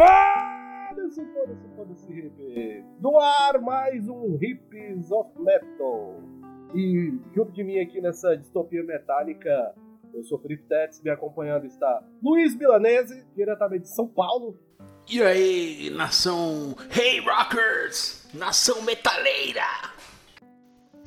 Foda-se, 0.00 1.22
foda-se, 1.26 1.68
foda-se, 1.76 2.10
hippie. 2.12 2.82
No 3.02 3.18
ar, 3.18 3.60
mais 3.60 4.08
um 4.08 4.38
Hippies 4.38 5.10
of 5.10 5.28
Metal. 5.38 6.22
E 6.74 7.12
junto 7.34 7.52
de 7.52 7.62
mim 7.62 7.78
aqui 7.78 8.00
nessa 8.00 8.34
distopia 8.34 8.82
metálica, 8.82 9.74
eu 10.14 10.24
sou 10.24 10.38
Felipe 10.38 10.62
Tetz, 10.62 11.02
me 11.02 11.10
acompanhando 11.10 11.66
está 11.66 12.02
Luiz 12.22 12.56
Milanese, 12.56 13.26
diretamente 13.36 13.82
de 13.82 13.94
São 13.94 14.08
Paulo. 14.08 14.58
E 15.06 15.22
aí, 15.22 15.90
nação 15.90 16.74
Hey 16.98 17.20
Rockers, 17.20 18.26
nação 18.32 18.80
metaleira. 18.82 19.60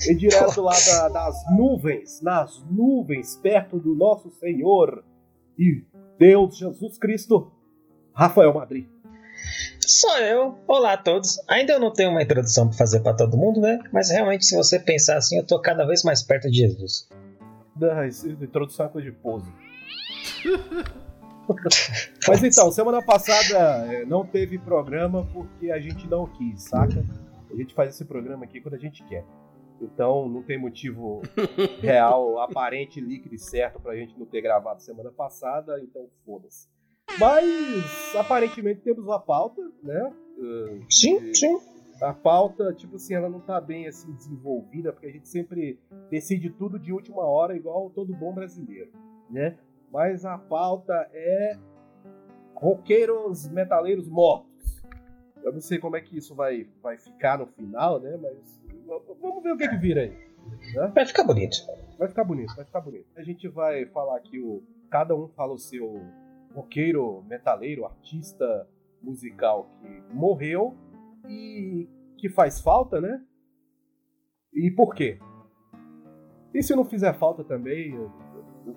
E 0.08 0.14
direto 0.14 0.62
lá 0.62 0.74
da- 0.74 1.10
das 1.10 1.36
nuvens, 1.58 2.22
nas 2.22 2.64
nuvens, 2.70 3.38
perto 3.38 3.80
do 3.80 3.96
nosso 3.96 4.30
Senhor 4.30 5.04
e 5.58 5.84
Deus 6.20 6.58
Jesus 6.58 6.98
Cristo, 7.00 7.53
Rafael 8.14 8.54
Madrid. 8.54 8.88
Sou 9.80 10.18
eu. 10.20 10.58
Olá 10.68 10.94
a 10.94 10.98
todos. 10.98 11.40
Ainda 11.48 11.74
eu 11.74 11.80
não 11.80 11.92
tenho 11.92 12.12
uma 12.12 12.22
introdução 12.22 12.68
pra 12.68 12.78
fazer 12.78 13.00
pra 13.02 13.14
todo 13.14 13.36
mundo, 13.36 13.60
né? 13.60 13.80
Mas 13.92 14.10
realmente, 14.12 14.46
se 14.46 14.56
você 14.56 14.80
pensar 14.80 15.18
assim, 15.18 15.38
eu 15.38 15.46
tô 15.46 15.60
cada 15.60 15.86
vez 15.86 16.04
mais 16.04 16.22
perto 16.22 16.50
de 16.50 16.58
Jesus. 16.58 17.10
Ah, 17.82 18.06
introdução 18.42 18.86
é 18.86 18.90
coisa 18.90 19.12
de 19.12 19.18
pose. 19.18 19.52
Mas 22.28 22.44
então, 22.44 22.72
semana 22.72 23.02
passada 23.02 23.92
eh, 23.92 24.06
não 24.06 24.26
teve 24.26 24.58
programa 24.58 25.28
porque 25.34 25.72
a 25.72 25.80
gente 25.80 26.08
não 26.08 26.26
quis, 26.26 26.64
saca? 26.64 27.04
A 27.52 27.56
gente 27.56 27.74
faz 27.74 27.90
esse 27.90 28.06
programa 28.06 28.46
aqui 28.46 28.62
quando 28.62 28.76
a 28.76 28.80
gente 28.80 29.04
quer. 29.04 29.26
Então 29.82 30.30
não 30.30 30.42
tem 30.42 30.58
motivo 30.58 31.22
real, 31.82 32.40
aparente, 32.42 33.02
líquido 33.02 33.36
e 33.36 33.40
certo 33.40 33.82
pra 33.82 33.96
gente 33.96 34.18
não 34.18 34.26
ter 34.26 34.42
gravado 34.42 34.82
semana 34.82 35.12
passada, 35.12 35.82
então 35.82 36.08
foda-se. 36.26 36.73
Mas 37.20 38.16
aparentemente 38.16 38.82
temos 38.82 39.04
uma 39.06 39.20
pauta, 39.20 39.62
né? 39.84 40.14
Eh, 40.40 40.80
Sim, 40.90 41.18
e- 41.30 41.36
sim. 41.36 41.60
a 42.02 42.14
pauta, 42.14 42.74
tipo 42.74 42.96
assim, 42.96 43.14
ela 43.14 43.30
não 43.30 43.40
tá 43.40 43.62
bem 43.62 43.88
assim 43.88 44.12
desenvolvida, 44.14 44.92
porque 44.92 45.08
a 45.08 45.12
gente 45.12 45.28
sempre 45.28 45.80
decide 46.10 46.50
tudo 46.50 46.80
de 46.80 46.92
última 46.92 47.22
hora, 47.24 47.56
igual 47.56 47.90
todo 47.92 48.14
bom 48.16 48.34
brasileiro, 48.34 48.92
né? 49.30 49.58
Mas 49.92 50.26
a 50.26 50.38
pauta 50.38 51.08
é 51.14 51.58
roqueiros 52.56 53.48
metaleiros 53.50 54.08
mortos. 54.08 54.82
Eu 55.44 55.52
não 55.54 55.62
sei 55.62 55.78
como 55.78 55.96
é 55.96 56.02
que 56.02 56.18
isso 56.18 56.34
vai, 56.34 56.68
vai 56.82 56.98
ficar 56.98 57.38
no 57.38 57.46
final, 57.48 58.00
né? 58.00 58.18
Mas 58.22 58.62
vamos 59.22 59.44
ver 59.44 59.52
o 59.54 59.58
que, 59.58 59.68
que 59.68 59.78
vira 59.78 60.02
aí. 60.02 60.34
Vai 60.94 61.06
ficar 61.06 61.24
bonito. 61.24 61.58
Vai 61.98 62.08
ficar 62.08 62.24
bonito, 62.24 62.56
vai 62.56 62.66
ficar 62.66 62.82
bonito. 62.82 63.06
A 63.16 63.24
gente 63.24 63.48
vai 63.48 63.86
falar 63.88 64.18
aqui 64.18 64.40
o. 64.40 64.64
Cada 64.90 65.16
um 65.16 65.28
fala 65.30 65.54
o 65.54 65.58
seu 65.58 66.02
roqueiro, 66.54 67.24
metaleiro, 67.28 67.86
artista 67.86 68.68
musical 69.02 69.70
que 69.82 70.04
morreu 70.14 70.76
e 71.28 71.88
que 72.18 72.30
faz 72.30 72.62
falta, 72.62 73.02
né? 73.02 73.22
E 74.54 74.70
por 74.72 74.94
quê? 74.96 75.20
E 76.54 76.62
se 76.62 76.76
não 76.76 76.86
fizer 76.86 77.14
falta 77.14 77.44
também, 77.44 77.94
eu- 77.94 78.12
eu- 78.68 78.76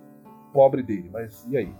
pobre 0.52 0.82
dele, 0.82 1.10
mas 1.12 1.46
e 1.50 1.56
aí? 1.56 1.74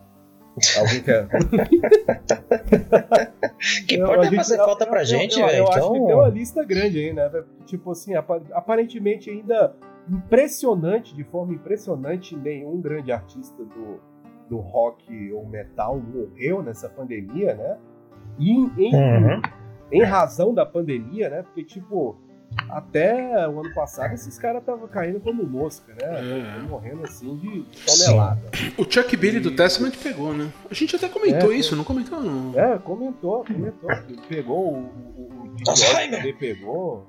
Alguém 0.79 1.03
quer. 1.03 1.29
Que 3.87 3.97
Eu- 3.97 4.07
pode 4.07 4.21
a 4.21 4.25
gente- 4.25 4.37
fazer 4.37 4.59
eu- 4.61 4.65
falta 4.65 4.85
eu- 4.85 4.89
pra 4.91 5.01
eu- 5.01 5.05
gente, 5.07 5.41
eu, 5.41 5.47
velho. 5.47 5.59
Eu 5.59 5.69
acho 5.69 5.93
que 5.93 5.93
tem 5.93 6.01
uma 6.03 6.13
Então. 6.13 6.29
lista 6.29 6.65
grande 6.65 6.99
aí, 6.99 7.13
né? 7.13 7.31
Tipo 7.65 7.91
assim, 7.91 8.15
apa- 8.15 8.43
aparentemente 8.53 9.31
ainda 9.31 9.75
impressionante, 10.09 11.15
de 11.15 11.25
forma 11.25 11.55
impressionante, 11.55 12.37
nenhum 12.37 12.81
grande 12.81 13.11
artista 13.13 13.65
do, 13.65 14.01
do 14.49 14.59
rock 14.59 15.33
ou 15.33 15.47
metal 15.47 15.99
morreu 15.99 16.63
nessa 16.63 16.89
pandemia, 16.89 17.55
né? 17.55 17.77
E 18.39 18.51
em, 18.53 18.95
Uhum. 18.95 19.43
em 19.93 20.03
razão 20.03 20.53
da 20.55 20.65
pandemia, 20.65 21.29
né? 21.29 21.43
Porque, 21.43 21.65
tipo, 21.65 22.17
até 22.71 23.49
o 23.49 23.61
ano 23.61 23.75
passado 23.75 24.15
esses 24.15 24.39
caras 24.39 24.61
estavam 24.61 24.87
caindo 24.89 25.21
como 25.21 25.45
mosca, 25.45 25.93
né? 25.95 26.59
É. 26.61 26.69
Morrendo 26.69 27.03
assim 27.05 27.37
de 27.37 27.65
tonelada. 27.85 28.43
O 28.79 28.85
Chuck 28.85 29.17
Billy 29.17 29.41
do 29.41 29.51
Testament 29.51 29.97
pegou, 30.03 30.33
né? 30.33 30.51
A 30.71 30.75
gente 30.75 30.95
até 30.97 31.09
comentou 31.09 31.53
É, 31.53 31.57
isso, 31.57 31.75
não 31.75 31.85
comentou 31.85 32.21
não? 32.21 32.59
É, 32.59 32.79
comentou, 32.79 33.45
comentou. 33.45 33.91
Ele 34.09 34.21
pegou 34.29 34.73
o, 34.75 34.79
o, 34.79 35.53
o 35.59 36.11
também 36.11 36.35
pegou. 36.35 37.07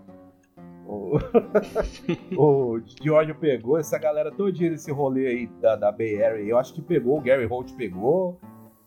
O, 0.88 1.18
o 2.38 2.80
Diógenes 2.80 3.38
pegou, 3.40 3.78
essa 3.78 3.98
galera 3.98 4.32
todinha 4.32 4.70
desse 4.70 4.92
rolê 4.92 5.28
aí 5.28 5.48
da, 5.62 5.76
da 5.76 5.92
Bay 5.92 6.24
Area, 6.24 6.46
eu 6.46 6.58
acho 6.58 6.74
que 6.74 6.82
pegou, 6.82 7.18
o 7.18 7.22
Gary 7.22 7.46
Holt 7.46 7.74
pegou. 7.76 8.40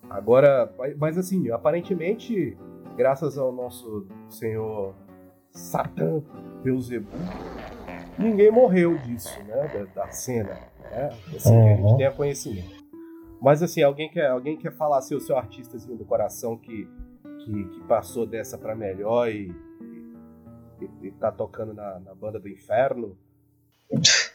Agora, 0.08 0.72
mas 0.98 1.16
assim, 1.18 1.50
aparentemente, 1.50 2.56
graças 2.96 3.36
ao 3.38 3.52
nosso 3.52 4.06
senhor 4.28 4.94
Satã 5.52 6.22
Beuzebu, 6.64 7.06
ninguém 8.18 8.50
morreu 8.50 8.96
disso, 8.98 9.38
né? 9.44 9.86
Da, 9.94 10.02
da 10.04 10.10
cena, 10.10 10.58
né? 10.90 11.10
Assim, 11.36 11.50
que 11.50 11.68
a 11.68 11.76
gente 11.76 11.82
Uhum. 11.92 11.96
tenha 11.96 12.10
conhecimento. 12.12 12.80
Mas 13.40 13.62
assim, 13.62 13.82
alguém 13.82 14.10
quer, 14.10 14.26
alguém 14.28 14.56
quer 14.56 14.72
falar 14.72 14.98
assim, 14.98 15.14
o 15.14 15.20
seu 15.20 15.36
artistazinho 15.36 15.96
do 15.96 16.04
coração 16.04 16.56
que, 16.56 16.88
que, 17.44 17.64
que 17.64 17.80
passou 17.84 18.26
dessa 18.26 18.58
pra 18.58 18.74
melhor 18.74 19.28
e, 19.30 19.54
e, 20.80 21.06
e 21.06 21.10
tá 21.12 21.30
tocando 21.30 21.74
na, 21.74 22.00
na 22.00 22.14
banda 22.14 22.38
do 22.38 22.48
inferno? 22.48 23.16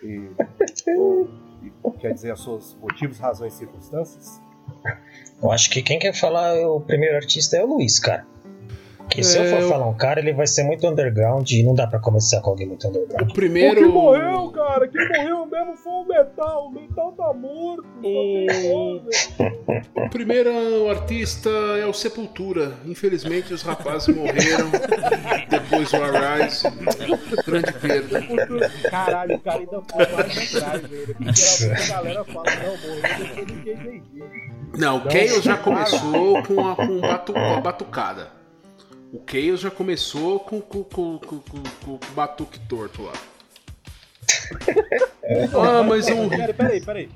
E, 0.03 0.29
e 1.63 1.91
quer 1.99 2.13
dizer 2.13 2.33
os 2.33 2.43
seus 2.43 2.73
motivos, 2.75 3.19
razões 3.19 3.53
e 3.53 3.57
circunstâncias? 3.57 4.41
Eu 5.41 5.51
acho 5.51 5.69
que 5.69 5.81
quem 5.81 5.99
quer 5.99 6.13
falar 6.13 6.55
o 6.67 6.81
primeiro 6.81 7.15
artista 7.15 7.57
é 7.57 7.63
o 7.63 7.67
Luiz, 7.67 7.99
cara. 7.99 8.25
Que 9.15 9.23
se 9.23 9.37
eu 9.37 9.45
for 9.45 9.61
eu- 9.61 9.69
falar 9.69 9.87
um 9.87 9.93
cara, 9.93 10.19
ele 10.19 10.33
vai 10.33 10.45
ser 10.47 10.63
muito 10.63 10.85
underground 10.87 11.49
e 11.51 11.63
não 11.63 11.73
dá 11.73 11.87
pra 11.87 11.99
começar 11.99 12.41
com 12.41 12.49
alguém 12.51 12.67
muito 12.67 12.87
underground. 12.87 13.29
O 13.29 13.33
primeiro. 13.33 13.81
O 13.81 13.83
que 13.85 13.89
morreu, 13.91 14.49
cara? 14.51 14.87
Quem 14.87 15.07
morreu 15.07 15.45
mesmo 15.45 15.75
foi 15.77 15.93
o 15.93 16.05
metal. 16.05 16.65
O 16.67 16.71
metal 16.71 17.11
tá 17.13 17.33
morto. 17.33 17.85
coisa. 18.01 19.09
O 19.95 20.09
primeiro 20.09 20.89
artista 20.89 21.49
é 21.49 21.85
o 21.85 21.93
Sepultura. 21.93 22.73
Infelizmente 22.85 23.53
os 23.53 23.61
rapazes 23.61 24.15
morreram. 24.15 24.69
Depois 25.49 25.91
o 25.93 25.95
Arise. 25.97 26.67
Grande 27.45 27.71
perda. 27.73 28.21
Caralho, 28.89 29.35
o 29.35 29.39
cara 29.39 29.59
ainda 29.59 29.81
foi 29.91 30.07
mais 30.15 30.55
atrás, 30.55 30.81
velho. 30.81 31.15
Porque 31.15 31.91
a 31.91 31.95
galera 31.95 32.23
fala, 32.25 32.45
não, 32.63 32.77
morreu 32.77 33.45
depois. 33.45 34.01
Não, 34.77 34.97
o 34.97 35.09
Chaos 35.09 35.43
já 35.43 35.57
começou 35.57 36.43
com 36.43 36.67
a, 36.67 36.75
com, 36.75 36.99
batu- 36.99 37.33
com 37.33 37.39
a 37.39 37.61
batucada. 37.61 38.27
O 39.15 39.21
Chaos 39.29 39.59
já 39.61 39.71
começou 39.71 40.39
com, 40.39 40.59
com, 40.59 40.83
com, 40.83 41.17
com, 41.19 41.39
com- 41.39 41.63
com 41.85 41.91
o 41.91 41.99
batuque 42.15 42.59
torto 42.67 43.03
lá. 43.03 43.13
Ah, 45.55 45.81
mas 45.83 46.07
um. 46.07 46.29
Peraí, 46.29 46.53
peraí, 46.53 46.81
peraí. 46.81 47.09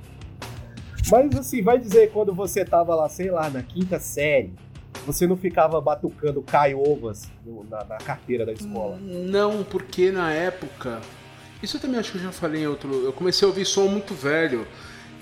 Mas 1.12 1.36
assim, 1.38 1.62
vai 1.62 1.78
dizer 1.78 2.12
quando 2.12 2.34
você 2.34 2.66
tava 2.66 2.96
lá, 2.96 3.08
sei 3.08 3.30
lá, 3.30 3.50
na 3.50 3.62
quinta 3.62 4.00
série, 4.00 4.52
você 5.06 5.28
não 5.28 5.38
ficava 5.38 5.80
batucando 5.80 6.42
caiovas 6.42 7.30
na, 7.70 7.84
na 7.84 7.98
carteira 7.98 8.46
da 8.46 8.52
escola. 8.52 8.98
Não, 9.00 9.64
porque 9.64 10.12
na 10.12 10.32
época. 10.34 11.00
Isso 11.62 11.78
eu 11.78 11.82
também 11.82 12.00
acho 12.00 12.12
que 12.14 12.18
eu 12.18 12.24
já 12.24 12.32
falei 12.32 12.64
em 12.64 12.68
outro. 12.68 13.04
Eu 13.06 13.14
comecei 13.14 13.46
a 13.46 13.50
ouvir 13.50 13.66
som 13.66 13.88
muito 13.88 14.14
velho. 14.16 14.66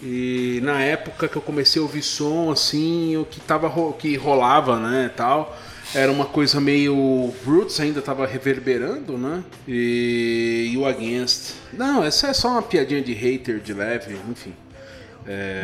E 0.01 0.59
na 0.63 0.81
época 0.81 1.27
que 1.27 1.35
eu 1.35 1.41
comecei 1.41 1.81
a 1.81 1.83
ouvir 1.83 2.03
som, 2.03 2.51
assim, 2.51 3.17
o 3.17 3.25
que, 3.25 3.39
tava, 3.41 3.67
ro- 3.67 3.93
que 3.93 4.15
rolava, 4.15 4.77
né, 4.79 5.11
tal, 5.15 5.57
era 5.95 6.11
uma 6.11 6.25
coisa 6.25 6.59
meio. 6.59 7.33
Roots 7.45 7.79
ainda 7.79 8.01
tava 8.01 8.25
reverberando, 8.27 9.17
né? 9.17 9.43
E, 9.67 10.71
e 10.73 10.77
o 10.77 10.85
Against. 10.85 11.53
Não, 11.73 12.03
essa 12.03 12.27
é 12.27 12.33
só 12.33 12.49
uma 12.49 12.61
piadinha 12.61 13.01
de 13.01 13.13
hater 13.13 13.59
de 13.59 13.73
leve, 13.73 14.17
enfim. 14.29 14.53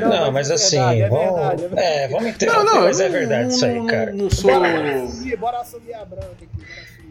Não, 0.02 0.30
mas 0.30 0.50
é 0.50 0.56
assim, 0.56 0.78
é 0.78 1.08
vamos, 1.08 1.26
verdade, 1.36 1.64
é 1.64 1.68
verdade. 1.70 1.88
é, 1.88 2.08
vamos 2.10 2.28
entender, 2.28 2.52
Não, 2.52 2.66
não, 2.66 2.82
mas 2.82 3.00
eu 3.00 3.06
é 3.06 3.10
verdade 3.10 3.54
isso 3.54 3.66
aí, 3.66 3.76
não- 3.80 3.88
cara. 3.88 4.12
Não 4.12 4.30
sou. 4.30 4.52
Bora 4.52 5.04
assumir, 5.06 5.38
bora 5.38 5.58
assumir 5.62 5.94
a 5.94 6.04
branca 6.04 6.28
aqui. 6.42 6.50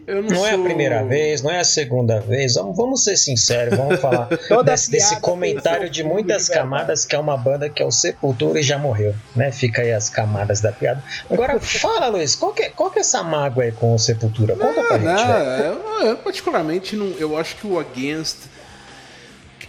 Eu 0.05 0.21
não, 0.21 0.29
Não 0.31 0.45
é 0.45 0.49
a 0.51 0.53
sou- 0.55 0.63
primeira 0.63 1.03
vez, 1.05 1.41
não 1.41 1.49
é 1.51 1.59
a 1.59 1.63
segunda 1.63 2.19
vez. 2.19 2.55
Vamos, 2.55 2.75
vamos 2.75 3.03
ser 3.03 3.15
sinceros, 3.15 3.77
vamos 3.77 3.99
falar 4.01 4.27
desse, 4.65 4.91
desse 4.91 5.19
comentário 5.21 5.89
de 5.89 6.03
muitas 6.03 6.49
camadas 6.49 7.05
que 7.05 7.15
é 7.15 7.19
uma 7.19 7.37
banda 7.37 7.69
que 7.69 7.81
é 7.81 7.85
o 7.85 7.91
Sepultura 7.91 8.59
e 8.59 8.63
já 8.63 8.77
morreu, 8.77 9.15
né? 9.35 9.51
Fica 9.51 9.81
aí 9.81 9.91
as 9.93 10.09
camadas 10.09 10.59
da 10.61 10.71
piada. 10.71 11.01
Agora, 11.29 11.57
fala, 11.61 12.07
Luiz, 12.07 12.35
qual 12.35 12.51
que, 12.53 12.63
é, 12.63 12.69
qual 12.69 12.91
que 12.91 12.99
é 12.99 13.01
essa 13.01 13.23
mágoa 13.23 13.63
aí 13.63 13.71
com 13.71 13.93
o 13.95 13.99
Sepultura? 13.99 14.55
Conta 14.55 14.83
pra 14.83 14.97
Não, 14.97 15.17
gente, 15.17 15.27
velho. 15.27 15.63
eu, 16.01 16.07
eu 16.07 16.17
particularmente 16.17 16.95
não. 16.95 17.07
Eu 17.17 17.37
acho 17.37 17.55
que 17.55 17.65
o 17.65 17.79
Against 17.79 18.37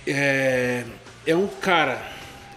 é, 0.07 0.85
é 1.27 1.37
um 1.37 1.47
cara. 1.47 1.99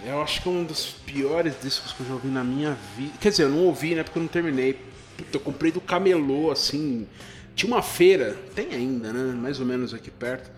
Eu 0.05 0.21
acho 0.21 0.41
que 0.41 0.47
é 0.47 0.51
um 0.51 0.63
dos 0.63 0.85
piores 1.05 1.53
discos 1.61 1.91
que 1.91 2.01
eu 2.01 2.07
já 2.07 2.13
ouvi 2.13 2.27
na 2.27 2.43
minha 2.43 2.77
vida. 2.97 3.11
Quer 3.19 3.29
dizer, 3.31 3.43
eu 3.43 3.49
não 3.49 3.65
ouvi, 3.65 3.93
né? 3.95 4.03
Porque 4.03 4.17
eu 4.17 4.21
não 4.23 4.29
terminei. 4.29 4.73
Puta, 5.17 5.35
eu 5.37 5.39
comprei 5.39 5.71
do 5.71 5.81
camelô, 5.81 6.51
assim. 6.51 7.07
Tinha 7.57 7.73
uma 7.73 7.81
feira, 7.81 8.37
tem 8.53 8.71
ainda, 8.71 9.11
né? 9.11 9.33
Mais 9.33 9.59
ou 9.59 9.65
menos 9.65 9.91
aqui 9.91 10.11
perto. 10.11 10.51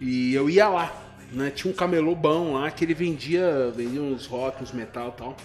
E 0.00 0.34
eu 0.34 0.48
ia 0.48 0.66
lá, 0.66 0.90
né? 1.30 1.50
Tinha 1.50 1.70
um 1.70 1.76
camelô 1.76 2.14
bom 2.14 2.54
lá 2.54 2.70
que 2.70 2.82
ele 2.82 2.94
vendia, 2.94 3.70
vendia 3.76 4.00
uns 4.00 4.24
rock, 4.24 4.62
uns 4.62 4.72
metal 4.72 5.12
e 5.14 5.18
tal. 5.18 5.36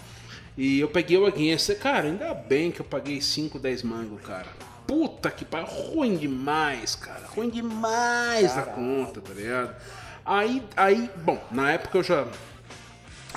E 0.56 0.80
eu 0.80 0.88
peguei 0.88 1.18
o 1.18 1.26
Against. 1.26 1.74
Cara, 1.74 2.06
ainda 2.06 2.32
bem 2.32 2.70
que 2.70 2.80
eu 2.80 2.84
paguei 2.86 3.20
5, 3.20 3.58
10 3.58 3.82
mangos, 3.82 4.22
cara. 4.22 4.46
Puta 4.86 5.30
que 5.30 5.44
pariu, 5.44 5.66
ruim 5.66 6.16
demais, 6.16 6.94
cara. 6.94 7.26
Ruim 7.26 7.50
demais 7.50 8.54
da 8.54 8.62
conta, 8.62 9.20
tá 9.20 9.34
ligado? 9.34 9.76
Aí, 10.24 10.62
aí, 10.74 11.10
bom, 11.16 11.38
na 11.50 11.72
época 11.72 11.98
eu 11.98 12.02
já. 12.02 12.26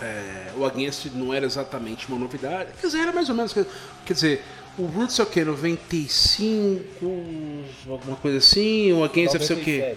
É, 0.01 0.53
o 0.55 0.63
Against 0.63 1.07
não 1.13 1.33
era 1.33 1.45
exatamente 1.45 2.07
uma 2.07 2.17
novidade. 2.17 2.71
Quer 2.79 2.87
dizer, 2.87 2.99
era 2.99 3.11
mais 3.11 3.27
ou 3.27 3.35
menos. 3.35 3.53
Quer 3.53 4.13
dizer, 4.13 4.45
o 4.77 4.85
Roots 4.85 5.19
é 5.19 5.23
o 5.23 5.25
quê? 5.25 5.43
95, 5.43 6.83
alguma 7.89 8.17
coisa 8.17 8.37
assim? 8.37 8.91
O 8.93 9.03
Against 9.03 9.33
97. 9.33 9.37
deve 9.37 9.45
ser 9.45 9.53
o 9.53 9.63
quê? 9.63 9.95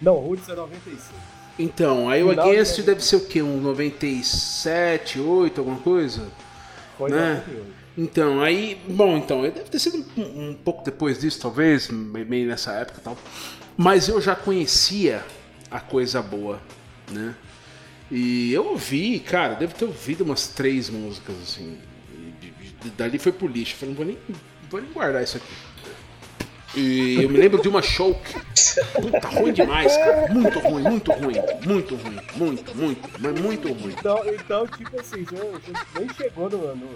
Não, 0.00 0.16
o 0.16 0.20
Roots 0.28 0.48
é 0.48 0.54
95. 0.54 1.14
Então, 1.58 2.08
aí 2.08 2.22
o 2.22 2.30
Against 2.30 2.80
deve 2.82 3.02
ser 3.02 3.16
o 3.16 3.20
quê? 3.26 3.42
Um 3.42 3.60
97, 3.60 5.18
8, 5.18 5.60
alguma 5.60 5.78
coisa? 5.78 6.28
Foi 6.96 7.10
né? 7.10 7.42
98. 7.46 7.86
Então, 7.98 8.42
aí, 8.42 8.78
bom, 8.88 9.16
então, 9.16 9.40
deve 9.42 9.64
ter 9.64 9.78
sido 9.78 10.04
um, 10.18 10.50
um, 10.50 10.54
pouco 10.54 10.84
depois 10.84 11.18
disso, 11.18 11.40
talvez, 11.40 11.88
meio 11.88 12.46
nessa 12.46 12.72
época 12.72 12.98
e 13.00 13.02
tal. 13.02 13.16
Mas 13.76 14.08
eu 14.08 14.20
já 14.20 14.36
conhecia 14.36 15.24
a 15.70 15.80
coisa 15.80 16.20
boa, 16.20 16.60
né? 17.10 17.34
E 18.10 18.52
eu 18.52 18.66
ouvi, 18.66 19.18
cara, 19.18 19.54
devo 19.54 19.74
ter 19.74 19.86
ouvido 19.86 20.24
umas 20.24 20.46
três 20.46 20.90
músicas, 20.90 21.34
assim. 21.42 21.78
Dali 22.90 23.18
foi 23.18 23.32
pro 23.32 23.46
lixo. 23.46 23.76
Falei, 23.76 23.94
não 23.94 23.96
vou 23.96 24.06
nem, 24.06 24.18
não 24.28 24.70
vou 24.70 24.80
nem 24.80 24.92
guardar 24.92 25.22
isso 25.22 25.36
aqui. 25.36 25.54
E 26.76 27.22
eu 27.22 27.30
me 27.30 27.38
lembro 27.38 27.60
de 27.60 27.68
uma 27.68 27.80
show 27.80 28.14
que. 28.14 28.34
Puta, 29.00 29.28
ruim 29.28 29.52
demais, 29.52 29.96
cara. 29.96 30.28
Muito 30.32 30.58
ruim, 30.58 30.82
muito 30.82 31.12
ruim. 31.12 31.34
Muito 31.64 31.96
ruim. 31.96 32.16
Muito, 32.36 32.76
muito, 32.76 33.08
mas 33.18 33.40
muito 33.40 33.72
ruim. 33.72 33.94
Então, 33.98 34.20
então 34.26 34.66
tipo 34.66 35.00
assim, 35.00 35.24
você 35.24 35.98
nem 35.98 36.14
chegou 36.14 36.50
no, 36.50 36.58
no, 36.76 36.86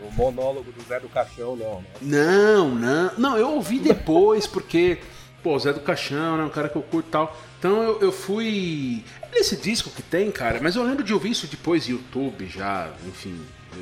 no, 0.00 0.10
monólogo 0.12 0.70
do 0.70 0.84
Zé 0.86 1.00
do 1.00 1.08
Caixão, 1.08 1.56
não, 1.56 1.80
né? 1.80 1.86
Não, 2.02 2.74
não. 2.74 3.12
Não, 3.16 3.38
eu 3.38 3.52
ouvi 3.52 3.78
depois, 3.78 4.46
porque. 4.46 4.98
Pô, 5.42 5.58
Zé 5.58 5.72
do 5.72 5.80
Caixão, 5.80 6.36
né? 6.36 6.44
Um 6.44 6.50
cara 6.50 6.68
que 6.68 6.76
eu 6.76 6.82
curto 6.82 7.08
e 7.08 7.10
tal. 7.10 7.36
Então 7.58 7.82
eu, 7.82 8.00
eu 8.00 8.12
fui. 8.12 9.02
Nesse 9.32 9.56
disco 9.56 9.88
que 9.90 10.02
tem, 10.02 10.30
cara, 10.30 10.60
mas 10.62 10.76
eu 10.76 10.82
lembro 10.82 11.02
de 11.02 11.14
ouvir 11.14 11.30
isso 11.30 11.46
depois 11.46 11.86
no 11.86 11.94
YouTube 11.94 12.46
já, 12.48 12.90
enfim. 13.06 13.40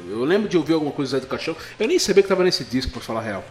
Eu, 0.09 0.25
lembro 0.25 0.49
de 0.49 0.57
ouvir 0.57 0.73
alguma 0.73 0.93
coisa 0.93 1.17
do 1.17 1.21
Zé 1.21 1.27
do 1.27 1.29
Caixão. 1.29 1.57
Eu 1.79 1.87
nem 1.87 1.99
sabia 1.99 2.23
que 2.23 2.29
tava 2.29 2.45
nesse 2.45 2.65
disco, 2.65 2.93
por 2.93 3.03
falar 3.03 3.21
a 3.21 3.23
real. 3.23 3.45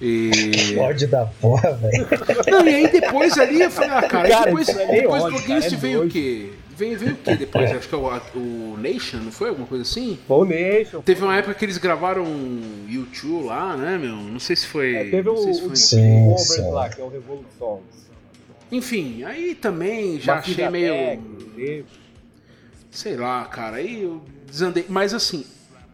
E... 0.00 0.30
ódio 0.78 1.08
da 1.08 1.26
porra, 1.26 1.72
velho. 1.72 2.06
Não, 2.50 2.66
e 2.66 2.74
aí 2.74 2.88
depois 2.88 3.36
ali 3.36 3.62
eu 3.62 3.70
falei, 3.70 3.90
ah, 3.90 4.02
cara, 4.02 4.28
cara 4.28 4.44
depois, 4.46 4.68
é 4.68 5.00
depois 5.00 5.22
ódio, 5.24 5.38
do 5.38 5.44
Against 5.44 5.72
é 5.72 5.76
veio 5.76 6.04
o 6.04 6.08
quê? 6.08 6.50
Veio, 6.76 6.98
veio 6.98 7.12
o 7.14 7.16
quê 7.16 7.34
depois? 7.34 7.70
Acho 7.72 7.88
que 7.88 7.94
é 7.94 7.98
o, 7.98 8.06
o 8.36 8.76
Nation, 8.78 9.18
não 9.18 9.32
foi? 9.32 9.48
Alguma 9.48 9.66
coisa 9.66 9.82
assim? 9.82 10.18
Foi 10.28 10.38
o 10.38 10.44
Nation. 10.44 11.02
Teve 11.02 11.24
uma 11.24 11.36
época 11.36 11.54
que 11.54 11.64
eles 11.64 11.78
gravaram 11.78 12.24
YouTube 12.88 13.46
lá, 13.46 13.76
né, 13.76 13.98
meu? 13.98 14.14
Não 14.14 14.38
sei 14.38 14.54
se 14.54 14.66
foi. 14.66 14.94
É, 14.94 15.04
teve 15.10 15.28
o, 15.28 15.36
se 15.36 15.60
foi... 15.60 15.76
sim, 15.76 16.36
sim. 16.38 16.70
lá, 16.70 16.88
que 16.88 17.00
é 17.00 17.04
o 17.04 17.08
Revolution. 17.08 17.80
Enfim, 18.70 19.24
aí 19.24 19.54
também 19.54 20.20
já 20.20 20.36
achei 20.36 20.68
meio. 20.68 20.92
Tech, 21.56 21.84
sei 22.90 23.16
lá, 23.16 23.44
cara, 23.46 23.78
aí 23.78 24.02
eu 24.02 24.22
desandei. 24.50 24.86
Mas 24.88 25.14
assim, 25.14 25.44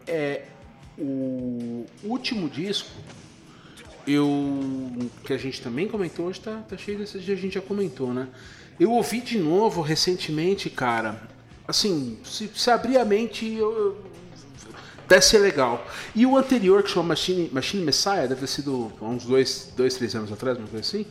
é. 0.07 0.43
O 0.97 1.85
último 2.05 2.49
disco 2.49 2.89
eu 4.07 5.09
que 5.23 5.33
a 5.33 5.37
gente 5.37 5.61
também 5.61 5.87
comentou 5.87 6.27
hoje 6.27 6.39
tá, 6.39 6.61
tá 6.67 6.77
cheio 6.77 6.97
desses 6.97 7.23
dias 7.23 7.37
a 7.37 7.41
gente 7.41 7.55
já 7.55 7.61
comentou 7.61 8.13
né 8.13 8.27
eu 8.79 8.91
ouvi 8.91 9.19
de 9.19 9.37
novo 9.37 9.81
recentemente 9.81 10.69
cara 10.69 11.19
assim 11.67 12.17
se, 12.23 12.49
se 12.53 12.69
abrir 12.69 12.97
a 12.97 13.05
mente 13.05 13.51
eu, 13.53 13.99
deve 15.07 15.23
ser 15.23 15.39
legal 15.39 15.85
e 16.13 16.25
o 16.25 16.37
anterior 16.37 16.83
que 16.83 16.91
chama 16.91 17.09
Machine, 17.09 17.49
Machine 17.51 17.83
Messiah 17.83 18.27
deve 18.27 18.41
ter 18.41 18.47
sido 18.47 18.91
há 19.01 19.05
uns 19.05 19.25
dois, 19.25 19.73
dois 19.75 19.95
três 19.95 20.15
anos 20.15 20.31
atrás 20.31 20.57
uma 20.57 20.67
coisa 20.67 20.85
assim 20.85 21.05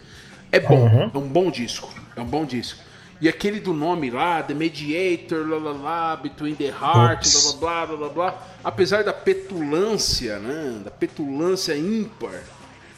é 0.53 0.61
bom 0.61 0.85
uhum. 0.85 1.11
é 1.13 1.19
um 1.19 1.29
bom 1.29 1.51
disco 1.51 1.93
é 2.15 2.21
um 2.21 2.27
bom 2.27 2.45
disco 2.45 2.79
e 3.21 3.29
aquele 3.29 3.61
do 3.61 3.73
nome 3.73 4.11
lá, 4.11 4.43
The 4.43 4.55
Mediator, 4.55 5.49
lá, 5.49 5.59
lá, 5.59 5.73
lá 5.73 6.17
Between 6.17 6.55
the 6.55 6.67
Hearts, 6.67 7.53
blá, 7.55 7.87
blá, 7.87 7.97
blá, 7.97 7.97
blá, 7.97 8.09
blá, 8.09 8.43
apesar 8.63 9.05
da 9.05 9.13
petulância, 9.13 10.39
né, 10.39 10.83
da 10.85 10.91
petulância 10.91 11.77
ímpar, 11.77 12.43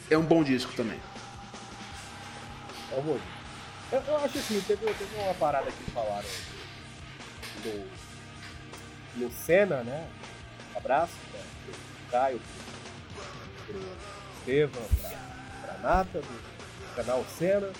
é 0.09 0.17
um 0.17 0.23
bom 0.23 0.43
disco 0.43 0.73
também. 0.73 0.99
É 2.91 3.01
bom. 3.01 3.19
Eu, 3.91 4.01
eu 4.01 4.17
acho 4.17 4.37
assim, 4.37 4.59
teve, 4.67 4.85
teve 4.85 5.15
uma 5.23 5.33
parada 5.35 5.71
que 5.71 5.91
falaram 5.91 6.27
do, 7.63 7.87
do 9.15 9.31
Senna, 9.31 9.83
né? 9.83 10.07
Um 10.73 10.77
abraço 10.77 11.13
pra, 11.31 11.39
pro 11.39 12.11
Caio, 12.11 12.41
pro, 13.65 13.73
pro 13.73 13.81
Estevam, 14.39 14.83
pra, 15.01 15.09
pra 15.61 15.77
Nata, 15.77 16.19
do 16.19 16.95
canal 16.95 17.25
Senna. 17.37 17.71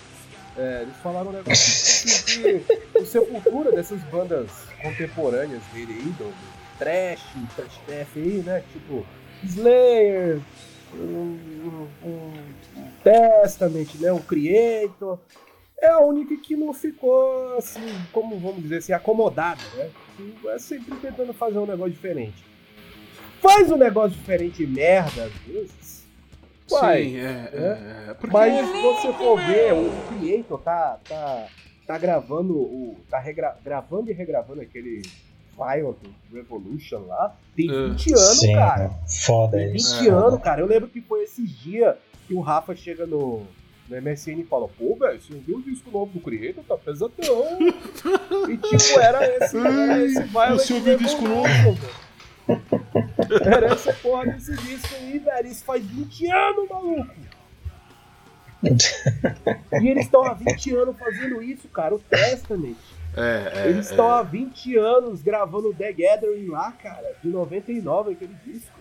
É, 0.58 0.82
eles 0.82 0.96
falaram 0.96 1.28
um 1.28 1.32
negócio 1.32 2.26
de, 2.26 2.58
de 2.98 3.06
Sepultura, 3.06 3.70
dessas 3.70 4.02
bandas 4.04 4.50
contemporâneas 4.82 5.62
dele 5.72 5.92
aí, 5.92 6.12
do, 6.18 6.34
trash, 6.78 7.22
trash 7.54 7.80
death 7.86 8.08
aí, 8.16 8.42
né? 8.44 8.64
Tipo, 8.72 9.06
Slayer, 9.44 10.40
um, 10.94 11.86
um, 12.04 12.32
Testament, 13.04 13.94
né, 14.00 14.12
um 14.12 14.20
Creator, 14.20 15.18
é 15.80 15.88
a 15.88 16.00
única 16.00 16.36
que 16.36 16.56
não 16.56 16.72
ficou 16.72 17.56
assim, 17.56 17.94
como 18.12 18.36
vamos 18.38 18.62
dizer 18.62 18.78
assim, 18.78 18.92
acomodada, 18.92 19.62
né? 19.76 19.90
É 20.48 20.58
sempre 20.58 20.96
tentando 20.96 21.32
fazer 21.32 21.58
um 21.58 21.66
negócio 21.66 21.92
diferente. 21.92 22.44
Faz 23.40 23.70
um 23.70 23.76
negócio 23.76 24.18
diferente 24.18 24.66
merda 24.66 25.24
às 25.24 25.32
vezes. 25.46 25.77
Uai, 26.70 27.04
Sim, 27.04 27.16
é, 27.16 27.22
né? 27.22 27.50
é, 27.52 28.10
é 28.10 28.14
porque... 28.14 28.32
Mas 28.32 28.66
se 28.66 28.82
você 28.82 29.12
for 29.14 29.36
ver, 29.40 29.72
o 29.72 29.90
Creator 30.08 30.60
tá, 30.60 30.98
tá, 31.08 31.46
tá 31.86 31.98
gravando 31.98 32.54
o. 32.54 32.96
tá 33.08 33.18
regra, 33.18 33.56
gravando 33.64 34.10
e 34.10 34.14
regravando 34.14 34.60
aquele 34.60 35.02
Violent 35.56 35.96
Revolution 36.32 37.06
lá, 37.06 37.34
tem 37.56 37.66
20 37.66 38.12
uh, 38.12 38.18
anos, 38.18 38.40
sim, 38.40 38.52
cara. 38.52 38.90
Foda 39.06 39.56
tem 39.56 39.72
20 39.72 39.78
isso. 39.78 40.10
anos, 40.10 40.40
cara. 40.40 40.60
Eu 40.60 40.66
lembro 40.66 40.88
que 40.88 41.00
foi 41.00 41.24
esses 41.24 41.50
dias 41.58 41.96
que 42.26 42.34
o 42.34 42.40
Rafa 42.40 42.76
chega 42.76 43.06
no, 43.06 43.42
no 43.88 44.02
MSN 44.02 44.40
e 44.40 44.44
fala, 44.44 44.68
pô, 44.68 44.94
velho, 44.94 45.20
você 45.20 45.34
viu 45.34 45.56
o 45.56 45.62
disco 45.62 45.90
novo 45.90 46.12
do 46.12 46.20
Creator? 46.20 46.62
Tá 46.64 46.76
pesadão. 46.76 47.58
e 48.48 48.56
tipo, 48.56 49.00
era 49.00 49.26
esse, 49.36 49.56
era 49.56 50.04
esse 50.04 50.22
Violent 50.24 50.58
Você 50.58 50.74
ouviu 50.74 50.94
o 50.94 50.98
disco 50.98 51.22
novo? 51.26 51.78
Era 53.44 53.66
essa 53.66 53.92
porra 53.94 54.26
desse 54.26 54.56
disco 54.56 54.94
aí, 54.94 55.18
velho. 55.18 55.48
Isso 55.48 55.64
faz 55.64 55.84
20 55.84 56.30
anos, 56.30 56.68
maluco. 56.68 57.14
e 59.80 59.88
eles 59.88 60.04
estão 60.06 60.24
há 60.24 60.34
20 60.34 60.74
anos 60.74 60.96
fazendo 60.98 61.42
isso, 61.42 61.68
cara. 61.68 61.94
O 61.94 61.98
Testament. 61.98 62.76
É, 63.16 63.52
é, 63.52 63.68
Eles 63.68 63.90
estão 63.90 64.06
é. 64.06 64.18
há 64.18 64.22
20 64.22 64.76
anos 64.76 65.22
gravando 65.22 65.74
The 65.74 65.92
Gathering 65.92 66.48
lá, 66.48 66.72
cara, 66.72 67.14
de 67.22 67.28
99, 67.28 68.12
aquele 68.12 68.34
disco. 68.46 68.78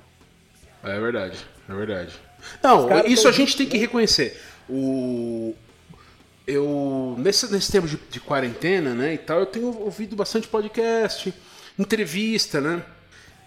É 0.83 0.99
verdade, 0.99 1.37
é 1.67 1.73
verdade. 1.73 2.19
Não, 2.61 3.05
isso 3.05 3.27
a 3.27 3.31
gente 3.31 3.57
tem 3.57 3.67
que 3.67 3.77
reconhecer. 3.77 4.39
O, 4.69 5.55
eu 6.45 7.15
nesse, 7.17 7.51
nesse 7.51 7.71
tempo 7.71 7.87
de, 7.87 7.97
de, 7.97 8.19
quarentena, 8.19 8.93
né, 8.93 9.15
e 9.15 9.17
tal, 9.17 9.39
eu 9.39 9.45
tenho 9.45 9.67
ouvido 9.79 10.15
bastante 10.15 10.47
podcast, 10.47 11.33
entrevista, 11.77 12.61
né? 12.61 12.83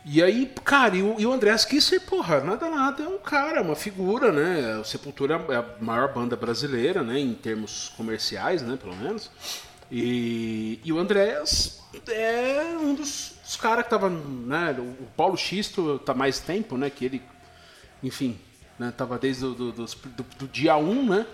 E 0.04 0.22
aí, 0.22 0.50
cara, 0.64 0.96
e 0.96 1.02
o, 1.02 1.20
e 1.20 1.26
o 1.26 1.32
André 1.32 1.54
Kisser, 1.58 2.00
porra, 2.00 2.40
nada 2.40 2.70
nada, 2.70 3.02
é 3.02 3.08
um 3.08 3.18
cara, 3.18 3.60
uma 3.62 3.76
figura, 3.76 4.32
né? 4.32 4.78
O 4.78 4.84
Sepultura 4.84 5.34
é 5.50 5.56
a 5.56 5.64
maior 5.80 6.12
banda 6.12 6.34
brasileira, 6.34 7.02
né, 7.02 7.18
em 7.18 7.34
termos 7.34 7.90
comerciais, 7.96 8.62
né, 8.62 8.78
pelo 8.80 8.96
menos. 8.96 9.30
E, 9.90 10.80
e 10.82 10.92
o 10.92 10.98
Andréas 10.98 11.82
é 12.08 12.76
um 12.80 12.94
dos, 12.94 13.34
dos 13.42 13.56
caras 13.56 13.84
que 13.84 13.90
tava, 13.90 14.08
né, 14.08 14.74
o 14.78 15.06
Paulo 15.16 15.36
Xisto 15.36 15.98
tá 15.98 16.14
mais 16.14 16.40
tempo, 16.40 16.78
né, 16.78 16.88
que 16.88 17.04
ele, 17.04 17.22
enfim, 18.02 18.38
né, 18.78 18.92
tava 18.96 19.18
desde 19.18 19.42
do, 19.42 19.54
do, 19.54 19.72
do, 19.72 19.86
do 20.38 20.48
dia 20.48 20.76
1, 20.76 21.10
né, 21.10 21.26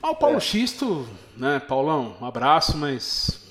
mas 0.00 0.10
o 0.10 0.16
Paulo 0.16 0.38
é. 0.38 0.40
Xisto, 0.40 1.08
né, 1.36 1.60
Paulão, 1.60 2.16
um 2.20 2.26
abraço, 2.26 2.76
mas 2.76 3.41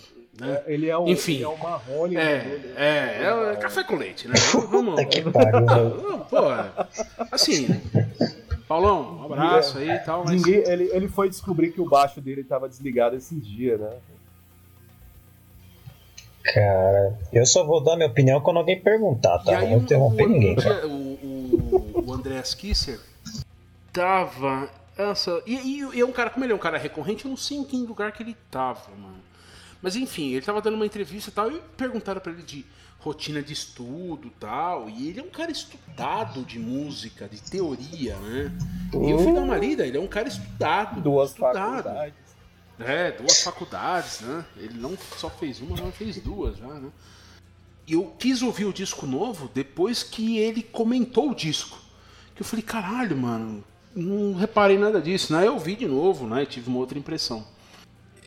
né? 0.42 0.64
É, 0.66 0.74
ele 0.74 0.90
é 0.90 0.98
o, 0.98 1.08
Enfim, 1.08 1.36
ele 1.36 1.44
é 1.44 1.48
o 1.48 1.58
Marrone. 1.58 2.18
É, 2.18 2.60
é, 2.76 3.24
é, 3.24 3.52
é, 3.54 3.56
café 3.58 3.84
com 3.84 3.96
leite, 3.96 4.28
né? 4.28 4.34
Vamos. 4.70 5.04
que 5.06 5.22
pariu. 5.22 6.20
Pô, 6.30 6.38
assim, 7.32 7.68
Paulão, 8.68 9.20
um 9.20 9.26
abraço 9.26 9.78
aí 9.78 9.92
e 9.92 10.00
tal. 10.00 10.24
Mas... 10.26 10.32
Ninguém, 10.32 10.64
ele, 10.68 10.90
ele 10.92 11.08
foi 11.08 11.30
descobrir 11.30 11.72
que 11.72 11.80
o 11.80 11.88
baixo 11.88 12.20
dele 12.20 12.42
estava 12.42 12.68
desligado 12.68 13.16
esse 13.16 13.36
dia, 13.36 13.78
né? 13.78 13.90
Cara, 16.44 17.20
eu 17.32 17.46
só 17.46 17.64
vou 17.64 17.84
dar 17.84 17.96
minha 17.96 18.10
opinião 18.10 18.42
quando 18.42 18.58
alguém 18.58 18.82
perguntar, 18.82 19.38
tá? 19.40 19.62
Não 19.62 19.70
vou 19.70 19.78
interromper 19.78 20.28
ninguém. 20.28 20.58
O, 20.86 20.90
o, 20.90 22.04
o 22.08 22.14
Andreas 22.14 22.56
Kisser 22.56 23.00
tava. 23.94 24.70
Essa, 24.98 25.42
e, 25.46 25.56
e, 25.56 25.98
e, 25.98 26.00
é 26.02 26.06
um 26.06 26.12
cara, 26.12 26.30
como 26.30 26.44
ele 26.44 26.52
é 26.52 26.56
um 26.56 26.60
cara 26.60 26.78
recorrente, 26.78 27.26
eu 27.26 27.30
não 27.30 27.38
sei 27.38 27.58
em 27.58 27.64
que 27.64 27.78
lugar 27.78 28.12
que 28.12 28.24
ele 28.24 28.36
tava, 28.50 28.90
mano. 28.98 29.11
Mas 29.82 29.96
enfim, 29.96 30.32
ele 30.32 30.46
tava 30.46 30.62
dando 30.62 30.76
uma 30.76 30.86
entrevista 30.86 31.30
e 31.30 31.34
tal, 31.34 31.52
e 31.52 31.60
perguntaram 31.76 32.22
para 32.22 32.32
ele 32.32 32.44
de 32.44 32.66
rotina 33.00 33.42
de 33.42 33.52
estudo 33.52 34.32
tal. 34.40 34.90
E 34.90 35.10
ele 35.10 35.20
é 35.20 35.24
um 35.24 35.30
cara 35.30 35.52
estudado 35.52 36.44
de 36.44 36.60
música, 36.60 37.28
de 37.28 37.42
teoria, 37.42 38.16
né? 38.18 38.52
E 38.94 39.10
eu 39.10 39.20
fui 39.20 39.34
dar 39.34 39.42
uma 39.42 39.58
lida, 39.58 39.86
ele 39.86 39.98
é 39.98 40.00
um 40.00 40.08
cara 40.08 40.28
estudado. 40.28 41.02
Duas 41.02 41.32
estudado. 41.32 41.84
faculdades. 41.84 42.22
É, 42.80 43.12
duas 43.12 43.44
faculdades, 43.44 44.22
né? 44.22 44.46
Ele 44.58 44.78
não 44.78 44.98
só 45.18 45.30
fez 45.30 45.60
uma, 45.62 45.76
mas 45.78 45.96
fez 45.96 46.20
duas 46.20 46.58
já, 46.58 46.68
né? 46.68 46.90
E 47.88 47.94
eu 47.94 48.14
quis 48.18 48.42
ouvir 48.42 48.66
o 48.66 48.74
disco 48.74 49.06
novo 49.06 49.50
depois 49.54 50.04
que 50.04 50.38
ele 50.38 50.62
comentou 50.64 51.32
o 51.32 51.36
disco. 51.36 51.78
Que 52.36 52.42
eu 52.42 52.46
falei, 52.46 52.64
caralho, 52.64 53.18
mano, 53.18 53.64
não 53.96 54.34
reparei 54.34 54.78
nada 54.78 55.02
disso, 55.02 55.34
né? 55.34 55.48
Eu 55.48 55.60
vi 55.60 55.76
de 55.76 55.88
novo, 55.88 56.28
né? 56.28 56.46
Tive 56.46 56.70
uma 56.70 56.80
outra 56.80 56.98
impressão. 56.98 57.46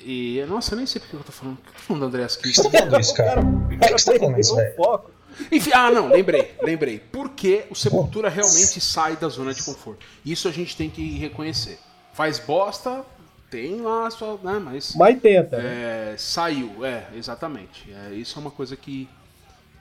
E, 0.05 0.45
nossa, 0.47 0.75
eu 0.75 0.79
nem 0.79 0.87
sei 0.87 1.01
porque 1.01 1.17
eu 1.17 1.21
tô 1.21 1.33
falando. 1.33 1.55
O 1.55 1.63
que 1.63 1.69
eu 1.69 1.73
tô 1.73 1.79
falando 1.81 2.01
do 2.03 2.07
Andreas 2.07 2.37
Kiss? 2.37 2.63
Por 2.63 2.71
que 2.71 2.77
você 2.77 2.83
tá 2.83 2.87
falando 2.87 3.01
isso, 3.01 3.15
cara? 3.15 3.43
Por 3.43 3.79
que 3.79 3.93
você 3.93 4.13
tá 4.13 4.19
falando 4.19 4.39
isso, 4.39 4.57
velho? 4.57 5.15
Enfim, 5.51 5.71
ah, 5.75 5.91
não, 5.91 6.09
lembrei, 6.09 6.55
lembrei. 6.63 7.01
Porque 7.01 7.65
o 7.71 7.75
Sepultura 7.75 8.29
realmente 8.29 8.81
sai 8.81 9.17
da 9.17 9.29
zona 9.29 9.53
de 9.53 9.65
conforto. 9.65 10.07
Isso 10.25 10.47
a 10.47 10.53
gente 10.53 10.77
tem 10.77 10.89
que 10.89 11.19
reconhecer. 11.19 11.79
Faz 12.13 12.39
bosta, 12.39 13.05
tem 13.51 13.81
lá 13.81 14.07
a 14.07 14.11
sua. 14.11 14.39
Né, 14.43 14.61
mas. 14.63 14.95
Mas 14.95 15.21
tenta. 15.21 15.59
né? 15.59 16.13
É, 16.13 16.17
saiu, 16.17 16.85
é, 16.85 17.07
exatamente. 17.15 17.93
É, 17.93 18.13
isso 18.15 18.39
é 18.39 18.41
uma 18.41 18.51
coisa 18.51 18.77
que. 18.77 19.09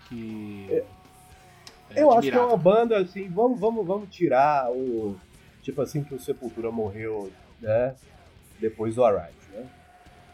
que 0.08 0.68
é 1.92 2.02
Eu 2.02 2.12
acho 2.12 2.22
que 2.22 2.28
é 2.28 2.32
admirável. 2.32 2.48
uma 2.48 2.58
banda 2.58 2.98
assim, 3.00 3.30
vamos, 3.30 3.60
vamos, 3.60 3.86
vamos 3.86 4.10
tirar 4.10 4.72
o. 4.72 5.16
Tipo 5.62 5.82
assim 5.82 6.04
que 6.04 6.14
o 6.14 6.20
Sepultura 6.20 6.72
morreu, 6.72 7.32
né? 7.62 7.96
Depois 8.60 8.96
do 8.96 9.04
Arise, 9.04 9.28
né? 9.28 9.43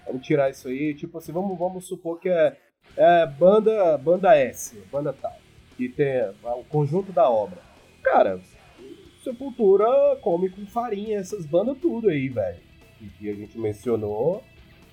Vamos 0.10 0.26
tirar 0.26 0.50
isso 0.50 0.68
aí, 0.68 0.96
tipo 0.96 1.20
assim, 1.20 1.32
vamos, 1.32 1.58
vamos 1.58 1.86
supor 1.86 2.20
que 2.20 2.30
é, 2.30 2.58
é 2.98 3.28
banda, 3.28 3.96
banda 4.00 4.36
S, 4.36 4.76
banda 4.92 5.14
tal. 5.14 5.38
Que 5.78 5.88
tem 5.88 6.24
o 6.44 6.64
conjunto 6.64 7.12
da 7.12 7.30
obra. 7.30 7.60
Cara, 8.02 8.40
Sepultura 9.24 10.18
come 10.22 10.50
com 10.50 10.66
farinha 10.66 11.20
essas 11.20 11.46
bandas 11.46 11.78
tudo 11.78 12.10
aí, 12.10 12.28
velho. 12.28 12.58
Que, 13.20 13.30
a 13.30 13.36
gente 13.36 13.58
mencionou, 13.60 14.44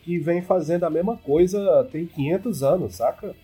que 0.02 0.18
vem 0.18 0.42
fazendo 0.42 0.84
a 0.84 0.90
mesma 0.90 1.16
coisa 1.16 1.88
tem 1.90 2.06
500 2.06 2.62
anos, 2.62 2.94
saca? 2.96 3.34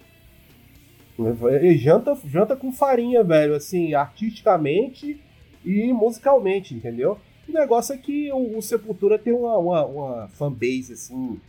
E 1.63 1.79
janta, 1.79 2.15
janta 2.27 2.55
com 2.55 2.71
farinha, 2.71 3.25
velho, 3.25 3.55
assim, 3.55 3.95
artisticamente 3.95 5.19
e 5.65 5.91
musicalmente, 5.91 6.75
entendeu? 6.75 7.19
O 7.49 7.53
negócio 7.53 7.95
é 7.95 7.99
que 7.99 8.31
o, 8.31 8.59
o 8.59 8.63
Sepultura 8.63 9.19
tem 9.19 9.33
uma, 9.33 9.57
uma, 9.57 9.87
uma 9.87 10.29
fanbase, 10.29 10.93
assim, 10.93 11.41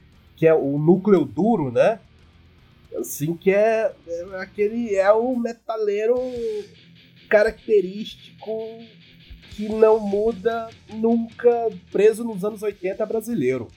que 0.43 0.47
é 0.47 0.53
o 0.53 0.77
núcleo 0.77 1.23
duro, 1.23 1.71
né? 1.71 2.01
Assim, 2.99 3.33
que 3.33 3.49
é, 3.49 3.93
é 4.05 4.25
aquele. 4.41 4.93
É 4.93 5.09
o 5.13 5.37
metaleiro 5.37 6.17
característico 7.29 8.51
que 9.51 9.69
não 9.69 10.01
muda 10.01 10.69
nunca, 10.95 11.69
preso 11.93 12.25
nos 12.25 12.43
anos 12.43 12.61
80 12.61 13.05
brasileiro. 13.05 13.69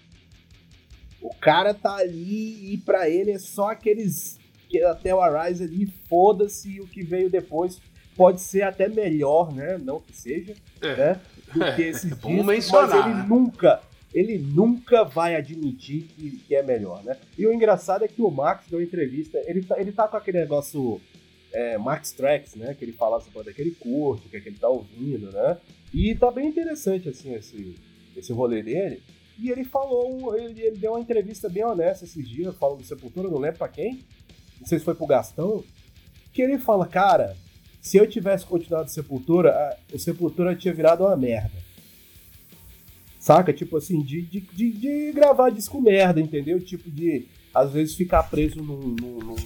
O 1.22 1.32
cara 1.36 1.72
tá 1.72 1.94
ali 1.98 2.74
e 2.74 2.78
pra 2.78 3.08
ele 3.08 3.30
é 3.30 3.38
só 3.38 3.70
aqueles 3.70 4.36
que 4.68 4.82
até 4.82 5.14
o 5.14 5.20
Arise 5.20 5.62
ali, 5.62 5.86
foda-se 6.08 6.80
o 6.80 6.86
que 6.88 7.04
veio 7.04 7.30
depois. 7.30 7.80
Pode 8.16 8.40
ser 8.40 8.62
até 8.62 8.88
melhor, 8.88 9.52
né? 9.52 9.78
Não 9.78 10.00
que 10.00 10.16
seja, 10.16 10.56
É. 10.82 10.96
né? 10.96 11.20
Do 11.54 11.76
que 11.76 11.82
esses 11.82 12.10
É 12.10 12.14
discos, 12.16 12.44
mas 12.44 12.92
ele 12.92 13.14
né? 13.14 13.26
nunca, 13.28 13.80
ele 14.14 14.38
nunca 14.38 15.04
vai 15.04 15.34
admitir 15.34 16.02
que, 16.04 16.30
que 16.46 16.54
é 16.54 16.62
melhor, 16.62 17.02
né? 17.04 17.16
E 17.36 17.46
o 17.46 17.52
engraçado 17.52 18.04
é 18.04 18.08
que 18.08 18.22
o 18.22 18.30
Max 18.30 18.66
deu 18.70 18.80
entrevista, 18.82 19.38
ele 19.46 19.62
tá, 19.62 19.78
ele 19.80 19.92
tá 19.92 20.08
com 20.08 20.16
aquele 20.16 20.38
negócio 20.40 21.00
é, 21.52 21.76
Max 21.78 22.12
Tracks, 22.12 22.54
né? 22.54 22.74
Que 22.74 22.84
ele 22.84 22.92
fala 22.92 23.18
sobre 23.20 23.38
banda 23.38 23.52
que 23.52 23.60
ele 23.60 23.72
curte, 23.72 24.28
que, 24.28 24.36
é 24.36 24.40
que 24.40 24.48
ele 24.48 24.58
tá 24.58 24.68
ouvindo, 24.68 25.30
né? 25.32 25.58
E 25.92 26.14
tá 26.14 26.30
bem 26.30 26.48
interessante, 26.48 27.08
assim, 27.08 27.34
esse, 27.34 27.74
esse 28.16 28.32
rolê 28.32 28.62
dele. 28.62 29.02
E 29.38 29.50
ele 29.50 29.64
falou, 29.64 30.36
ele, 30.36 30.60
ele 30.62 30.76
deu 30.78 30.92
uma 30.92 31.00
entrevista 31.00 31.48
bem 31.48 31.64
honesta 31.64 32.04
esses 32.04 32.26
dias, 32.28 32.54
falando 32.56 32.78
do 32.78 32.84
Sepultura, 32.86 33.28
não 33.28 33.38
lembro 33.38 33.58
pra 33.58 33.68
quem, 33.68 34.02
não 34.58 34.66
sei 34.66 34.78
se 34.78 34.84
foi 34.84 34.94
pro 34.94 35.06
Gastão, 35.06 35.62
que 36.32 36.40
ele 36.40 36.58
fala, 36.58 36.86
cara, 36.86 37.36
se 37.82 37.98
eu 37.98 38.06
tivesse 38.06 38.46
continuado 38.46 38.90
Sepultura, 38.90 39.50
a- 39.50 39.76
o 39.94 39.98
Sepultura 39.98 40.56
tinha 40.56 40.72
virado 40.72 41.04
uma 41.04 41.16
merda. 41.16 41.65
Saca? 43.26 43.52
Tipo 43.52 43.76
assim, 43.76 44.00
de, 44.02 44.22
de, 44.22 44.40
de, 44.40 44.70
de 44.70 45.12
gravar 45.12 45.50
disco 45.50 45.80
merda, 45.80 46.20
entendeu? 46.20 46.60
Tipo 46.60 46.88
de, 46.88 47.26
às 47.52 47.72
vezes, 47.72 47.96
ficar 47.96 48.22
preso 48.22 48.62
num, 48.62 48.94
num, 49.00 49.18
num- 49.18 49.36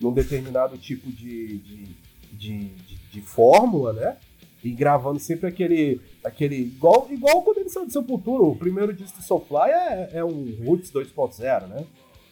num 0.00 0.12
determinado 0.12 0.78
tipo 0.78 1.10
de, 1.10 1.58
de, 1.58 1.84
de, 2.32 2.58
de, 2.68 2.96
de 3.10 3.20
fórmula, 3.20 3.92
né? 3.92 4.16
E 4.62 4.70
gravando 4.70 5.18
sempre 5.18 5.48
aquele. 5.48 6.00
aquele 6.22 6.54
igual, 6.54 7.08
igual 7.10 7.42
quando 7.42 7.58
ele 7.58 7.68
saiu 7.70 7.86
do 7.86 7.92
Sepultura, 7.92 8.44
o 8.44 8.54
primeiro 8.54 8.92
disco 8.94 9.18
do 9.18 9.24
Soulfly 9.24 9.68
é, 9.70 10.10
é 10.14 10.24
um 10.24 10.54
Roots 10.64 10.92
2.0, 10.92 11.66
né? 11.66 11.84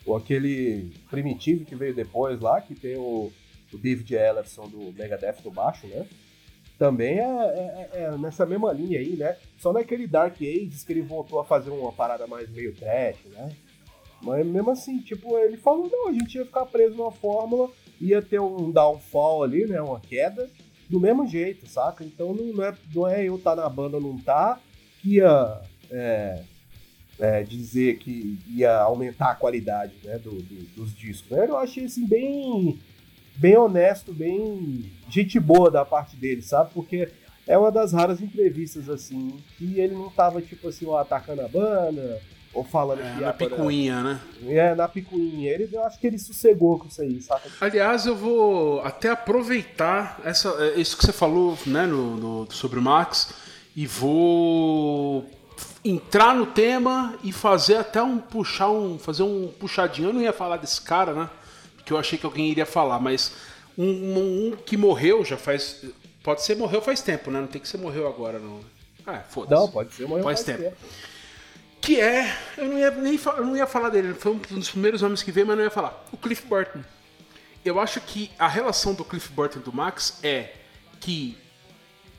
Ou 0.06 0.16
aquele 0.16 0.92
Primitivo 1.11 1.64
que 1.64 1.75
veio 1.75 1.94
depois 1.94 2.38
lá, 2.40 2.61
que 2.61 2.76
tem 2.76 2.97
o, 2.97 3.32
o 3.73 3.76
David 3.76 4.14
Ellison 4.14 4.68
do 4.68 4.92
Megadeth 4.97 5.38
no 5.44 5.50
baixo, 5.50 5.85
né? 5.88 6.06
Também 6.83 7.21
é, 7.21 7.23
é- 7.23 7.89
é 8.07 8.19
nessa 8.19 8.45
mesma 8.45 8.73
linha 8.73 8.99
aí, 8.99 9.11
né? 9.17 9.37
Só 9.57 9.73
naquele 9.73 10.05
Dark 10.05 10.35
Ages 10.43 10.83
que 10.83 10.93
ele 10.93 11.01
voltou 11.03 11.39
a 11.39 11.45
fazer 11.45 11.71
uma 11.71 11.93
parada 11.93 12.27
mais 12.27 12.51
meio 12.51 12.75
trash, 12.75 13.19
né? 13.27 13.53
Mas 14.21 14.45
mesmo 14.45 14.69
assim, 14.73 14.99
tipo, 14.99 15.39
ele 15.39 15.57
falou, 15.57 15.89
não, 15.89 16.09
a 16.09 16.12
gente 16.12 16.35
ia 16.37 16.45
ficar 16.45 16.67
preso 16.67 16.97
numa 16.97 17.12
fórmula, 17.12 17.71
ia 18.01 18.21
ter 18.21 18.41
um 18.41 18.69
downfall 18.73 19.45
ali, 19.45 19.65
né? 19.65 19.81
Uma 19.81 20.01
queda, 20.01 20.51
do 20.91 20.99
mesmo 20.99 21.25
jeito, 21.25 21.69
saca? 21.69 22.03
Então 22.03 22.35
não, 22.35 22.65
é, 22.65 22.75
não 22.93 23.07
é 23.07 23.23
eu 23.29 23.37
estar 23.37 23.55
na 23.55 23.69
banda 23.69 23.99
ou 23.99 24.03
não 24.03 24.19
tá 24.19 24.59
que 25.01 25.19
ia 25.19 25.61
é, 25.89 26.43
é, 27.21 27.43
dizer 27.45 27.99
que 27.99 28.41
ia 28.49 28.77
aumentar 28.81 29.31
a 29.31 29.35
qualidade 29.37 29.93
né, 30.03 30.19
do, 30.19 30.33
do- 30.33 30.67
dos 30.75 30.93
discos. 30.93 31.31
né? 31.31 31.47
Eu 31.49 31.57
achei 31.59 31.85
assim 31.85 32.05
bem, 32.09 32.77
bem 33.37 33.57
honesto, 33.57 34.12
bem 34.12 34.93
gente 35.09 35.39
boa 35.41 35.71
da 35.71 35.85
parte 35.85 36.17
dele, 36.17 36.43
sabe? 36.43 36.71
Porque 36.75 37.09
é 37.47 37.57
uma 37.59 37.71
das 37.73 37.93
raras 37.93 38.21
entrevistas 38.21 38.89
assim 38.89 39.37
que 39.59 39.79
ele 39.81 39.95
não 39.95 40.11
tava 40.11 40.41
tipo 40.41 40.69
assim, 40.69 40.87
ó, 40.87 40.99
atacando 40.99 41.43
a 41.43 41.49
banda 41.49 42.21
ou 42.55 42.62
falando 42.62 43.01
É, 43.01 43.15
que 43.15 43.21
na 43.23 43.33
picuinha, 43.33 44.03
né? 44.03 44.21
É, 44.47 44.75
na 44.75 44.87
picuinha. 44.87 45.51
Ele, 45.51 45.69
eu 45.73 45.83
acho 45.85 45.99
que 45.99 46.07
ele 46.07 46.19
sossegou 46.19 46.79
com 46.79 46.87
isso 46.87 47.01
aí, 47.01 47.21
saca? 47.23 47.49
Aliás, 47.61 48.05
eu 48.07 48.15
vou 48.15 48.81
até 48.83 49.09
aproveitar 49.11 50.21
essa, 50.25 50.51
é, 50.62 50.79
isso 50.79 50.97
que 50.97 51.05
você 51.05 51.12
falou 51.12 51.57
né, 51.67 51.87
no, 51.87 52.17
no- 52.17 52.53
sobre 52.53 52.79
o 52.79 52.83
Max 52.83 53.33
e 53.75 53.87
vou 53.87 55.25
entrar 55.85 56.35
no 56.35 56.47
tema 56.47 57.15
e 57.25 57.33
fazer 57.33 57.77
até 57.77 58.03
um 58.03 58.19
puxar 58.19 58.71
um 58.71 58.99
fazer 58.99 59.23
um 59.23 59.49
puxadinho. 59.59 60.11
Eu 60.11 60.12
não 60.12 60.21
ia 60.21 60.33
falar 60.33 60.59
desse 60.59 60.81
cara, 60.83 61.12
né? 61.15 61.31
Porque 61.92 61.96
eu 61.96 61.99
achei 61.99 62.18
que 62.18 62.25
alguém 62.26 62.50
iria 62.50 62.64
falar, 62.64 62.99
mas 62.99 63.32
um, 63.76 63.84
um- 63.84 64.49
um 64.52 64.56
que 64.56 64.76
morreu 64.76 65.22
já 65.25 65.37
faz 65.37 65.84
pode 66.22 66.42
ser 66.42 66.56
morreu 66.56 66.80
faz 66.80 67.02
tempo, 67.02 67.30
né? 67.30 67.40
Não 67.40 67.46
tem 67.46 67.61
que 67.61 67.68
ser 67.68 67.76
morreu 67.78 68.06
agora 68.08 68.38
não. 68.38 68.61
Ah, 69.06 69.20
foda-se. 69.28 69.52
Não, 69.61 69.68
pode 69.70 69.92
ser, 69.94 70.08
mas 70.08 70.22
Faz 70.22 70.42
tempo. 70.42 70.72
Que 71.80 72.00
é, 72.00 72.34
eu 72.56 72.68
não 72.68 72.78
ia 72.78 72.90
nem 72.92 73.18
eu 73.37 73.44
não 73.44 73.56
ia 73.56 73.66
falar 73.66 73.90
dele, 73.90 74.14
foi 74.14 74.32
um 74.32 74.38
dos 74.38 74.70
primeiros 74.70 75.02
nomes 75.02 75.22
que 75.22 75.30
veio, 75.32 75.46
mas 75.46 75.56
não 75.56 75.64
ia 75.64 75.70
falar. 75.70 76.02
O 76.12 76.16
Cliff 76.16 76.46
Burton. 76.46 76.80
Eu 77.64 77.78
acho 77.80 78.00
que 78.00 78.30
a 78.38 78.49
relação 78.49 78.94
do 78.94 79.04
Cliff 79.04 79.30
Burton 79.32 79.58
e 79.58 79.62
do 79.62 79.72
Max 79.72 80.18
é 80.22 80.52
que, 81.00 81.37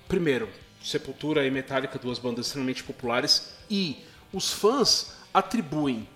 primeiro, 0.07 0.47
Sepultura 0.83 1.45
e 1.47 1.51
Metallica, 1.51 1.97
duas 1.97 2.19
bandas 2.19 2.45
extremamente 2.47 2.83
populares, 2.83 3.53
e 3.69 3.97
os 4.33 4.51
fãs 4.51 5.13
atribuem 5.33 6.07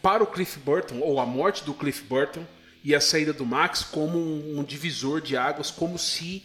para 0.00 0.22
o 0.22 0.26
Cliff 0.26 0.58
Burton, 0.60 1.00
ou 1.00 1.20
a 1.20 1.26
morte 1.26 1.64
do 1.64 1.74
Cliff 1.74 2.02
Burton 2.04 2.44
e 2.86 2.94
a 2.94 3.00
saída 3.00 3.32
do 3.32 3.44
Max, 3.44 3.82
como 3.82 4.16
um, 4.16 4.62
divisor 4.62 5.20
de 5.20 5.36
águas, 5.36 5.72
como 5.72 5.98
se 5.98 6.44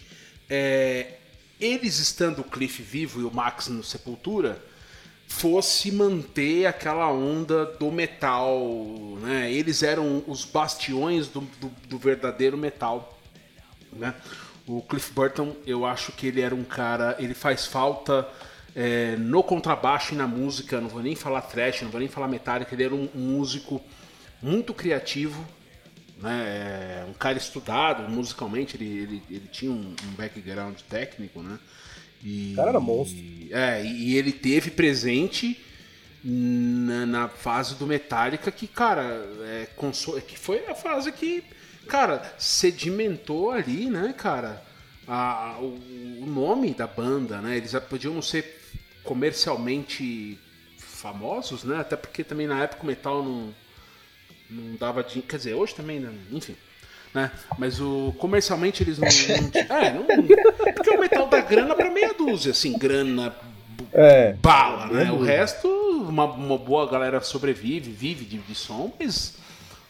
é, 0.50 1.18
eles 1.60 2.00
estando 2.00 2.40
o 2.40 2.44
Cliff 2.44 2.82
vivo 2.82 3.22
e 3.22 3.24
o 3.24 3.32
Max 3.32 3.68
no 3.68 3.84
Sepultura 3.84 4.60
fosse 5.28 5.92
manter 5.92 6.66
aquela 6.66 7.12
onda 7.12 7.64
do 7.64 7.92
metal, 7.92 8.58
né? 9.22 9.52
Eles 9.52 9.84
eram 9.84 10.24
os 10.26 10.44
bastiões 10.44 11.28
do, 11.28 11.42
do, 11.42 11.72
do 11.88 12.00
verdadeiro 12.00 12.58
metal, 12.58 13.22
né? 13.94 14.16
O 14.66 14.82
Cliff 14.82 15.14
Burton, 15.14 15.56
eu 15.68 15.86
acho 15.86 16.12
que 16.12 16.26
ele 16.26 16.42
era 16.42 16.56
um 16.56 16.64
cara, 16.64 17.16
ele 17.20 17.36
faz 17.36 17.68
falta 17.68 18.28
é, 18.76 19.16
no 19.16 19.44
contrabaixo 19.44 20.16
e 20.16 20.18
na 20.18 20.26
música, 20.26 20.82
não 20.82 20.90
vou 20.90 21.04
nem 21.04 21.16
falar 21.16 21.42
thrash, 21.42 21.84
não 21.84 21.92
vou 21.92 22.00
nem 22.00 22.10
falar 22.10 22.28
metálica, 22.28 22.74
ele 22.74 22.84
era 22.84 22.96
um, 22.96 23.08
um 23.14 23.20
músico 23.20 23.80
muito 24.42 24.74
criativo, 24.74 25.46
né? 26.22 27.04
É, 27.04 27.06
um 27.10 27.14
cara 27.14 27.38
estudado 27.38 28.10
musicalmente, 28.10 28.78
ele, 28.78 28.86
ele, 28.86 29.24
ele 29.30 29.48
tinha 29.48 29.72
um, 29.72 29.96
um 30.04 30.14
background 30.16 30.80
técnico, 30.90 31.42
né? 31.42 31.60
E, 32.24 32.54
O 32.54 32.56
cara 32.56 32.70
era 32.70 32.80
monstro. 32.80 33.24
É, 33.52 33.84
e 33.84 34.12
e 34.12 34.18
ele 34.18 34.32
teve 34.32 34.72
presente 34.72 35.60
na, 36.24 37.06
na 37.06 37.30
fase 37.30 37.76
do 37.76 37.88
Metallica 37.88 38.52
que, 38.52 38.68
cara, 38.68 39.04
é, 39.42 39.68
que 40.28 40.38
foi 40.38 40.66
a 40.68 40.76
fase 40.76 41.12
que, 41.12 41.44
cara, 41.88 42.34
sedimentou 42.38 43.52
ali, 43.52 43.90
né, 43.90 44.14
cara, 44.18 44.64
a, 45.08 45.58
o, 45.60 46.22
o 46.24 46.26
nome 46.28 46.74
da 46.74 46.88
banda, 46.88 47.42
né? 47.42 47.58
Eles 47.58 47.74
podiam 47.90 48.14
não 48.14 48.22
ser 48.22 48.60
comercialmente 49.04 50.38
famosos, 50.78 51.64
né? 51.64 51.80
Até 51.80 51.96
porque 51.96 52.24
também 52.24 52.48
na 52.48 52.62
época 52.64 52.84
o 52.84 52.86
metal 52.86 53.24
não, 53.24 53.54
não 54.52 54.76
dava 54.76 55.04
dinheiro. 55.04 55.28
Quer 55.28 55.38
dizer, 55.38 55.54
hoje 55.54 55.74
também, 55.76 56.00
né? 56.00 56.12
enfim. 56.32 56.56
Né? 57.14 57.30
Mas 57.58 57.82
o 57.82 58.14
comercialmente 58.18 58.84
eles 58.84 58.98
não. 58.98 59.08
não 59.70 59.76
é, 59.78 59.94
não, 59.94 60.06
porque 60.74 60.90
o 60.92 61.00
metal 61.00 61.28
dá 61.28 61.42
grana 61.42 61.76
para 61.76 61.92
meia 61.92 62.14
dúzia, 62.14 62.52
assim, 62.52 62.78
grana 62.78 63.34
é, 63.94 64.34
bala, 64.34 64.88
né? 64.88 65.12
O 65.12 65.22
resto, 65.22 65.68
uma, 65.68 66.26
uma, 66.26 66.58
boa 66.58 66.90
galera 66.90 67.20
sobrevive, 67.22 67.92
vive 67.92 68.24
de, 68.24 68.38
de 68.38 68.56
som, 68.56 68.94
mas 68.98 69.36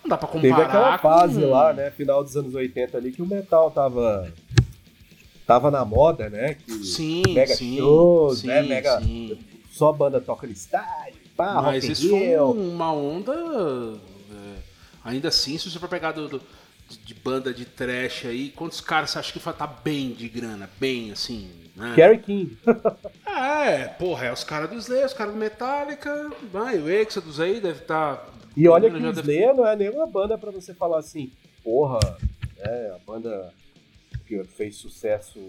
não 0.04 0.10
dá 0.10 0.18
pra 0.18 0.28
comparar. 0.28 0.56
Teve 0.56 0.68
aquela 0.68 0.98
fase 0.98 1.42
com... 1.42 1.50
lá, 1.50 1.74
né? 1.74 1.92
Final 1.92 2.24
dos 2.24 2.36
anos 2.36 2.56
80 2.56 2.98
ali, 2.98 3.12
que 3.12 3.22
o 3.22 3.28
metal 3.28 3.70
tava. 3.70 4.32
Tava 5.46 5.70
na 5.70 5.84
moda, 5.84 6.30
né? 6.30 6.56
Que 6.56 6.72
sim, 6.84 7.24
mega 7.30 7.54
sim, 7.54 7.78
shows, 7.78 8.44
né? 8.44 8.62
sim, 8.62 8.70
né? 8.70 8.76
Mega. 8.76 9.02
Sim. 9.02 9.38
Só 9.72 9.92
banda 9.92 10.20
toca 10.20 10.46
no 10.46 10.54
estádio, 10.54 11.22
pá, 11.36 11.62
Mas 11.62 11.84
isso 11.84 12.10
foi 12.10 12.38
uma 12.38 12.92
onda. 12.94 13.34
Ainda 15.04 15.30
assim, 15.30 15.58
se 15.58 15.70
você 15.70 15.80
for 15.80 15.90
pegar 15.90 16.12
do, 16.12 16.28
do 16.28 16.42
de 17.06 17.14
banda 17.14 17.54
de 17.54 17.66
trash 17.66 18.26
aí, 18.26 18.50
quantos 18.50 18.82
caras 18.82 19.12
você 19.12 19.20
acha 19.20 19.34
que 19.34 19.40
tá 19.40 19.68
bem 19.68 20.12
de 20.12 20.28
grana? 20.28 20.70
Bem, 20.80 21.12
assim, 21.12 21.50
né? 21.76 21.94
Gary 21.96 22.20
King. 22.20 22.58
é, 23.26 23.88
porra, 23.88 24.26
é 24.26 24.34
os 24.34 24.44
caras 24.44 24.70
do 24.70 24.76
Slayer, 24.76 25.06
os 25.06 25.14
caras 25.14 25.34
do 25.34 25.40
Metallica, 25.40 26.30
vai, 26.52 26.78
o 26.78 26.90
Exodus 26.90 27.40
aí 27.40 27.60
deve 27.62 27.80
estar... 27.80 28.18
Tá, 28.18 28.30
e 28.56 28.68
olha 28.68 28.90
que 28.90 28.98
o 28.98 29.10
Slayer 29.10 29.48
deve... 29.48 29.58
não 29.58 29.68
é 29.68 29.76
nenhuma 29.76 30.06
banda 30.06 30.38
para 30.38 30.52
você 30.52 30.74
falar 30.74 31.00
assim, 31.00 31.32
porra, 31.64 32.00
é, 32.58 32.94
a 32.96 33.00
banda 33.06 33.54
que 34.26 34.44
fez 34.44 34.76
sucesso 34.76 35.40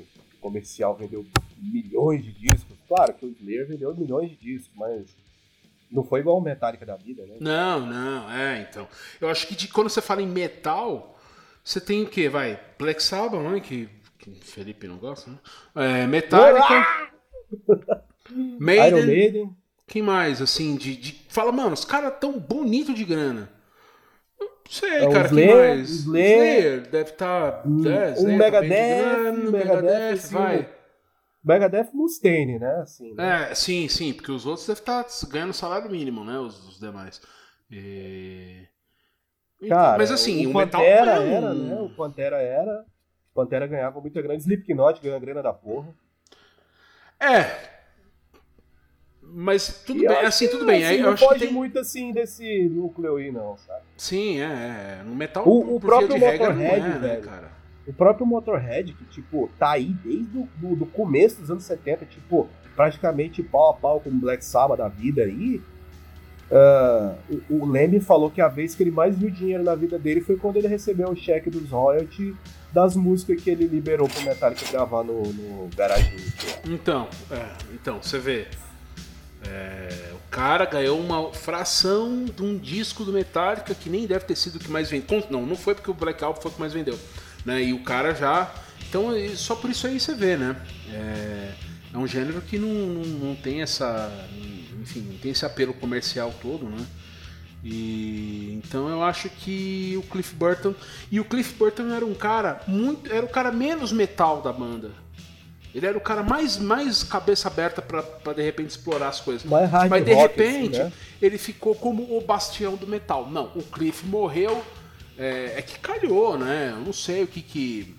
comercial, 0.41 0.95
vendeu 0.95 1.25
milhões 1.57 2.25
de 2.25 2.33
discos. 2.33 2.77
Claro 2.89 3.15
que 3.15 3.27
o 3.27 3.31
Slayer 3.31 3.67
vendeu 3.67 3.95
milhões 3.95 4.31
de 4.31 4.37
discos, 4.37 4.71
mas 4.77 5.07
não 5.93 6.03
foi 6.03 6.21
igual 6.21 6.39
o 6.39 6.41
Metallica 6.41 6.87
da 6.87 6.97
vida, 6.97 7.25
né? 7.27 7.37
Não, 7.39 7.87
não, 7.87 8.31
é, 8.33 8.67
então. 8.69 8.89
Eu 9.21 9.29
acho 9.29 9.47
que 9.47 9.55
de, 9.55 9.69
quando 9.69 9.91
você 9.91 10.01
fala 10.01 10.23
em 10.23 10.27
metal, 10.27 11.19
você 11.63 11.81
tem 11.81 12.03
o 12.03 12.09
quê? 12.09 12.29
Vai, 12.29 12.59
Black 12.79 13.03
Sabbath, 13.03 13.43
né? 13.43 13.61
Que, 13.61 13.89
que 14.19 14.31
Felipe 14.33 14.89
não 14.89 14.97
gosta, 14.97 15.31
né? 15.31 15.39
É, 15.75 16.07
Metallica. 16.07 17.13
Maiden. 18.59 18.89
Iron 18.89 19.07
Maiden. 19.07 19.57
Quem 19.87 20.01
mais, 20.01 20.41
assim, 20.41 20.75
de, 20.77 20.97
de... 20.97 21.27
Fala, 21.29 21.53
mano, 21.53 21.75
os 21.75 21.85
caras 21.85 22.15
tão 22.19 22.39
bonito 22.39 22.95
de 22.95 23.05
grana. 23.05 23.51
Não 24.41 24.49
sei, 24.71 24.91
é, 24.91 25.09
cara, 25.11 25.29
quem 25.29 25.55
mais? 25.55 25.91
Slayer, 25.91 26.39
Slayer 26.39 26.81
deve 26.89 27.11
estar... 27.11 27.53
Tá, 27.53 27.69
um, 27.69 27.91
é, 27.91 28.15
um 28.17 28.37
Megadeth, 28.39 29.31
um 29.31 29.51
Megadeth, 29.51 30.31
vai. 30.31 30.69
Megadeth 31.45 31.91
Mustaine, 31.93 32.59
né? 32.59 32.77
Assim, 32.83 33.14
né? 33.14 33.51
É, 33.51 33.55
sim, 33.55 33.88
sim, 33.88 34.12
porque 34.12 34.31
os 34.31 34.47
outros 34.47 34.66
devem 34.66 34.81
estar 34.81 35.05
tá 35.05 35.27
ganhando 35.29 35.53
salário 35.53 35.90
mínimo, 35.90 36.25
né? 36.25 36.38
Os, 36.38 36.69
os 36.69 36.79
demais. 36.79 37.21
E... 37.71 38.66
Cara, 39.69 39.99
mas 39.99 40.11
assim, 40.11 40.47
o, 40.47 40.51
o 40.51 40.53
Pantera 40.53 41.21
metal 41.21 41.23
era, 41.23 41.55
né? 41.55 41.81
O 41.81 41.88
Pantera 41.90 42.37
era. 42.37 42.85
O 43.31 43.35
Pantera 43.35 43.66
ganhava 43.66 44.01
muita 44.01 44.21
grana. 44.21 44.38
Slipknot 44.38 45.01
ganhou 45.01 45.16
a 45.16 45.21
grana 45.21 45.43
da 45.43 45.53
porra. 45.53 45.88
É. 47.19 47.73
Mas 49.23 49.83
tudo 49.85 50.05
e 50.05 50.09
bem, 50.09 50.19
assim, 50.19 50.49
tudo 50.49 50.66
bem. 50.66 50.85
Assim, 50.85 50.97
eu 50.97 51.03
não 51.05 51.12
acho 51.12 51.25
pode 51.25 51.38
que 51.38 51.47
tem... 51.47 51.55
muito 51.55 51.79
assim 51.79 52.12
desse 52.12 52.69
núcleo 52.69 53.16
aí, 53.16 53.33
não, 53.33 53.57
sabe? 53.57 53.83
Sim, 53.97 54.40
é. 54.40 54.99
é. 55.01 55.03
No 55.05 55.14
metal, 55.14 55.49
o, 55.49 55.77
o 55.77 55.81
próprio 55.81 56.19
Motorhead, 56.19 56.45
é, 56.45 56.79
né, 56.79 56.99
velho, 57.01 57.23
cara? 57.23 57.62
O 57.87 57.92
próprio 57.92 58.25
Motorhead, 58.25 58.92
que, 58.92 59.05
tipo, 59.07 59.51
tá 59.59 59.73
aí 59.73 59.95
desde 60.05 60.38
o 60.38 60.49
do, 60.57 60.77
do 60.77 60.87
começo 60.87 61.40
dos 61.40 61.51
anos 61.51 61.64
70, 61.64 62.05
tipo, 62.07 62.49
praticamente 62.77 63.42
pau 63.42 63.71
a 63.71 63.75
pau 63.75 64.01
com 64.01 64.11
o 64.11 64.12
Black 64.12 64.45
Sabbath 64.45 64.79
da 64.79 64.88
vida 64.88 65.23
aí. 65.23 65.61
Uh, 66.51 67.16
o, 67.49 67.62
o 67.62 67.66
Leme 67.66 67.99
falou 67.99 68.31
que 68.31 68.40
a 68.40 68.49
vez 68.49 68.75
que 68.75 68.83
ele 68.83 68.90
mais 68.90 69.16
viu 69.16 69.31
dinheiro 69.31 69.64
na 69.64 69.75
vida 69.75 69.99
dele 69.99 70.21
foi 70.21 70.37
quando 70.37 70.59
ele 70.59 70.68
recebeu 70.68 71.09
o 71.09 71.16
cheque 71.16 71.49
dos 71.49 71.71
royalties 71.71 72.35
das 72.73 72.95
músicas 72.95 73.42
que 73.42 73.51
ele 73.51 73.66
liberou 73.66 74.09
pro 74.09 74.23
Metallica 74.23 74.71
gravar 74.71 75.03
no, 75.03 75.23
no 75.23 75.68
Garage 75.77 76.11
Então, 76.64 77.09
é, 77.31 77.47
então, 77.75 78.03
você 78.03 78.18
vê. 78.18 78.47
É, 79.45 80.12
o 80.14 80.31
cara 80.31 80.64
ganhou 80.64 81.01
uma 81.01 81.33
fração 81.33 82.25
de 82.25 82.42
um 82.42 82.57
disco 82.57 83.05
do 83.05 83.12
Metallica 83.12 83.75
que 83.75 83.90
nem 83.90 84.07
deve 84.07 84.25
ter 84.25 84.37
sido 84.37 84.57
o 84.57 84.59
que 84.59 84.71
mais 84.71 84.88
vendeu. 84.88 85.25
Não, 85.31 85.45
não 85.45 85.57
foi 85.57 85.75
porque 85.75 85.90
o 85.90 85.95
Black 85.95 86.23
Album 86.23 86.40
foi 86.40 86.51
o 86.51 86.55
que 86.55 86.61
mais 86.61 86.73
vendeu. 86.73 86.99
Né? 87.44 87.64
E 87.64 87.72
o 87.72 87.83
cara 87.83 88.14
já. 88.14 88.52
Então, 88.88 89.11
só 89.37 89.55
por 89.55 89.70
isso 89.70 89.87
aí 89.87 89.98
você 89.98 90.14
vê, 90.14 90.37
né? 90.37 90.57
É, 90.92 91.52
é 91.94 91.98
um 91.98 92.07
gênero 92.07 92.40
que 92.42 92.59
não, 92.59 92.68
não, 92.68 93.05
não 93.05 93.35
tem 93.35 93.62
essa 93.62 94.11
enfim, 94.83 95.18
tem 95.22 95.31
esse 95.31 95.46
apelo 95.46 95.72
comercial 95.72 96.35
todo, 96.42 96.66
né? 96.66 96.85
E 97.64 98.61
então 98.64 98.88
eu 98.88 99.02
acho 99.02 99.28
que 99.28 99.94
o 99.96 100.02
Cliff 100.02 100.35
Burton 100.35 100.74
e 101.11 101.20
o 101.20 101.24
Cliff 101.24 101.55
Burton 101.55 101.94
era 101.94 102.05
um 102.05 102.14
cara 102.14 102.61
muito, 102.66 103.11
era 103.11 103.24
o 103.24 103.28
cara 103.28 103.52
menos 103.52 103.92
metal 103.92 104.42
da 104.42 104.52
banda. 104.52 104.90
Ele 105.74 105.87
era 105.87 105.96
o 105.96 106.00
cara 106.00 106.22
mais, 106.22 106.59
mais 106.59 107.02
cabeça 107.02 107.48
aberta 107.48 107.81
para 107.81 108.33
de 108.35 108.42
repente 108.42 108.70
explorar 108.70 109.09
as 109.09 109.20
coisas. 109.20 109.44
Mais 109.44 109.70
hard 109.70 109.88
Mas 109.88 110.05
de 110.05 110.12
rock, 110.12 110.37
repente 110.37 110.76
assim, 110.76 110.85
né? 110.85 110.92
ele 111.22 111.38
ficou 111.38 111.74
como 111.74 112.14
o 112.14 112.20
bastião 112.20 112.74
do 112.74 112.87
metal. 112.87 113.31
Não, 113.31 113.44
o 113.55 113.62
Cliff 113.62 114.05
morreu. 114.05 114.62
É, 115.18 115.55
é 115.59 115.62
que 115.62 115.79
calhou, 115.79 116.38
né? 116.38 116.70
Eu 116.72 116.81
não 116.81 116.92
sei 116.92 117.22
o 117.22 117.27
que 117.27 117.42
que. 117.42 117.96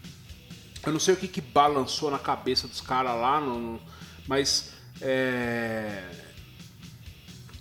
Eu 0.85 0.91
não 0.91 0.99
sei 0.99 1.13
o 1.13 1.17
que 1.17 1.27
que 1.27 1.41
balançou 1.41 2.11
na 2.11 2.19
cabeça 2.19 2.67
dos 2.67 2.81
caras 2.81 3.15
lá, 3.15 3.39
no, 3.39 3.79
mas. 4.27 4.73
É, 5.01 6.03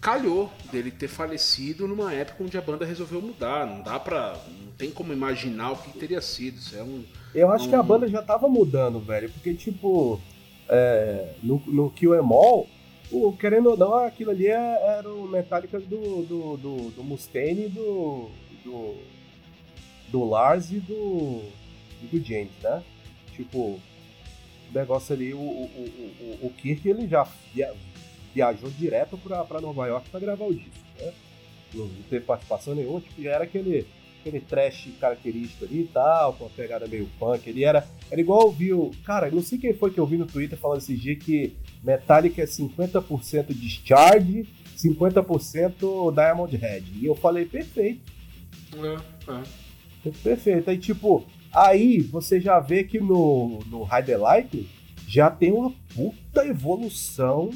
calhou 0.01 0.51
dele 0.71 0.91
ter 0.91 1.09
falecido 1.09 1.87
numa 1.87 2.13
época 2.13 2.45
onde 2.45 2.59
a 2.59 2.61
banda 2.61 2.85
resolveu 2.85 3.23
mudar. 3.23 3.67
Não 3.67 3.83
dá 3.83 3.99
pra. 3.99 4.37
Não 4.65 4.73
tem 4.73 4.91
como 4.91 5.13
imaginar 5.13 5.73
o 5.73 5.77
que 5.77 5.97
teria 5.99 6.21
sido. 6.21 6.59
Isso 6.59 6.77
é 6.77 6.83
um. 6.83 7.05
Eu 7.35 7.51
acho 7.51 7.67
um... 7.67 7.69
que 7.69 7.75
a 7.75 7.83
banda 7.83 8.09
já 8.09 8.21
tava 8.21 8.49
mudando, 8.49 9.01
velho. 9.01 9.31
Porque, 9.31 9.55
tipo, 9.55 10.21
é, 10.69 11.35
no, 11.43 11.63
no 11.67 11.91
Kill 11.91 12.15
Em 12.15 12.19
All, 12.19 12.67
o, 13.11 13.33
querendo 13.33 13.71
ou 13.71 13.77
não, 13.77 13.95
aquilo 13.95 14.31
ali 14.31 14.47
é, 14.47 14.99
era 14.99 15.09
o 15.09 15.29
Metallica 15.29 15.79
do, 15.79 16.23
do, 16.23 16.57
do, 16.57 16.91
do 16.91 17.05
Mustaine, 17.05 17.69
do, 17.69 18.29
do, 18.65 18.97
do 20.13 20.29
Lars 20.29 20.71
e 20.71 20.79
do, 20.79 21.43
e 22.03 22.07
do 22.07 22.25
James, 22.25 22.53
né? 22.63 22.83
Tipo, 23.35 23.59
o 23.59 23.81
negócio 24.73 25.15
ali, 25.15 25.33
o, 25.33 25.39
o, 25.39 26.39
o, 26.43 26.47
o 26.47 26.51
Kirk 26.51 26.87
ele 26.87 27.09
já 27.09 27.27
viajou 28.35 28.71
direto 28.71 29.17
para 29.17 29.61
Nova 29.61 29.87
York 29.87 30.11
para 30.11 30.21
gravar 30.21 30.45
o 30.45 30.55
disco. 30.55 30.71
Né? 31.01 31.13
Não, 31.75 31.87
não 31.87 32.03
teve 32.11 32.25
participação 32.27 32.75
nenhuma, 32.75 33.01
tipo, 33.01 33.23
já 33.23 33.33
era 33.33 33.45
aquele, 33.45 33.87
aquele 34.21 34.41
trash 34.41 34.91
característico 35.01 35.65
ali 35.65 35.81
e 35.81 35.89
tal, 35.89 36.35
com 36.35 36.45
a 36.45 36.51
pegada 36.51 36.87
meio 36.87 37.09
punk. 37.19 37.49
Ele 37.49 37.65
era, 37.65 37.87
era 38.11 38.21
igual 38.21 38.45
ouviu. 38.47 38.91
Cara, 39.05 39.31
não 39.31 39.43
sei 39.43 39.57
quem 39.57 39.73
foi 39.73 39.91
que 39.91 39.99
eu 39.99 40.07
vi 40.07 40.19
no 40.19 40.27
Twitter 40.27 40.59
falando 40.59 40.79
esse 40.79 40.95
dia 40.95 41.17
que 41.17 41.57
Metallica 41.83 42.43
é 42.43 42.47
50% 42.47 43.47
Discharge, 43.55 44.47
50% 44.77 46.15
Diamond 46.15 46.55
Head. 46.55 46.93
E 47.01 47.07
eu 47.07 47.15
falei, 47.15 47.47
perfeito. 47.47 48.13
É, 48.75 49.33
é. 49.33 49.72
Perfeito. 50.23 50.71
Aí, 50.71 50.79
tipo, 50.79 51.25
aí 51.53 52.01
você 52.01 52.41
já 52.41 52.59
vê 52.59 52.85
que 52.85 52.99
no, 52.99 53.61
no 53.67 53.87
Light 54.19 54.69
já 55.07 55.31
tem 55.31 55.53
uma 55.53 55.73
puta 55.95 56.47
evolução 56.47 57.51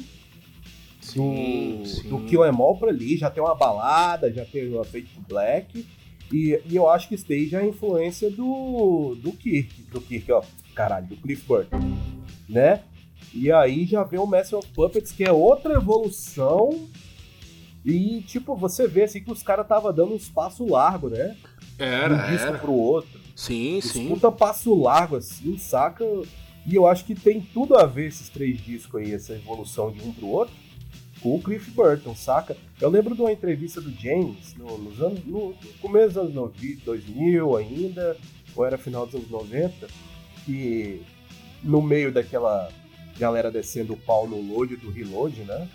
sim, 1.01 1.79
do, 1.81 1.87
sim. 1.87 2.09
do 2.09 2.19
Kill 2.25 2.45
Em 2.45 2.55
All 2.55 2.77
pra 2.77 2.89
ali, 2.89 3.17
já 3.17 3.29
tem 3.29 3.41
uma 3.41 3.55
balada, 3.55 4.31
já 4.31 4.45
tem 4.45 4.69
uma 4.69 4.83
Fate 4.83 5.19
Black, 5.27 5.85
e, 6.31 6.61
e 6.69 6.75
eu 6.75 6.89
acho 6.89 7.07
que 7.07 7.17
já 7.47 7.61
é 7.61 7.67
influência 7.67 8.29
do, 8.29 9.15
do 9.15 9.31
Kirk, 9.31 9.81
do 9.91 10.01
Kirk, 10.01 10.31
ó, 10.31 10.43
caralho, 10.75 11.07
do 11.07 11.17
Cliff 11.17 11.45
Burton, 11.47 11.79
né? 12.47 12.83
E 13.33 13.51
aí 13.51 13.85
já 13.85 14.03
vem 14.03 14.19
o 14.19 14.25
Master 14.25 14.59
of 14.59 14.67
Puppets, 14.69 15.11
que 15.11 15.23
é 15.23 15.31
outra 15.31 15.75
evolução, 15.75 16.87
e 17.85 18.21
tipo, 18.21 18.55
você 18.55 18.87
vê 18.87 19.03
assim 19.03 19.23
que 19.23 19.31
os 19.31 19.41
caras 19.41 19.67
tava 19.67 19.93
dando 19.93 20.13
um 20.13 20.17
espaço 20.17 20.65
largo, 20.65 21.09
né? 21.09 21.35
Era, 21.77 22.13
um 22.13 22.31
disco 22.31 22.47
era. 22.47 22.57
pro 22.57 22.73
outro. 22.73 23.19
Sim, 23.35 23.79
sim. 23.81 24.07
Puta 24.09 24.31
passo 24.31 24.73
largo 24.73 25.15
assim, 25.15 25.57
saca? 25.57 26.03
E 26.65 26.75
eu 26.75 26.87
acho 26.87 27.05
que 27.05 27.15
tem 27.15 27.39
tudo 27.39 27.77
a 27.77 27.85
ver 27.85 28.07
esses 28.07 28.29
três 28.29 28.59
discos 28.59 29.01
aí, 29.01 29.13
essa 29.13 29.33
evolução 29.33 29.91
de 29.91 30.01
um 30.01 30.11
pro 30.11 30.27
outro 30.27 30.53
com 31.21 31.35
o 31.35 31.41
Cliff 31.41 31.71
Burton, 31.71 32.15
saca? 32.15 32.55
Eu 32.79 32.89
lembro 32.89 33.15
de 33.15 33.21
uma 33.21 33.31
entrevista 33.31 33.81
do 33.81 33.91
James 33.91 34.55
no, 34.55 34.77
nos 34.77 35.01
anos, 35.01 35.23
no 35.25 35.53
começo 35.81 36.13
dos 36.15 36.17
anos 36.17 36.53
2000 36.83 37.57
ainda, 37.57 38.17
ou 38.55 38.65
era 38.65 38.77
final 38.77 39.05
dos 39.05 39.15
anos 39.15 39.29
90, 39.29 39.87
que 40.45 41.01
no 41.63 41.81
meio 41.81 42.11
daquela 42.11 42.69
galera 43.17 43.51
descendo 43.51 43.93
o 43.93 43.97
pau 43.97 44.27
no 44.27 44.39
load 44.39 44.75
do 44.77 44.91
reload, 44.91 45.41
né? 45.41 45.67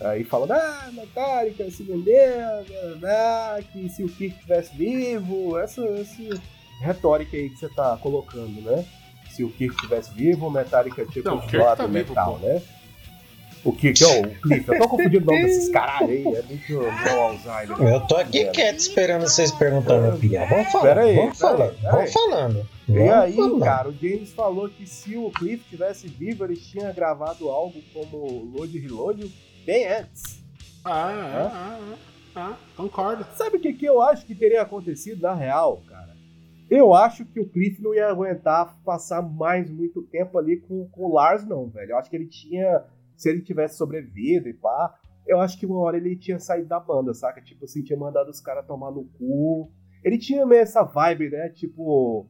Aí 0.00 0.24
falando, 0.24 0.52
ah, 0.52 0.90
Metallica 0.92 1.70
se 1.70 1.82
vendeu, 1.82 2.14
né, 3.00 3.64
que 3.72 3.88
se 3.88 4.04
o 4.04 4.08
Kirk 4.08 4.34
estivesse 4.34 4.76
vivo, 4.76 5.58
essa, 5.58 5.82
essa 5.86 6.40
retórica 6.82 7.36
aí 7.36 7.48
que 7.48 7.56
você 7.56 7.68
tá 7.70 7.96
colocando, 8.02 8.60
né? 8.60 8.84
Se 9.30 9.42
o 9.42 9.50
Kirk 9.50 9.74
estivesse 9.74 10.12
vivo, 10.12 10.46
o 10.46 10.50
Metallica 10.50 11.04
tinha 11.06 11.24
continuado 11.24 11.78
tá 11.78 11.86
o 11.86 11.88
metal, 11.88 12.36
vivo, 12.36 12.46
né? 12.46 12.62
O 13.64 13.72
Kirk, 13.72 14.04
é 14.04 14.06
o 14.06 14.40
Cliff, 14.40 14.68
eu 14.68 14.78
tô 14.78 14.88
confundindo 14.88 15.28
o 15.28 15.34
nome 15.34 15.44
desses 15.44 15.68
caralho 15.70 16.08
aí, 16.08 16.24
é 16.24 16.42
muito 16.42 16.72
meu 16.72 17.22
Alzheimer. 17.22 17.80
Eu 17.80 18.00
tô 18.02 18.16
aqui 18.16 18.44
quieto 18.50 18.78
esperando 18.78 19.22
vocês 19.22 19.50
perguntarem 19.50 20.08
a 20.08 20.12
piada. 20.12 20.54
Vamos 20.54 20.70
falando, 20.70 20.88
pera 20.88 21.00
aí, 21.02 21.16
vamos 21.16 21.38
falando, 21.38 21.76
vamos 21.82 22.12
falando. 22.12 22.68
E 22.88 22.98
aí, 22.98 23.34
falando. 23.34 23.64
cara, 23.64 23.88
o 23.88 23.92
James 23.92 24.32
falou 24.32 24.68
que 24.68 24.86
se 24.86 25.16
o 25.16 25.30
Cliff 25.30 25.64
tivesse 25.68 26.06
vivo, 26.06 26.44
ele 26.44 26.56
tinha 26.56 26.92
gravado 26.92 27.48
algo 27.48 27.82
como 27.92 28.52
Load 28.54 28.78
Reload 28.78 29.32
bem 29.66 29.84
antes. 29.84 30.42
Ah, 30.84 31.10
ah, 31.10 31.78
ah, 32.36 32.36
ah, 32.36 32.56
concordo. 32.76 33.26
Sabe 33.34 33.56
o 33.56 33.60
que, 33.60 33.72
que 33.72 33.84
eu 33.84 34.00
acho 34.00 34.24
que 34.24 34.34
teria 34.34 34.62
acontecido 34.62 35.20
na 35.20 35.34
real, 35.34 35.82
cara? 35.88 36.14
Eu 36.70 36.94
acho 36.94 37.24
que 37.24 37.40
o 37.40 37.48
Cliff 37.48 37.82
não 37.82 37.92
ia 37.92 38.08
aguentar 38.08 38.76
passar 38.84 39.20
mais 39.20 39.68
muito 39.68 40.02
tempo 40.02 40.38
ali 40.38 40.58
com, 40.58 40.88
com 40.88 41.02
o 41.02 41.12
Lars, 41.12 41.44
não, 41.44 41.68
velho. 41.68 41.90
Eu 41.90 41.98
acho 41.98 42.08
que 42.08 42.16
ele 42.16 42.28
tinha. 42.28 42.84
Se 43.16 43.28
ele 43.28 43.42
tivesse 43.42 43.76
sobrevivido 43.76 44.48
e 44.48 44.54
pá, 44.54 44.94
eu 45.26 45.40
acho 45.40 45.58
que 45.58 45.66
uma 45.66 45.80
hora 45.80 45.96
ele 45.96 46.16
tinha 46.16 46.38
saído 46.38 46.68
da 46.68 46.78
banda, 46.78 47.12
saca? 47.14 47.40
Tipo 47.40 47.64
assim, 47.64 47.82
tinha 47.82 47.98
mandado 47.98 48.30
os 48.30 48.40
caras 48.40 48.66
tomar 48.66 48.92
no 48.92 49.04
cu. 49.04 49.70
Ele 50.04 50.18
tinha 50.18 50.46
meio 50.46 50.60
essa 50.60 50.82
vibe, 50.82 51.30
né? 51.30 51.48
Tipo, 51.48 52.28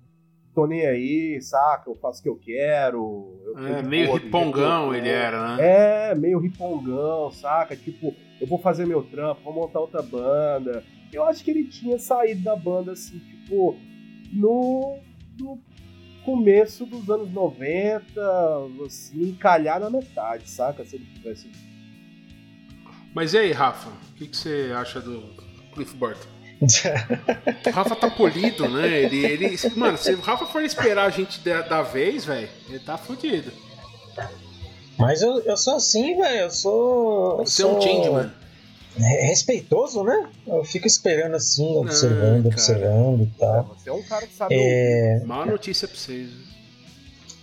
tô 0.57 0.67
nem 0.67 0.87
aí, 0.87 1.39
saca? 1.43 1.91
Eu 1.91 1.95
faço 1.95 2.21
o 2.21 2.23
que 2.23 2.29
eu 2.31 2.37
quero. 2.37 3.39
Eu 3.45 3.77
é, 3.77 3.83
meio 3.83 4.15
ripongão 4.15 4.95
ele 4.95 5.11
era, 5.11 5.55
né? 5.55 6.11
É, 6.11 6.15
meio 6.15 6.39
ripongão, 6.39 7.31
saca? 7.31 7.77
Tipo, 7.77 8.15
eu 8.41 8.47
vou 8.47 8.59
fazer 8.59 8.87
meu 8.87 9.03
trampo, 9.03 9.43
vou 9.45 9.53
montar 9.53 9.81
outra 9.81 10.01
banda. 10.01 10.83
Eu 11.13 11.25
acho 11.25 11.45
que 11.45 11.51
ele 11.51 11.65
tinha 11.65 11.99
saído 11.99 12.43
da 12.43 12.57
banda, 12.57 12.93
assim, 12.93 13.19
tipo, 13.19 13.77
no, 14.33 14.99
no 15.39 15.59
começo 16.25 16.87
dos 16.87 17.11
anos 17.11 17.31
90, 17.31 18.19
assim, 18.87 19.35
calhar 19.35 19.79
na 19.79 19.91
metade, 19.91 20.49
saca? 20.49 20.87
Se 20.87 20.97
ele 20.97 21.05
tivesse. 21.17 21.51
Mas 23.15 23.35
e 23.35 23.39
aí, 23.39 23.53
Rafa? 23.53 23.91
O 23.91 24.15
que, 24.15 24.27
que 24.27 24.37
você 24.37 24.73
acha 24.75 25.03
do 25.03 25.21
Cliff 25.75 25.95
Burton? 25.97 26.36
O 26.61 27.71
Rafa 27.71 27.97
tá 27.97 28.11
polido, 28.11 28.69
né? 28.69 28.87
Ele, 28.87 29.25
ele, 29.25 29.59
mano, 29.77 29.99
se 29.99 30.13
o 30.13 30.21
Rafa 30.21 30.47
for 30.47 30.63
esperar 30.63 31.07
a 31.07 31.11
gente 31.11 31.41
da, 31.41 31.63
da 31.63 31.83
vez, 31.83 32.25
velho, 32.25 32.49
ele 32.69 32.79
tá 32.79 32.97
fudido. 32.97 33.53
Mas 34.99 35.21
eu, 35.21 35.41
eu 35.41 35.57
sou 35.57 35.77
assim, 35.77 36.17
velho. 36.17 36.41
Eu 36.41 36.51
sou. 36.51 37.37
Você 37.39 37.63
sou... 37.63 37.73
é 37.73 37.75
um 37.75 37.81
change, 37.81 38.11
mano. 38.11 38.33
Respeitoso, 38.99 40.03
né? 40.03 40.27
Eu 40.47 40.65
fico 40.65 40.87
esperando 40.87 41.35
assim, 41.35 41.77
observando, 41.77 42.47
ah, 42.47 42.49
observando 42.49 43.23
e 43.23 43.39
tal. 43.39 43.77
Você 43.79 43.91
é 43.91 43.93
um 43.93 44.03
cara 44.03 44.27
que 44.27 44.35
sabe. 44.35 44.55
É... 44.59 45.23
Má 45.27 45.45
notícia 45.45 45.87
pra 45.87 45.97
vocês. 45.99 46.46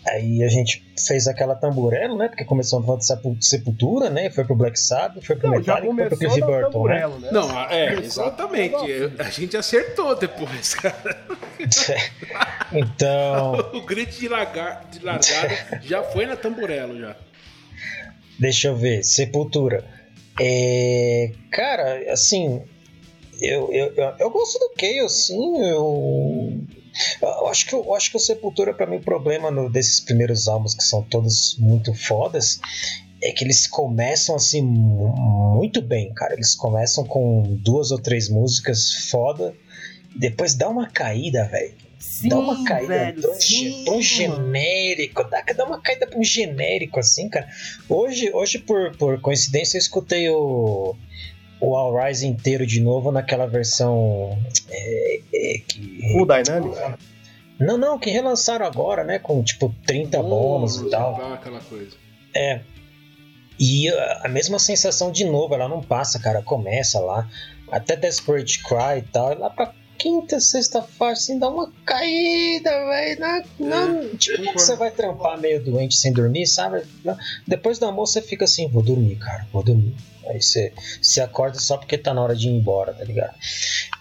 Aí 0.06 0.44
a 0.44 0.50
gente 0.50 0.84
fez 1.08 1.28
aquela 1.28 1.56
tamburelo, 1.56 2.18
né? 2.18 2.28
Porque 2.28 2.44
começou 2.44 2.80
a 2.80 2.84
falar 2.84 2.98
de 3.00 3.46
Sepultura, 3.46 4.10
né? 4.10 4.30
Foi 4.30 4.44
pro 4.44 4.56
Black 4.56 4.78
Sabbath, 4.78 5.24
foi 5.24 5.36
pro 5.38 5.50
não, 5.50 5.58
Metallica, 5.58 5.96
foi 5.96 6.06
pro 6.08 6.18
Cliff 6.18 6.42
Burton, 6.42 6.88
né? 6.88 7.08
né? 7.08 7.30
Não, 7.32 7.64
é, 7.70 7.94
exatamente. 7.96 8.76
A 9.18 9.30
gente 9.30 9.56
acertou 9.56 10.16
depois, 10.16 10.74
cara. 10.76 11.26
então... 12.74 13.54
o 13.74 13.82
grito 13.82 14.20
de, 14.20 14.28
lagar, 14.28 14.86
de 14.92 15.04
largada 15.04 15.80
já 15.82 16.04
foi 16.04 16.26
na 16.26 16.36
tamburelo, 16.36 17.00
já. 17.00 17.16
Deixa 18.38 18.68
eu 18.68 18.76
ver, 18.76 19.04
Sepultura. 19.04 19.86
É, 20.40 21.32
cara, 21.50 22.12
assim, 22.12 22.62
eu, 23.42 23.72
eu, 23.72 23.94
eu, 23.96 24.16
eu 24.20 24.30
gosto 24.32 24.60
do 24.60 24.74
Chaos, 24.78 25.28
sim, 25.28 25.62
eu 25.62 26.62
eu 27.22 27.48
acho 27.48 27.66
que, 27.68 27.74
eu 27.74 27.96
acho 27.96 28.12
que 28.12 28.18
o 28.18 28.20
Sepultura, 28.20 28.74
para 28.74 28.86
mim, 28.86 28.98
o 28.98 29.02
problema 29.02 29.50
no, 29.50 29.70
desses 29.70 30.00
primeiros 30.00 30.48
álbuns, 30.48 30.74
que 30.74 30.84
são 30.84 31.02
todos 31.04 31.58
muito 31.58 31.94
fodas, 31.94 32.60
é 33.22 33.32
que 33.32 33.44
eles 33.44 33.66
começam 33.68 34.36
assim 34.36 34.62
muito 34.62 35.82
bem, 35.82 36.14
cara. 36.14 36.34
Eles 36.34 36.56
começam 36.56 37.06
com 37.06 37.58
duas 37.62 37.92
ou 37.92 38.00
três 38.00 38.30
músicas 38.30 39.08
foda, 39.10 39.56
depois 40.16 40.54
dá 40.54 40.70
uma 40.70 40.88
caída, 40.90 41.46
velho. 41.46 41.74
Dá 42.26 42.38
uma 42.38 42.64
caída 42.66 42.94
velho, 42.94 43.22
tão, 43.22 43.86
tão 43.86 44.02
genérico, 44.02 45.24
dá, 45.24 45.42
dá 45.42 45.66
uma 45.66 45.82
caída 45.82 46.06
pra 46.06 46.20
um 46.20 46.24
genérico 46.24 47.00
assim, 47.00 47.30
cara. 47.30 47.48
Hoje, 47.88 48.30
hoje 48.34 48.60
por, 48.60 48.96
por 48.98 49.22
coincidência, 49.22 49.78
eu 49.78 49.80
escutei 49.80 50.30
o 50.30 50.96
o 51.64 51.78
All 51.78 51.96
Rise 51.96 52.28
inteiro 52.28 52.68
de 52.68 52.82
novo 52.82 53.10
naquela 53.10 53.48
versão 53.48 54.38
é, 54.70 55.22
é, 55.34 55.58
que. 55.66 56.12
Full 56.12 56.26
Dynamic? 56.26 56.98
Não, 57.58 57.78
não, 57.78 57.98
que 57.98 58.10
relançaram 58.10 58.66
agora, 58.66 59.06
né? 59.06 59.18
Com 59.18 59.42
tipo 59.42 59.74
30 59.88 60.20
oh, 60.20 60.24
bônus 60.24 60.76
e 60.82 60.90
tal. 60.90 61.34
Aquela 61.34 61.62
coisa. 61.62 61.96
É. 62.36 62.60
E 63.58 63.88
a 63.90 64.28
mesma 64.28 64.60
sensação 64.60 65.10
de 65.10 65.24
novo, 65.24 65.54
ela 65.54 65.70
não 65.70 65.82
passa, 65.82 66.20
cara. 66.20 66.42
Começa 66.42 67.00
lá. 67.00 67.30
Até 67.72 67.96
Desperate 67.96 68.62
Cry 68.62 68.98
e 68.98 69.02
tal. 69.04 69.38
Lá 69.40 69.50
pra 69.50 69.74
quinta, 70.04 70.38
sexta 70.42 70.82
faixa, 70.82 71.22
assim, 71.22 71.40
dá 71.40 71.48
uma 71.48 71.72
caída, 71.86 72.70
velho. 72.70 73.20
Na, 73.22 73.44
na, 73.58 74.02
é, 74.02 74.18
tipo, 74.18 74.52
você 74.52 74.76
vai 74.76 74.92
trampar 74.92 75.40
meio 75.40 75.64
doente 75.64 75.96
sem 75.96 76.12
dormir, 76.12 76.46
sabe? 76.46 76.84
Depois 77.48 77.80
do 77.80 77.86
almoço 77.86 78.12
você 78.12 78.22
fica 78.22 78.44
assim, 78.44 78.68
vou 78.68 78.84
dormir, 78.84 79.16
cara, 79.16 79.48
vou 79.54 79.64
dormir. 79.64 79.96
Aí 80.28 80.42
você 80.42 80.74
se 81.02 81.22
acorda 81.22 81.58
só 81.58 81.78
porque 81.78 81.98
tá 81.98 82.14
na 82.14 82.22
hora 82.22 82.36
de 82.36 82.50
ir 82.50 82.52
embora, 82.52 82.94
tá 82.94 83.06
ligado? 83.06 83.34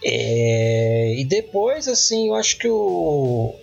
É, 0.03 1.15
e 1.17 1.23
depois, 1.23 1.87
assim, 1.87 2.27
eu 2.27 2.35
acho 2.35 2.57
que 2.57 2.67
o. 2.67 3.55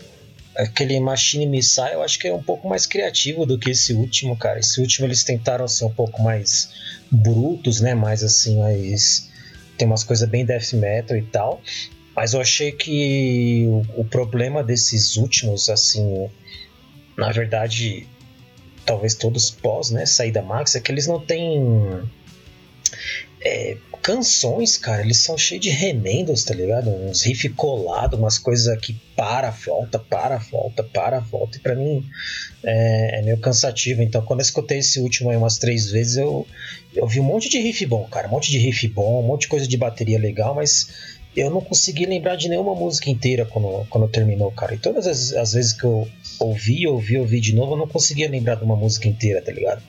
Aquele 0.57 0.98
Machine 0.98 1.46
Missile, 1.46 1.92
eu 1.92 2.03
acho 2.03 2.18
que 2.18 2.26
é 2.26 2.35
um 2.35 2.42
pouco 2.42 2.68
mais 2.68 2.85
criativo 2.85 3.46
do 3.46 3.59
que 3.59 3.70
esse 3.70 3.92
último, 3.92 4.37
cara. 4.37 4.59
Esse 4.59 4.81
último 4.81 5.07
eles 5.07 5.22
tentaram 5.22 5.68
ser 5.68 5.85
um 5.85 5.92
pouco 5.92 6.22
mais 6.22 6.70
brutos, 7.11 7.81
né? 7.81 7.94
Mais 7.94 8.22
assim, 8.22 8.59
mais. 8.59 9.29
Tem 9.79 9.87
umas 9.87 10.05
coisas 10.05 10.29
bem 10.29 10.44
death 10.44 10.72
metal 10.72 11.16
e 11.16 11.22
tal. 11.22 11.62
Mas 12.20 12.35
eu 12.35 12.40
achei 12.42 12.70
que 12.70 13.64
o, 13.66 14.02
o 14.02 14.04
problema 14.04 14.62
desses 14.62 15.16
últimos, 15.16 15.70
assim. 15.70 16.28
Na 17.16 17.33
verdade, 17.33 18.06
talvez 18.85 19.14
todos 19.14 19.50
pós, 19.50 19.90
né? 19.90 20.04
Saída 20.04 20.42
Max, 20.42 20.74
é 20.74 20.80
que 20.80 20.92
eles 20.92 21.06
não 21.06 21.18
têm 21.18 21.59
é, 23.40 23.78
canções, 24.02 24.76
cara, 24.76 25.00
eles 25.00 25.16
são 25.16 25.38
cheios 25.38 25.62
de 25.64 25.70
remendos, 25.70 26.44
tá 26.44 26.52
ligado? 26.52 26.90
Uns 26.90 27.22
riff 27.22 27.48
colado, 27.50 28.18
umas 28.18 28.38
coisas 28.38 28.68
aqui 28.68 29.00
para, 29.16 29.50
volta, 29.50 29.98
para, 29.98 30.37
volta, 30.37 30.83
para, 30.83 31.20
volta. 31.20 31.56
E 31.56 31.61
pra 31.61 31.74
mim 31.74 32.04
é, 32.62 33.20
é, 33.20 33.22
meio 33.22 33.38
cansativo. 33.38 34.02
Então, 34.02 34.20
quando 34.20 34.40
eu 34.40 34.44
escutei 34.44 34.80
esse 34.80 35.00
último 35.00 35.30
aí 35.30 35.38
umas 35.38 35.56
três 35.56 35.90
vezes, 35.90 36.18
eu, 36.18 36.46
eu 36.94 37.06
vi 37.06 37.18
um 37.18 37.24
monte 37.24 37.48
de 37.48 37.59
riff 37.59 37.87
bom, 37.87 38.04
cara. 38.04 38.28
Um 38.28 38.33
monte 38.33 38.50
de 38.50 38.59
riff 38.59 38.87
bom, 38.88 39.24
um 39.24 39.26
monte 39.26 39.42
de 39.42 39.48
coisa 39.48 39.66
de 39.66 39.76
bateria 39.78 40.18
legal, 40.18 40.54
mas 40.54 41.18
eu 41.36 41.50
não 41.50 41.60
consegui 41.60 42.06
lembrar 42.06 42.36
de 42.36 42.48
nenhuma 42.48 42.74
música 42.74 43.08
inteira 43.08 43.44
quando, 43.46 43.86
quando 43.88 44.08
terminou, 44.08 44.50
cara. 44.50 44.74
E 44.74 44.78
todas 44.78 45.06
as, 45.06 45.32
as 45.32 45.52
vezes 45.52 45.72
que 45.72 45.84
eu 45.84 46.08
ouvi, 46.38 46.86
ouvi, 46.86 47.18
ouvi 47.18 47.40
de 47.40 47.54
novo, 47.54 47.74
eu 47.74 47.78
não 47.78 47.88
conseguia 47.88 48.28
lembrar 48.28 48.56
de 48.56 48.64
uma 48.64 48.76
música 48.76 49.08
inteira, 49.08 49.40
tá 49.40 49.52
ligado? 49.52 49.82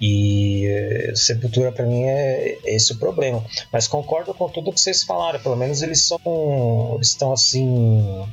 E 0.00 0.66
eh, 0.66 1.12
Sepultura 1.14 1.70
para 1.70 1.86
mim 1.86 2.02
é 2.04 2.58
esse 2.64 2.92
o 2.92 2.98
problema. 2.98 3.44
Mas 3.72 3.86
concordo 3.86 4.34
com 4.34 4.48
tudo 4.48 4.72
que 4.72 4.80
vocês 4.80 5.04
falaram. 5.04 5.40
Pelo 5.40 5.56
menos 5.56 5.80
eles 5.80 6.02
são, 6.02 6.98
estão 7.00 7.32
assim 7.32 8.24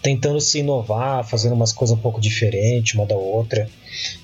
tentando 0.00 0.40
se 0.40 0.58
inovar, 0.58 1.24
fazendo 1.24 1.54
umas 1.54 1.72
coisas 1.72 1.96
um 1.96 2.00
pouco 2.00 2.20
diferentes 2.20 2.94
uma 2.94 3.06
da 3.06 3.16
outra. 3.16 3.68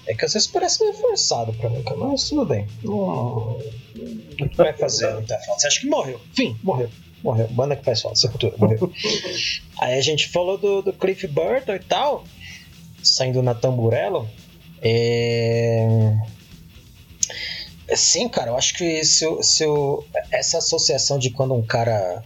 É 0.06 0.14
que 0.14 0.24
às 0.24 0.32
vezes 0.32 0.48
parece 0.48 0.82
meio 0.82 0.94
forçado 0.94 1.52
pra 1.54 1.68
mim, 1.70 1.82
mas 1.96 2.28
tudo 2.28 2.44
bem. 2.44 2.66
o 2.84 4.48
que 4.48 4.56
vai 4.56 4.72
fazer? 4.72 5.12
Você 5.24 5.66
acha 5.66 5.80
que 5.80 5.86
morreu? 5.88 6.20
Fim, 6.34 6.56
morreu. 6.62 6.88
Morreu. 7.22 7.48
Banda 7.48 7.76
que 7.76 7.84
faz 7.84 8.00
falta, 8.00 8.18
Sepultura, 8.18 8.54
morreu. 8.58 8.92
Aí 9.80 9.98
a 9.98 10.00
gente 10.00 10.28
falou 10.28 10.56
do, 10.58 10.82
do 10.82 10.92
Cliff 10.92 11.26
Burton 11.26 11.74
e 11.74 11.80
tal, 11.80 12.24
saindo 13.02 13.42
na 13.42 13.54
Tamburello. 13.54 14.28
É 14.80 15.86
Sim, 17.96 18.28
cara, 18.28 18.50
eu 18.50 18.56
acho 18.56 18.74
que 18.74 19.02
se, 19.04 19.24
eu, 19.24 19.42
se 19.42 19.64
eu, 19.64 20.04
essa 20.30 20.58
associação 20.58 21.18
de 21.18 21.30
quando 21.30 21.54
um 21.54 21.62
cara 21.62 22.22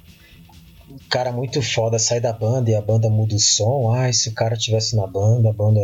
um 0.90 0.98
cara 1.08 1.32
muito 1.32 1.62
foda 1.62 1.98
sai 1.98 2.20
da 2.20 2.32
banda 2.32 2.70
e 2.70 2.74
a 2.74 2.80
banda 2.80 3.08
muda 3.08 3.34
o 3.34 3.38
som, 3.38 3.90
ai, 3.90 4.12
se 4.12 4.28
o 4.28 4.34
cara 4.34 4.56
tivesse 4.56 4.96
na 4.96 5.06
banda, 5.06 5.48
a 5.48 5.52
banda 5.52 5.80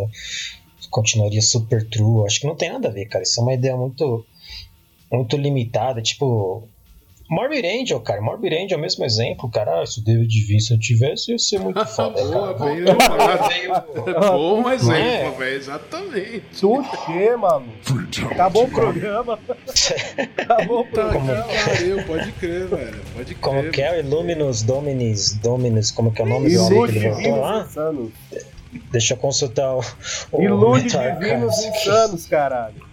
continuaria 0.91 1.41
super 1.41 1.89
true. 1.89 2.27
Acho 2.27 2.41
que 2.41 2.47
não 2.47 2.57
tem 2.57 2.73
nada 2.73 2.89
a 2.89 2.91
ver, 2.91 3.07
cara. 3.07 3.23
Isso 3.23 3.41
é 3.41 3.43
uma 3.43 3.55
ideia 3.55 3.77
muito 3.77 4.27
muito 5.11 5.37
limitada, 5.37 6.03
tipo 6.03 6.69
Morbid 7.31 7.65
Angel, 7.67 8.01
cara. 8.01 8.21
Morbid 8.23 8.55
Angel 8.55 8.73
é 8.73 8.77
o 8.77 8.81
mesmo 8.81 9.05
exemplo, 9.05 9.51
cara. 9.51 9.83
Ah, 9.83 9.87
se 9.87 10.01
o 10.01 10.03
David 10.05 10.43
Vincent 10.47 10.81
tivesse, 10.81 11.31
ia 11.33 11.39
ser 11.39 11.59
muito 11.61 11.85
foda. 11.87 12.23
Boa, 12.25 12.55
cara. 12.55 12.71
bem 12.71 12.81
lembrado. 12.81 14.21
Bom 14.33 14.71
exemplo, 14.71 14.97
É. 14.97 15.31
velho. 15.31 15.57
Exatamente. 15.57 16.43
Tuxê, 16.59 17.37
mano. 17.37 17.67
Acabou 18.31 18.65
o 18.65 18.71
programa. 18.71 19.39
Acabou 20.39 20.81
o 20.81 20.85
Tá 20.85 20.91
programa. 21.09 21.45
pariu, 21.65 22.03
pode 22.07 22.33
crer, 22.33 22.67
velho. 22.67 23.01
Pode 23.15 23.35
Como 23.37 23.61
crer. 23.61 23.73
que 23.73 23.83
é? 23.83 24.01
Illuminus 24.01 24.63
Dominis, 24.63 25.35
Dominus, 25.35 25.91
como 25.91 26.13
que 26.13 26.23
é 26.23 26.25
o 26.25 26.29
nome 26.29 26.49
do 26.49 26.55
Ilude 26.55 26.93
que 26.93 26.99
ele 26.99 27.11
voltou 27.11 27.41
lá? 27.41 27.61
insanos. 27.69 28.11
Deixa 28.93 29.15
eu 29.15 29.19
consultar 29.19 29.75
o, 29.77 29.81
o 30.33 30.43
Ilude 30.43 30.89
divinos 30.89 31.59
insanos, 31.65 32.27
caralho. 32.27 32.88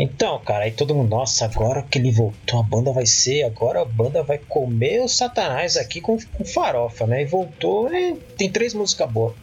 Então, 0.00 0.40
cara, 0.44 0.64
aí 0.64 0.70
todo 0.70 0.94
mundo, 0.94 1.10
nossa, 1.10 1.44
agora 1.44 1.82
que 1.82 1.98
ele 1.98 2.12
voltou, 2.12 2.60
a 2.60 2.62
banda 2.62 2.92
vai 2.92 3.04
ser, 3.04 3.42
agora 3.42 3.82
a 3.82 3.84
banda 3.84 4.22
vai 4.22 4.38
comer 4.38 5.00
o 5.00 5.08
Satanás 5.08 5.76
aqui 5.76 6.00
com, 6.00 6.16
com 6.16 6.44
farofa, 6.44 7.04
né? 7.04 7.22
E 7.22 7.26
voltou, 7.26 7.92
e 7.92 8.14
tem 8.36 8.48
três 8.48 8.74
músicas 8.74 9.10
boas. 9.10 9.34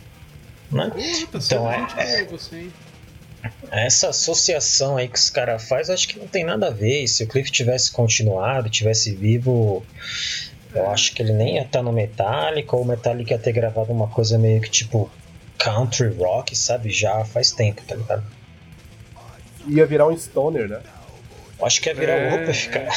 Né? 0.71 0.89
Tá 0.89 1.39
Então, 1.43 1.69
é- 1.69 2.23
você, 2.23 2.55
hein? 2.55 2.71
Essa 3.69 4.09
associação 4.09 4.95
aí 4.97 5.09
que 5.09 5.19
os 5.19 5.29
caras 5.29 5.67
fazem, 5.67 5.93
acho 5.93 6.07
que 6.07 6.17
não 6.17 6.27
tem 6.27 6.45
nada 6.45 6.67
a 6.67 6.71
ver. 6.71 7.03
E 7.03 7.07
Se 7.07 7.25
o 7.25 7.27
Cliff 7.27 7.51
tivesse 7.51 7.91
continuado, 7.91 8.69
tivesse 8.69 9.13
vivo, 9.15 9.85
eu 10.73 10.89
acho 10.89 11.13
que 11.13 11.21
ele 11.21 11.33
nem 11.33 11.55
ia 11.55 11.63
estar 11.63 11.83
no 11.83 11.91
Metallica, 11.91 12.75
ou 12.75 12.83
o 12.83 12.87
Metallica 12.87 13.33
ia 13.33 13.39
ter 13.39 13.51
gravado 13.51 13.91
uma 13.91 14.09
coisa 14.09 14.37
meio 14.39 14.61
que 14.61 14.69
tipo 14.69 15.11
country 15.57 16.13
rock, 16.15 16.55
sabe? 16.55 16.89
Já 16.89 17.23
faz 17.25 17.51
tempo, 17.51 17.81
tá 17.85 17.95
ligado? 17.95 18.35
Ia 19.67 19.86
virar 19.86 20.08
um 20.08 20.17
stoner, 20.17 20.67
né? 20.67 20.80
Acho 21.62 21.82
que 21.82 21.89
ia 21.89 21.95
virar 21.95 22.13
É, 22.13 22.36
Opeth, 22.43 22.69
cara. 22.69 22.89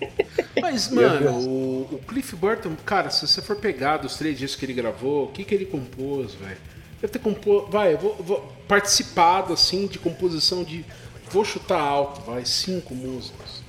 Mas, 0.60 0.90
mano, 0.90 1.30
o, 1.38 1.88
o 1.92 1.98
Cliff 2.06 2.34
Burton, 2.36 2.74
cara, 2.84 3.10
se 3.10 3.26
você 3.26 3.42
for 3.42 3.56
pegar 3.56 3.98
dos 3.98 4.16
três 4.16 4.38
discos 4.38 4.58
que 4.58 4.66
ele 4.66 4.72
gravou, 4.72 5.24
o 5.24 5.32
que, 5.32 5.44
que 5.44 5.54
ele 5.54 5.66
compôs, 5.66 6.34
velho? 6.34 6.56
Deve 7.00 7.12
ter 7.12 7.18
compôs. 7.18 7.68
Vai, 7.70 7.92
eu 7.94 7.98
vou, 7.98 8.14
vou- 8.16 8.52
participado, 8.66 9.52
assim, 9.52 9.86
de 9.86 9.98
composição 9.98 10.64
de. 10.64 10.84
Vou 11.30 11.44
chutar 11.44 11.78
alto, 11.80 12.20
vai, 12.22 12.44
cinco 12.44 12.94
músicas. 12.94 13.62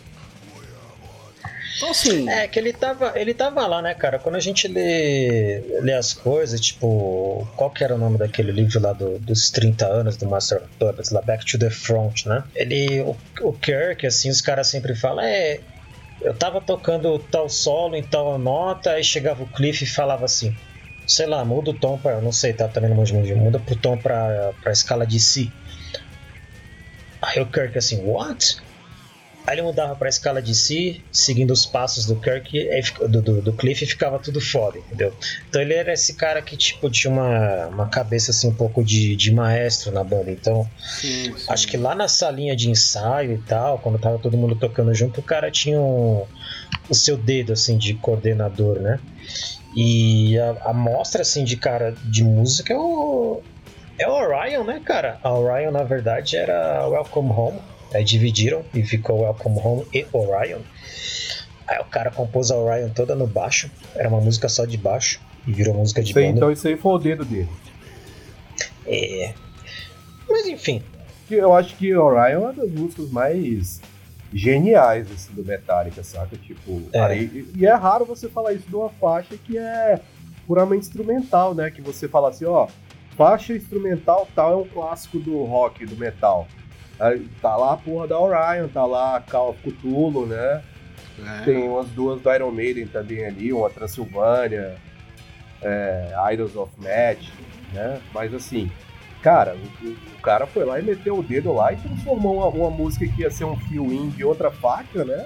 Então, 1.77 1.91
assim. 1.91 2.27
É, 2.27 2.47
que 2.47 2.59
ele 2.59 2.73
tava, 2.73 3.13
ele 3.15 3.33
tava 3.33 3.65
lá, 3.67 3.81
né, 3.81 3.93
cara? 3.93 4.17
Quando 4.19 4.35
a 4.35 4.39
gente 4.39 4.67
lê, 4.67 5.63
lê 5.81 5.93
as 5.93 6.11
coisas, 6.13 6.59
tipo, 6.59 7.47
qual 7.55 7.69
que 7.71 7.83
era 7.83 7.95
o 7.95 7.97
nome 7.97 8.17
daquele 8.17 8.51
livro 8.51 8.81
lá 8.81 8.93
do- 8.93 9.19
dos 9.19 9.49
30 9.51 9.85
anos 9.87 10.17
do 10.17 10.27
Master 10.27 10.57
of 10.57 10.67
Puppets, 10.79 11.11
lá 11.11 11.21
Back 11.21 11.45
to 11.45 11.57
the 11.59 11.69
Front, 11.69 12.25
né? 12.25 12.43
Ele, 12.55 13.01
o, 13.01 13.15
o 13.41 13.53
Kirk, 13.53 14.05
assim, 14.05 14.29
os 14.29 14.41
caras 14.41 14.67
sempre 14.67 14.95
falam, 14.95 15.23
é, 15.23 15.61
eu 16.21 16.33
tava 16.33 16.59
tocando 16.59 17.19
tal 17.19 17.47
solo 17.47 17.95
em 17.95 18.03
tal 18.03 18.37
nota, 18.39 18.91
aí 18.91 19.03
chegava 19.03 19.43
o 19.43 19.47
Cliff 19.47 19.83
e 19.83 19.87
falava 19.87 20.25
assim, 20.25 20.53
sei 21.05 21.27
lá, 21.27 21.45
muda 21.45 21.69
o 21.69 21.73
tom 21.73 21.97
pra, 21.99 22.19
não 22.19 22.31
sei, 22.31 22.53
tá 22.53 22.67
também 22.67 22.89
no 22.89 22.95
manjo 22.95 23.13
muito, 23.15 23.35
muda 23.37 23.59
pro 23.59 23.75
tom 23.75 23.95
pra, 23.97 24.51
pra 24.61 24.71
escala 24.71 25.05
de 25.05 25.19
Si. 25.19 25.53
Aí 27.21 27.39
o 27.41 27.45
Kirk 27.51 27.77
assim, 27.77 28.01
what? 28.03 28.57
Aí 29.47 29.55
ele 29.55 29.61
mudava 29.61 29.95
pra 29.95 30.09
escala 30.09 30.41
de 30.41 30.53
si, 30.53 31.05
seguindo 31.09 31.51
os 31.51 31.65
passos 31.65 32.05
do 32.05 32.19
Kirk, 32.19 32.51
do, 33.09 33.21
do, 33.21 33.41
do 33.41 33.53
Cliff 33.55 33.81
e 33.81 33.87
ficava 33.87 34.19
tudo 34.19 34.41
foda, 34.41 34.77
entendeu? 34.77 35.15
Então 35.47 35.61
ele 35.61 35.73
era 35.73 35.93
esse 35.93 36.17
cara 36.17 36.41
que, 36.41 36.57
tipo, 36.57 36.91
tinha 36.91 37.13
uma, 37.13 37.67
uma 37.67 37.89
cabeça 37.89 38.31
assim 38.31 38.49
um 38.49 38.53
pouco 38.53 38.83
de, 38.83 39.15
de 39.15 39.31
maestro 39.33 39.93
na 39.93 40.03
banda. 40.03 40.29
Então, 40.31 40.69
sim, 40.99 41.33
sim. 41.37 41.45
acho 41.53 41.65
que 41.65 41.77
lá 41.77 41.95
na 41.95 42.09
salinha 42.09 42.57
de 42.57 42.69
ensaio 42.69 43.31
e 43.31 43.37
tal, 43.37 43.79
quando 43.79 43.97
tava 43.99 44.19
todo 44.19 44.37
mundo 44.37 44.59
tocando 44.59 44.93
junto, 44.93 45.21
o 45.21 45.23
cara 45.23 45.49
tinha 45.49 45.79
um- 45.79 46.27
o 46.89 46.93
seu 46.93 47.17
dedo 47.17 47.53
assim 47.53 47.77
de 47.77 47.93
coordenador, 47.95 48.81
né? 48.81 48.99
E 49.73 50.37
a, 50.39 50.71
a 50.71 50.73
mostra 50.73 51.21
assim 51.21 51.45
de 51.45 51.55
cara 51.55 51.95
de 52.11 52.23
música 52.23 52.73
é 52.73 52.77
o 52.77 53.41
é 53.99 54.07
o 54.07 54.11
Orion, 54.11 54.63
né, 54.63 54.81
cara? 54.85 55.19
A 55.23 55.33
Orion 55.33 55.71
na 55.71 55.83
verdade 55.83 56.35
era 56.35 56.87
Welcome 56.87 57.31
Home. 57.31 57.76
Aí 57.93 58.03
dividiram 58.03 58.63
e 58.73 58.83
ficou 58.83 59.21
Welcome 59.21 59.59
Home 59.63 59.85
e 59.93 60.05
Orion. 60.13 60.59
Aí 61.67 61.79
o 61.79 61.85
cara 61.85 62.11
compôs 62.11 62.51
a 62.51 62.55
Orion 62.55 62.89
toda 62.89 63.15
no 63.15 63.27
baixo. 63.27 63.69
Era 63.95 64.09
uma 64.09 64.21
música 64.21 64.47
só 64.49 64.65
de 64.65 64.77
baixo 64.77 65.19
e 65.45 65.51
virou 65.51 65.73
música 65.73 66.01
de 66.01 66.11
Isso 66.11 66.19
banda. 66.19 66.27
então 66.37 66.51
isso 66.51 66.67
aí 66.67 66.77
foi 66.77 66.93
o 66.93 66.97
dedo 66.97 67.23
dele. 67.25 67.49
É. 68.85 69.33
Mas 70.29 70.45
enfim, 70.47 70.81
Eu 71.29 71.53
acho 71.53 71.75
que 71.75 71.93
Orion 71.93 72.23
é 72.25 72.37
uma 72.37 72.53
das 72.53 72.71
músicas 72.71 73.09
mais 73.11 73.81
geniais 74.33 75.11
assim, 75.11 75.33
do 75.33 75.43
Metallica, 75.43 76.01
saca? 76.03 76.37
Tipo, 76.37 76.81
É. 76.93 76.99
cara, 76.99 77.15
e, 77.15 77.45
e 77.55 77.65
é 77.65 77.73
raro 77.73 78.05
você 78.05 78.29
falar 78.29 78.53
isso 78.53 78.67
de 78.67 78.75
uma 78.75 78.89
faixa 78.89 79.35
que 79.37 79.57
é 79.57 79.99
puramente 80.45 80.85
instrumental, 80.87 81.53
né? 81.53 81.69
Que 81.69 81.81
você 81.81 82.07
fala 82.07 82.29
assim, 82.29 82.45
ó, 82.45 82.67
faixa 83.17 83.53
instrumental 83.53 84.25
tal 84.33 84.53
é 84.53 84.55
um 84.55 84.67
clássico 84.67 85.19
do 85.19 85.43
rock, 85.43 85.85
do 85.85 85.97
metal. 85.97 86.47
Aí 86.99 87.27
tá 87.41 87.55
lá 87.55 87.73
a 87.73 87.77
porra 87.77 88.07
da 88.07 88.19
Orion, 88.19 88.67
tá 88.69 88.85
lá 88.85 89.17
a 89.17 89.21
Call 89.21 89.49
of 89.51 89.59
Cthulhu, 89.63 90.25
né? 90.25 90.63
É. 91.19 91.45
Tem 91.45 91.67
umas 91.67 91.87
duas 91.89 92.21
do 92.21 92.33
Iron 92.33 92.51
Maiden 92.51 92.87
também 92.87 93.25
ali, 93.25 93.51
uma 93.53 93.69
Transilvânia, 93.69 94.75
é, 95.61 96.13
Idols 96.33 96.55
of 96.55 96.71
Match, 96.77 97.29
né? 97.73 97.99
Mas 98.13 98.33
assim, 98.33 98.71
cara, 99.21 99.55
o, 99.55 99.87
o- 99.87 99.97
cara 100.21 100.45
foi 100.45 100.65
lá 100.65 100.79
e 100.79 100.83
meteu 100.83 101.17
o 101.19 101.23
dedo 101.23 101.53
lá 101.53 101.71
e 101.71 101.77
transformou 101.77 102.37
uma, 102.37 102.47
uma 102.47 102.69
música 102.69 103.07
que 103.07 103.21
ia 103.21 103.31
ser 103.31 103.45
um 103.45 103.55
fio-in 103.55 104.09
de 104.09 104.23
outra 104.25 104.51
faixa, 104.51 105.05
né? 105.05 105.25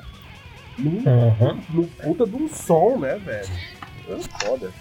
Num, 0.77 1.01
Uhum. 1.05 1.59
num 1.69 1.87
puta 1.87 2.25
de 2.25 2.35
um 2.35 2.47
som, 2.47 2.97
né, 2.99 3.15
velho? 3.15 3.49
É 4.09 4.45
foda. 4.45 4.71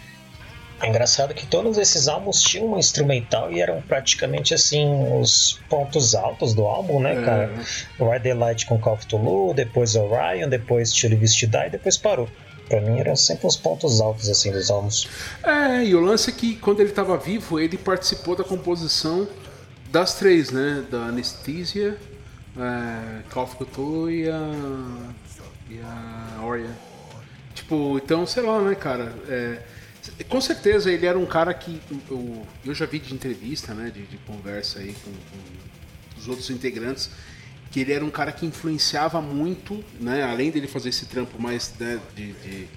É 0.82 0.88
engraçado 0.88 1.34
que 1.34 1.46
todos 1.46 1.76
esses 1.76 2.08
álbuns 2.08 2.40
tinham 2.42 2.66
uma 2.66 2.78
instrumental 2.78 3.52
e 3.52 3.60
eram 3.60 3.82
praticamente 3.82 4.54
assim 4.54 4.86
os 5.20 5.60
pontos 5.68 6.14
altos 6.14 6.54
do 6.54 6.64
álbum, 6.64 7.00
né, 7.00 7.20
É. 7.20 7.24
cara? 7.24 7.52
Ride 7.98 8.22
the 8.22 8.34
Light 8.34 8.64
com 8.66 8.78
Call 8.78 8.94
of 8.94 9.04
Cthulhu, 9.06 9.52
depois 9.54 9.94
Orion, 9.94 10.48
depois 10.48 10.90
Till 10.92 11.18
Wish 11.18 11.38
to 11.40 11.46
Die 11.46 11.66
e 11.66 11.70
depois 11.70 11.98
parou. 11.98 12.28
Pra 12.68 12.80
mim 12.80 12.98
eram 13.00 13.14
sempre 13.16 13.46
os 13.46 13.56
pontos 13.56 14.00
altos 14.00 14.28
assim 14.30 14.52
dos 14.52 14.70
álbuns. 14.70 15.06
É, 15.42 15.84
e 15.84 15.94
o 15.94 16.00
lance 16.00 16.30
é 16.30 16.32
que 16.32 16.56
quando 16.56 16.80
ele 16.80 16.90
estava 16.90 17.16
vivo, 17.18 17.58
ele 17.60 17.76
participou 17.76 18.34
da 18.36 18.44
composição 18.44 19.28
das 19.90 20.14
três, 20.14 20.50
né? 20.50 20.84
Da 20.90 20.98
Anesthesia, 21.06 21.96
é, 22.56 23.22
Call 23.30 23.42
of 23.44 23.56
Cthulhu 23.56 24.10
e 24.10 24.30
a, 24.30 24.52
e 25.68 25.80
a 25.80 26.42
Orion. 26.44 26.70
Tipo, 27.54 27.98
então, 28.02 28.24
sei 28.24 28.42
lá, 28.44 28.60
né, 28.62 28.74
cara? 28.76 29.12
É, 29.28 29.58
com 30.28 30.40
certeza 30.40 30.90
ele 30.90 31.06
era 31.06 31.18
um 31.18 31.26
cara 31.26 31.52
que 31.52 31.80
eu, 32.10 32.46
eu 32.64 32.74
já 32.74 32.86
vi 32.86 32.98
de 32.98 33.12
entrevista, 33.14 33.74
né? 33.74 33.90
De, 33.90 34.02
de 34.06 34.16
conversa 34.18 34.78
aí 34.78 34.94
com, 35.04 35.10
com 35.10 36.18
os 36.20 36.28
outros 36.28 36.50
integrantes 36.50 37.10
que 37.70 37.80
ele 37.80 37.92
era 37.92 38.04
um 38.04 38.10
cara 38.10 38.32
que 38.32 38.44
influenciava 38.44 39.20
muito, 39.20 39.84
né? 40.00 40.24
Além 40.24 40.50
dele 40.50 40.66
fazer 40.66 40.88
esse 40.88 41.06
trampo 41.06 41.40
mais 41.40 41.72
né, 41.78 42.00
de, 42.16 42.32
de- 42.32 42.68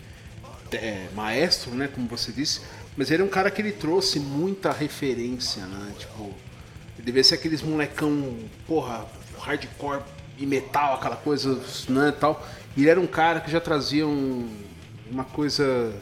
é, 0.73 1.07
maestro, 1.15 1.71
né? 1.71 1.87
Como 1.87 2.07
você 2.07 2.31
disse, 2.31 2.61
mas 2.97 3.09
ele 3.11 3.21
é 3.21 3.25
um 3.25 3.29
cara 3.29 3.49
que 3.49 3.61
ele 3.61 3.71
trouxe 3.71 4.19
muita 4.19 4.71
referência, 4.71 5.65
né? 5.65 5.93
Tipo, 5.97 6.25
ele 6.95 7.05
devia 7.05 7.23
ser 7.23 7.35
aqueles 7.35 7.61
molecão, 7.61 8.37
porra, 8.67 9.05
hardcore 9.39 10.01
e 10.37 10.45
metal, 10.45 10.95
aquela 10.95 11.15
coisa, 11.15 11.59
né? 11.89 12.11
Tal. 12.19 12.47
E 12.77 12.81
ele 12.81 12.89
era 12.89 12.99
um 12.99 13.07
cara 13.07 13.39
que 13.39 13.49
já 13.51 13.59
trazia 13.61 14.05
um- 14.07 14.47
uma 15.11 15.23
coisa 15.23 15.93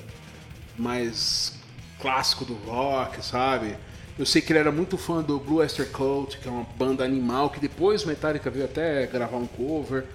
mais 0.77 1.53
clássico 1.99 2.45
do 2.45 2.53
rock, 2.53 3.23
sabe? 3.23 3.75
Eu 4.17 4.25
sei 4.25 4.41
que 4.41 4.51
ele 4.51 4.59
era 4.59 4.71
muito 4.71 4.97
fã 4.97 5.21
do 5.21 5.39
Blue 5.39 5.57
Oyster 5.57 5.89
Cult, 5.89 6.37
que 6.37 6.47
é 6.47 6.51
uma 6.51 6.65
banda 6.77 7.03
animal, 7.03 7.49
que 7.49 7.59
depois 7.59 8.03
o 8.03 8.07
Metallica 8.07 8.49
veio 8.49 8.65
até 8.65 9.05
gravar 9.07 9.37
um 9.37 9.47
cover, 9.47 10.05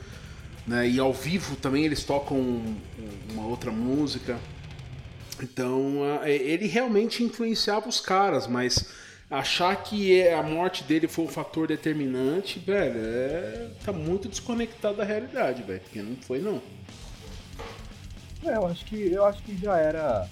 né? 0.67 0.89
E 0.89 0.99
ao 0.99 1.13
vivo 1.13 1.57
também 1.57 1.85
eles 1.85 2.05
tocam 2.05 2.37
um- 2.39 2.77
uma 3.33 3.47
outra 3.47 3.71
música. 3.71 4.39
Então, 5.43 5.99
a- 6.23 6.29
ele 6.29 6.67
realmente 6.67 7.23
influenciava 7.23 7.89
os 7.89 8.01
caras, 8.01 8.47
mas 8.47 8.87
achar 9.31 9.75
que 9.83 10.19
é- 10.21 10.35
a 10.35 10.43
morte 10.43 10.85
dele 10.85 11.09
foi 11.09 11.25
um 11.25 11.29
fator 11.29 11.67
determinante, 11.67 12.59
velho, 12.59 12.99
é, 12.99 13.69
tá 13.85 13.93
muito 13.93 14.29
desconectado 14.29 14.97
da 14.99 15.05
realidade, 15.05 15.63
velho, 15.63 15.81
porque 15.81 16.01
não 16.01 16.17
foi 16.17 16.39
não. 16.41 16.61
É, 18.45 18.57
eu 18.57 18.67
acho 18.67 18.85
que 18.85 19.13
eu 19.13 19.25
acho 19.25 19.43
que 19.43 19.57
já 19.57 19.77
era. 19.77 20.29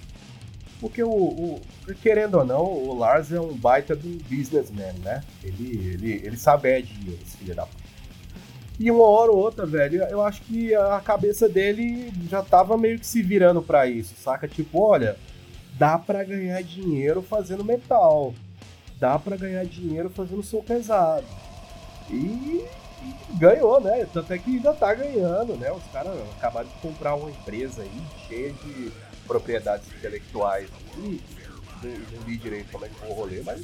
Porque 0.80 1.02
o, 1.02 1.10
o- 1.10 1.60
querendo 2.02 2.34
ou 2.38 2.44
não, 2.44 2.62
o 2.64 2.98
Lars 2.98 3.32
é 3.32 3.40
um 3.40 3.54
baita 3.54 3.94
do 3.96 4.08
businessman, 4.28 4.92
né? 5.02 5.22
Ele, 5.42 5.88
ele, 5.94 6.12
ele 6.24 6.36
sabe 6.36 6.68
é 6.68 6.80
dinheiro, 6.80 7.18
esse 7.24 7.36
filho 7.36 7.54
da 7.54 7.64
puta. 7.66 7.84
E 8.78 8.90
uma 8.90 9.04
hora 9.04 9.30
ou 9.30 9.38
outra, 9.38 9.64
velho, 9.64 10.02
eu 10.04 10.20
acho 10.20 10.42
que 10.42 10.74
a 10.74 11.00
cabeça 11.00 11.48
dele 11.48 12.12
já 12.28 12.42
tava 12.42 12.76
meio 12.76 12.98
que 12.98 13.06
se 13.06 13.22
virando 13.22 13.62
pra 13.62 13.86
isso, 13.86 14.14
saca? 14.16 14.48
Tipo, 14.48 14.80
olha, 14.80 15.16
dá 15.78 15.96
pra 15.96 16.24
ganhar 16.24 16.60
dinheiro 16.62 17.22
fazendo 17.22 17.62
metal. 17.64 18.34
Dá 18.98 19.16
pra 19.18 19.36
ganhar 19.36 19.64
dinheiro 19.64 20.10
fazendo 20.10 20.42
som 20.42 20.60
pesado. 20.60 21.24
E, 22.10 22.64
ganhou, 23.38 23.80
né? 23.80 24.06
Tanto 24.12 24.32
é 24.32 24.38
que 24.38 24.50
ainda 24.56 24.72
tá 24.74 24.92
ganhando, 24.92 25.54
né? 25.56 25.70
Os 25.70 25.84
caras 25.92 26.12
acabaram 26.36 26.68
de 26.68 26.74
comprar 26.82 27.14
uma 27.14 27.30
empresa 27.30 27.82
aí 27.82 28.02
cheia 28.26 28.52
de 28.52 28.92
propriedades 29.26 29.86
intelectuais. 29.88 30.68
E 30.98 31.20
não, 31.82 32.26
li 32.26 32.36
direito 32.36 32.70
como 32.70 32.84
é 32.84 32.88
que 32.88 32.94
foi 32.94 33.08
o 33.08 33.12
rolê, 33.12 33.42
mas 33.42 33.62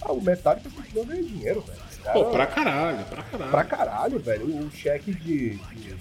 ah, 0.00 0.12
o 0.12 0.20
Metallica 0.20 0.70
continua 0.70 1.04
ganhando 1.04 1.26
dinheiro, 1.26 1.60
velho. 1.60 1.78
Cara, 2.02 2.18
Pô, 2.18 2.30
pra 2.30 2.46
caralho, 2.46 3.04
pra 3.04 3.22
caralho. 3.22 3.50
Pra 3.50 3.64
caralho, 3.64 4.18
velho. 4.20 4.66
O 4.66 4.70
cheque 4.70 5.12
de, 5.12 5.56
de, 5.56 5.96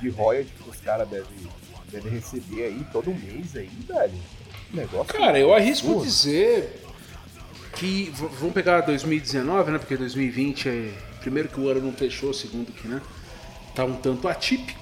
de 0.00 0.08
royalties 0.10 0.52
que 0.62 0.70
os 0.70 0.80
caras 0.80 1.08
devem, 1.08 1.48
devem 1.90 2.12
receber 2.12 2.64
aí 2.64 2.86
todo 2.92 3.12
mês 3.12 3.56
aí, 3.56 3.70
velho. 3.86 4.14
Negócio 4.72 5.12
cara, 5.12 5.38
eu 5.38 5.52
arrisco 5.52 6.02
dizer 6.02 6.82
que. 7.74 8.10
Vamos 8.38 8.54
pegar 8.54 8.82
2019, 8.82 9.72
né? 9.72 9.78
Porque 9.78 9.96
2020 9.96 10.68
é. 10.68 10.92
Primeiro 11.20 11.48
que 11.48 11.60
o 11.60 11.68
ano 11.68 11.80
não 11.80 11.92
fechou, 11.92 12.32
segundo 12.32 12.72
que, 12.72 12.88
né? 12.88 13.00
Tá 13.74 13.84
um 13.84 13.94
tanto 13.94 14.28
atípico. 14.28 14.81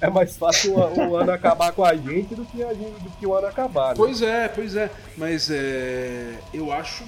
É 0.00 0.10
mais 0.10 0.36
fácil 0.36 0.74
o, 0.74 1.10
o, 1.10 1.16
ano 1.16 1.32
acabar 1.32 1.72
com 1.72 1.84
a 1.84 1.94
gente 1.94 2.34
do 2.34 2.44
que, 2.44 2.62
a 2.62 2.72
gente, 2.72 3.00
do 3.02 3.10
que 3.10 3.26
o 3.26 3.34
ano 3.34 3.46
acabar. 3.46 3.88
Né? 3.88 3.94
Pois 3.96 4.22
é, 4.22 4.48
pois 4.48 4.76
é. 4.76 4.90
Mas 5.16 5.50
é, 5.50 6.34
eu 6.52 6.72
acho 6.72 7.04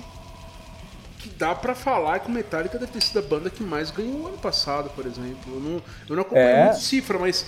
que 1.19 1.29
dá 1.31 1.55
para 1.55 1.75
falar 1.75 2.21
que 2.21 2.29
o 2.29 2.31
Metallica 2.31 2.79
deve 2.79 2.93
ter 2.93 3.03
sido 3.03 3.19
a 3.19 3.23
banda 3.23 3.51
que 3.51 3.63
mais 3.63 3.91
ganhou 3.91 4.23
o 4.23 4.27
ano 4.29 4.39
passado, 4.39 4.91
por 4.91 5.07
exemplo. 5.07 5.55
Eu 5.55 5.61
não, 5.61 5.83
eu 6.09 6.17
não 6.17 6.23
acompanho 6.23 6.47
é. 6.47 6.65
muito 6.65 6.81
cifra, 6.81 7.19
mas 7.19 7.47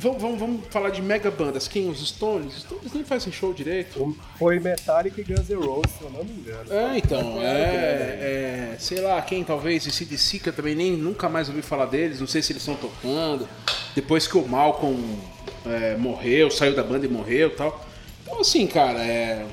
Vamos, 0.00 0.22
vamos, 0.22 0.40
vamos 0.40 0.66
falar 0.70 0.88
de 0.88 1.02
mega 1.02 1.30
bandas. 1.30 1.68
Quem? 1.68 1.90
Os 1.90 2.00
Stones? 2.08 2.56
Os 2.56 2.62
Stones 2.62 2.92
nem 2.94 3.04
fazem 3.04 3.30
show 3.30 3.52
direito. 3.52 4.16
Foi 4.38 4.58
Metallica 4.58 5.20
e 5.20 5.24
Guns 5.24 5.50
N' 5.50 5.56
Roses, 5.56 5.92
se 5.98 6.02
eu 6.02 6.10
não 6.10 6.24
me 6.24 6.32
engano. 6.32 6.72
É, 6.72 6.96
então. 6.96 7.42
É, 7.42 8.72
é, 8.72 8.76
sei 8.78 9.02
lá, 9.02 9.20
quem 9.20 9.44
talvez, 9.44 9.86
esse 9.86 10.06
de 10.06 10.16
Sica 10.16 10.50
também 10.50 10.74
nem 10.74 10.92
nunca 10.96 11.28
mais 11.28 11.50
ouvi 11.50 11.60
falar 11.60 11.84
deles. 11.84 12.18
Não 12.18 12.26
sei 12.26 12.40
se 12.40 12.50
eles 12.50 12.62
estão 12.62 12.76
tocando. 12.76 13.46
Depois 13.94 14.26
que 14.26 14.38
o 14.38 14.48
Malcolm 14.48 15.18
é, 15.66 15.96
morreu, 15.96 16.50
saiu 16.50 16.74
da 16.74 16.82
banda 16.82 17.04
e 17.04 17.08
morreu 17.08 17.48
e 17.48 17.56
tal. 17.56 17.84
Então, 18.22 18.40
assim, 18.40 18.66
cara, 18.66 19.04
é, 19.04 19.46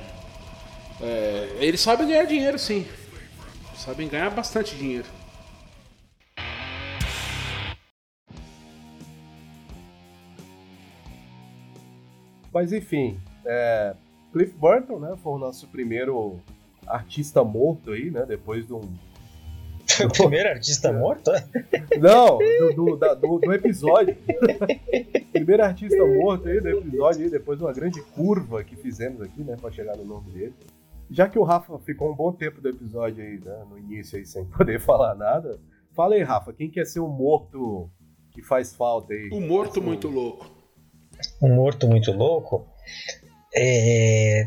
é, 1.02 1.50
eles 1.60 1.82
sabem 1.82 2.08
ganhar 2.08 2.24
dinheiro, 2.24 2.58
sim. 2.58 2.88
Sabem 3.76 4.08
ganhar 4.08 4.30
bastante 4.30 4.76
dinheiro. 4.78 5.17
Mas 12.58 12.74
enfim, 12.74 13.20
é, 13.46 13.94
Cliff 14.34 14.52
Burton, 14.58 14.98
né, 14.98 15.16
foi 15.22 15.34
o 15.34 15.38
nosso 15.38 15.68
primeiro 15.68 16.40
artista 16.88 17.44
morto 17.44 17.92
aí, 17.92 18.10
né, 18.10 18.26
depois 18.26 18.66
de 18.66 18.74
um... 18.74 18.80
o 20.04 20.12
primeiro 20.12 20.50
artista 20.50 20.92
morto? 20.92 21.30
Não, 22.00 22.40
do, 22.40 22.74
do, 22.74 22.96
da, 22.98 23.14
do, 23.14 23.38
do 23.38 23.54
episódio. 23.54 24.18
primeiro 25.32 25.64
artista 25.64 26.04
morto 26.04 26.50
aí 26.50 26.60
do 26.60 26.70
episódio, 26.70 27.26
aí, 27.26 27.30
depois 27.30 27.60
de 27.60 27.64
uma 27.64 27.74
grande 27.74 28.02
curva 28.02 28.64
que 28.64 28.76
fizemos 28.76 29.22
aqui, 29.22 29.44
né, 29.44 29.56
pra 29.56 29.70
chegar 29.70 29.96
no 29.96 30.04
nome 30.04 30.32
dele. 30.32 30.56
Já 31.12 31.30
que 31.30 31.38
o 31.38 31.44
Rafa 31.44 31.78
ficou 31.78 32.12
um 32.12 32.16
bom 32.16 32.32
tempo 32.32 32.60
do 32.60 32.70
episódio 32.70 33.24
aí, 33.24 33.40
né, 33.40 33.66
no 33.70 33.78
início 33.78 34.18
aí, 34.18 34.26
sem 34.26 34.44
poder 34.50 34.80
falar 34.80 35.14
nada, 35.14 35.60
fala 35.96 36.16
aí, 36.16 36.24
Rafa, 36.24 36.52
quem 36.52 36.72
quer 36.72 36.88
ser 36.88 37.02
o 37.02 37.08
morto 37.08 37.88
que 38.32 38.42
faz 38.42 38.74
falta 38.74 39.14
aí? 39.14 39.30
O 39.32 39.42
morto 39.42 39.80
muito 39.80 40.08
louco 40.08 40.57
um 41.42 41.56
morto 41.56 41.88
muito 41.88 42.12
louco. 42.12 42.68
É... 43.56 44.46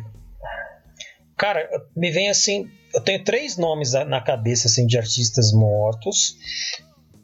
Cara, 1.37 1.69
me 1.97 2.11
vem 2.11 2.29
assim. 2.29 2.71
Eu 2.95 3.01
tenho 3.01 3.23
três 3.23 3.57
nomes 3.57 3.93
na 3.93 4.21
cabeça 4.21 4.67
assim, 4.67 4.87
de 4.87 4.99
artistas 4.99 5.53
mortos 5.53 6.37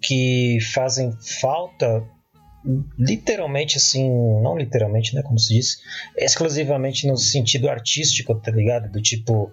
que 0.00 0.58
fazem 0.72 1.12
falta 1.40 2.04
literalmente 2.98 3.76
assim, 3.76 4.08
não 4.42 4.56
literalmente, 4.56 5.14
né, 5.14 5.22
como 5.22 5.38
se 5.38 5.54
diz, 5.54 5.78
exclusivamente 6.16 7.06
no 7.06 7.16
sentido 7.16 7.68
artístico, 7.68 8.34
tá 8.34 8.50
ligado? 8.50 8.90
Do 8.90 9.00
tipo, 9.00 9.52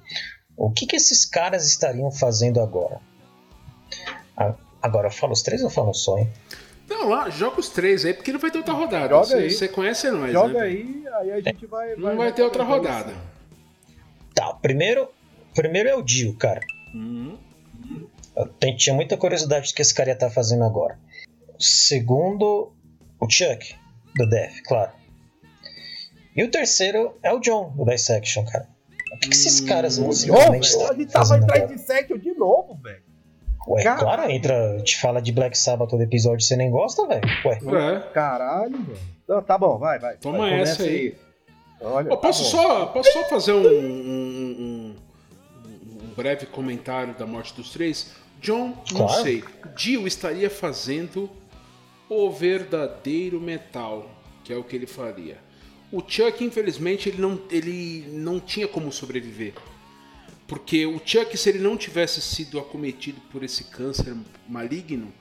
o 0.57 0.71
que 0.71 0.87
que 0.87 0.95
esses 0.95 1.25
caras 1.25 1.67
estariam 1.67 2.11
fazendo 2.11 2.59
agora? 2.59 2.99
Agora 4.81 5.07
eu 5.07 5.11
falo 5.11 5.33
os 5.33 5.41
três 5.41 5.63
ou 5.63 5.69
falo 5.69 5.93
só, 5.93 6.17
hein? 6.17 6.29
Não, 6.89 7.09
lá, 7.09 7.29
joga 7.29 7.59
os 7.59 7.69
três 7.69 8.05
aí, 8.05 8.13
porque 8.13 8.31
não 8.31 8.39
vai 8.39 8.51
ter 8.51 8.57
outra 8.57 8.73
rodada. 8.73 9.09
Joga 9.09 9.25
você, 9.25 9.35
aí. 9.35 9.51
Você 9.51 9.67
conhece 9.67 10.11
nós, 10.11 10.31
Joga 10.31 10.59
né? 10.59 10.61
aí, 10.61 11.03
aí 11.13 11.31
a 11.31 11.41
gente 11.41 11.65
vai. 11.65 11.95
Não 11.95 12.15
vai, 12.15 12.33
ter 12.33 12.43
outra 12.43 12.63
rodada. 12.63 13.13
Tá, 14.35 14.53
primeiro, 14.53 15.09
primeiro 15.53 15.89
é 15.89 15.95
o 15.95 16.01
Dio, 16.01 16.35
cara. 16.35 16.61
Uhum. 16.93 17.37
Eu 18.35 18.77
tinha 18.77 18.95
muita 18.95 19.15
curiosidade 19.15 19.69
do 19.71 19.75
que 19.75 19.81
esse 19.81 19.93
cara 19.93 20.09
ia 20.09 20.13
estar 20.13 20.27
tá 20.27 20.33
fazendo 20.33 20.63
agora. 20.63 20.97
Segundo, 21.59 22.73
o 23.19 23.29
Chuck, 23.29 23.75
do 24.15 24.27
Death, 24.27 24.61
claro. 24.65 24.91
E 26.35 26.43
o 26.43 26.49
terceiro 26.49 27.15
é 27.21 27.31
o 27.31 27.39
John, 27.39 27.73
do 27.75 27.85
Dissection, 27.85 28.43
cara. 28.45 28.67
O 29.13 29.19
que, 29.19 29.29
que 29.29 29.35
esses 29.35 29.59
caras 29.59 29.99
hum, 29.99 30.05
musicalmente 30.05 30.67
estão 30.67 30.87
fazendo? 30.87 30.95
A 30.95 30.99
gente 30.99 31.47
tava 31.47 31.59
em 31.59 31.75
Dissection 31.75 32.17
de 32.17 32.33
novo, 32.33 32.75
velho. 32.81 33.03
Ué, 33.67 33.83
Caralho. 33.83 34.01
claro, 34.01 34.31
entra, 34.31 34.81
te 34.83 34.99
fala 34.99 35.21
de 35.21 35.31
Black 35.31 35.57
Sabbath 35.57 35.89
todo 35.89 36.01
episódio 36.01 36.45
você 36.45 36.55
nem 36.55 36.69
gosta, 36.69 37.07
velho. 37.07 37.21
Ué. 37.45 37.59
É. 37.95 37.99
Caralho, 38.11 38.77
velho. 38.83 39.41
tá 39.41 39.57
bom, 39.57 39.77
vai, 39.77 39.99
vai. 39.99 40.17
Toma 40.17 40.39
vai, 40.39 40.61
essa 40.61 40.83
aí. 40.83 40.89
aí. 40.89 41.15
Olha, 41.81 42.09
tá 42.09 42.17
posso, 42.17 42.43
só, 42.45 42.85
posso 42.87 43.11
só 43.11 43.23
fazer 43.25 43.53
um, 43.53 43.61
um, 43.61 43.65
um, 43.67 44.95
um, 46.03 46.13
breve 46.15 46.45
comentário 46.45 47.13
da 47.13 47.25
morte 47.25 47.53
dos 47.53 47.71
três? 47.71 48.11
John, 48.41 48.73
não 48.91 49.07
claro. 49.07 49.21
sei. 49.21 49.43
Dio 49.75 50.07
estaria 50.07 50.49
fazendo 50.49 51.29
o 52.09 52.29
verdadeiro 52.29 53.39
metal, 53.39 54.09
que 54.43 54.53
é 54.53 54.55
o 54.55 54.63
que 54.63 54.75
ele 54.75 54.87
faria. 54.87 55.37
O 55.91 56.01
Chuck, 56.05 56.43
infelizmente, 56.43 57.09
ele 57.09 57.21
não, 57.21 57.39
ele 57.51 58.05
não 58.09 58.39
tinha 58.39 58.67
como 58.67 58.91
sobreviver. 58.91 59.53
Porque 60.47 60.85
o 60.85 61.01
Chuck, 61.03 61.35
se 61.37 61.49
ele 61.49 61.59
não 61.59 61.77
tivesse 61.77 62.21
sido 62.21 62.59
acometido 62.59 63.19
por 63.31 63.43
esse 63.43 63.65
câncer 63.65 64.15
maligno, 64.47 65.11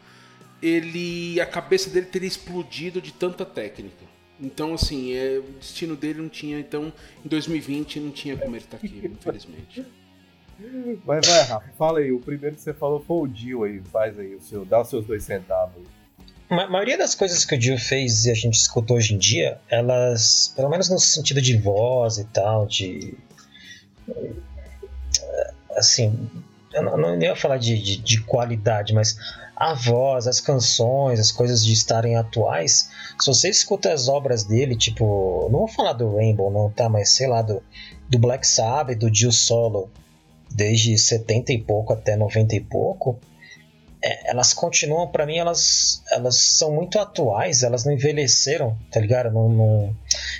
ele 0.62 1.40
a 1.40 1.46
cabeça 1.46 1.90
dele 1.90 2.06
teria 2.06 2.28
explodido 2.28 3.00
de 3.00 3.12
tanta 3.12 3.44
técnica. 3.44 4.04
Então, 4.40 4.74
assim, 4.74 5.14
é, 5.14 5.38
o 5.38 5.52
destino 5.58 5.94
dele 5.94 6.20
não 6.20 6.28
tinha. 6.28 6.58
Então, 6.58 6.92
em 7.24 7.28
2020 7.28 8.00
não 8.00 8.10
tinha 8.10 8.36
como 8.36 8.56
ele 8.56 8.64
estar 8.64 8.78
tá 8.78 8.86
aqui, 8.86 9.00
infelizmente. 9.04 9.86
Vai, 11.04 11.20
vai, 11.20 11.42
Rafa, 11.44 11.72
fala 11.78 12.00
aí. 12.00 12.10
O 12.12 12.20
primeiro 12.20 12.56
que 12.56 12.62
você 12.62 12.74
falou 12.74 13.00
foi 13.00 13.16
o 13.16 13.26
Dio 13.26 13.64
aí. 13.64 13.80
Faz 13.92 14.18
aí 14.18 14.34
o 14.34 14.40
seu, 14.40 14.64
dá 14.64 14.80
os 14.80 14.88
seus 14.88 15.06
dois 15.06 15.24
centavos. 15.24 15.82
A 16.50 16.68
maioria 16.68 16.98
das 16.98 17.14
coisas 17.14 17.44
que 17.44 17.54
o 17.54 17.58
Dio 17.58 17.78
fez 17.78 18.26
e 18.26 18.30
a 18.30 18.34
gente 18.34 18.54
escutou 18.54 18.96
hoje 18.96 19.14
em 19.14 19.18
dia, 19.18 19.58
elas, 19.70 20.52
pelo 20.54 20.68
menos 20.68 20.90
no 20.90 20.98
sentido 20.98 21.40
de 21.40 21.56
voz 21.56 22.18
e 22.18 22.24
tal, 22.24 22.66
de 22.66 23.14
assim, 25.76 26.28
eu 26.72 26.82
não, 26.82 26.96
não 26.96 27.20
ia 27.20 27.36
falar 27.36 27.58
de, 27.58 27.78
de, 27.78 27.96
de, 27.98 28.20
qualidade, 28.22 28.94
mas 28.94 29.16
a 29.56 29.74
voz, 29.74 30.26
as 30.26 30.40
canções, 30.40 31.20
as 31.20 31.30
coisas 31.30 31.64
de 31.64 31.72
estarem 31.72 32.16
atuais, 32.16 32.88
se 33.20 33.26
você 33.26 33.48
escuta 33.48 33.92
as 33.92 34.08
obras 34.08 34.44
dele, 34.44 34.76
tipo, 34.76 35.48
não 35.50 35.60
vou 35.60 35.68
falar 35.68 35.92
do 35.92 36.16
Rainbow, 36.16 36.50
não, 36.50 36.70
tá? 36.70 36.88
Mas 36.88 37.10
sei 37.10 37.26
lá, 37.26 37.42
do, 37.42 37.62
do 38.08 38.18
Black 38.18 38.46
Sabbath, 38.46 38.98
do 38.98 39.10
Dio 39.10 39.30
Solo, 39.30 39.90
desde 40.50 40.96
70 40.98 41.52
e 41.52 41.58
pouco 41.58 41.92
até 41.92 42.16
90 42.16 42.56
e 42.56 42.60
pouco, 42.60 43.18
é, 44.04 44.30
elas 44.30 44.52
continuam, 44.52 45.06
para 45.06 45.24
mim, 45.24 45.38
elas, 45.38 46.02
elas 46.10 46.36
são 46.36 46.72
muito 46.72 46.98
atuais, 46.98 47.62
elas 47.62 47.84
não 47.84 47.92
envelheceram, 47.92 48.76
tá 48.90 48.98
ligado? 48.98 49.30
Não, 49.30 49.48
não, 49.48 49.96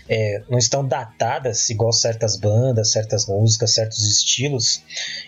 é, 0.09 0.43
não 0.49 0.59
estão 0.59 0.87
datadas 0.87 1.71
igual 1.71 1.93
certas 1.93 2.37
bandas, 2.37 2.91
certas 2.91 3.27
músicas, 3.27 3.75
certos 3.75 4.05
estilos. 4.05 4.83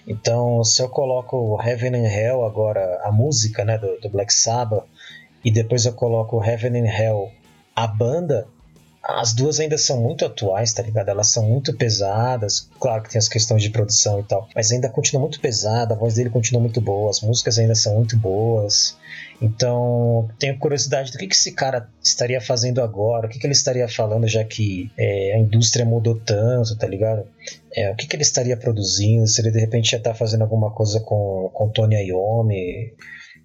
Então, 0.07 0.65
se 0.65 0.83
eu 0.83 0.89
coloco 0.89 1.61
Heaven 1.63 1.95
and 1.95 2.09
Hell 2.09 2.45
agora, 2.45 3.01
a 3.05 3.13
música 3.13 3.65
né, 3.65 3.79
do, 3.79 4.01
do 4.01 4.09
Black 4.09 4.33
Sabbath, 4.33 4.85
e 5.45 5.51
depois 5.51 5.85
eu 5.85 5.93
coloco 5.93 6.43
Heaven 6.43 6.81
and 6.81 6.91
Hell, 6.91 7.31
a 7.77 7.87
banda, 7.87 8.49
as 9.07 9.35
duas 9.35 9.61
ainda 9.61 9.77
são 9.77 10.01
muito 10.01 10.25
atuais, 10.25 10.73
tá 10.73 10.83
ligado? 10.83 11.11
Elas 11.11 11.31
são 11.31 11.47
muito 11.47 11.77
pesadas. 11.77 12.69
Claro 12.81 13.03
que 13.03 13.11
tem 13.11 13.19
as 13.19 13.29
questões 13.29 13.63
de 13.63 13.69
produção 13.69 14.21
e 14.21 14.23
tal, 14.23 14.49
mas 14.55 14.73
ainda 14.73 14.89
continua 14.89 15.21
muito 15.21 15.41
pesada, 15.41 15.95
a 15.95 15.97
voz 15.97 16.15
dele 16.15 16.31
continua 16.31 16.61
muito 16.61 16.81
boa, 16.81 17.11
as 17.11 17.21
músicas 17.21 17.59
ainda 17.59 17.75
são 17.75 17.97
muito 17.97 18.17
boas. 18.17 18.97
Então, 19.43 20.29
tenho 20.39 20.59
curiosidade 20.59 21.13
do 21.13 21.19
que, 21.19 21.27
que 21.27 21.35
esse 21.35 21.53
cara 21.53 21.87
estaria 22.03 22.41
fazendo 22.41 22.81
agora, 22.81 23.27
o 23.27 23.31
que, 23.31 23.39
que 23.39 23.47
ele 23.47 23.53
estaria 23.53 23.87
falando, 23.87 24.27
já 24.27 24.43
que 24.43 24.91
é, 24.97 25.35
a 25.35 25.39
indústria 25.39 25.85
mudou 25.85 26.19
tanto, 26.19 26.75
tá 26.77 26.87
ligado? 26.87 27.27
É, 27.77 27.91
o 27.91 27.97
que, 27.97 28.07
que 28.07 28.17
ele 28.17 28.23
estaria 28.23 28.57
produzindo, 28.57 29.27
se 29.27 29.41
ele 29.43 29.51
de 29.51 29.61
repente 29.61 29.91
já 29.91 30.01
tá 30.01 30.15
fazendo 30.15 30.43
alguma 30.43 30.71
coisa 30.71 30.99
com, 31.01 31.51
com 31.53 31.69
Tony 31.69 31.97
Iommi, 31.97 32.95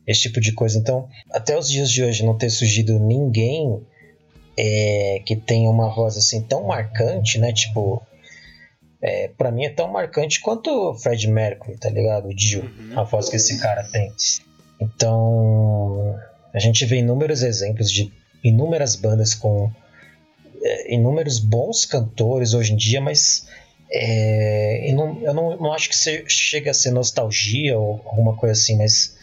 esse 0.07 0.22
tipo 0.22 0.39
de 0.39 0.53
coisa. 0.53 0.78
Então, 0.78 1.10
até 1.32 1.57
os 1.57 1.70
dias 1.70 1.91
de 1.91 2.03
hoje 2.03 2.24
não 2.24 2.38
ter 2.38 2.49
surgido 2.49 2.97
ninguém 2.97 3.84
é, 4.58 5.22
que 5.26 5.36
tem 5.36 5.68
uma 5.68 5.93
voz 5.93 6.18
assim 6.18 6.41
tão 6.41 6.64
marcante, 6.64 7.38
né? 7.38 7.54
Tipo, 7.54 8.02
é, 9.02 9.30
para 9.30 9.52
mim 9.52 9.66
é 9.66 9.70
tão 9.70 9.88
marcante 9.91 10.41
quanto 10.41 10.70
o 10.70 10.95
Fred 10.95 11.28
Mercury, 11.28 11.78
tá 11.78 11.89
ligado? 11.89 12.28
O 12.28 12.36
Dio, 12.36 12.62
uhum. 12.62 13.00
a 13.00 13.04
voz 13.04 13.30
que 13.30 13.38
esse 13.38 13.60
cara 13.60 13.84
tem. 13.91 14.12
Então, 14.80 16.16
a 16.54 16.60
gente 16.60 16.86
vê 16.86 16.97
inúmeros 16.97 17.43
exemplos 17.43 17.91
de 17.91 18.12
inúmeras 18.43 18.95
bandas 18.95 19.34
com 19.34 19.72
é, 20.62 20.93
inúmeros 20.93 21.39
bons 21.39 21.86
cantores 21.86 22.54
hoje 22.54 22.74
em 22.74 22.78
dia, 22.78 23.00
mas 23.00 23.47
é, 23.91 24.89
eu, 24.89 24.95
não, 24.95 25.22
eu 25.22 25.34
não, 25.34 25.58
não 25.58 25.74
acho 25.74 25.89
que 25.89 25.95
chega 26.30 26.72
a 26.72 26.74
ser 26.74 26.91
nostalgia 26.91 27.78
ou 27.78 28.02
alguma 28.06 28.36
coisa 28.36 28.54
assim, 28.54 28.78
mas 28.78 29.18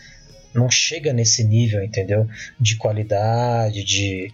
não 0.55 0.70
chega 0.70 1.12
nesse 1.12 1.45
nível, 1.45 1.85
entendeu? 1.85 2.27
De 2.59 2.77
qualidade, 2.77 3.85
de, 3.85 4.33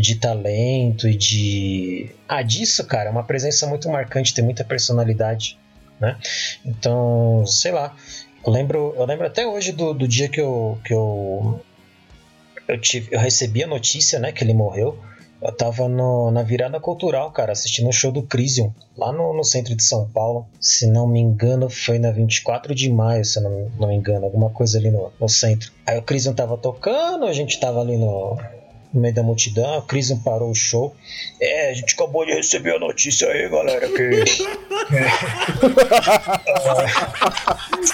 de 0.00 0.16
talento 0.16 1.06
e 1.08 1.14
de. 1.14 2.10
Ah, 2.28 2.42
disso, 2.42 2.84
cara, 2.86 3.08
é 3.08 3.12
uma 3.12 3.24
presença 3.24 3.66
muito 3.66 3.88
marcante, 3.88 4.34
tem 4.34 4.44
muita 4.44 4.64
personalidade, 4.64 5.58
né? 6.00 6.18
Então, 6.64 7.44
sei 7.46 7.72
lá. 7.72 7.94
Eu 8.44 8.52
lembro, 8.52 8.94
eu 8.96 9.06
lembro 9.06 9.26
até 9.26 9.46
hoje 9.46 9.70
do, 9.70 9.94
do 9.94 10.08
dia 10.08 10.28
que 10.28 10.40
eu, 10.40 10.76
que 10.84 10.92
eu, 10.92 11.60
eu, 12.66 12.80
tive, 12.80 13.14
eu 13.14 13.20
recebi 13.20 13.62
a 13.62 13.68
notícia, 13.68 14.18
né, 14.18 14.32
que 14.32 14.42
ele 14.42 14.52
morreu. 14.52 14.98
Eu 15.40 15.52
tava 15.52 15.88
no, 15.88 16.30
na 16.30 16.42
virada 16.42 16.78
cultural, 16.80 17.30
cara, 17.32 17.52
assistindo 17.52 17.88
o 17.88 17.92
show 17.92 18.12
do 18.12 18.22
Crisium, 18.22 18.72
lá 18.96 19.12
no, 19.12 19.32
no, 19.32 19.44
centro 19.44 19.74
de 19.74 19.82
São 19.82 20.08
Paulo. 20.08 20.46
Se 20.60 20.86
não 20.86 21.06
me 21.06 21.20
engano, 21.20 21.68
foi 21.68 21.98
na 21.98 22.10
24 22.12 22.74
de 22.74 22.88
maio, 22.90 23.24
se 23.24 23.40
não, 23.40 23.70
não 23.78 23.88
me 23.88 23.94
engano, 23.94 24.24
alguma 24.24 24.50
coisa 24.50 24.78
ali 24.78 24.90
no, 24.90 25.12
no 25.20 25.28
centro. 25.28 25.72
Aí 25.86 25.98
o 25.98 26.02
Crisium 26.02 26.32
tava 26.32 26.56
tocando, 26.56 27.26
a 27.26 27.32
gente 27.32 27.58
tava 27.58 27.80
ali 27.80 27.96
no, 27.96 28.38
no 28.92 29.00
meio 29.00 29.14
da 29.14 29.22
multidão, 29.22 29.78
a 29.78 29.82
Crisium 29.82 30.18
parou 30.18 30.50
o 30.50 30.54
show. 30.54 30.94
É, 31.40 31.70
a 31.70 31.74
gente 31.74 31.94
acabou 31.94 32.26
de 32.26 32.32
receber 32.32 32.76
a 32.76 32.78
notícia 32.78 33.28
aí, 33.28 33.48
galera, 33.48 33.88
que. 33.88 34.02
é. 34.94 35.06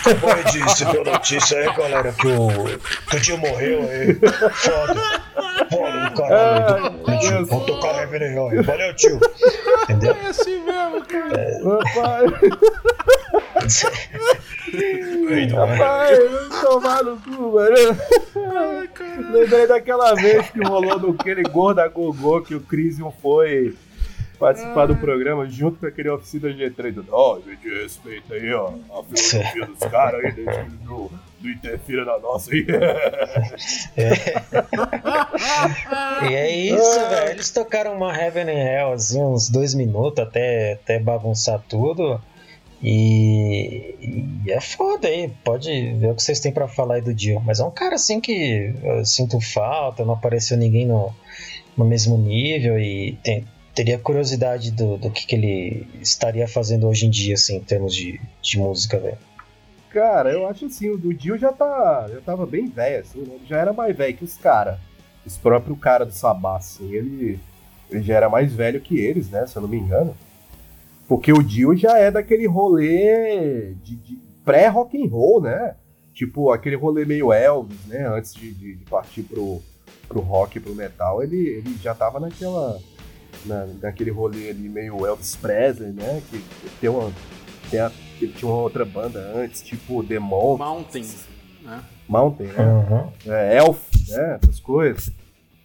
acabou 0.11 0.43
de 0.51 0.59
receber 0.59 1.01
a 1.01 1.05
notícia 1.13 1.59
aí, 1.59 1.77
galera, 1.77 2.13
que 2.13 2.27
o, 2.27 2.49
que 3.11 3.17
o 3.17 3.21
tio 3.21 3.39
morreu 3.39 3.89
aí. 3.89 4.15
Foda. 4.53 4.95
Foda, 5.71 6.11
caralho. 6.17 7.01
Ai, 7.07 7.45
Vou 7.45 7.61
tocar 7.65 8.03
Heaven 8.03 8.23
and 8.23 8.33
Hell. 8.33 8.63
Valeu, 8.63 8.95
tio. 8.95 9.21
Entendeu? 9.85 10.17
É 10.23 10.27
assim 10.27 10.59
mesmo, 10.65 11.05
cara. 11.07 11.41
É... 11.41 11.61
Rapaz. 11.63 12.33
Rapaz, 15.55 16.19
tomar 16.63 17.03
no 17.03 17.17
cu, 17.19 17.53
mano. 17.53 17.77
Ai, 18.59 18.89
Lembrei 19.31 19.67
daquela 19.67 20.15
vez 20.15 20.49
que 20.51 20.61
rolou 20.61 20.99
no 20.99 21.11
aquele 21.11 21.43
gorda 21.43 21.87
gogô 21.89 22.41
que 22.41 22.55
o 22.55 22.61
Crisium 22.61 23.11
foi 23.11 23.75
participar 24.39 24.87
do 24.87 24.97
programa 24.97 25.47
junto 25.49 25.81
com 25.81 25.87
aquele 25.87 26.09
oficina 26.09 26.49
G3. 26.49 27.05
Ó, 27.11 27.37
oh, 27.37 27.43
gente, 27.43 27.69
respeita 27.69 28.35
aí, 28.35 28.53
ó, 28.53 28.73
a 28.91 29.03
filosofia 29.03 29.67
dos 29.67 29.81
caras 29.91 30.25
aí, 30.25 30.33
do, 30.85 31.11
não 31.41 31.51
interfira 31.51 32.05
na 32.05 32.19
nossa 32.19 32.53
aí. 32.53 32.67
É. 33.97 34.13
e 36.31 36.35
é 36.35 36.51
isso, 36.51 37.01
velho. 37.09 37.31
Eles 37.31 37.51
tocaram 37.51 37.95
uma 37.95 38.15
Heaven 38.17 38.45
and 38.45 38.51
Hell 38.51 38.93
assim, 38.93 39.21
uns 39.23 39.49
dois 39.49 39.75
minutos 39.75 40.25
até, 40.25 40.75
até 40.75 40.99
bagunçar 40.99 41.61
tudo. 41.69 42.21
E, 42.83 43.97
e, 44.47 44.51
é 44.51 44.61
foda 44.61 45.09
aí, 45.09 45.29
pode 45.45 45.69
ver 45.95 46.11
o 46.11 46.15
que 46.15 46.23
vocês 46.23 46.39
têm 46.39 46.53
para 46.53 46.69
falar 46.69 46.97
aí 46.97 47.01
do 47.01 47.13
Dio. 47.13 47.41
Mas 47.41 47.61
é 47.61 47.65
um 47.65 47.71
cara 47.71 47.97
assim 47.97 48.21
que 48.21 48.73
eu 48.83 49.05
sinto 49.05 49.41
falta, 49.41 50.05
não 50.05 50.15
apareceu 50.15 50.57
ninguém 50.57 50.87
no, 50.87 51.13
no 51.77 51.85
mesmo 51.85 52.17
nível 52.17 52.79
e 52.79 53.19
tem, 53.23 53.45
teria 53.75 53.99
curiosidade 53.99 54.71
do, 54.71 54.97
do 54.97 55.11
que, 55.11 55.27
que 55.27 55.35
ele 55.35 55.87
estaria 56.01 56.47
fazendo 56.47 56.89
hoje 56.89 57.07
em 57.07 57.11
dia, 57.11 57.35
assim, 57.35 57.57
em 57.57 57.63
termos 57.63 57.95
de, 57.95 58.21
de 58.43 58.59
música, 58.59 58.99
velho. 58.99 59.19
Cara, 59.91 60.31
eu 60.31 60.47
acho 60.47 60.67
assim, 60.67 60.91
o 60.91 60.99
do 60.99 61.15
Dio 61.15 61.39
já 61.39 61.53
tá. 61.53 62.07
Já 62.13 62.21
tava 62.21 62.47
bem 62.47 62.69
velho, 62.69 63.01
assim, 63.01 63.21
né? 63.21 63.35
Ele 63.35 63.47
já 63.47 63.59
era 63.59 63.73
mais 63.73 63.97
velho 63.97 64.17
que 64.17 64.25
os 64.25 64.37
caras. 64.37 64.79
Esse 65.27 65.39
próprio 65.39 65.77
cara 65.77 66.05
do 66.05 66.13
Sabá, 66.13 66.57
assim, 66.57 66.93
ele, 66.93 67.41
ele 67.91 68.03
já 68.03 68.15
era 68.15 68.29
mais 68.29 68.53
velho 68.53 68.81
que 68.81 68.99
eles, 68.99 69.31
né? 69.31 69.47
Se 69.47 69.57
eu 69.57 69.63
não 69.63 69.69
me 69.69 69.79
engano. 69.79 70.15
Porque 71.09 71.33
o 71.33 71.43
Dio 71.43 71.75
já 71.75 71.97
é 71.97 72.11
daquele 72.11 72.47
rolê 72.47 73.75
de, 73.83 73.97
de 73.97 74.19
pré-rock 74.45 75.03
and 75.03 75.09
roll, 75.09 75.41
né? 75.41 75.75
Tipo, 76.13 76.53
aquele 76.53 76.77
rolê 76.77 77.07
meio 77.07 77.33
Elvis, 77.33 77.79
né? 77.87 78.07
Antes 78.07 78.35
de, 78.35 78.53
de, 78.53 78.75
de 78.77 78.85
partir 78.85 79.23
pro, 79.23 79.63
pro 80.07 80.21
rock, 80.21 80.61
pro 80.61 80.75
metal, 80.75 81.23
ele, 81.23 81.37
ele 81.37 81.75
já 81.83 81.95
tava 81.95 82.21
naquela. 82.21 82.79
Na, 83.47 83.67
naquele 83.81 84.11
rolê 84.11 84.51
ali 84.51 84.69
meio 84.69 85.07
Elvis 85.07 85.35
Presley, 85.37 85.93
né? 85.93 86.23
Que, 86.29 86.39
que 86.39 86.71
tem 86.81 86.91
uma. 86.91 87.11
Tem 87.71 87.81
a, 87.81 87.91
ele 88.21 88.33
tinha 88.33 88.51
uma 88.51 88.61
outra 88.61 88.85
banda 88.85 89.21
antes, 89.35 89.63
tipo 89.63 90.03
The 90.05 90.19
Mountain, 90.19 91.05
né? 91.63 91.85
Mountain, 92.09 92.49
né? 92.49 92.65
Uhum. 92.65 93.33
É, 93.33 93.59
Elf, 93.59 93.79
né? 94.09 94.39
Essas 94.43 94.61
coisas. 94.61 95.11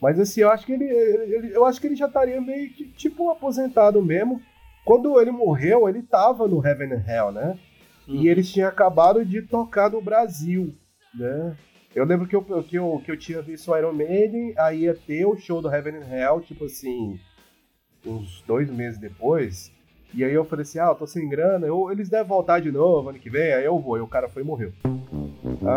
Mas 0.01 0.19
assim, 0.19 0.41
eu 0.41 0.51
acho 0.51 0.65
que 0.65 0.73
ele, 0.73 0.85
ele, 0.85 1.55
eu 1.55 1.65
acho 1.65 1.81
que 1.81 1.87
ele 1.87 1.95
já 1.95 2.07
estaria 2.07 2.39
meio 2.39 2.69
que 2.69 2.85
tipo 2.85 3.29
aposentado 3.29 4.01
mesmo. 4.01 4.41
Quando 4.85 5.19
ele 5.19 5.31
morreu, 5.31 5.87
ele 5.87 6.01
tava 6.01 6.47
no 6.47 6.65
Heaven 6.65 6.93
and 6.93 7.03
Hell, 7.07 7.31
né? 7.31 7.59
Uhum. 8.07 8.15
E 8.15 8.27
eles 8.27 8.51
tinham 8.51 8.67
acabado 8.67 9.23
de 9.25 9.41
tocar 9.41 9.89
no 9.89 10.01
Brasil, 10.01 10.73
né? 11.13 11.55
Eu 11.95 12.05
lembro 12.05 12.27
que 12.27 12.35
eu, 12.35 12.41
que 12.63 12.75
eu, 12.75 13.01
que 13.05 13.11
eu 13.11 13.17
tinha 13.17 13.41
visto 13.41 13.71
o 13.71 13.77
Iron 13.77 13.93
Maiden, 13.93 14.53
aí 14.57 14.81
ia 14.81 14.95
ter 14.95 15.25
o 15.25 15.37
show 15.37 15.61
do 15.61 15.73
Heaven 15.73 15.97
and 15.97 16.07
Hell, 16.11 16.41
tipo 16.41 16.65
assim, 16.65 17.19
uns 18.05 18.41
dois 18.47 18.69
meses 18.69 18.99
depois. 18.99 19.71
E 20.13 20.23
aí 20.23 20.33
eu 20.33 20.45
falei 20.45 20.63
assim, 20.63 20.79
ah, 20.79 20.87
eu 20.87 20.95
tô 20.95 21.07
sem 21.07 21.29
grana, 21.29 21.65
eu, 21.65 21.91
eles 21.91 22.09
devem 22.09 22.27
voltar 22.27 22.59
de 22.59 22.71
novo 22.71 23.09
ano 23.09 23.19
que 23.19 23.29
vem, 23.29 23.53
aí 23.53 23.65
eu 23.65 23.79
vou. 23.79 23.97
E 23.97 24.01
o 24.01 24.07
cara 24.07 24.27
foi 24.27 24.41
e 24.41 24.45
morreu. 24.45 24.73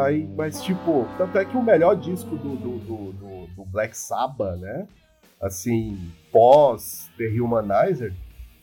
Aí, 0.02 0.26
mas 0.36 0.62
tipo, 0.62 1.07
tanto 1.16 1.38
é 1.38 1.44
que 1.44 1.57
o 1.57 1.62
melhor 1.62 1.94
disco 1.94 2.34
do, 2.36 2.57
do, 2.57 2.78
do, 2.78 3.12
do, 3.12 3.46
do 3.48 3.64
Black 3.66 3.96
Sabbath, 3.96 4.59
né? 4.59 4.88
Assim, 5.40 5.98
pós 6.32 7.11
The 7.18 7.28
Humanizer, 7.28 8.12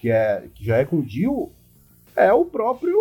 que, 0.03 0.11
é, 0.11 0.49
que 0.53 0.65
já 0.65 0.79
é 0.79 0.83
com 0.83 1.01
Dio, 1.01 1.49
é 2.13 2.33
o 2.33 2.43
próprio 2.43 2.93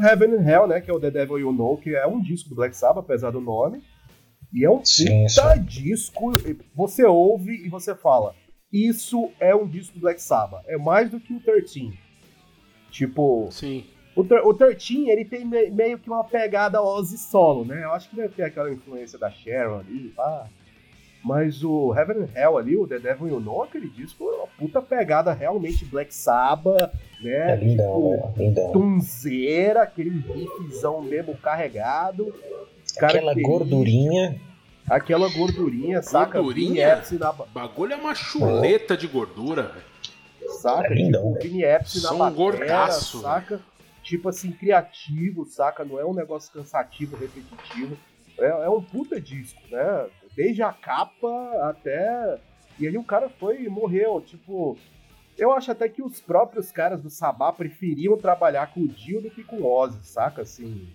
Heaven 0.00 0.34
and 0.34 0.48
Hell, 0.48 0.68
né? 0.68 0.80
Que 0.80 0.88
é 0.88 0.94
o 0.94 1.00
The 1.00 1.10
Devil 1.10 1.40
You 1.40 1.52
Know, 1.52 1.76
que 1.78 1.96
é 1.96 2.06
um 2.06 2.22
disco 2.22 2.48
do 2.48 2.54
Black 2.54 2.76
Sabbath, 2.76 3.02
apesar 3.04 3.32
do 3.32 3.40
nome. 3.40 3.82
E 4.52 4.64
é 4.64 4.70
um 4.70 4.84
sim, 4.84 5.26
puta 5.26 5.56
sim. 5.56 5.62
disco. 5.64 6.30
Você 6.76 7.04
ouve 7.04 7.56
e 7.66 7.68
você 7.68 7.92
fala: 7.92 8.36
Isso 8.72 9.32
é 9.40 9.52
um 9.52 9.66
disco 9.66 9.94
do 9.94 10.02
Black 10.02 10.22
Sabbath. 10.22 10.62
É 10.68 10.78
mais 10.78 11.10
do 11.10 11.18
que 11.18 11.34
o 11.34 11.40
13. 11.40 11.92
Tipo. 12.88 13.48
Sim. 13.50 13.84
O, 14.14 14.20
o 14.20 14.54
13, 14.54 15.10
ele 15.10 15.24
tem 15.24 15.44
me, 15.44 15.70
meio 15.70 15.98
que 15.98 16.08
uma 16.08 16.22
pegada 16.22 16.80
Ozzy 16.80 17.18
solo, 17.18 17.64
né? 17.64 17.82
Eu 17.82 17.90
acho 17.90 18.08
que 18.08 18.14
deve 18.14 18.32
ter 18.32 18.44
aquela 18.44 18.72
influência 18.72 19.18
da 19.18 19.28
Sharon 19.28 19.80
ali, 19.80 20.10
pá. 20.10 20.48
Mas 21.24 21.64
o 21.64 21.94
Heaven 21.94 22.24
and 22.24 22.28
Hell 22.34 22.58
ali, 22.58 22.76
o 22.76 22.86
The 22.86 22.98
Devil 22.98 23.28
You 23.28 23.40
Know, 23.40 23.62
aquele 23.62 23.88
disco, 23.88 24.28
é 24.28 24.36
uma 24.36 24.46
puta 24.46 24.82
pegada 24.82 25.32
realmente 25.32 25.84
Black 25.86 26.14
Sabbath, 26.14 26.92
né? 27.22 27.52
É 27.52 27.56
lindão, 27.56 28.16
tipo, 28.26 28.32
é 28.36 28.44
lindão. 28.44 28.72
Tunzeira, 28.72 29.82
aquele 29.82 30.10
riffzão 30.10 31.00
mesmo 31.00 31.34
carregado. 31.36 32.34
Aquela 32.98 33.34
gordurinha. 33.34 34.38
Aquela 34.86 35.30
gordurinha, 35.30 36.02
saca? 36.02 36.42
Gordurinha? 36.42 37.02
Na... 37.12 37.32
Bagulho 37.32 37.94
é 37.94 37.96
uma 37.96 38.14
chuleta 38.14 38.94
de 38.94 39.06
gordura, 39.06 39.62
velho 39.62 39.94
saca? 40.64 40.92
É 40.92 40.94
lindão, 40.94 41.32
tipo, 41.34 41.42
Vini 41.42 41.62
Epps 41.62 42.02
na 42.02 42.12
bateria, 42.12 42.36
gordaço, 42.36 43.20
saca? 43.20 43.60
Tipo 44.02 44.28
assim, 44.28 44.52
criativo, 44.52 45.44
saca? 45.44 45.84
Não 45.84 45.98
é 45.98 46.04
um 46.04 46.14
negócio 46.14 46.52
cansativo, 46.52 47.16
repetitivo. 47.16 47.96
É, 48.38 48.46
é 48.46 48.68
um 48.68 48.82
puta 48.82 49.20
disco, 49.20 49.60
né? 49.70 50.06
Desde 50.36 50.62
a 50.62 50.72
capa 50.72 51.28
até. 51.68 52.38
E 52.78 52.86
aí 52.86 52.96
o 52.98 53.04
cara 53.04 53.28
foi 53.28 53.62
e 53.62 53.68
morreu. 53.68 54.20
Tipo, 54.20 54.76
eu 55.36 55.52
acho 55.52 55.70
até 55.70 55.88
que 55.88 56.02
os 56.02 56.20
próprios 56.20 56.70
caras 56.70 57.00
do 57.00 57.10
Sabá 57.10 57.52
preferiam 57.52 58.16
trabalhar 58.16 58.72
com 58.72 58.80
o 58.80 58.88
Dio 58.88 59.20
do 59.20 59.30
que 59.30 59.44
com 59.44 59.56
o 59.56 59.66
Ozzy, 59.66 60.04
saca? 60.04 60.42
Assim. 60.42 60.88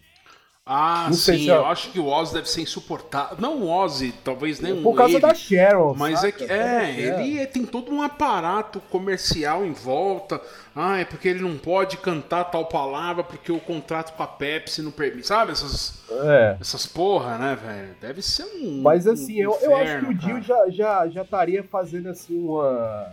Ah, 0.71 1.05
não 1.07 1.13
sim, 1.15 1.49
eu... 1.49 1.55
eu 1.55 1.65
acho 1.65 1.91
que 1.91 1.99
o 1.99 2.05
Ozzy 2.05 2.31
deve 2.31 2.47
ser 2.47 2.61
insuportável. 2.61 3.35
Não 3.39 3.63
o 3.63 3.67
Ozzy, 3.67 4.13
talvez 4.23 4.59
nem 4.59 4.83
Por 4.83 4.93
causa 4.93 5.13
ele, 5.13 5.19
da 5.19 5.33
Cheryl. 5.33 5.95
Mas 5.97 6.19
saca? 6.19 6.27
é 6.27 6.31
que 6.31 6.43
é, 6.43 6.91
ele 6.95 7.47
tem 7.47 7.65
todo 7.65 7.91
um 7.91 8.03
aparato 8.03 8.79
comercial 8.81 9.65
em 9.65 9.71
volta. 9.73 10.39
Ah, 10.75 10.99
é 10.99 11.05
porque 11.05 11.27
ele 11.27 11.41
não 11.41 11.57
pode 11.57 11.97
cantar 11.97 12.43
tal 12.43 12.67
palavra 12.67 13.23
porque 13.23 13.51
o 13.51 13.59
contrato 13.59 14.15
com 14.15 14.21
a 14.21 14.27
Pepsi 14.27 14.83
não 14.83 14.91
permite. 14.91 15.25
Sabe 15.25 15.53
essas, 15.53 16.03
é. 16.07 16.57
essas 16.61 16.85
porra, 16.85 17.39
né, 17.39 17.57
velho? 17.59 17.95
Deve 17.99 18.21
ser 18.21 18.43
um. 18.43 18.83
Mas 18.83 19.07
assim, 19.07 19.39
um 19.39 19.49
eu, 19.49 19.57
eu 19.63 19.75
acho 19.75 20.05
que 20.05 20.11
o 20.11 20.13
Dio 20.13 20.39
já, 20.39 20.69
já, 20.69 21.07
já 21.07 21.23
estaria 21.23 21.63
fazendo 21.63 22.09
assim 22.09 22.37
uma. 22.37 23.11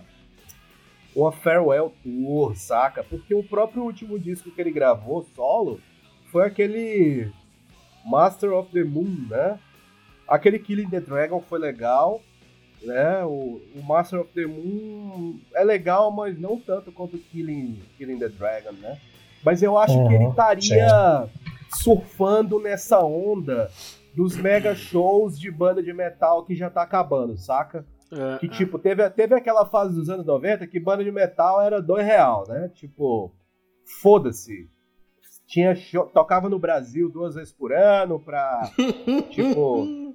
Uma 1.15 1.33
farewell 1.33 1.95
tour, 2.03 2.55
saca? 2.55 3.03
Porque 3.03 3.35
o 3.35 3.43
próprio 3.43 3.83
último 3.83 4.19
disco 4.19 4.51
que 4.51 4.61
ele 4.61 4.71
gravou, 4.71 5.27
solo, 5.35 5.81
foi 6.31 6.45
aquele 6.45 7.33
Master 8.07 8.53
of 8.53 8.71
the 8.73 8.85
Moon, 8.85 9.27
né? 9.29 9.59
Aquele 10.29 10.59
Killing 10.59 10.89
the 10.89 11.01
Dragon 11.01 11.41
foi 11.41 11.59
legal, 11.59 12.21
né? 12.83 13.25
O, 13.25 13.61
o, 13.75 13.83
Master 13.83 14.21
of 14.21 14.33
the 14.33 14.47
Moon 14.47 15.39
é 15.55 15.65
legal, 15.65 16.11
mas 16.11 16.39
não 16.39 16.59
tanto 16.59 16.93
quanto 16.93 17.19
Killing, 17.19 17.83
Killing 17.97 18.19
the 18.19 18.29
Dragon, 18.29 18.73
né? 18.73 18.99
Mas 19.45 19.63
eu 19.63 19.79
acho 19.79 19.95
uhum, 19.95 20.09
que 20.09 20.15
ele 20.15 20.29
estaria 20.29 21.29
surfando 21.83 22.59
nessa 22.59 23.01
onda 23.05 23.71
dos 24.15 24.37
mega 24.37 24.75
shows 24.75 25.39
de 25.39 25.51
banda 25.51 25.83
de 25.83 25.93
metal 25.93 26.45
que 26.45 26.55
já 26.55 26.71
tá 26.71 26.83
acabando, 26.83 27.37
saca? 27.37 27.85
É, 28.11 28.39
que, 28.39 28.47
é. 28.47 28.49
tipo, 28.51 28.79
teve, 28.79 29.09
teve 29.11 29.35
aquela 29.35 29.67
fase 29.67 29.95
dos 29.95 30.09
anos 30.09 30.25
90 30.25 30.67
que 30.67 30.81
banda 30.81 31.05
de 31.05 31.13
metal 31.13 31.61
era 31.61 31.83
dois 31.83 32.05
real, 32.05 32.45
né? 32.49 32.71
Tipo, 32.75 33.33
foda-se. 34.01 34.71
Tinha 35.47 35.75
show, 35.75 36.07
tocava 36.07 36.49
no 36.49 36.59
Brasil 36.59 37.09
duas 37.09 37.35
vezes 37.35 37.53
por 37.53 37.73
ano 37.73 38.19
pra, 38.19 38.71
tipo... 39.31 40.15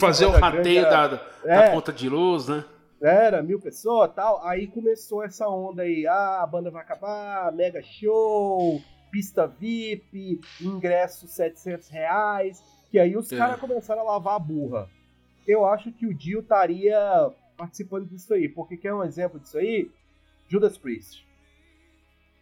Fazer 0.00 0.26
o 0.26 0.30
rateio 0.30 0.82
da, 0.82 1.20
é, 1.44 1.56
da 1.56 1.72
conta 1.72 1.92
de 1.92 2.08
luz, 2.08 2.48
né? 2.48 2.64
Era, 3.00 3.42
mil 3.42 3.60
pessoas 3.60 4.12
tal. 4.14 4.44
Aí 4.46 4.66
começou 4.66 5.22
essa 5.22 5.48
onda 5.48 5.82
aí. 5.82 6.06
Ah, 6.06 6.42
a 6.42 6.46
banda 6.46 6.70
vai 6.70 6.82
acabar, 6.82 7.52
mega 7.52 7.82
show, 7.82 8.80
pista 9.10 9.46
VIP, 9.46 10.40
ingresso 10.60 11.28
700 11.28 11.88
reais. 11.88 12.62
Que 12.90 12.98
aí 12.98 13.16
os 13.16 13.30
é. 13.30 13.36
caras 13.36 13.60
começaram 13.60 14.02
a 14.02 14.12
lavar 14.12 14.36
a 14.36 14.38
burra. 14.38 14.88
Eu 15.46 15.66
acho 15.66 15.92
que 15.92 16.06
o 16.06 16.14
Dio 16.14 16.40
estaria 16.40 16.98
participando 17.56 18.06
disso 18.06 18.32
aí. 18.32 18.48
Porque 18.48 18.76
quer 18.76 18.94
um 18.94 19.04
exemplo 19.04 19.38
disso 19.38 19.58
aí? 19.58 19.90
Judas 20.48 20.78
Priest. 20.78 21.25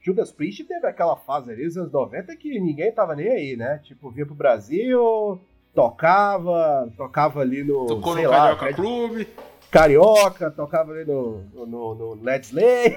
Judas 0.04 0.30
Priest 0.30 0.64
teve 0.64 0.86
aquela 0.86 1.16
fase 1.16 1.50
ali 1.50 1.64
dos 1.64 1.78
anos 1.78 1.90
90 1.90 2.36
que 2.36 2.60
ninguém 2.60 2.92
tava 2.92 3.16
nem 3.16 3.28
aí, 3.28 3.56
né? 3.56 3.80
Tipo, 3.82 4.10
vinha 4.10 4.26
pro 4.26 4.34
Brasil, 4.34 5.40
tocava, 5.74 6.92
tocava 6.94 7.40
ali 7.40 7.64
no. 7.64 7.86
Tocou 7.86 8.14
no 8.14 8.28
lá, 8.28 8.54
Carioca 8.54 8.74
Clube. 8.74 9.26
Carioca, 9.74 10.52
tocava 10.52 10.92
ali 10.92 11.04
no, 11.04 11.42
no, 11.66 11.94
no 11.96 12.22
Let's 12.22 12.52
Lay, 12.52 12.96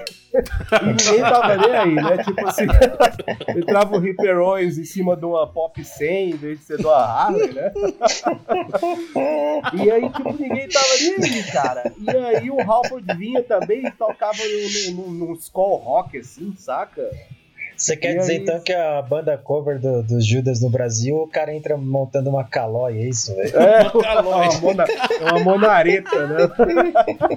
e 0.80 0.86
ninguém 0.86 1.20
tava 1.22 1.56
nem 1.56 1.74
aí, 1.74 1.94
né? 1.96 2.22
Tipo 2.22 2.46
assim, 2.46 2.66
entrava 3.58 3.96
o 3.96 3.98
Ripperões 3.98 4.78
em 4.78 4.84
cima 4.84 5.16
de 5.16 5.24
uma 5.24 5.44
Pop 5.44 5.84
100 5.84 6.30
em 6.30 6.36
vez 6.36 6.60
de 6.60 6.64
ser 6.66 6.76
de 6.76 6.86
uma 6.86 6.94
Harley, 6.94 7.52
né? 7.52 7.72
e 9.74 9.90
aí, 9.90 10.08
tipo, 10.08 10.32
ninguém 10.40 10.68
tava 10.68 10.86
nem 11.00 11.14
aí, 11.16 11.42
cara. 11.50 11.92
E 11.98 12.10
aí 12.16 12.48
o 12.48 12.60
Halford 12.60 13.12
vinha 13.16 13.42
também 13.42 13.84
e 13.84 13.90
tocava 13.90 14.38
num, 14.38 14.92
num, 14.94 15.10
num 15.10 15.32
skull 15.32 15.78
rock, 15.78 16.16
assim, 16.18 16.54
saca? 16.56 17.10
Você 17.78 17.96
quer 17.96 18.16
e 18.16 18.18
dizer 18.18 18.32
aí... 18.32 18.38
então 18.38 18.60
que 18.60 18.72
a 18.72 19.00
banda 19.00 19.38
cover 19.38 19.78
do, 19.78 20.02
dos 20.02 20.26
Judas 20.26 20.60
no 20.60 20.68
Brasil, 20.68 21.16
o 21.16 21.28
cara 21.28 21.54
entra 21.54 21.76
montando 21.76 22.28
uma 22.28 22.42
calói, 22.42 22.98
é 22.98 23.08
isso, 23.08 23.32
velho? 23.36 23.56
É, 23.56 23.88
uma, 24.20 24.50
mona, 24.60 24.84
uma 25.20 25.38
monareta, 25.44 26.26
né? 26.26 26.38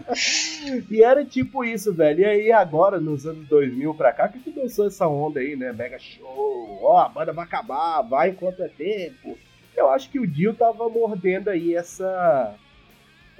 e 0.89 1.03
era 1.03 1.23
tipo 1.23 1.63
isso, 1.63 1.93
velho. 1.93 2.21
E 2.21 2.25
aí 2.25 2.51
agora, 2.51 2.99
nos 2.99 3.27
anos 3.27 3.47
2000 3.47 3.93
pra 3.93 4.11
cá, 4.11 4.27
que 4.27 4.51
começou 4.51 4.87
essa 4.87 5.07
onda 5.07 5.39
aí, 5.39 5.55
né? 5.55 5.71
Mega 5.71 5.99
show, 5.99 6.79
ó, 6.81 6.97
a 6.97 7.09
banda 7.09 7.31
vai 7.31 7.45
acabar, 7.45 8.01
vai 8.01 8.29
enquanto 8.29 8.63
é 8.63 8.67
tempo. 8.67 9.37
Eu 9.77 9.91
acho 9.91 10.09
que 10.09 10.19
o 10.19 10.25
Dio 10.25 10.55
tava 10.55 10.89
mordendo 10.89 11.49
aí 11.49 11.75
essa. 11.75 12.55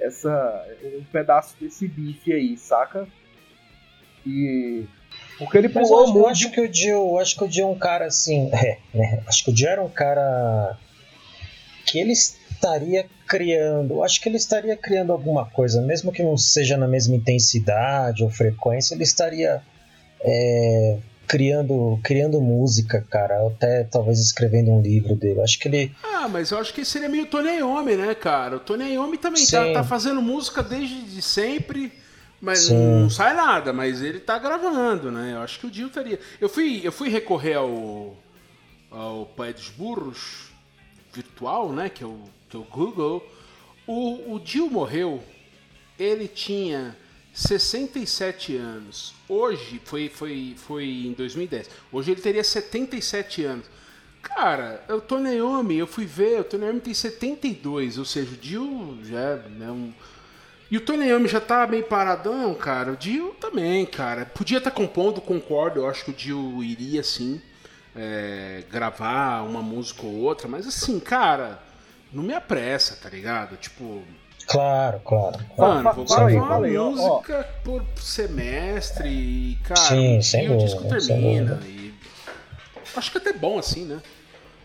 essa 0.00 0.66
um 0.84 1.04
pedaço 1.10 1.56
desse 1.60 1.88
bife 1.88 2.32
aí, 2.32 2.56
saca? 2.56 3.08
E 4.24 4.84
porque 5.38 5.58
ele 5.58 5.68
Mas 5.68 5.88
pulou 5.88 6.06
eu, 6.06 6.12
muito. 6.12 6.28
acho 6.28 6.50
que 6.50 6.60
o 6.60 6.68
Dio, 6.68 7.18
acho 7.18 7.36
que 7.36 7.44
o 7.44 7.48
Dio 7.48 7.64
é 7.64 7.66
um 7.66 7.78
cara 7.78 8.06
assim. 8.06 8.50
É, 8.54 8.78
né? 8.94 9.22
Acho 9.26 9.44
que 9.44 9.50
o 9.50 9.54
Dio 9.54 9.68
era 9.68 9.82
um 9.82 9.88
cara 9.88 10.76
que 11.86 11.98
ele 11.98 12.12
estaria 12.12 13.06
criando. 13.26 14.02
Acho 14.02 14.20
que 14.20 14.28
ele 14.28 14.36
estaria 14.36 14.76
criando 14.76 15.12
alguma 15.12 15.44
coisa, 15.46 15.80
mesmo 15.80 16.12
que 16.12 16.22
não 16.22 16.36
seja 16.36 16.76
na 16.76 16.86
mesma 16.86 17.16
intensidade 17.16 18.22
ou 18.22 18.30
frequência, 18.30 18.94
ele 18.94 19.02
estaria 19.02 19.62
é, 20.24 20.98
criando, 21.26 21.98
criando 22.02 22.40
música, 22.40 23.04
cara. 23.08 23.46
Até 23.46 23.84
talvez 23.84 24.18
escrevendo 24.20 24.70
um 24.70 24.80
livro 24.80 25.16
dele. 25.16 25.40
Acho 25.40 25.58
que 25.58 25.68
ele. 25.68 25.92
Ah, 26.02 26.28
mas 26.28 26.50
eu 26.50 26.58
acho 26.58 26.72
que 26.72 26.84
seria 26.84 27.08
meio 27.08 27.26
Tony 27.26 27.56
Iommi, 27.56 27.96
né, 27.96 28.14
cara? 28.14 28.56
O 28.56 28.60
Tony 28.60 28.92
Iommi 28.92 29.18
também 29.18 29.44
tá, 29.46 29.72
tá, 29.72 29.84
fazendo 29.84 30.20
música 30.22 30.62
desde 30.62 31.20
sempre. 31.22 31.92
Mas 32.42 32.64
Sim. 32.64 32.74
não 32.74 33.08
sai 33.08 33.34
nada, 33.34 33.72
mas 33.72 34.02
ele 34.02 34.18
tá 34.18 34.36
gravando, 34.36 35.12
né? 35.12 35.34
Eu 35.34 35.42
acho 35.42 35.60
que 35.60 35.66
o 35.68 35.70
Dio 35.70 35.86
estaria. 35.86 36.18
Eu 36.40 36.48
fui, 36.48 36.80
eu 36.82 36.90
fui 36.90 37.08
recorrer 37.08 37.54
ao, 37.54 38.16
ao 38.90 39.26
Pai 39.26 39.52
dos 39.52 39.68
Burros 39.68 40.50
virtual, 41.14 41.72
né? 41.72 41.88
Que 41.88 42.02
é 42.02 42.06
o, 42.06 42.18
que 42.50 42.56
é 42.56 42.58
o 42.58 42.64
Google. 42.64 43.24
O, 43.86 44.34
o 44.34 44.40
Dio 44.40 44.68
morreu, 44.68 45.22
ele 45.96 46.26
tinha 46.26 46.96
67 47.32 48.56
anos. 48.56 49.14
Hoje, 49.28 49.80
foi, 49.84 50.08
foi, 50.08 50.56
foi 50.56 50.84
em 50.84 51.12
2010. 51.12 51.70
Hoje 51.92 52.10
ele 52.10 52.20
teria 52.20 52.42
77 52.42 53.44
anos. 53.44 53.66
Cara, 54.20 54.84
o 54.88 55.00
Tony 55.00 55.36
Iommi, 55.36 55.76
eu 55.76 55.86
fui 55.86 56.06
ver, 56.06 56.40
o 56.40 56.44
Tony 56.44 56.64
Iommi 56.66 56.80
tem 56.80 56.94
72, 56.94 57.98
ou 57.98 58.04
seja, 58.04 58.32
o 58.32 58.36
Dio 58.36 58.98
já 59.04 59.20
é 59.20 59.48
né, 59.48 59.70
um 59.70 59.92
e 60.72 60.78
o 60.78 60.80
Tony 60.80 61.04
Iommi 61.08 61.28
já 61.28 61.38
tá 61.38 61.66
meio 61.66 61.84
paradão, 61.84 62.54
cara. 62.54 62.92
O 62.92 62.96
Dio 62.96 63.36
também, 63.38 63.84
cara. 63.84 64.24
Podia 64.24 64.56
estar 64.56 64.70
tá 64.70 64.74
compondo, 64.74 65.20
concordo. 65.20 65.80
Eu 65.80 65.86
acho 65.86 66.02
que 66.02 66.12
o 66.12 66.14
Dio 66.14 66.64
iria, 66.64 67.02
sim, 67.02 67.42
é, 67.94 68.64
gravar 68.70 69.42
uma 69.42 69.60
música 69.60 70.06
ou 70.06 70.14
outra. 70.20 70.48
Mas 70.48 70.66
assim, 70.66 70.98
cara, 70.98 71.58
não 72.10 72.22
me 72.22 72.32
apressa, 72.32 72.96
tá 72.96 73.10
ligado? 73.10 73.54
Tipo... 73.58 74.02
Claro, 74.46 74.98
claro. 75.00 75.38
Mano, 75.58 75.92
vou 75.92 76.06
gravar 76.06 76.56
uma 76.56 76.90
música 76.90 77.46
ó. 77.46 77.62
por 77.62 77.84
semestre 77.96 79.10
e, 79.10 79.58
cara, 79.64 80.22
sim, 80.22 80.48
o 80.48 80.56
disco 80.56 80.88
termina. 80.88 81.60
E... 81.66 81.92
Acho 82.96 83.12
que 83.12 83.18
é 83.18 83.20
até 83.20 83.34
bom 83.34 83.58
assim, 83.58 83.84
né? 83.84 84.00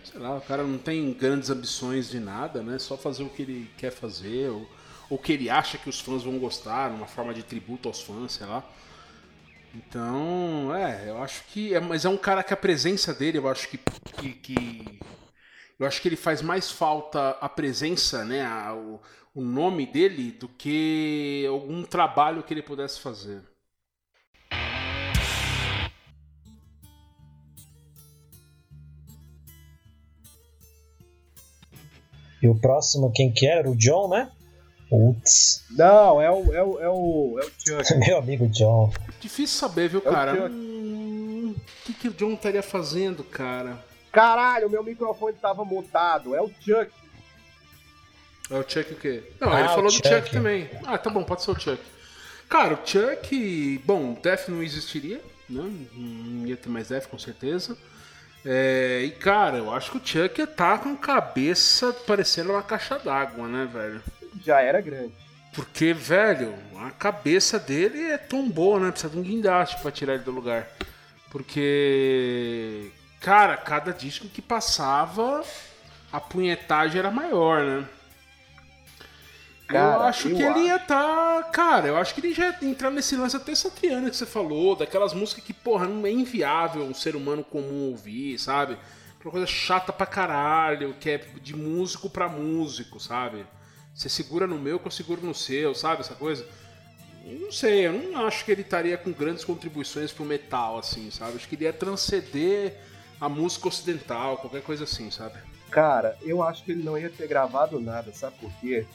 Sei 0.06 0.22
lá, 0.22 0.38
o 0.38 0.42
cara 0.42 0.64
não 0.64 0.78
tem 0.78 1.12
grandes 1.12 1.50
ambições 1.50 2.10
de 2.10 2.22
nada, 2.22 2.64
né? 2.64 2.80
Só 2.80 2.96
fazer 2.96 3.24
o 3.24 3.30
que 3.30 3.42
ele 3.42 3.70
quer 3.78 3.92
fazer. 3.92 4.50
Ou 4.52 4.77
ou 5.10 5.18
que 5.18 5.34
ele 5.34 5.50
acha 5.50 5.78
que 5.78 5.90
os 5.90 6.00
fãs 6.00 6.24
vão 6.24 6.38
gostar, 6.38 6.92
uma 6.92 7.08
forma 7.08 7.34
de 7.34 7.44
tributo 7.44 7.88
aos 7.88 8.02
fãs, 8.02 8.34
sei 8.34 8.48
lá. 8.48 8.64
Então, 9.74 10.76
é, 10.76 11.10
eu 11.10 11.22
acho 11.22 11.44
que. 11.46 11.74
É, 11.74 11.80
mas 11.80 12.06
é 12.06 12.10
um 12.10 12.18
cara 12.18 12.44
que 12.44 12.54
a 12.54 12.58
presença 12.58 13.14
dele, 13.14 13.38
eu 13.38 13.48
acho 13.48 13.70
que, 13.70 13.78
que, 13.78 14.34
que 14.34 15.00
eu 15.80 15.86
acho 15.86 16.02
que 16.02 16.08
ele 16.08 16.16
faz 16.16 16.42
mais 16.42 16.72
falta 16.72 17.32
a 17.40 17.48
presença, 17.48 18.26
né, 18.26 18.44
a, 18.44 18.74
o, 18.74 19.00
o 19.36 19.42
nome 19.42 19.86
dele, 19.86 20.32
do 20.32 20.48
que 20.48 21.46
algum 21.48 21.84
trabalho 21.84 22.42
que 22.42 22.54
ele 22.54 22.64
pudesse 22.64 23.00
fazer. 23.00 23.42
E 32.42 32.48
o 32.48 32.56
próximo, 32.60 33.12
quem 33.12 33.32
que 33.32 33.48
era? 33.48 33.70
O 33.70 33.76
John, 33.76 34.10
né? 34.10 34.32
Putz. 34.90 35.66
Não, 35.72 36.22
é 36.22 36.32
o, 36.32 36.54
é 36.54 36.64
o, 36.64 36.80
é 36.80 36.90
o, 36.90 37.40
é 37.40 37.46
o 37.46 37.52
Chuck. 37.60 37.96
Meu 38.00 38.18
amigo 38.18 38.48
John. 38.48 38.92
Difícil 39.20 39.60
saber, 39.60 39.90
viu, 39.90 40.02
é 40.06 40.10
cara? 40.10 40.50
Hum, 40.50 41.56
o 41.58 41.86
que, 41.86 41.94
que 41.94 42.08
o 42.08 42.14
John 42.14 42.34
estaria 42.34 42.64
fazendo, 42.64 43.24
cara? 43.24 43.84
Caralho, 44.12 44.70
meu 44.70 44.84
microfone 44.84 45.34
tava 45.34 45.64
mutado. 45.66 46.34
É 46.34 46.42
o 46.42 46.48
Chuck. 46.48 46.92
É 48.50 48.56
o 48.56 48.64
Chuck 48.68 48.94
o 48.94 48.96
quê? 48.96 49.24
Não, 49.40 49.52
ah, 49.52 49.60
ele 49.60 49.70
falou 49.70 49.90
Chuck. 49.90 50.10
do 50.10 50.16
Chuck 50.16 50.32
também. 50.32 50.70
Ah, 50.86 50.98
tá 50.98 51.10
bom, 51.10 51.24
pode 51.24 51.44
ser 51.44 51.52
o 51.52 51.60
Chuck. 51.60 51.82
Cara, 52.48 52.76
o 52.76 52.88
Chuck. 52.88 53.82
Bom, 53.86 54.14
Death 54.14 54.48
não 54.48 54.64
existiria, 54.64 55.22
né? 55.50 55.70
Não 55.94 56.48
ia 56.48 56.56
ter 56.56 56.70
mais 56.70 56.88
Death, 56.88 57.08
com 57.08 57.20
certeza. 57.20 57.78
É, 58.46 59.02
e 59.04 59.12
cara, 59.12 59.58
eu 59.58 59.74
acho 59.74 59.92
que 59.92 59.98
o 59.98 60.02
Chuck 60.06 60.48
tá 60.48 60.78
com 60.78 60.96
cabeça 60.96 61.92
parecendo 61.92 62.52
uma 62.54 62.64
caixa 62.64 62.98
d'água, 62.98 63.48
né, 63.48 63.70
velho? 63.72 64.02
Já 64.44 64.62
era 64.62 64.82
grande. 64.82 65.14
Porque, 65.54 65.94
velho, 65.94 66.54
a 66.86 66.92
cabeça 66.92 67.58
dele 67.58 68.12
é 68.12 68.18
tombou, 68.18 68.80
né? 68.80 68.92
Precisa 68.92 69.12
de 69.12 69.20
um 69.20 69.24
guindaste 69.24 69.82
pra 69.82 69.92
tirar 69.92 70.14
ele 70.14 70.24
do 70.24 70.32
lugar. 70.32 70.68
Porque, 71.32 72.92
cara, 73.20 73.58
cada 73.58 73.92
disco 73.92 74.28
que 74.28 74.42
passava, 74.42 75.44
a 76.12 76.20
punhetagem 76.20 77.00
era 77.00 77.10
maior, 77.10 77.64
né? 77.64 77.86
Cara, 79.68 79.96
eu 79.96 80.02
acho 80.04 80.30
eu 80.30 80.38
que 80.38 80.44
acho. 80.44 80.60
ele 80.60 80.68
ia 80.68 80.76
estar. 80.78 81.44
Tá, 81.44 81.50
cara, 81.52 81.88
eu 81.88 81.98
acho 81.98 82.14
que 82.14 82.22
ele 82.22 82.34
já 82.34 82.48
ia 82.48 82.70
entrar 82.70 82.90
nesse 82.90 83.16
lance 83.16 83.36
até 83.36 83.54
Satriana 83.54 84.10
que 84.10 84.16
você 84.16 84.26
falou, 84.26 84.76
daquelas 84.76 85.14
músicas 85.14 85.44
que, 85.44 85.54
porra, 85.54 85.88
não 85.88 86.06
é 86.06 86.12
inviável 86.12 86.84
um 86.84 86.94
ser 86.94 87.16
humano 87.16 87.44
comum 87.44 87.90
ouvir, 87.90 88.38
sabe? 88.40 88.78
Uma 89.26 89.32
coisa 89.32 89.48
chata 89.48 89.92
pra 89.92 90.06
caralho, 90.06 90.96
que 91.02 91.10
é 91.10 91.18
de 91.42 91.54
músico 91.54 92.10
pra 92.10 92.30
músico, 92.30 92.98
sabe? 92.98 93.46
Você 93.98 94.10
segura 94.10 94.46
no 94.46 94.60
meu 94.60 94.80
que 94.80 94.86
eu 94.86 94.92
seguro 94.92 95.26
no 95.26 95.34
seu, 95.34 95.74
sabe? 95.74 96.02
Essa 96.02 96.14
coisa. 96.14 96.46
Não 97.26 97.52
sei, 97.52 97.88
eu 97.88 97.94
não 97.94 98.28
acho 98.28 98.46
que 98.46 98.52
ele 98.52 98.62
estaria 98.62 98.96
com 98.96 99.12
grandes 99.12 99.44
contribuições 99.44 100.12
pro 100.12 100.24
metal, 100.24 100.78
assim, 100.78 101.10
sabe? 101.10 101.36
Acho 101.36 101.50
que 101.50 101.56
ele 101.56 101.64
ia 101.64 101.74
transcender 101.74 102.78
a 103.20 103.28
música 103.28 103.68
ocidental, 103.68 104.38
qualquer 104.38 104.62
coisa 104.62 104.84
assim, 104.84 105.10
sabe? 105.10 105.40
Cara, 105.72 106.16
eu 106.22 106.44
acho 106.44 106.64
que 106.64 106.72
ele 106.72 106.84
não 106.84 106.96
ia 106.96 107.10
ter 107.10 107.28
gravado 107.28 107.80
nada, 107.82 108.14
sabe 108.14 108.36
por 108.40 108.52
quê? 108.62 108.86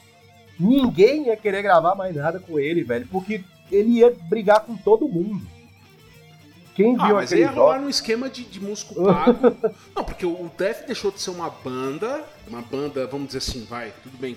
Ninguém 0.57 1.27
ia 1.27 1.35
querer 1.35 1.61
gravar 1.61 1.95
mais 1.95 2.15
nada 2.15 2.39
com 2.39 2.57
ele, 2.57 2.81
velho, 2.81 3.05
porque 3.11 3.43
ele 3.69 3.99
ia 3.99 4.09
brigar 4.09 4.61
com 4.61 4.75
todo 4.77 5.07
mundo. 5.07 5.45
Quem 6.73 6.95
Ah, 6.97 7.05
viu 7.07 7.15
mas 7.15 7.25
aquele 7.25 7.43
aí 7.43 7.49
ia 7.49 7.51
rolar 7.51 7.79
num 7.79 7.89
esquema 7.89 8.29
de, 8.29 8.45
de 8.45 8.59
músculo 8.59 9.05
pago. 9.05 9.37
não, 9.93 10.03
porque 10.03 10.25
o 10.25 10.49
Def 10.57 10.85
deixou 10.87 11.11
de 11.11 11.19
ser 11.21 11.29
uma 11.29 11.49
banda, 11.49 12.23
uma 12.47 12.61
banda, 12.61 13.05
vamos 13.05 13.27
dizer 13.27 13.39
assim, 13.39 13.65
vai, 13.65 13.93
tudo 14.01 14.17
bem, 14.17 14.35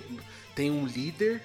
tem 0.57 0.71
um 0.73 0.85
líder, 0.87 1.41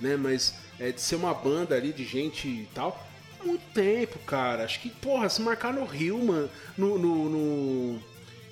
né? 0.00 0.16
Mas 0.16 0.54
é 0.78 0.92
de 0.92 1.00
ser 1.00 1.16
uma 1.16 1.34
banda 1.34 1.74
ali 1.74 1.92
de 1.92 2.04
gente 2.04 2.46
e 2.46 2.68
tal. 2.72 3.06
Muito 3.44 3.62
tempo, 3.72 4.18
cara. 4.20 4.64
Acho 4.64 4.78
que, 4.80 4.90
porra, 4.90 5.28
se 5.28 5.40
marcar 5.42 5.72
no 5.72 5.92
Hillman, 5.92 6.48
no. 6.76 6.98
no, 6.98 7.28
no- 7.30 7.98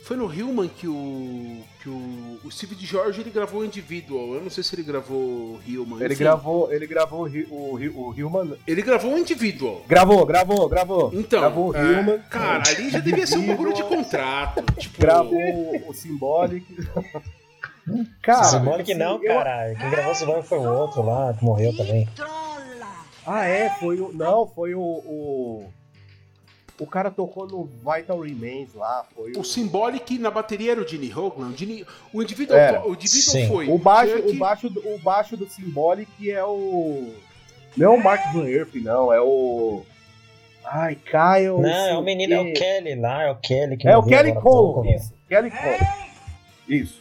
Foi 0.03 0.17
no 0.17 0.33
Hillman 0.33 0.67
que 0.69 0.89
o. 0.89 1.63
que 1.83 1.91
o, 1.91 2.41
o 2.43 2.51
Steve 2.51 2.75
George 2.79 3.21
ele 3.21 3.29
gravou 3.29 3.63
Individual. 3.63 4.33
Eu 4.33 4.41
não 4.41 4.49
sei 4.49 4.65
se 4.65 4.75
ele 4.75 4.83
gravou 4.83 5.61
Hillman. 5.67 6.03
Ele 6.03 6.15
enfim. 6.15 6.25
gravou, 6.25 6.73
ele 6.73 6.87
gravou 6.87 7.29
o, 7.29 7.77
o, 7.77 8.09
o 8.09 8.15
Hillman. 8.17 8.55
Ele 8.67 8.81
gravou 8.81 9.19
Individual. 9.19 9.85
Gravou, 9.87 10.25
gravou, 10.25 10.67
gravou. 10.71 11.11
Então, 11.13 11.41
gravou 11.41 11.69
o 11.73 11.77
é, 11.77 11.83
Hillman. 11.83 12.19
cara, 12.31 12.63
ali 12.71 12.89
já 12.89 13.01
devia 13.01 13.27
ser 13.27 13.37
um 13.37 13.47
bagulho 13.47 13.75
de 13.75 13.83
contrato. 13.83 14.65
Tipo, 14.79 14.99
Gravou 15.03 15.85
o 15.87 15.93
Symbolic. 15.93 16.65
Cara, 18.23 18.45
Symbolic 18.45 18.91
assim, 18.93 19.01
não, 19.01 19.23
eu- 19.23 19.35
caralho. 19.35 19.77
Quem 19.77 19.91
gravou 19.91 20.15
Symbolic 20.15 20.47
foi 20.49 20.59
o 20.59 20.73
outro 20.79 21.03
lá, 21.03 21.35
que 21.35 21.45
morreu 21.45 21.77
também. 21.77 22.09
Ah, 23.27 23.45
é, 23.47 23.71
foi 23.71 24.01
o. 24.01 24.13
Não, 24.13 24.47
foi 24.47 24.75
o. 24.75 24.81
O, 24.81 25.67
o 26.81 26.87
cara 26.87 27.11
tocou 27.11 27.47
no 27.47 27.65
Vital 27.65 28.21
Remains 28.21 28.73
lá. 28.75 29.05
Foi 29.15 29.33
o. 29.33 29.41
O 29.41 29.45
Symbolic 29.45 30.19
na 30.19 30.31
bateria 30.31 30.73
era 30.73 30.81
o 30.81 30.87
Gene 30.89 31.13
Hoglan. 31.13 31.49
O, 31.49 31.57
Gene, 31.57 31.85
o 32.13 32.23
Individual, 32.23 32.59
Era. 32.59 32.87
o 32.89 32.93
individual 32.95 33.37
Sim. 33.37 33.49
foi. 33.49 33.69
O 33.69 33.79
baixo, 33.79 34.17
Chuck, 34.17 34.31
o, 34.31 34.39
baixo, 34.39 34.71
do- 34.71 34.95
o 34.95 34.99
baixo 34.99 35.37
do 35.37 35.49
Symbolic 35.49 36.31
é 36.31 36.43
o. 36.45 37.13
Não 37.77 37.95
é 37.95 37.97
o 37.99 38.03
Mark 38.03 38.33
Van 38.33 38.49
Earth, 38.49 38.75
não, 38.77 39.13
é 39.13 39.21
o. 39.21 39.83
Ai, 40.65 40.97
Kyle. 40.97 41.61
Não, 41.61 41.69
é 41.89 41.97
o 41.99 42.03
menino, 42.03 42.35
é 42.35 42.41
o 42.41 42.53
Kelly 42.55 42.95
lá, 42.95 43.23
é 43.25 43.31
o 43.31 43.37
Kelly 43.37 43.77
que 43.77 43.89
É 43.89 43.97
o 43.97 44.03
Kelly 44.03 44.33
pouco, 44.35 44.83
Cole. 44.83 44.99
Kelly 45.29 45.51
Cole. 45.51 45.89
Isso. 46.69 47.01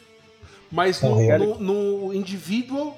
Mas 0.72 1.02
no, 1.02 1.16
no, 1.38 1.60
no 1.60 2.14
Individual 2.14 2.98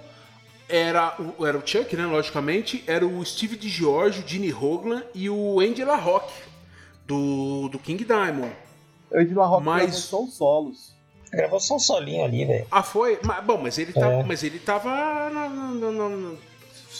era 0.68 1.16
o, 1.38 1.46
era 1.46 1.58
o 1.58 1.62
Chuck, 1.66 1.96
né? 1.96 2.06
Logicamente. 2.06 2.84
Era 2.88 3.06
o 3.06 3.24
Steve 3.26 3.56
DiGiorgio, 3.56 4.24
o 4.24 4.28
Gene 4.28 4.54
Hoglan 4.54 5.04
e 5.14 5.30
o 5.30 5.60
Andy 5.60 5.84
LaRocque 5.84 6.34
do, 7.06 7.70
do 7.70 7.80
King 7.80 8.04
Diamond. 8.04 8.52
Eu 9.12 9.26
de 9.26 9.34
La 9.34 9.46
Rock 9.46 9.66
Mas- 9.66 9.96
são 9.96 10.28
solos. 10.28 10.94
Gravou 11.32 11.60
só 11.60 11.76
um 11.76 11.80
solinho 11.80 12.26
ali, 12.26 12.44
velho. 12.44 12.66
Ah, 12.72 12.82
foi? 12.82 13.20
Mas, 13.24 13.44
bom, 13.44 13.58
mas 13.62 13.78
ele 13.78 13.94
tava, 13.94 14.14
É. 14.14 14.24
mas 14.24 14.44
ele 14.44 14.58
tava 14.58 14.90
na- 15.30 15.48
na- 15.50 15.92
na- 15.92 16.32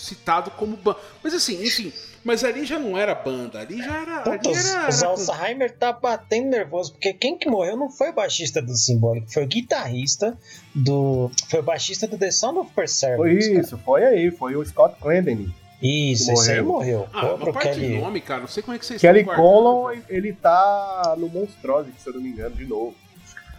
citado 0.10 0.52
como 0.52 0.76
banda. 0.78 1.00
Mas 1.24 1.34
assim, 1.34 1.64
enfim. 1.64 1.94
Mas 2.24 2.44
ali 2.44 2.66
já 2.66 2.78
não 2.78 2.98
era 2.98 3.16
banda. 3.16 3.60
Ali 3.60 3.78
já 3.78 4.02
era. 4.02 4.18
Ali 4.30 4.38
Puta, 4.38 4.50
os, 4.50 4.70
era, 4.76 4.90
os 4.90 5.04
Alzheimer 5.04 5.76
tá 5.78 5.94
batendo 5.94 6.50
nervoso, 6.50 6.92
porque 6.92 7.14
quem 7.14 7.38
que 7.38 7.50
morreu 7.50 7.78
não 7.78 7.90
foi 7.90 8.10
o 8.10 8.14
baixista 8.14 8.62
do 8.62 8.76
Symbolic, 8.76 9.32
foi 9.34 9.44
o 9.46 9.48
guitarrista 9.48 10.38
do. 10.76 11.32
Foi 11.50 11.62
o 11.62 11.64
baixista 11.64 12.08
do 12.08 12.18
The 12.18 12.32
Sound 12.32 12.60
of 12.60 12.72
Foi 12.74 12.84
Perseverance. 12.84 13.50
cara. 13.50 13.62
isso, 13.62 13.78
foi 13.80 14.04
aí, 14.04 14.32
foi 14.32 14.56
o 14.56 14.66
Scott 14.66 14.96
Clendening. 15.02 15.54
Isso, 15.82 16.30
esse 16.34 16.52
aí 16.52 16.62
morreu. 16.62 17.08
Ah, 17.14 17.36
uma 17.36 17.54
parte 17.54 17.76
de 17.76 17.80
Kelly. 17.80 17.98
nome, 18.02 18.20
cara. 18.20 18.42
Não 18.42 18.50
sei 18.50 18.62
como 18.62 18.76
é 18.76 18.80
que 18.80 18.86
vocês 18.86 19.00
Kelly 19.00 19.22
estão 19.22 19.34
guardando, 19.34 19.54
Colon, 19.54 19.88
velho. 19.88 20.04
ele 20.10 20.34
tá 20.34 21.16
no 21.18 21.30
Monstrosity, 21.30 22.02
se 22.02 22.10
eu 22.10 22.14
não 22.16 22.22
me 22.22 22.30
engano, 22.30 22.54
de 22.54 22.66
novo. 22.66 22.94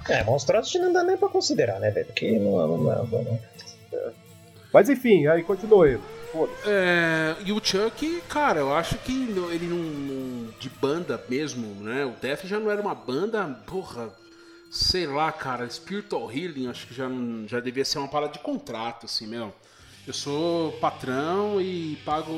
É, 0.07 0.23
Monstrosity 0.23 0.79
não 0.81 0.93
dá 0.93 1.03
nem 1.03 1.17
pra 1.17 1.31
considerar, 1.31 1.81
né, 1.81 1.91
velho? 1.91 2.07
Porque 2.07 2.39
não, 2.39 2.53
não, 2.59 2.77
não, 2.77 3.07
não, 3.07 3.23
não. 3.23 3.39
Mas 4.73 4.91
enfim, 4.91 5.27
aí 5.27 5.43
continua 5.43 5.89
ele. 5.89 6.01
Foda-se. 6.33 6.63
É, 6.67 7.37
e 7.45 7.53
o 7.53 7.61
Chuck, 7.65 8.21
cara, 8.29 8.61
eu 8.61 8.75
acho 8.75 8.97
que 8.99 9.13
ele 9.13 9.67
não, 9.67 9.79
não- 9.79 10.51
de 10.59 10.69
banda 10.69 11.23
mesmo, 11.29 11.75
né? 11.83 12.05
O 12.05 12.11
Def 12.21 12.45
já 12.45 12.59
não 12.61 12.71
era 12.71 12.81
uma 12.81 12.95
banda, 12.95 13.45
porra, 13.67 14.13
sei 14.71 15.07
lá, 15.07 15.33
cara, 15.33 15.69
Spiritual 15.69 16.31
Healing, 16.31 16.69
acho 16.69 16.87
que 16.87 16.95
já, 16.95 17.09
já 17.47 17.59
devia 17.61 17.85
ser 17.85 17.99
uma 17.99 18.09
parada 18.09 18.33
de 18.33 18.39
contrato, 18.41 19.07
assim, 19.07 19.27
meu. 19.27 19.53
Eu 20.07 20.13
sou 20.15 20.73
patrão 20.73 21.61
e 21.61 21.97
pago 22.05 22.33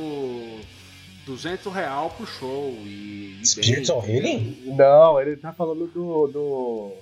200 1.27 1.73
real 1.73 2.11
pro 2.11 2.27
show 2.27 2.71
e, 2.85 3.39
e 3.41 3.47
Spiritual 3.47 4.03
bem. 4.03 4.17
Healing? 4.17 4.63
Não, 4.77 5.21
ele 5.21 5.37
tá 5.37 5.53
falando 5.53 5.87
do. 5.87 6.27
do... 6.29 6.93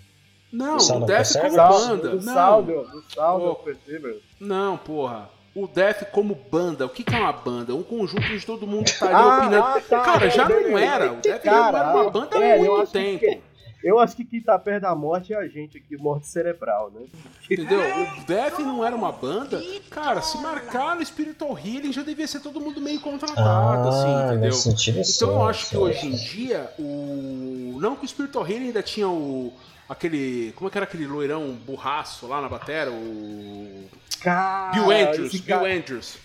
Não, 0.52 0.76
Do 0.78 0.82
o 0.92 0.96
of 0.98 1.06
Def 1.06 1.32
como 1.40 1.56
banda. 1.56 2.08
do 2.16 2.24
não, 2.26 2.34
Sound, 2.34 2.72
do 2.72 3.54
Perseverance. 3.64 4.22
não, 4.40 4.76
porra. 4.76 5.30
O 5.54 5.66
Def 5.66 6.04
como 6.12 6.34
banda, 6.34 6.86
o 6.86 6.88
que, 6.88 7.02
que 7.02 7.14
é 7.14 7.18
uma 7.18 7.32
banda? 7.32 7.74
Um 7.74 7.82
conjunto 7.82 8.22
de 8.28 8.46
todo 8.46 8.66
mundo 8.66 8.90
tá 8.98 9.06
ali 9.06 9.14
Ah, 9.14 9.38
opinando. 9.38 9.64
ah, 9.64 9.80
tá, 9.80 10.00
cara, 10.02 10.30
já 10.30 10.48
não 10.48 10.78
era. 10.78 11.12
O 11.12 11.16
Def 11.16 11.42
Cara, 11.42 11.72
não 11.72 11.78
era 11.78 11.92
uma 12.02 12.10
banda 12.10 12.38
há 12.38 12.42
é, 12.44 12.54
eu 12.56 12.58
muito 12.64 12.82
acho 12.82 12.92
que- 12.92 13.18
tempo. 13.18 13.42
Eu 13.82 13.98
acho 13.98 14.14
que 14.14 14.26
quem 14.26 14.42
tá 14.42 14.58
perto 14.58 14.82
da 14.82 14.94
morte 14.94 15.32
é 15.32 15.36
a 15.38 15.48
gente 15.48 15.78
aqui, 15.78 15.96
morte 15.96 16.26
cerebral, 16.26 16.90
né? 16.94 17.06
Entendeu? 17.50 17.80
O 17.80 18.24
Def 18.26 18.58
não 18.58 18.84
era 18.84 18.94
uma 18.94 19.10
banda. 19.10 19.58
Cara, 19.88 20.20
se 20.20 20.36
marcar 20.36 20.94
no 20.96 21.04
Spiritual 21.04 21.58
Healing 21.58 21.90
já 21.90 22.02
devia 22.02 22.26
ser 22.26 22.40
todo 22.40 22.60
mundo 22.60 22.78
meio 22.78 23.00
contratado, 23.00 23.88
assim, 23.88 24.06
Ah, 24.06 24.26
entendeu? 24.26 24.50
nesse 24.50 24.62
sentido 24.70 25.00
Então 25.00 25.30
eu 25.30 25.48
acho 25.48 25.70
que 25.70 25.76
hoje 25.78 26.06
em 26.06 26.10
dia, 26.14 26.70
o. 26.78 27.78
Não 27.80 27.96
que 27.96 28.04
o 28.04 28.08
Spiritual 28.08 28.46
Healing 28.46 28.66
ainda 28.66 28.82
tinha 28.82 29.08
o. 29.08 29.50
Aquele. 29.90 30.52
Como 30.54 30.68
é 30.68 30.70
que 30.70 30.78
era 30.78 30.84
aquele 30.84 31.06
loirão 31.06 31.52
burraço 31.52 32.26
lá 32.26 32.40
na 32.40 32.48
batera? 32.48 32.90
O. 32.92 33.88
Cara, 34.22 34.72
Bill 34.72 34.90
Andrews, 34.90 35.34
esse 35.34 35.42
Bill 35.42 35.56
cara- 35.58 35.74
Andrews. 35.74 36.16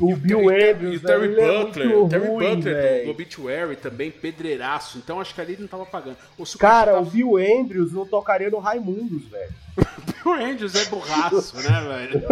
O 0.00 0.16
Bill 0.16 0.50
E 0.50 0.70
Andrews, 0.72 1.02
o 1.02 1.06
Terry 1.06 1.28
velho, 1.28 1.32
ele 1.32 1.40
é 1.40 1.64
Butler. 1.64 1.86
muito 1.88 2.04
o 2.04 2.08
Terry 2.08 2.26
ruim, 2.26 2.54
Butler 2.56 2.74
do, 2.74 2.80
velho. 2.82 3.04
do 3.04 3.10
Obituary 3.10 3.76
também, 3.76 4.10
pedreiraço. 4.10 4.98
Então 4.98 5.20
acho 5.20 5.34
que 5.34 5.40
ali 5.40 5.52
ele 5.52 5.62
não 5.62 5.68
tava 5.68 5.86
pagando. 5.86 6.16
O 6.38 6.44
Cara, 6.58 6.92
cara 6.92 7.00
o 7.00 7.04
Bill 7.04 7.36
Andrews 7.36 7.92
não 7.92 8.06
tocaria 8.06 8.50
no 8.50 8.58
Raimundos, 8.58 9.24
velho. 9.26 9.52
O 10.26 10.30
Andrews 10.32 10.74
é 10.74 10.84
burraço, 10.86 11.54
né, 11.56 12.08
velho? 12.10 12.24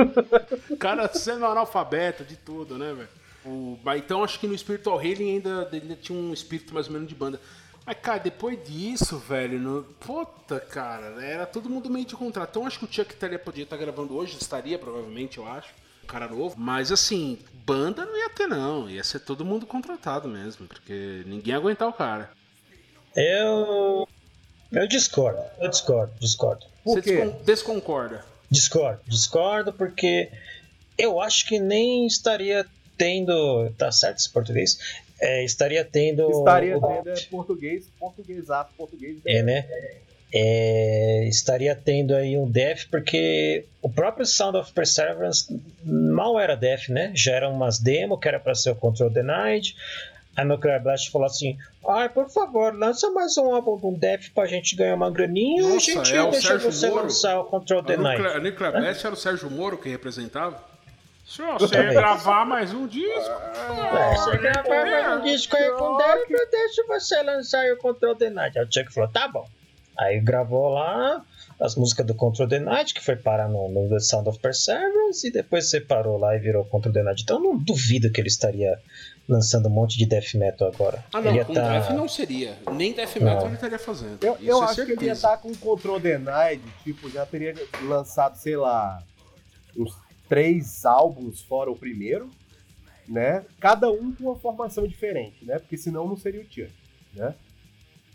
O 0.69 0.77
cara 0.77 1.09
sendo 1.15 1.45
analfabeto 1.47 2.25
de 2.25 2.35
tudo, 2.35 2.77
né, 2.77 2.93
velho? 2.93 3.09
O- 3.47 3.79
Então 3.97 4.25
acho 4.25 4.41
que 4.41 4.49
no 4.49 4.59
Spiritual 4.59 5.01
Healing 5.01 5.35
ainda, 5.35 5.69
ainda 5.73 5.95
tinha 5.95 6.19
um 6.19 6.33
espírito 6.33 6.75
mais 6.75 6.89
ou 6.89 6.93
menos 6.95 7.07
de 7.09 7.15
banda. 7.15 7.39
Mas, 7.87 7.97
cara, 8.01 8.19
depois 8.19 8.59
disso, 8.67 9.19
velho, 9.19 9.59
no... 9.59 9.83
puta, 10.01 10.59
cara, 10.59 11.23
era 11.23 11.45
todo 11.45 11.69
mundo 11.69 11.91
meio 11.91 12.07
de 12.07 12.17
contrato. 12.17 12.51
Então 12.51 12.67
acho 12.67 12.79
que 12.79 12.85
o 12.87 12.93
Chuck 12.93 13.13
estaria, 13.13 13.39
podia 13.39 13.65
estar 13.65 13.77
gravando 13.77 14.17
hoje, 14.17 14.37
estaria 14.41 14.79
provavelmente, 14.79 15.39
eu 15.39 15.47
acho. 15.47 15.69
Um 16.03 16.07
cara 16.07 16.29
novo. 16.29 16.55
Mas 16.59 16.91
assim, 16.93 17.39
banda 17.65 18.05
não 18.07 18.17
ia 18.17 18.31
ter, 18.31 18.47
não. 18.47 18.89
Ia 18.89 19.03
ser 19.05 19.21
todo 19.21 19.45
mundo 19.45 19.67
contratado 19.67 20.29
mesmo, 20.29 20.67
porque 20.67 21.23
ninguém 21.27 21.53
ia 21.53 21.57
aguentar 21.57 21.89
o 21.89 21.93
cara. 21.93 22.31
Eu. 23.15 24.09
Eu 24.73 24.89
discordo, 24.89 25.41
eu 25.61 25.69
discordo, 25.71 26.13
discordo. 26.19 26.67
Por 26.83 26.95
Você 26.95 27.03
quê? 27.03 27.17
descon- 27.17 27.43
desconcorda. 27.45 28.25
Discordo, 28.51 29.01
discordo 29.07 29.73
porque 29.73 30.31
eu 30.99 31.21
acho 31.21 31.47
que 31.47 31.59
nem 31.59 32.07
estaria 32.07 32.67
tendo. 32.99 33.71
Tá 33.79 33.91
certo 33.93 34.19
esse 34.19 34.31
português? 34.31 34.79
É, 35.25 35.43
estaria 35.43 35.83
tendo. 35.85 36.31
Estaria 36.31 36.79
tendo 36.79 37.09
é, 37.11 37.15
português, 37.31 37.87
portuguesaço, 37.99 38.71
português. 38.77 39.17
É, 39.25 39.43
né? 39.43 39.67
É, 40.37 41.25
estaria 41.29 41.75
tendo 41.75 42.15
aí 42.15 42.37
um 42.37 42.51
def, 42.51 42.87
porque 42.91 43.65
o 43.81 43.89
próprio 43.89 44.27
Sound 44.27 44.59
of 44.59 44.73
Perseverance 44.73 45.47
mal 45.85 46.39
era 46.39 46.55
def, 46.57 46.89
né? 46.89 47.13
Já 47.15 47.33
eram 47.37 47.53
umas 47.53 47.79
demo 47.79 48.19
que 48.19 48.29
era 48.29 48.39
para 48.39 48.55
ser 48.55 48.71
o 48.71 48.75
Control 48.77 49.09
Denied. 49.09 49.75
A 50.37 50.45
Nuclear 50.45 50.83
Blast 50.83 51.11
falou 51.11 51.27
assim: 51.27 51.57
ai, 51.89 52.09
por 52.09 52.29
favor, 52.29 52.75
lança 52.75 53.09
mais 53.11 53.39
um 53.39 53.55
álbum 53.55 53.79
do 53.79 53.97
def 53.97 54.31
pra 54.35 54.47
gente 54.47 54.75
ganhar 54.75 54.97
uma 54.97 55.11
graninha 55.11 55.63
e 55.63 55.65
a 55.65 55.69
Nossa, 55.69 55.81
gente 55.81 56.17
é 56.17 56.31
deixa 56.31 56.49
Sérgio 56.49 56.73
você 56.73 56.89
Moro? 56.89 57.03
lançar 57.03 57.41
o 57.41 57.45
Control 57.45 57.79
A 57.79 57.83
Denied. 57.83 58.19
Nuclear, 58.19 58.37
a 58.37 58.41
Nuclear 58.41 58.73
Blast 58.73 59.07
era 59.07 59.15
o 59.15 59.19
Sérgio 59.19 59.51
Moro 59.51 59.79
que 59.79 59.89
representava? 59.89 60.74
Se 61.25 61.41
você 61.59 61.83
gravar 61.93 62.45
mais 62.45 62.73
um 62.73 62.87
disco. 62.87 63.11
É, 63.11 64.17
você 64.17 64.37
gravar 64.37 64.85
mais 64.85 65.21
um 65.21 65.25
disco 65.25 65.57
aí 65.57 65.71
com 65.73 65.97
def, 65.97 66.31
eu 66.31 66.51
deixo 66.51 66.87
você 66.87 67.23
lançar 67.23 67.65
o 67.73 67.77
Control 67.79 68.15
Denied. 68.15 68.59
Aí 68.59 68.65
o 68.65 68.69
Chuck 68.73 68.93
falou: 68.93 69.09
tá 69.11 69.27
bom. 69.27 69.49
Aí 69.99 70.21
gravou 70.21 70.69
lá 70.69 71.25
as 71.61 71.77
músicas 71.77 72.05
do 72.05 72.15
Control 72.15 72.49
the 72.49 72.59
Night, 72.59 72.93
que 72.93 73.01
foi 73.03 73.15
parar 73.17 73.49
no, 73.49 73.69
no 73.69 73.89
The 73.89 74.01
Sound 74.01 74.29
of 74.29 74.39
Perseverance, 74.41 75.27
e 75.27 75.31
depois 75.31 75.71
separou 75.71 76.19
lá 76.19 76.35
e 76.35 76.41
virou 76.41 76.65
Control 76.65 76.93
the 76.93 77.03
Night. 77.03 77.23
Então 77.23 77.37
eu 77.37 77.43
não 77.43 77.57
duvido 77.57 78.11
que 78.11 78.21
ele 78.21 78.29
estaria 78.29 78.79
lançando 79.29 79.69
um 79.69 79.71
monte 79.71 79.97
de 79.97 80.05
death 80.05 80.35
metal 80.35 80.69
agora. 80.69 81.03
Ah, 81.13 81.21
ele 81.21 81.29
não, 81.29 81.37
ia 81.37 81.45
com 81.45 81.55
tá- 81.55 81.79
Death 81.79 81.91
não 81.91 82.09
seria. 82.09 82.59
Nem 82.73 82.93
Death 82.93 83.17
Metal 83.17 83.37
Não. 83.41 83.47
ele 83.47 83.55
estaria 83.55 83.79
fazendo. 83.79 84.23
Eu, 84.23 84.37
eu 84.43 84.63
é 84.63 84.65
acho 84.67 84.75
que 84.75 84.81
ele 84.81 84.91
ia 84.93 84.97
certeza. 84.97 85.13
estar 85.13 85.37
com 85.39 85.49
o 85.49 85.57
Control 85.57 86.01
Denied, 86.01 86.61
tipo, 86.83 87.09
já 87.09 87.25
teria 87.25 87.55
lançado, 87.83 88.37
sei 88.37 88.57
lá, 88.57 89.01
uns 89.77 89.95
três 90.29 90.85
álbuns 90.85 91.43
fora 91.43 91.71
o 91.71 91.77
primeiro, 91.77 92.31
né? 93.09 93.45
Cada 93.61 93.91
um 93.91 94.15
com 94.15 94.25
uma 94.25 94.37
formação 94.37 94.87
diferente, 94.87 95.45
né? 95.45 95.59
Porque 95.59 95.77
senão 95.77 96.09
não 96.09 96.17
seria 96.17 96.41
o 96.41 96.45
Chuck, 96.45 96.73
né? 97.15 97.35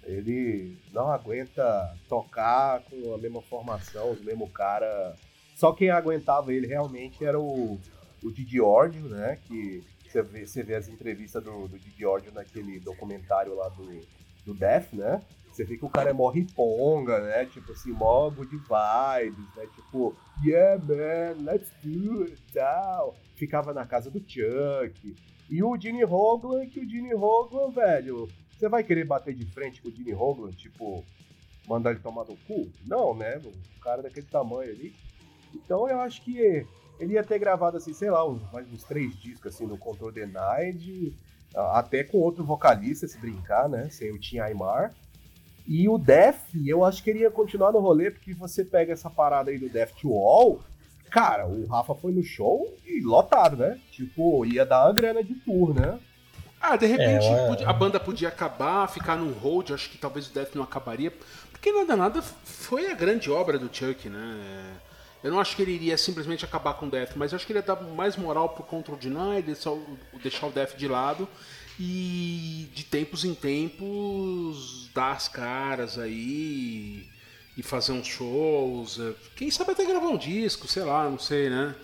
Ele 0.04 0.78
não 0.92 1.12
aguenta 1.12 1.96
tocar 2.08 2.82
com 2.84 3.14
a 3.14 3.18
mesma 3.18 3.42
formação, 3.42 4.12
o 4.12 4.24
mesmo 4.24 4.50
cara. 4.50 5.16
Só 5.56 5.72
quem 5.74 5.90
aguentava 5.90 6.54
ele 6.54 6.66
realmente 6.66 7.24
era 7.24 7.40
o, 7.40 7.80
o 8.24 8.32
Didi 8.32 8.60
Ordio, 8.60 9.08
né? 9.08 9.38
Que 9.48 9.84
você 10.08 10.24
vê, 10.24 10.46
você 10.46 10.64
vê 10.64 10.76
as 10.76 10.88
entrevistas 10.88 11.44
do, 11.44 11.68
do 11.68 12.08
Ordio 12.08 12.32
naquele 12.34 12.80
documentário 12.80 13.54
lá 13.56 13.70
do, 13.70 14.02
do 14.46 14.54
Death, 14.54 14.94
né? 14.94 15.22
Você 15.60 15.66
vê 15.66 15.78
que 15.78 15.84
o 15.84 15.90
cara 15.90 16.12
é 16.12 16.14
mó 16.14 16.30
riponga, 16.30 17.20
né? 17.20 17.46
Tipo 17.46 17.74
assim, 17.74 17.92
mó 17.92 18.30
good 18.30 18.50
vibes, 18.50 19.56
né? 19.58 19.68
Tipo, 19.76 20.16
yeah 20.42 20.82
man, 20.82 21.44
let's 21.44 21.70
do 21.84 22.24
it, 22.24 22.42
tal. 22.54 23.18
Ficava 23.36 23.74
na 23.74 23.86
casa 23.86 24.10
do 24.10 24.20
Chuck. 24.20 25.16
E 25.50 25.62
o 25.62 25.78
Gene 25.78 26.06
Hoglan, 26.06 26.66
que 26.66 26.80
o 26.80 26.90
Gene 26.90 27.14
Hoglan, 27.14 27.72
velho, 27.72 28.30
você 28.58 28.70
vai 28.70 28.86
querer 28.86 29.04
bater 29.04 29.36
de 29.36 29.46
frente 29.48 29.82
com 29.82 29.90
o 29.90 29.92
Gene 29.92 30.14
Hoglan, 30.14 30.52
tipo, 30.52 31.04
mandar 31.68 31.92
ele 31.92 32.00
tomar 32.00 32.24
no 32.24 32.38
cu? 32.38 32.72
Não, 32.88 33.14
né? 33.14 33.42
Um 33.44 33.80
cara 33.82 34.02
daquele 34.02 34.28
tamanho 34.28 34.72
ali. 34.72 34.96
Então 35.54 35.90
eu 35.90 36.00
acho 36.00 36.22
que 36.22 36.66
ele 37.02 37.16
ia 37.16 37.24
ter 37.24 37.38
gravado, 37.38 37.76
assim, 37.76 37.92
sei 37.92 38.10
lá, 38.10 38.26
uns, 38.26 38.50
mais 38.54 38.66
uns 38.72 38.86
três 38.86 39.14
discos, 39.20 39.54
assim, 39.54 39.66
no 39.66 39.78
Control 39.78 40.10
Denied, 40.10 41.14
até 41.54 42.02
com 42.02 42.20
outro 42.20 42.46
vocalista, 42.46 43.10
se 43.10 43.20
brincar, 43.20 43.68
né? 43.68 43.90
Sem 43.90 44.10
o 44.10 44.18
Tim 44.18 44.40
Aymar. 44.40 44.96
E 45.70 45.88
o 45.88 46.00
Def, 46.00 46.40
eu 46.66 46.84
acho 46.84 47.04
que 47.04 47.12
ele 47.12 47.20
ia 47.20 47.30
continuar 47.30 47.72
no 47.72 47.78
rolê, 47.78 48.10
porque 48.10 48.34
você 48.34 48.66
pega 48.66 48.92
essa 48.92 49.08
parada 49.08 49.52
aí 49.52 49.60
do 49.60 49.70
Death 49.70 49.92
to 50.02 50.12
All, 50.12 50.60
cara, 51.12 51.46
o 51.46 51.68
Rafa 51.68 51.94
foi 51.94 52.12
no 52.12 52.24
show 52.24 52.76
e 52.84 53.00
lotado, 53.02 53.56
né? 53.56 53.80
Tipo, 53.92 54.44
ia 54.48 54.66
dar 54.66 54.88
uma 54.88 54.94
grana 54.94 55.24
de 55.24 55.36
tour, 55.36 55.76
né? 55.76 56.00
Ah, 56.60 56.76
de 56.76 56.88
repente 56.88 57.24
é, 57.24 57.66
a 57.66 57.72
banda 57.72 58.00
podia 58.00 58.30
acabar, 58.30 58.90
ficar 58.90 59.16
num 59.16 59.32
hold, 59.32 59.70
acho 59.70 59.92
que 59.92 60.00
talvez 60.00 60.28
o 60.28 60.34
Death 60.34 60.56
não 60.56 60.64
acabaria, 60.64 61.14
porque 61.52 61.72
nada 61.72 61.96
nada 61.96 62.22
foi 62.22 62.92
a 62.92 62.96
grande 62.96 63.30
obra 63.30 63.60
do 63.60 63.70
Chuck, 63.72 64.10
né? 64.10 64.74
Eu 65.24 65.32
não 65.32 65.40
acho 65.40 65.56
que 65.56 65.62
ele 65.62 65.74
iria 65.74 65.98
simplesmente 65.98 66.46
acabar 66.46 66.76
com 66.76 66.86
o 66.86 66.90
Death, 66.90 67.12
mas 67.16 67.32
eu 67.32 67.36
acho 67.36 67.46
que 67.46 67.52
ele 67.52 67.60
ia 67.60 67.64
dar 67.64 67.82
mais 67.82 68.16
moral 68.16 68.50
pro 68.50 68.64
Control 68.64 68.98
Deny, 68.98 69.42
deixar 69.42 69.72
o, 69.72 69.98
deixar 70.22 70.48
o 70.48 70.52
Death 70.52 70.78
de 70.78 70.88
lado 70.88 71.28
e 71.78 72.70
de 72.74 72.84
tempos 72.84 73.26
em 73.26 73.34
tempos 73.34 74.90
dar 74.94 75.12
as 75.12 75.28
caras 75.28 75.98
aí 75.98 77.08
e 77.58 77.64
fazer 77.64 77.92
uns 77.92 78.08
shows. 78.08 79.00
É, 79.00 79.14
quem 79.36 79.52
sabe 79.52 79.72
até 79.72 79.86
gravar 79.86 80.08
um 80.08 80.18
disco, 80.18 80.68
sei 80.68 80.84
lá, 80.84 81.10
não 81.10 81.20
sei, 81.20 81.50
né? 81.50 81.76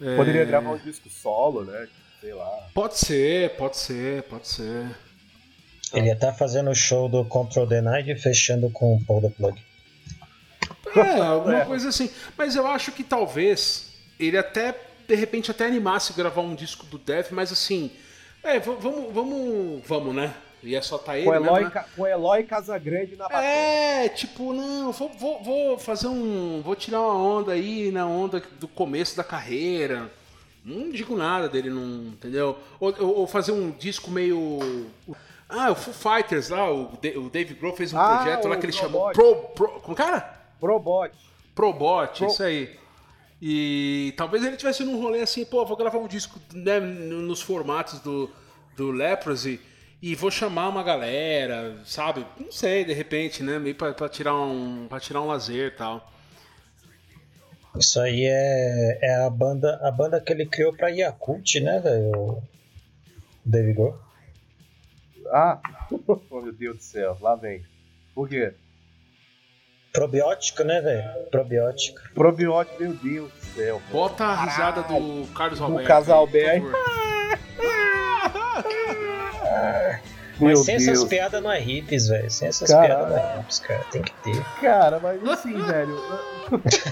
É... 0.00 0.16
Poderia 0.16 0.44
gravar 0.44 0.70
um 0.70 0.78
disco 0.78 1.10
solo, 1.10 1.64
né? 1.64 1.88
Sei 2.20 2.32
lá. 2.32 2.68
Pode 2.72 2.98
ser, 2.98 3.56
pode 3.56 3.76
ser, 3.76 4.22
pode 4.24 4.48
ser. 4.48 4.96
Ele 5.92 6.06
ia 6.06 6.14
estar 6.14 6.28
tá 6.28 6.34
fazendo 6.34 6.70
o 6.70 6.74
show 6.74 7.08
do 7.08 7.24
Control 7.24 7.66
the 7.66 7.80
Night 7.80 8.10
e 8.10 8.16
fechando 8.16 8.70
com 8.70 8.96
o 8.96 9.04
Paul 9.04 9.22
the 9.22 9.30
Plug. 9.30 9.67
É, 11.00 11.20
alguma 11.20 11.62
é. 11.62 11.64
coisa 11.64 11.88
assim. 11.88 12.10
Mas 12.36 12.56
eu 12.56 12.66
acho 12.66 12.92
que 12.92 13.04
talvez 13.04 13.90
ele 14.18 14.36
até, 14.36 14.74
de 15.06 15.14
repente, 15.14 15.50
até 15.50 15.66
animasse 15.66 16.12
gravar 16.12 16.42
um 16.42 16.54
disco 16.54 16.86
do 16.86 16.98
Death, 16.98 17.30
mas 17.30 17.52
assim. 17.52 17.90
É, 18.42 18.58
vamos, 18.58 19.12
vamos, 19.12 19.82
vamos, 19.86 20.14
né? 20.14 20.34
E 20.62 20.74
é 20.74 20.82
só 20.82 20.98
tá 20.98 21.16
ele. 21.16 21.26
Com 21.26 21.34
Eloy, 21.34 21.60
mesmo, 21.60 21.74
né? 21.74 21.84
com 21.96 22.06
Eloy 22.06 22.42
Casagrande 22.44 23.16
na 23.16 23.28
bateria. 23.28 23.48
É, 23.48 24.08
tipo, 24.08 24.52
não, 24.52 24.90
vou, 24.92 25.08
vou, 25.10 25.42
vou, 25.42 25.78
fazer 25.78 26.08
um. 26.08 26.60
Vou 26.62 26.74
tirar 26.74 27.00
uma 27.00 27.14
onda 27.14 27.52
aí 27.52 27.90
na 27.92 28.06
onda 28.06 28.42
do 28.58 28.66
começo 28.66 29.16
da 29.16 29.22
carreira. 29.22 30.10
Não 30.64 30.90
digo 30.90 31.16
nada 31.16 31.48
dele, 31.48 31.70
não. 31.70 32.08
Entendeu? 32.08 32.58
Ou, 32.80 32.94
ou, 32.98 33.16
ou 33.20 33.26
fazer 33.26 33.52
um 33.52 33.70
disco 33.70 34.10
meio. 34.10 34.86
Ah, 35.48 35.70
o 35.70 35.74
Foo 35.74 35.94
Fighters 35.94 36.50
lá, 36.50 36.70
o, 36.70 36.98
Dave 37.32 37.54
Grohl 37.54 37.74
fez 37.74 37.92
um 37.92 37.98
ah, 37.98 38.18
projeto 38.18 38.48
lá 38.48 38.56
que 38.56 38.66
ele 38.66 38.72
chamou 38.72 39.10
Pro, 39.12 39.34
Pro. 39.54 39.68
Como 39.80 39.96
cara? 39.96 40.37
Probot. 40.60 41.12
Probot, 41.54 42.18
Pro... 42.18 42.26
isso 42.26 42.42
aí. 42.42 42.78
E 43.40 44.12
talvez 44.16 44.44
ele 44.44 44.56
tivesse 44.56 44.84
num 44.84 45.00
rolê 45.00 45.20
assim, 45.20 45.44
pô, 45.44 45.64
vou 45.64 45.76
gravar 45.76 45.98
um 45.98 46.08
disco 46.08 46.40
né, 46.52 46.80
nos 46.80 47.40
formatos 47.40 48.00
do, 48.00 48.30
do 48.76 48.90
Leprosy 48.90 49.60
e 50.02 50.14
vou 50.14 50.30
chamar 50.30 50.68
uma 50.68 50.82
galera, 50.82 51.80
sabe? 51.84 52.26
Não 52.38 52.50
sei, 52.50 52.84
de 52.84 52.92
repente, 52.92 53.42
né? 53.42 53.58
Meio 53.58 53.74
pra, 53.74 53.92
pra 53.92 54.08
tirar 54.08 54.34
um. 54.34 54.86
para 54.88 55.00
tirar 55.00 55.22
um 55.22 55.26
lazer 55.26 55.68
e 55.68 55.76
tal. 55.76 56.12
Isso 57.76 58.00
aí 58.00 58.24
é, 58.24 58.98
é 59.02 59.14
a 59.24 59.30
banda 59.30 59.78
a 59.82 59.90
banda 59.90 60.20
que 60.20 60.32
ele 60.32 60.46
criou 60.46 60.72
pra 60.72 60.88
Yakult, 60.88 61.60
né, 61.60 61.80
velho? 61.80 62.10
O 62.10 62.42
David 63.44 63.74
Grohl. 63.74 63.98
Ah, 65.32 65.60
oh, 66.30 66.40
meu 66.40 66.52
Deus 66.52 66.76
do 66.76 66.82
céu, 66.82 67.16
lá 67.20 67.34
vem. 67.36 67.64
Por 68.14 68.28
quê? 68.28 68.54
Probiótico, 69.98 70.62
né, 70.62 70.80
velho? 70.80 71.26
Probiótico. 71.28 72.00
Probiótico, 72.14 72.80
meu 72.80 72.94
Deus 72.94 73.32
do 73.32 73.46
céu. 73.56 73.82
Bota 73.90 74.26
a 74.26 74.44
risada 74.44 74.82
do 74.82 75.26
Carlos 75.34 75.60
Alberto. 75.60 75.82
Do 75.82 75.88
Casalberto. 75.88 76.68
Mas 80.40 80.60
sem 80.60 80.76
Deus. 80.76 80.88
essas 80.88 81.02
piadas 81.08 81.42
não 81.42 81.50
é 81.50 81.60
hips, 81.60 82.06
velho. 82.06 82.30
Sem 82.30 82.46
essas 82.46 82.70
Caralho. 82.70 82.94
piadas 82.94 83.10
não 83.10 83.18
é 83.18 83.40
hips, 83.40 83.58
cara. 83.58 83.84
Tem 83.90 84.02
que 84.02 84.12
ter. 84.22 84.44
Cara, 84.60 85.00
mas 85.00 85.28
assim, 85.28 85.54
velho. 85.66 86.00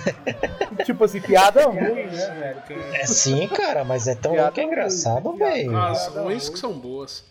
tipo 0.84 1.04
assim, 1.04 1.20
piada 1.20 1.64
ruim, 1.64 2.06
né, 2.06 2.64
velho? 2.66 2.82
É 2.92 3.06
sim, 3.06 3.46
cara, 3.46 3.84
mas 3.84 4.08
é 4.08 4.16
tão 4.16 4.32
piada 4.32 4.50
que 4.50 4.60
é 4.60 4.64
engraçado, 4.64 5.32
velho. 5.36 5.76
As 5.78 6.08
ruins 6.08 6.48
que 6.48 6.58
são 6.58 6.72
boas. 6.72 7.22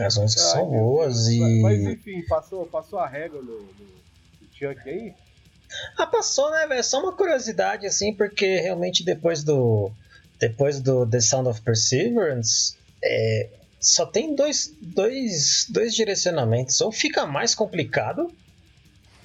As 0.00 0.16
ruins 0.16 0.34
que 0.34 0.40
são 0.40 0.66
boas 0.66 1.28
e. 1.28 1.62
Mas 1.62 1.78
enfim, 1.80 2.26
passou, 2.26 2.66
passou 2.66 2.98
a 2.98 3.06
regra 3.06 3.40
no, 3.40 3.60
no 3.60 3.97
Chuck 4.58 4.88
aí? 4.88 5.14
Ah, 5.96 6.06
passou, 6.06 6.50
né, 6.50 6.66
velho? 6.66 6.82
Só 6.82 7.00
uma 7.00 7.12
curiosidade, 7.12 7.86
assim, 7.86 8.12
porque 8.12 8.60
realmente 8.60 9.04
depois 9.04 9.44
do. 9.44 9.90
Depois 10.38 10.80
do 10.80 11.06
The 11.06 11.20
Sound 11.20 11.48
of 11.48 11.60
Perseverance, 11.62 12.76
é, 13.02 13.48
só 13.80 14.06
tem 14.06 14.34
dois, 14.34 14.72
dois, 14.80 15.66
dois 15.68 15.94
direcionamentos. 15.94 16.80
Ou 16.80 16.92
fica 16.92 17.26
mais 17.26 17.54
complicado, 17.54 18.30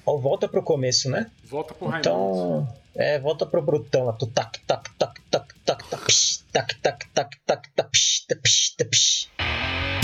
ou 0.04 0.20
volta 0.20 0.48
pro 0.48 0.62
começo, 0.62 1.08
né? 1.08 1.30
Volta 1.44 1.72
pro 1.72 1.96
Então, 1.96 2.68
é, 2.94 3.18
volta 3.18 3.46
pro 3.46 3.62
brutão 3.62 4.04
lá. 4.04 4.12
Tu 4.12 4.26
tac, 4.26 4.58
tac, 4.66 4.90
tac, 4.98 5.20
tac, 5.30 5.54
tac, 5.64 5.88
tac, 5.88 6.04
psh, 6.04 6.44
tac, 6.52 6.74
tac, 6.80 7.06
tac, 7.14 7.36
tac, 7.46 7.70
tac, 7.74 7.90
psh, 7.90 8.26
psh, 8.42 8.76
psh. 8.90 10.03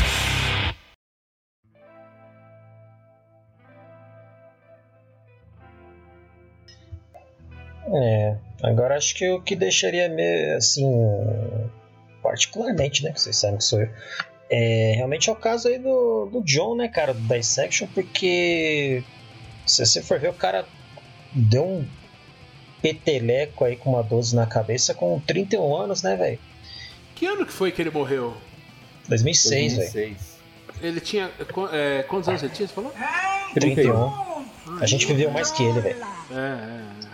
É, 7.92 8.36
agora 8.62 8.96
acho 8.96 9.14
que 9.14 9.28
o 9.28 9.40
que 9.40 9.56
deixaria 9.56 10.08
meio 10.08 10.56
assim, 10.56 10.86
particularmente, 12.22 13.02
né, 13.02 13.12
que 13.12 13.20
vocês 13.20 13.36
sabem 13.36 13.58
que 13.58 13.64
sou 13.64 13.80
eu, 13.80 13.88
é, 14.48 14.94
realmente 14.96 15.28
é 15.28 15.32
o 15.32 15.36
caso 15.36 15.68
aí 15.68 15.78
do, 15.78 16.26
do 16.26 16.42
John, 16.42 16.76
né, 16.76 16.88
cara, 16.88 17.14
do 17.14 17.20
Dissection, 17.20 17.88
porque 17.94 19.02
se 19.66 19.84
você 19.84 20.02
for 20.02 20.18
ver, 20.18 20.30
o 20.30 20.34
cara 20.34 20.66
deu 21.32 21.64
um 21.64 21.86
peteleco 22.82 23.64
aí 23.64 23.76
com 23.76 23.90
uma 23.90 24.02
12 24.02 24.34
na 24.34 24.46
cabeça 24.46 24.94
com 24.94 25.20
31 25.20 25.76
anos, 25.76 26.02
né, 26.02 26.16
velho? 26.16 26.38
Que 27.14 27.26
ano 27.26 27.44
que 27.44 27.52
foi 27.52 27.70
que 27.70 27.82
ele 27.82 27.90
morreu? 27.90 28.36
2006, 29.08 29.76
velho. 29.76 30.16
Ele 30.80 31.00
tinha. 31.00 31.30
É, 31.72 32.02
quantos 32.04 32.28
anos 32.28 32.42
ele 32.42 32.52
tinha? 32.52 32.66
Você 32.66 32.74
falou? 32.74 32.92
31. 33.54 34.40
A 34.80 34.86
gente 34.86 35.06
viveu 35.06 35.30
mais 35.30 35.50
que 35.50 35.62
ele, 35.62 35.80
velho. 35.80 36.02
É, 36.30 37.06
é. 37.06 37.09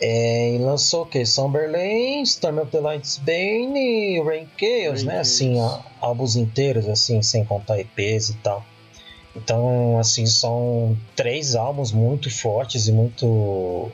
É, 0.00 0.54
e 0.54 0.58
lançou 0.58 1.02
o 1.02 1.06
que? 1.06 1.26
Somberlane, 1.26 2.22
Storm 2.22 2.58
of 2.60 2.70
the 2.70 2.80
Light's 2.80 3.18
Bane 3.18 4.16
e 4.16 4.22
Rain 4.22 4.48
Chaos, 4.58 5.02
né? 5.02 5.20
Assim, 5.20 5.56
álbuns 6.00 6.36
inteiros, 6.36 6.88
assim, 6.88 7.20
sem 7.20 7.44
contar 7.44 7.78
EPs 7.78 8.30
e 8.30 8.34
tal. 8.38 8.64
Então, 9.36 9.98
assim, 9.98 10.26
são 10.26 10.96
três 11.14 11.54
álbuns 11.54 11.92
muito 11.92 12.30
fortes 12.30 12.88
e 12.88 12.92
muito. 12.92 13.26
Uh, 13.26 13.90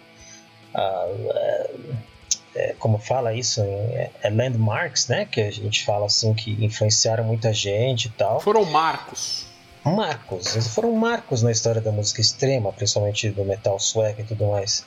é, 2.54 2.74
como 2.78 2.98
fala 2.98 3.34
isso? 3.34 3.60
É, 3.60 4.10
é, 4.22 4.30
landmarks, 4.30 5.08
né? 5.08 5.26
Que 5.26 5.42
a 5.42 5.50
gente 5.50 5.84
fala 5.84 6.06
assim, 6.06 6.32
que 6.32 6.52
influenciaram 6.64 7.24
muita 7.24 7.52
gente 7.52 8.06
e 8.06 8.10
tal. 8.10 8.40
Foram 8.40 8.64
marcos. 8.64 9.45
Marcos, 9.86 10.54
eles 10.54 10.66
foram 10.66 10.92
marcos 10.92 11.42
na 11.42 11.52
história 11.52 11.80
da 11.80 11.92
música 11.92 12.20
extrema, 12.20 12.72
principalmente 12.72 13.30
do 13.30 13.44
metal 13.44 13.78
sueco 13.78 14.20
e 14.20 14.24
tudo 14.24 14.46
mais. 14.46 14.84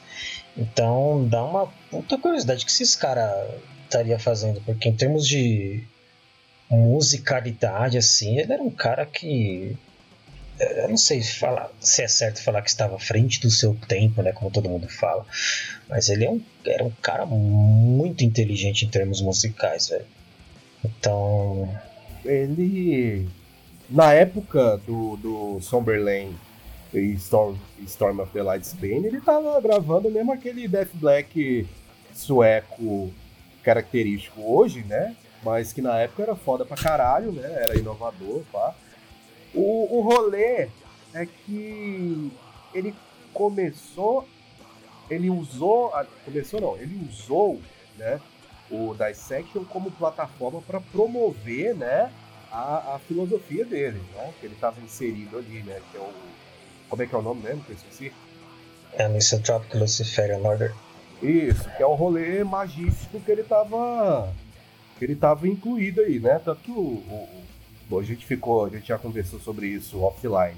Então 0.58 1.26
dá 1.28 1.44
uma 1.44 1.68
puta 1.90 2.18
curiosidade 2.18 2.66
que 2.66 2.72
esses 2.72 2.96
caras 2.98 3.50
estaria 3.86 4.20
fazendo, 4.20 4.62
porque 4.62 4.90
em 4.90 4.96
termos 4.96 5.26
de 5.26 5.84
musicalidade, 6.70 7.98
assim, 7.98 8.38
ele 8.38 8.54
era 8.54 8.62
um 8.62 8.70
cara 8.70 9.06
que. 9.06 9.76
Eu 10.60 10.90
não 10.90 10.98
sei 10.98 11.24
falar, 11.24 11.72
se 11.80 12.04
é 12.04 12.08
certo 12.08 12.44
falar 12.44 12.62
que 12.62 12.70
estava 12.70 12.98
à 12.98 13.00
frente 13.00 13.40
do 13.40 13.50
seu 13.50 13.74
tempo, 13.88 14.22
né? 14.22 14.34
Como 14.34 14.52
todo 14.52 14.68
mundo 14.68 14.90
fala. 14.90 15.26
Mas 15.88 16.10
ele 16.10 16.26
é 16.26 16.30
um, 16.30 16.42
era 16.66 16.84
um 16.84 16.92
cara 17.02 17.26
muito 17.26 18.26
inteligente 18.26 18.86
em 18.86 18.90
termos 18.90 19.22
musicais, 19.22 19.88
velho. 19.88 20.06
Então. 20.84 21.74
Ele. 22.26 23.30
Na 23.90 24.14
época 24.14 24.78
do, 24.86 25.18
do 25.18 25.60
Somberlane 25.62 26.38
e 26.94 27.14
Storm, 27.14 27.56
Storm 27.86 28.20
of 28.20 28.32
the 28.32 28.44
Light 28.44 28.66
Spain, 28.66 29.04
ele 29.06 29.20
tava 29.20 29.60
gravando 29.60 30.12
mesmo 30.12 30.32
aquele 30.32 30.68
Death 30.68 30.92
Black 30.94 31.68
sueco 32.14 33.12
característico 33.64 34.42
hoje, 34.42 34.84
né? 34.84 35.16
Mas 35.44 35.74
que 35.74 35.82
na 35.82 35.98
época 35.98 36.22
era 36.22 36.36
foda 36.36 36.66
pra 36.66 36.78
caralho, 36.78 37.32
né? 37.32 37.64
Era 37.64 37.78
inovador, 37.80 38.44
pá. 38.52 38.76
O, 39.56 39.98
o 39.98 40.02
rolê 40.02 40.68
é 41.14 41.26
que 41.26 42.32
ele 42.74 42.94
começou, 43.34 44.28
ele 45.10 45.30
usou, 45.30 45.92
começou 46.24 46.62
não, 46.62 46.78
ele 46.78 47.08
usou, 47.10 47.60
né, 47.98 48.20
o 48.70 48.94
Dissection 48.94 49.64
como 49.66 49.90
plataforma 49.92 50.62
para 50.62 50.80
promover, 50.80 51.76
né, 51.76 52.12
a, 52.52 52.96
a, 52.96 53.00
filosofia 53.00 53.66
dele, 53.66 54.02
né, 54.14 54.34
que 54.40 54.46
ele 54.46 54.56
estava 54.56 54.80
inserido 54.82 55.38
ali, 55.38 55.64
né, 55.64 55.80
que 55.92 55.98
é 55.98 56.00
o, 56.00 56.12
como 56.90 57.04
é 57.04 57.06
que 57.06 57.14
é 57.14 57.18
o 57.18 57.22
nome 57.22 57.44
mesmo 57.44 57.64
que 57.64 57.72
eu 57.72 57.76
esqueci? 57.76 58.12
É 58.94 59.08
o 59.08 59.12
Misanthropic 59.12 59.76
Luciferian 59.76 60.40
Order. 60.40 60.74
Isso, 61.22 61.70
que 61.76 61.84
é 61.84 61.86
o 61.86 61.94
rolê 61.94 62.44
magístico 62.44 63.20
que 63.20 63.32
ele 63.32 63.42
estava 63.42 64.34
que 64.98 65.06
ele 65.06 65.16
tava 65.16 65.48
incluído 65.48 66.02
aí, 66.02 66.20
né, 66.20 66.42
tanto 66.44 66.62
que 66.62 66.72
o, 66.72 66.76
o, 66.76 67.30
o 67.90 68.00
a 68.00 68.04
gente 68.04 68.26
ficou, 68.26 68.66
a 68.66 68.70
gente 68.70 68.88
já 68.88 68.98
conversou 68.98 69.40
sobre 69.40 69.68
isso 69.68 70.02
offline 70.02 70.58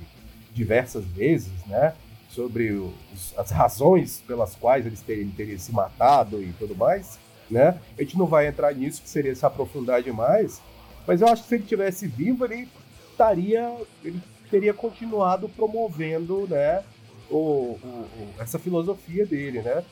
diversas 0.53 1.05
vezes, 1.05 1.53
né, 1.67 1.93
sobre 2.31 2.71
os, 2.71 3.37
as 3.37 3.51
razões 3.51 4.21
pelas 4.25 4.55
quais 4.55 4.85
eles 4.85 5.01
teriam, 5.01 5.29
teriam 5.31 5.59
se 5.59 5.71
matado 5.71 6.41
e 6.41 6.53
tudo 6.53 6.75
mais, 6.75 7.19
né? 7.49 7.77
A 7.97 8.01
gente 8.01 8.17
não 8.17 8.25
vai 8.25 8.47
entrar 8.47 8.73
nisso, 8.73 9.01
que 9.01 9.09
seria 9.09 9.35
se 9.35 9.45
aprofundar 9.45 10.01
demais, 10.01 10.61
mas 11.07 11.21
eu 11.21 11.27
acho 11.27 11.43
que 11.43 11.49
se 11.49 11.55
ele 11.55 11.63
tivesse 11.63 12.07
vivo, 12.07 12.45
ele 12.45 12.67
estaria, 13.11 13.75
ele 14.03 14.21
teria 14.49 14.73
continuado 14.73 15.49
promovendo, 15.49 16.47
né, 16.47 16.83
o, 17.29 17.77
o, 17.81 18.07
o 18.17 18.33
essa 18.39 18.59
filosofia 18.59 19.25
dele, 19.25 19.61
né? 19.61 19.83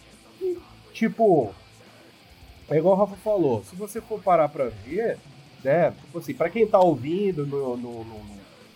E, 0.41 0.57
tipo, 0.93 1.53
é 2.70 2.78
igual 2.78 2.95
o 2.95 2.97
Rafa 2.97 3.16
falou, 3.18 3.64
se 3.64 3.76
você 3.76 4.01
for 4.01 4.22
parar 4.22 4.49
para 4.49 4.70
ver, 4.70 5.18
né, 5.64 5.91
tipo 5.91 6.20
assim, 6.20 6.34
para 6.34 6.49
quem 6.49 6.68
tá 6.68 6.80
ouvindo, 6.80 7.45
no, 7.45 7.78
no, 7.78 8.03
no, 8.03 8.22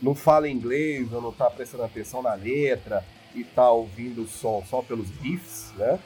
não 0.01 0.15
fala 0.15 0.49
inglês 0.49 1.11
ou 1.13 1.21
não 1.21 1.31
tá 1.31 1.49
prestando 1.49 1.83
atenção 1.83 2.21
na 2.21 2.33
letra, 2.33 3.03
e 3.35 3.43
tá 3.43 3.69
ouvindo 3.71 4.23
o 4.23 4.27
som 4.27 4.63
só 4.69 4.81
pelos 4.81 5.09
riffs, 5.21 5.73
né? 5.77 5.99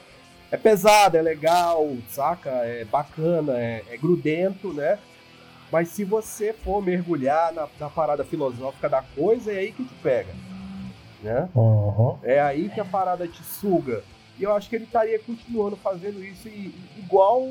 É 0.50 0.56
pesado, 0.56 1.16
é 1.16 1.22
legal, 1.22 1.94
saca? 2.08 2.50
É 2.50 2.84
bacana, 2.84 3.58
é, 3.58 3.84
é 3.90 3.96
grudento, 3.96 4.72
né? 4.72 4.98
Mas 5.70 5.88
se 5.88 6.04
você 6.04 6.52
for 6.52 6.82
mergulhar 6.82 7.52
na, 7.52 7.68
na, 7.78 7.90
parada 7.90 8.24
filosófica 8.24 8.88
da 8.88 9.02
coisa, 9.02 9.52
é 9.52 9.58
aí 9.58 9.72
que 9.72 9.84
te 9.84 9.94
pega. 10.02 10.34
Né? 11.22 11.48
Uhum. 11.54 12.18
É 12.22 12.40
aí 12.40 12.68
que 12.68 12.80
a 12.80 12.84
parada 12.84 13.26
te 13.28 13.42
suga. 13.42 14.02
E 14.38 14.44
eu 14.44 14.54
acho 14.54 14.68
que 14.68 14.76
ele 14.76 14.84
estaria 14.84 15.18
continuando 15.18 15.76
fazendo 15.76 16.24
isso 16.24 16.48
e, 16.48 16.74
igual 16.96 17.42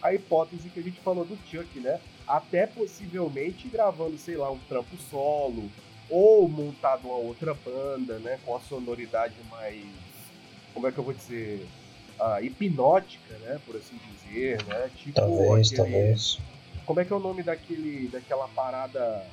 a 0.00 0.14
hipótese 0.14 0.68
que 0.68 0.80
a 0.80 0.82
gente 0.82 1.00
falou 1.00 1.24
do 1.24 1.36
Chuck, 1.50 1.80
né? 1.80 1.98
Até 2.26 2.66
possivelmente 2.66 3.68
gravando, 3.68 4.16
sei 4.16 4.36
lá, 4.36 4.50
um 4.50 4.58
trampo 4.68 4.96
solo, 5.10 5.70
ou 6.08 6.48
montado 6.48 7.06
uma 7.06 7.16
outra 7.16 7.54
banda, 7.54 8.18
né, 8.18 8.38
com 8.44 8.54
a 8.54 8.60
sonoridade 8.60 9.34
mais, 9.50 9.84
como 10.72 10.86
é 10.86 10.92
que 10.92 10.98
eu 10.98 11.04
vou 11.04 11.14
dizer, 11.14 11.66
uh, 12.20 12.42
hipnótica, 12.42 13.34
né, 13.38 13.58
por 13.66 13.76
assim 13.76 13.98
dizer, 14.12 14.62
né, 14.64 14.90
tipo 14.94 15.14
talvez, 15.14 15.72
aquele, 15.72 15.76
talvez. 15.76 16.38
Como 16.86 17.00
é 17.00 17.04
que 17.04 17.12
é 17.12 17.16
o 17.16 17.20
nome 17.20 17.42
daquele, 17.42 18.08
daquela 18.08 18.48
parada, 18.48 19.24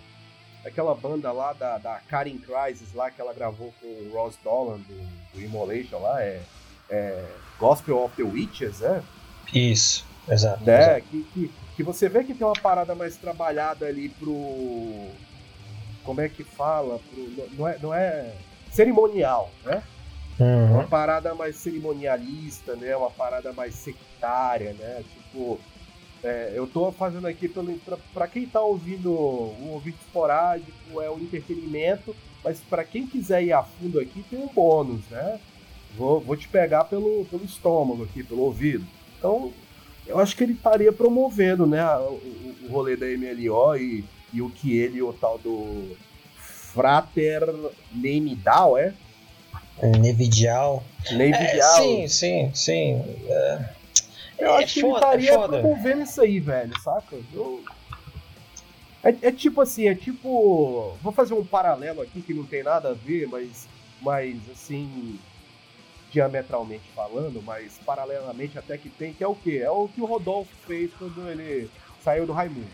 daquela 0.64 0.96
banda 0.96 1.32
lá 1.32 1.54
da, 1.54 1.78
da 1.78 2.00
Karen 2.08 2.38
Crisis 2.38 2.94
lá 2.94 3.10
que 3.12 3.22
ela 3.22 3.34
gravou 3.34 3.74
com 3.80 3.88
o 3.88 4.12
Ross 4.14 4.38
Dolan 4.44 4.78
do, 4.78 5.34
do 5.34 5.42
Immolation 5.42 6.00
lá, 6.00 6.22
é, 6.24 6.42
é 6.90 7.26
Gospel 7.60 8.04
of 8.04 8.16
the 8.16 8.24
Witches, 8.24 8.80
né? 8.80 9.04
Isso, 9.54 10.06
exato. 10.30 10.70
É, 10.70 10.98
exato. 10.98 11.08
Que, 11.10 11.24
que, 11.34 11.52
que 11.76 11.84
você 11.84 12.08
vê 12.08 12.24
que 12.24 12.34
tem 12.34 12.46
uma 12.46 12.54
parada 12.54 12.96
mais 12.96 13.18
trabalhada 13.18 13.86
ali 13.86 14.10
pro 14.10 15.10
como 16.04 16.22
é 16.22 16.30
que 16.30 16.44
fala, 16.44 17.00
pro, 17.00 17.48
não, 17.58 17.68
é, 17.68 17.78
não 17.80 17.94
é 17.94 18.34
cerimonial, 18.72 19.52
né? 19.64 19.84
Uhum. 20.40 20.74
Uma 20.74 20.88
parada 20.88 21.36
mais 21.36 21.56
cerimonialista, 21.58 22.76
né? 22.76 22.96
Uma 22.96 23.12
parada 23.12 23.54
mais 23.54 23.76
sectária, 23.76 24.74
né? 24.74 25.04
Tipo, 25.14 25.60
é, 26.24 26.52
eu 26.56 26.68
tô 26.68 26.92
fazendo 26.92 27.28
aqui 27.28 27.52
para 28.14 28.28
quem 28.28 28.46
tá 28.46 28.62
ouvindo 28.62 29.12
o 29.12 29.72
ouvido 29.72 29.98
esporádico, 30.06 31.02
é 31.02 31.10
o 31.10 31.20
entretenimento, 31.20 32.16
mas 32.44 32.60
para 32.60 32.84
quem 32.84 33.08
quiser 33.08 33.44
ir 33.44 33.54
a 33.54 33.64
fundo 33.64 34.00
aqui, 34.00 34.24
tem 34.30 34.40
um 34.40 34.48
bônus, 34.48 35.02
né? 35.10 35.40
Vou, 35.98 36.20
vou 36.22 36.38
te 36.38 36.48
pegar 36.48 36.86
pelo, 36.86 37.26
pelo 37.26 37.44
estômago 37.44 38.04
aqui, 38.04 38.24
pelo 38.24 38.42
ouvido. 38.42 38.86
Então, 39.18 39.52
eu 40.08 40.20
acho 40.20 40.36
que 40.36 40.44
ele 40.44 40.54
estaria 40.54 40.92
promovendo, 40.92 41.66
né, 41.66 41.86
o, 41.98 42.20
o 42.64 42.68
rolê 42.70 42.96
da 42.96 43.06
MLO 43.06 43.76
e 43.76 44.04
e 44.34 44.42
o 44.42 44.50
que 44.50 44.78
ele, 44.78 45.02
o 45.02 45.14
tal 45.14 45.38
do 45.38 45.96
Frater 46.36 47.44
Neimidal, 47.94 48.78
é? 48.78 48.94
Nevidial. 50.00 50.84
Nevidial. 51.12 51.80
É, 51.80 51.82
sim, 51.82 52.08
sim, 52.08 52.52
sim. 52.54 53.04
É, 53.28 53.66
eu 54.42 54.54
acho 54.56 54.74
que 54.74 54.80
ele 54.86 54.94
estaria 54.94 55.32
é 55.32 55.48
promovendo 55.48 56.02
isso 56.04 56.22
aí, 56.22 56.40
velho, 56.40 56.80
saca? 56.82 57.18
Eu... 57.34 57.64
É, 59.04 59.10
é, 59.22 59.32
tipo 59.32 59.62
assim, 59.62 59.88
é 59.88 59.96
tipo. 59.96 60.96
Vou 61.02 61.12
fazer 61.12 61.34
um 61.34 61.44
paralelo 61.44 62.02
aqui 62.02 62.22
que 62.22 62.34
não 62.34 62.46
tem 62.46 62.62
nada 62.62 62.90
a 62.90 62.94
ver, 62.94 63.28
mas, 63.28 63.68
mas 64.00 64.38
assim, 64.52 65.20
diametralmente 66.12 66.84
falando, 66.94 67.42
mas 67.42 67.80
paralelamente 67.84 68.60
até 68.60 68.78
que 68.78 68.90
tem, 68.90 69.14
que 69.14 69.24
é 69.24 69.28
o 69.28 69.34
quê? 69.34 69.62
É 69.64 69.72
o 69.72 69.88
que 69.88 70.02
o 70.02 70.06
Rodolfo 70.06 70.52
fez 70.68 70.92
quando 70.94 71.28
ele 71.28 71.70
saiu 72.04 72.28
do 72.28 72.34
Raimundo. 72.34 72.68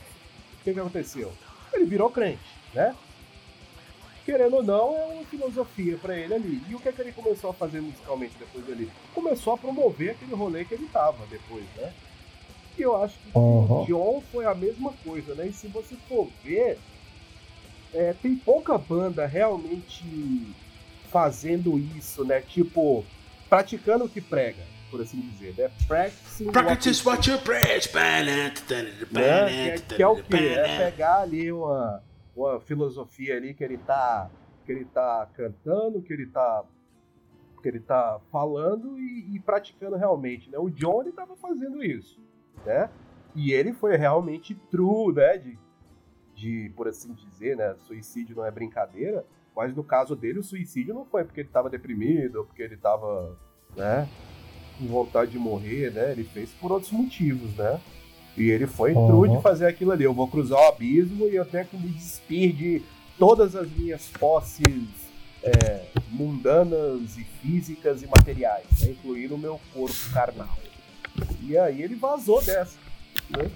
O 0.60 0.64
que, 0.64 0.74
que 0.74 0.80
aconteceu? 0.80 1.32
ele 1.74 1.86
virou 1.86 2.10
crente, 2.10 2.40
né? 2.74 2.96
Querendo 4.28 4.58
ou 4.58 4.64
não, 4.64 4.94
é 4.94 5.06
uma 5.06 5.24
filosofia 5.24 5.98
para 5.98 6.14
ele 6.14 6.34
ali. 6.34 6.62
E 6.68 6.76
o 6.76 6.80
que, 6.80 6.90
é 6.90 6.92
que 6.92 7.00
ele 7.00 7.14
começou 7.14 7.50
a 7.50 7.54
fazer 7.54 7.80
musicalmente 7.80 8.36
depois 8.38 8.68
dali? 8.68 8.92
Começou 9.16 9.54
a 9.54 9.58
promover 9.58 10.10
aquele 10.10 10.34
rolê 10.34 10.66
que 10.66 10.74
ele 10.74 10.86
tava 10.92 11.26
depois, 11.28 11.64
né? 11.78 11.94
E 12.78 12.82
eu 12.82 13.02
acho 13.02 13.18
que 13.20 13.32
uhum. 13.34 13.84
o 13.84 13.86
John 13.86 14.22
foi 14.30 14.44
a 14.44 14.54
mesma 14.54 14.92
coisa, 15.02 15.34
né? 15.34 15.48
E 15.48 15.54
se 15.54 15.70
você 15.70 15.96
for 16.10 16.28
ver, 16.44 16.78
é, 17.94 18.14
tem 18.22 18.36
pouca 18.36 18.78
banda 18.78 19.26
realmente 19.26 20.04
fazendo 21.10 21.80
isso, 21.98 22.26
né? 22.26 22.42
Tipo, 22.42 23.06
praticando 23.48 24.04
o 24.04 24.10
que 24.10 24.20
prega, 24.20 24.62
por 24.92 25.00
assim 25.00 25.22
dizer, 25.22 25.54
né? 25.58 25.72
Practicing 25.88 26.52
Practice 26.52 27.08
what 27.08 27.30
you 27.30 27.38
preach. 27.38 27.90
Né? 29.10 29.80
Que, 29.88 29.94
é, 29.94 29.96
que 29.96 30.04
é 30.04 30.08
o 30.08 30.22
quê? 30.22 30.54
É 30.58 30.92
pegar 30.92 31.22
ali 31.22 31.50
uma, 31.50 32.04
uma 32.38 32.60
filosofia 32.60 33.36
ali 33.36 33.54
que 33.54 33.64
ele 33.64 33.78
tá 33.78 34.30
que 34.66 34.72
ele 34.72 34.86
tá 34.86 35.28
cantando, 35.34 36.02
que 36.02 36.14
ele 36.14 36.28
tá 36.28 36.64
que 37.62 37.68
ele 37.68 37.80
tá 37.80 38.20
falando 38.32 39.00
e, 39.00 39.36
e 39.36 39.40
praticando 39.40 39.96
realmente, 39.96 40.50
né? 40.50 40.60
O 40.60 40.70
John 40.70 41.02
ele 41.02 41.12
tava 41.12 41.36
fazendo 41.36 41.84
isso, 41.84 42.22
né? 42.66 42.90
E 43.36 43.52
ele 43.52 43.74
foi 43.74 43.98
realmente 43.98 44.54
true, 44.70 45.14
né? 45.14 45.38
De, 45.38 45.60
de 46.36 46.72
por 46.76 46.88
assim 46.88 47.14
dizer, 47.14 47.58
né? 47.58 47.76
Suicídio 47.80 48.36
não 48.36 48.46
é 48.46 48.52
brincadeira, 48.52 49.26
mas 49.56 49.76
no 49.76 49.84
caso 49.84 50.16
dele 50.16 50.40
o 50.40 50.44
suicídio 50.44 50.94
não 50.94 51.06
foi 51.06 51.24
porque 51.24 51.42
ele 51.42 51.50
tava 51.50 51.70
deprimido 51.70 52.38
ou 52.38 52.46
porque 52.46 52.62
ele 52.62 52.78
tava, 52.78 53.38
né? 53.76 54.08
com 54.78 54.86
vontade 54.86 55.32
de 55.32 55.40
morrer, 55.40 55.92
né? 55.92 56.12
Ele 56.12 56.24
fez 56.24 56.52
por 56.52 56.72
outros 56.72 56.92
motivos, 56.92 57.56
né? 57.56 57.80
E 58.38 58.52
ele 58.52 58.68
foi 58.68 58.94
uhum. 58.94 59.08
true 59.08 59.30
de 59.30 59.42
fazer 59.42 59.66
aquilo 59.66 59.92
ali. 59.92 60.04
Eu 60.04 60.14
vou 60.14 60.28
cruzar 60.28 60.60
o 60.60 60.68
abismo 60.68 61.28
e 61.28 61.36
eu 61.36 61.44
tenho 61.44 61.66
que 61.66 61.76
me 61.76 61.90
despir 61.90 62.54
de 62.54 62.82
todas 63.18 63.56
as 63.56 63.70
minhas 63.72 64.08
posses 64.20 64.86
é, 65.42 65.86
mundanas 66.12 67.18
e 67.18 67.24
físicas 67.42 68.04
e 68.04 68.08
materiais, 68.08 68.66
né? 68.82 68.92
incluindo 68.92 69.36
o 69.36 69.40
meu 69.40 69.60
corpo 69.74 69.96
carnal. 70.14 70.58
E 71.42 71.58
aí 71.58 71.82
ele 71.82 71.96
vazou 71.96 72.42
dessa, 72.44 72.78
né? 73.30 73.50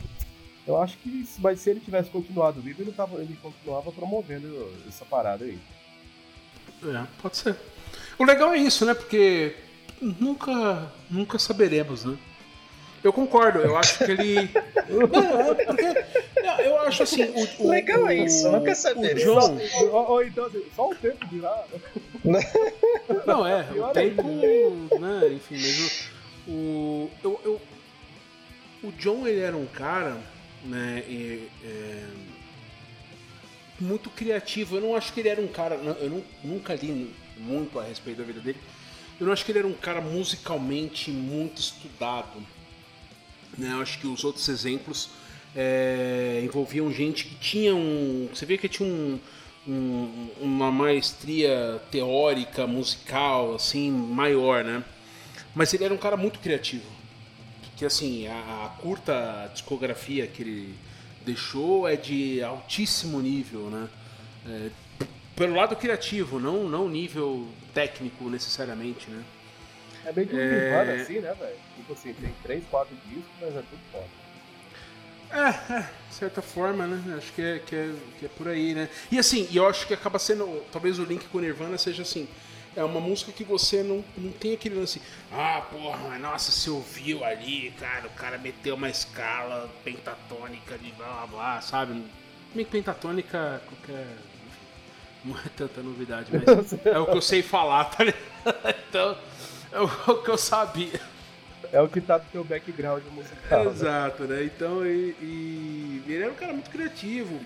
Eu 0.66 0.80
acho 0.80 0.98
que, 1.00 1.28
mas 1.40 1.60
se 1.60 1.70
ele 1.70 1.80
tivesse 1.80 2.10
continuado 2.10 2.62
vivo, 2.62 2.82
ele, 2.82 2.92
tava, 2.92 3.20
ele 3.20 3.38
continuava 3.42 3.92
promovendo 3.92 4.72
essa 4.88 5.04
parada 5.04 5.44
aí. 5.44 5.60
É, 6.84 7.06
pode 7.22 7.38
ser. 7.38 7.56
O 8.18 8.24
legal 8.24 8.54
é 8.54 8.58
isso, 8.58 8.86
né? 8.86 8.94
Porque 8.94 9.56
nunca, 10.00 10.92
nunca 11.10 11.40
saberemos, 11.40 12.06
né? 12.06 12.18
Eu 13.04 13.12
concordo, 13.12 13.60
eu 13.60 13.76
acho 13.78 13.98
que 14.00 14.12
ele. 14.12 14.36
não, 14.90 15.56
porque, 15.56 16.42
não, 16.44 16.60
eu 16.60 16.80
acho 16.82 17.04
assim. 17.04 17.24
O, 17.24 17.64
o 17.64 17.70
Legal 17.70 18.08
é 18.08 18.16
isso, 18.16 18.52
nunca 18.52 18.76
saberemos. 18.76 19.24
O 19.24 19.58
John... 19.58 19.92
Ou 19.92 20.24
então, 20.24 20.46
assim, 20.46 20.64
só 20.76 20.90
o 20.90 20.96
tempo 20.96 21.26
dirá. 21.28 21.66
Não, 23.26 23.48
é, 23.48 23.66
o 23.72 23.88
tempo. 23.88 24.22
Né, 25.00 25.34
enfim, 25.34 25.56
mas 25.56 26.10
o. 26.48 26.52
o 26.52 27.12
eu, 27.24 27.42
eu, 27.44 27.62
o 28.84 28.92
John, 28.92 29.28
ele 29.28 29.40
era 29.40 29.58
um 29.58 29.66
cara, 29.66 30.18
né? 30.64 31.04
E, 31.08 31.50
é, 31.64 32.04
muito 33.80 34.12
criativo. 34.12 34.76
Eu 34.76 34.82
não 34.82 34.96
acho 34.96 35.12
que 35.12 35.20
ele 35.20 35.30
era 35.30 35.42
um 35.42 35.48
cara. 35.48 35.76
Eu 35.76 36.10
não, 36.10 36.24
nunca 36.44 36.76
li 36.76 37.12
muito 37.38 37.80
a 37.80 37.84
respeito 37.84 38.20
da 38.20 38.24
vida 38.24 38.40
dele 38.40 38.60
eu 39.22 39.28
não 39.28 39.34
acho 39.34 39.46
que 39.46 39.52
ele 39.52 39.60
era 39.60 39.68
um 39.68 39.74
cara 39.74 40.02
musicalmente 40.02 41.12
muito 41.12 41.62
estudado. 41.62 42.42
Né? 43.62 43.74
Eu 43.74 43.82
acho 43.82 44.00
que 44.00 44.08
os 44.08 44.24
outros 44.24 44.50
exemplos 44.50 45.10
é, 45.56 46.42
envolviam 46.44 46.92
gente 46.92 47.26
que 47.26 47.36
tinha 47.36 47.76
um. 47.76 48.28
Você 48.34 48.46
vê 48.46 48.58
que 48.58 48.68
tinha 48.68 48.90
um, 48.90 49.20
um, 49.68 50.30
uma 50.42 50.72
maestria 50.72 51.80
teórica, 51.92 52.66
musical, 52.66 53.54
assim, 53.54 53.92
maior, 53.92 54.64
né? 54.64 54.84
Mas 55.54 55.74
ele 55.74 55.84
era 55.84 55.94
um 55.94 55.98
cara 55.98 56.18
muito 56.18 56.40
criativo. 56.40 56.90
Que 57.78 57.86
assim, 57.86 58.28
a, 58.28 58.66
a 58.66 58.70
curta 58.82 59.50
discografia 59.54 60.26
que 60.26 60.42
ele 60.42 60.76
deixou 61.24 61.88
é 61.88 61.96
de 61.96 62.42
altíssimo 62.42 63.20
nível, 63.22 63.70
né? 63.70 63.90
É, 64.48 64.70
pelo 65.36 65.56
lado 65.56 65.76
criativo, 65.76 66.40
não 66.40 66.68
não 66.68 66.90
nível 66.90 67.48
técnico 67.76 68.28
necessariamente, 68.28 69.10
né? 69.10 69.24
É 70.06 70.12
bem 70.12 70.26
de 70.26 70.36
um 70.36 70.40
é... 70.40 71.02
assim, 71.02 71.20
né, 71.20 71.34
velho? 71.34 71.56
Tipo 71.76 71.94
assim, 71.94 72.14
tem 72.14 72.34
três, 72.44 72.64
quatro 72.70 72.96
discos, 73.06 73.32
mas 73.40 73.50
é 73.56 73.62
tudo 73.62 73.82
foda. 73.92 74.22
É, 75.32 75.74
é, 75.74 75.90
de 76.10 76.16
certa 76.16 76.42
forma, 76.42 76.86
né? 76.86 77.16
Acho 77.18 77.32
que 77.32 77.42
é, 77.42 77.60
que, 77.60 77.76
é, 77.76 77.94
que 78.20 78.26
é 78.26 78.30
por 78.30 78.50
aí, 78.50 78.76
né? 78.76 78.90
E 79.10 79.18
assim, 79.18 79.48
eu 79.54 79.66
acho 79.68 79.88
que 79.88 79.94
acaba 79.94 80.20
sendo. 80.20 80.62
Talvez 80.72 81.00
o 81.00 81.06
link 81.06 81.26
com 81.30 81.38
o 81.38 81.42
Nirvana 81.42 81.78
seja 81.78 82.02
assim. 82.02 82.28
É 82.76 82.84
uma 82.84 83.02
música 83.02 83.34
que 83.34 83.44
você 83.44 83.84
não, 83.84 84.04
não 84.18 84.32
tem 84.32 84.54
aquele 84.54 84.76
lance. 84.76 85.02
Ah, 85.32 85.62
porra, 85.70 86.10
mas 86.10 86.22
nossa, 86.22 86.52
você 86.52 86.70
ouviu 86.70 87.24
ali, 87.24 87.74
cara, 87.78 88.08
o 88.08 88.12
cara 88.12 88.38
meteu 88.38 88.76
uma 88.76 88.90
escala 88.90 89.70
pentatônica 89.84 90.78
de 90.78 90.92
blá 90.94 91.08
blá 91.08 91.28
blá, 91.28 91.62
sabe? 91.62 92.02
Meio 92.54 92.66
que 92.66 92.72
pentatônica, 92.72 93.62
qualquer. 93.68 94.08
Não 95.24 95.38
é 95.38 95.50
tanta 95.56 95.84
novidade, 95.84 96.32
mas 96.32 96.74
é 96.86 96.98
o 96.98 97.06
que 97.06 97.18
eu 97.18 97.22
sei 97.22 97.42
falar, 97.42 97.86
tá 97.86 98.04
ligado? 98.04 98.22
Então, 98.90 99.18
é 99.72 99.80
o 99.80 100.22
que 100.22 100.30
eu 100.30 100.38
sabia. 100.38 101.00
É 101.72 101.82
o 101.82 101.88
que 101.88 102.02
tá 102.02 102.18
no 102.18 102.26
teu 102.26 102.44
background 102.44 103.04
musical. 103.12 103.66
Né? 103.66 103.72
Exato, 103.72 104.24
né? 104.24 104.44
Então, 104.44 104.86
e, 104.86 105.16
e, 105.22 106.04
ele 106.06 106.24
era 106.24 106.32
um 106.32 106.36
cara 106.36 106.52
muito 106.52 106.70
criativo. 106.70 107.40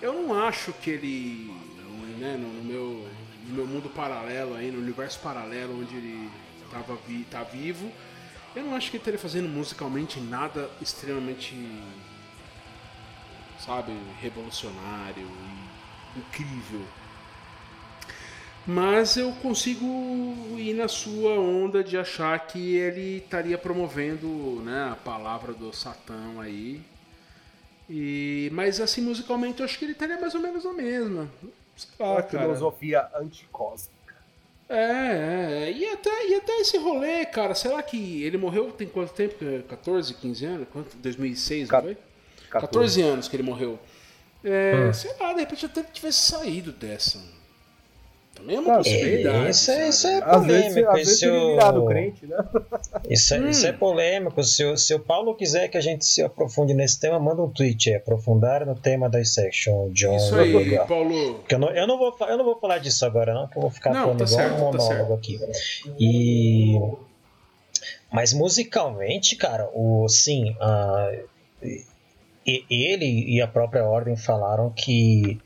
Eu 0.00 0.12
não 0.12 0.38
acho 0.46 0.72
que 0.74 0.90
ele, 0.90 1.52
né, 2.18 2.36
no, 2.38 2.62
meu, 2.62 3.08
no 3.48 3.54
meu 3.54 3.66
mundo 3.66 3.88
paralelo 3.88 4.54
aí, 4.54 4.70
no 4.70 4.78
universo 4.78 5.18
paralelo 5.20 5.80
onde 5.80 5.96
ele 5.96 6.30
tava 6.70 6.96
vi, 7.06 7.24
tá 7.24 7.42
vivo, 7.42 7.90
eu 8.54 8.62
não 8.62 8.76
acho 8.76 8.90
que 8.90 8.96
ele 8.96 9.00
estaria 9.00 9.18
fazendo 9.18 9.48
musicalmente 9.48 10.20
nada 10.20 10.70
extremamente, 10.80 11.56
sabe, 13.58 13.92
revolucionário 14.20 15.26
e 15.26 16.18
incrível. 16.18 16.86
Mas 18.66 19.16
eu 19.16 19.30
consigo 19.42 19.84
ir 20.56 20.74
na 20.74 20.88
sua 20.88 21.38
onda 21.38 21.84
de 21.84 21.98
achar 21.98 22.38
que 22.46 22.76
ele 22.76 23.18
estaria 23.18 23.58
promovendo 23.58 24.62
né, 24.64 24.90
a 24.90 24.96
palavra 24.96 25.52
do 25.52 25.70
Satã 25.72 26.40
aí. 26.40 26.80
E, 27.88 28.48
mas 28.52 28.80
assim, 28.80 29.02
musicalmente, 29.02 29.60
eu 29.60 29.66
acho 29.66 29.78
que 29.78 29.84
ele 29.84 29.92
estaria 29.92 30.18
mais 30.18 30.34
ou 30.34 30.40
menos 30.40 30.64
na 30.64 30.72
mesma. 30.72 31.30
Sei 31.76 31.90
lá, 31.98 32.22
cara. 32.22 32.44
filosofia 32.44 33.06
anticósmica. 33.16 33.92
É, 34.66 35.66
é, 35.66 35.72
e 35.72 35.86
até, 35.90 36.28
e 36.28 36.34
até 36.36 36.52
esse 36.60 36.78
rolê, 36.78 37.26
cara, 37.26 37.54
será 37.54 37.82
que 37.82 38.22
ele 38.22 38.38
morreu 38.38 38.72
tem 38.72 38.88
quanto 38.88 39.12
tempo? 39.12 39.36
14, 39.68 40.14
15 40.14 40.44
anos? 40.46 40.68
Quanto? 40.72 40.96
2006, 40.96 41.68
não 41.68 41.82
foi? 41.82 41.96
14. 42.48 42.50
14 42.50 43.02
anos 43.02 43.28
que 43.28 43.36
ele 43.36 43.42
morreu. 43.42 43.78
É, 44.42 44.88
hum. 44.88 44.92
Sei 44.94 45.14
lá, 45.20 45.34
de 45.34 45.40
repente 45.40 45.66
até 45.66 45.82
tivesse 45.82 46.30
saído 46.30 46.72
dessa. 46.72 47.20
É 48.48 48.58
uma 48.58 48.76
possibilidade. 48.76 49.50
Isso, 49.50 49.70
é, 49.70 49.88
isso 49.88 50.06
é 50.06 50.20
polêmico. 50.20 50.36
Às 50.36 50.46
vezes, 50.46 50.86
às 50.86 50.94
vezes 50.94 51.86
crente, 51.88 52.26
né? 52.26 52.36
Isso, 53.08 53.34
hum. 53.34 53.48
isso 53.48 53.66
é 53.66 53.72
polêmico. 53.72 54.42
Se 54.42 54.64
o, 54.64 54.76
se 54.76 54.94
o 54.94 55.00
Paulo 55.00 55.34
quiser 55.34 55.68
que 55.68 55.76
a 55.76 55.80
gente 55.80 56.04
se 56.04 56.22
aprofunde 56.22 56.74
nesse 56.74 57.00
tema, 57.00 57.18
manda 57.18 57.42
um 57.42 57.48
tweet 57.48 57.90
aí, 57.90 57.96
aprofundar 57.96 58.66
no 58.66 58.74
tema 58.74 59.08
da 59.08 59.20
Dissection, 59.20 59.90
John. 59.90 60.16
Isso 60.16 60.34
aí, 60.34 60.78
Paulo. 60.86 61.34
Porque 61.34 61.54
eu 61.54 61.58
não, 61.58 61.70
eu, 61.70 61.86
não 61.86 61.98
vou, 61.98 62.14
eu 62.20 62.36
não 62.36 62.44
vou 62.44 62.58
falar 62.58 62.78
disso 62.78 63.04
agora, 63.04 63.32
não, 63.34 63.48
que 63.48 63.56
eu 63.56 63.62
vou 63.62 63.70
ficar 63.70 63.92
não, 63.92 64.02
falando 64.02 64.18
tá 64.18 64.24
igual 64.24 64.40
certo, 64.40 64.54
um 64.54 64.70
tá 64.70 64.78
monólogo 64.78 65.08
tá 65.08 65.14
aqui. 65.14 65.40
E. 65.98 66.80
Mas 68.12 68.32
musicalmente, 68.32 69.34
cara, 69.34 69.68
o 69.74 70.08
sim, 70.08 70.54
uh, 70.60 71.28
ele 72.46 73.34
e 73.34 73.40
a 73.40 73.48
própria 73.48 73.84
Ordem 73.84 74.16
falaram 74.16 74.70
que 74.70 75.40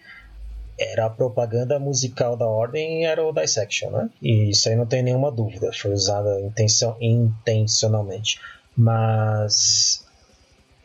era 0.78 1.06
a 1.06 1.10
propaganda 1.10 1.78
musical 1.78 2.36
da 2.36 2.46
Ordem 2.46 3.04
era 3.04 3.24
o 3.24 3.32
Dissection, 3.32 3.90
né? 3.90 4.10
E 4.22 4.50
isso 4.50 4.68
aí 4.68 4.76
não 4.76 4.86
tem 4.86 5.02
nenhuma 5.02 5.30
dúvida, 5.30 5.72
foi 5.72 5.92
usada 5.92 6.40
intenção, 6.40 6.96
intencionalmente. 7.00 8.40
Mas 8.76 10.04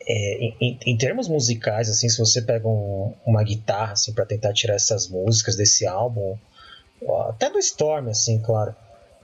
é, 0.06 0.44
em, 0.60 0.78
em, 0.84 0.96
termos 0.96 1.28
musicais, 1.28 1.88
assim, 1.88 2.08
se 2.08 2.18
você 2.18 2.42
pega 2.42 2.66
um, 2.66 3.14
uma 3.24 3.44
guitarra 3.44 3.92
assim 3.92 4.12
para 4.12 4.26
tentar 4.26 4.52
tirar 4.52 4.74
essas 4.74 5.08
músicas 5.08 5.54
desse 5.54 5.86
álbum, 5.86 6.36
até 7.28 7.48
do 7.48 7.58
Storm, 7.58 8.08
assim, 8.08 8.40
claro, 8.40 8.74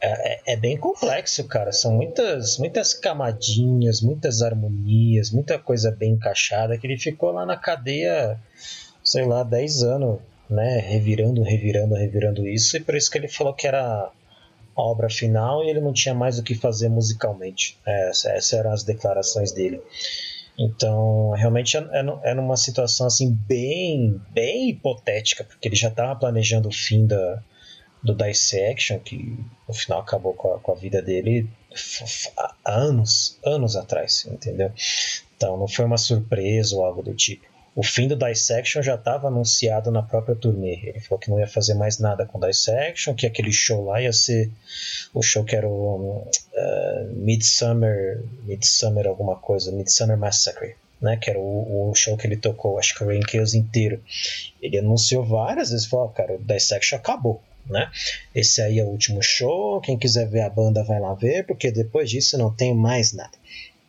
é, 0.01 0.35
é, 0.35 0.53
é, 0.53 0.57
bem 0.57 0.77
complexo, 0.77 1.45
cara. 1.45 1.73
São 1.73 1.93
muitas, 1.93 2.59
muitas 2.59 2.95
camadinhas, 2.95 4.01
muitas 4.01 4.41
harmonias, 4.41 5.33
muita 5.33 5.59
coisa 5.59 5.91
bem 5.91 6.13
encaixada 6.13 6.79
que 6.79 6.87
ele 6.87 6.97
ficou 6.97 7.33
lá 7.33 7.45
na 7.45 7.57
cadeia, 7.57 8.39
sei 9.03 9.27
lá, 9.27 9.43
10 9.43 9.83
anos 9.83 10.21
né, 10.51 10.79
revirando, 10.81 11.43
revirando, 11.43 11.95
revirando 11.95 12.47
isso, 12.47 12.77
e 12.77 12.81
por 12.81 12.95
isso 12.97 13.11
que 13.11 13.19
ele 13.19 13.29
falou 13.29 13.55
que 13.55 13.67
era 13.67 14.11
a 14.77 14.83
obra 14.83 15.09
final 15.09 15.65
e 15.65 15.71
ele 15.71 15.81
não 15.81 15.93
tinha 15.93 16.15
mais 16.15 16.39
o 16.39 16.43
que 16.43 16.55
fazer 16.55 16.89
musicalmente. 16.89 17.79
É, 17.87 18.11
essas 18.11 18.53
eram 18.53 18.73
as 18.73 18.83
declarações 18.83 19.53
dele. 19.53 19.81
Então, 20.59 21.31
realmente 21.31 21.77
é, 21.77 21.81
é, 21.81 22.31
é 22.31 22.35
numa 22.35 22.57
situação 22.57 23.07
assim 23.07 23.33
bem, 23.33 24.21
bem 24.31 24.71
hipotética, 24.71 25.45
porque 25.45 25.69
ele 25.69 25.77
já 25.77 25.89
estava 25.89 26.19
planejando 26.19 26.69
o 26.69 26.73
fim 26.73 27.07
da, 27.07 27.43
do 28.03 28.15
Dissection, 28.15 28.99
que 28.99 29.39
no 29.67 29.75
final 29.75 30.01
acabou 30.01 30.35
com 30.35 30.55
a, 30.55 30.59
com 30.59 30.73
a 30.73 30.75
vida 30.75 31.01
dele 31.01 31.49
há 32.37 32.55
anos, 32.67 33.39
anos 33.45 33.77
atrás, 33.77 34.27
entendeu? 34.27 34.73
Então 35.37 35.57
não 35.57 35.69
foi 35.69 35.85
uma 35.85 35.97
surpresa 35.97 36.77
ou 36.77 36.85
algo 36.85 37.03
do 37.03 37.15
tipo. 37.15 37.50
O 37.75 37.85
fim 37.85 38.09
do 38.09 38.17
Dissection 38.17 38.83
já 38.83 38.97
estava 38.97 39.29
anunciado 39.29 39.91
na 39.91 40.03
própria 40.03 40.35
turnê. 40.35 40.81
Ele 40.83 41.01
falou 41.01 41.21
que 41.21 41.31
não 41.31 41.39
ia 41.39 41.47
fazer 41.47 41.75
mais 41.75 41.99
nada 41.99 42.27
com 42.27 42.41
Dissection, 42.41 43.15
que 43.15 43.27
aquele 43.27 43.53
show 43.53 43.85
lá 43.85 44.03
ia 44.03 44.13
ser 44.13 44.51
o 45.15 45.23
show 45.23 45.45
que 45.45 45.55
era 45.55 45.69
o 45.69 46.25
uh, 46.27 47.15
Midsummer, 47.15 48.23
Midsummer 48.43 49.07
alguma 49.07 49.37
coisa, 49.37 49.71
Midsummer 49.71 50.19
Massacre. 50.19 50.75
Né, 51.01 51.17
que 51.17 51.31
era 51.31 51.39
o, 51.39 51.89
o, 51.89 51.95
show 51.95 52.15
que 52.15 52.27
ele 52.27 52.37
tocou, 52.37 52.79
acho 52.79 52.95
que 52.95 53.03
o 53.03 53.07
Rain 53.07 53.23
Chaos 53.27 53.55
inteiro. 53.55 54.03
Ele 54.61 54.77
anunciou 54.77 55.25
várias 55.25 55.71
vezes, 55.71 55.87
falou, 55.87 56.05
oh, 56.05 56.09
cara, 56.11 56.35
o 56.35 56.39
Dissection 56.39 56.99
acabou, 56.99 57.43
né? 57.65 57.91
Esse 58.35 58.61
aí 58.61 58.79
é 58.79 58.85
o 58.85 58.89
último 58.89 59.23
show, 59.23 59.81
quem 59.81 59.97
quiser 59.97 60.29
ver 60.29 60.43
a 60.43 60.51
banda 60.51 60.85
vai 60.85 61.01
lá 61.01 61.15
ver, 61.15 61.47
porque 61.47 61.73
depois 61.73 62.11
disso 62.11 62.37
não 62.37 62.55
tem 62.55 62.75
mais 62.75 63.15
nada. 63.15 63.33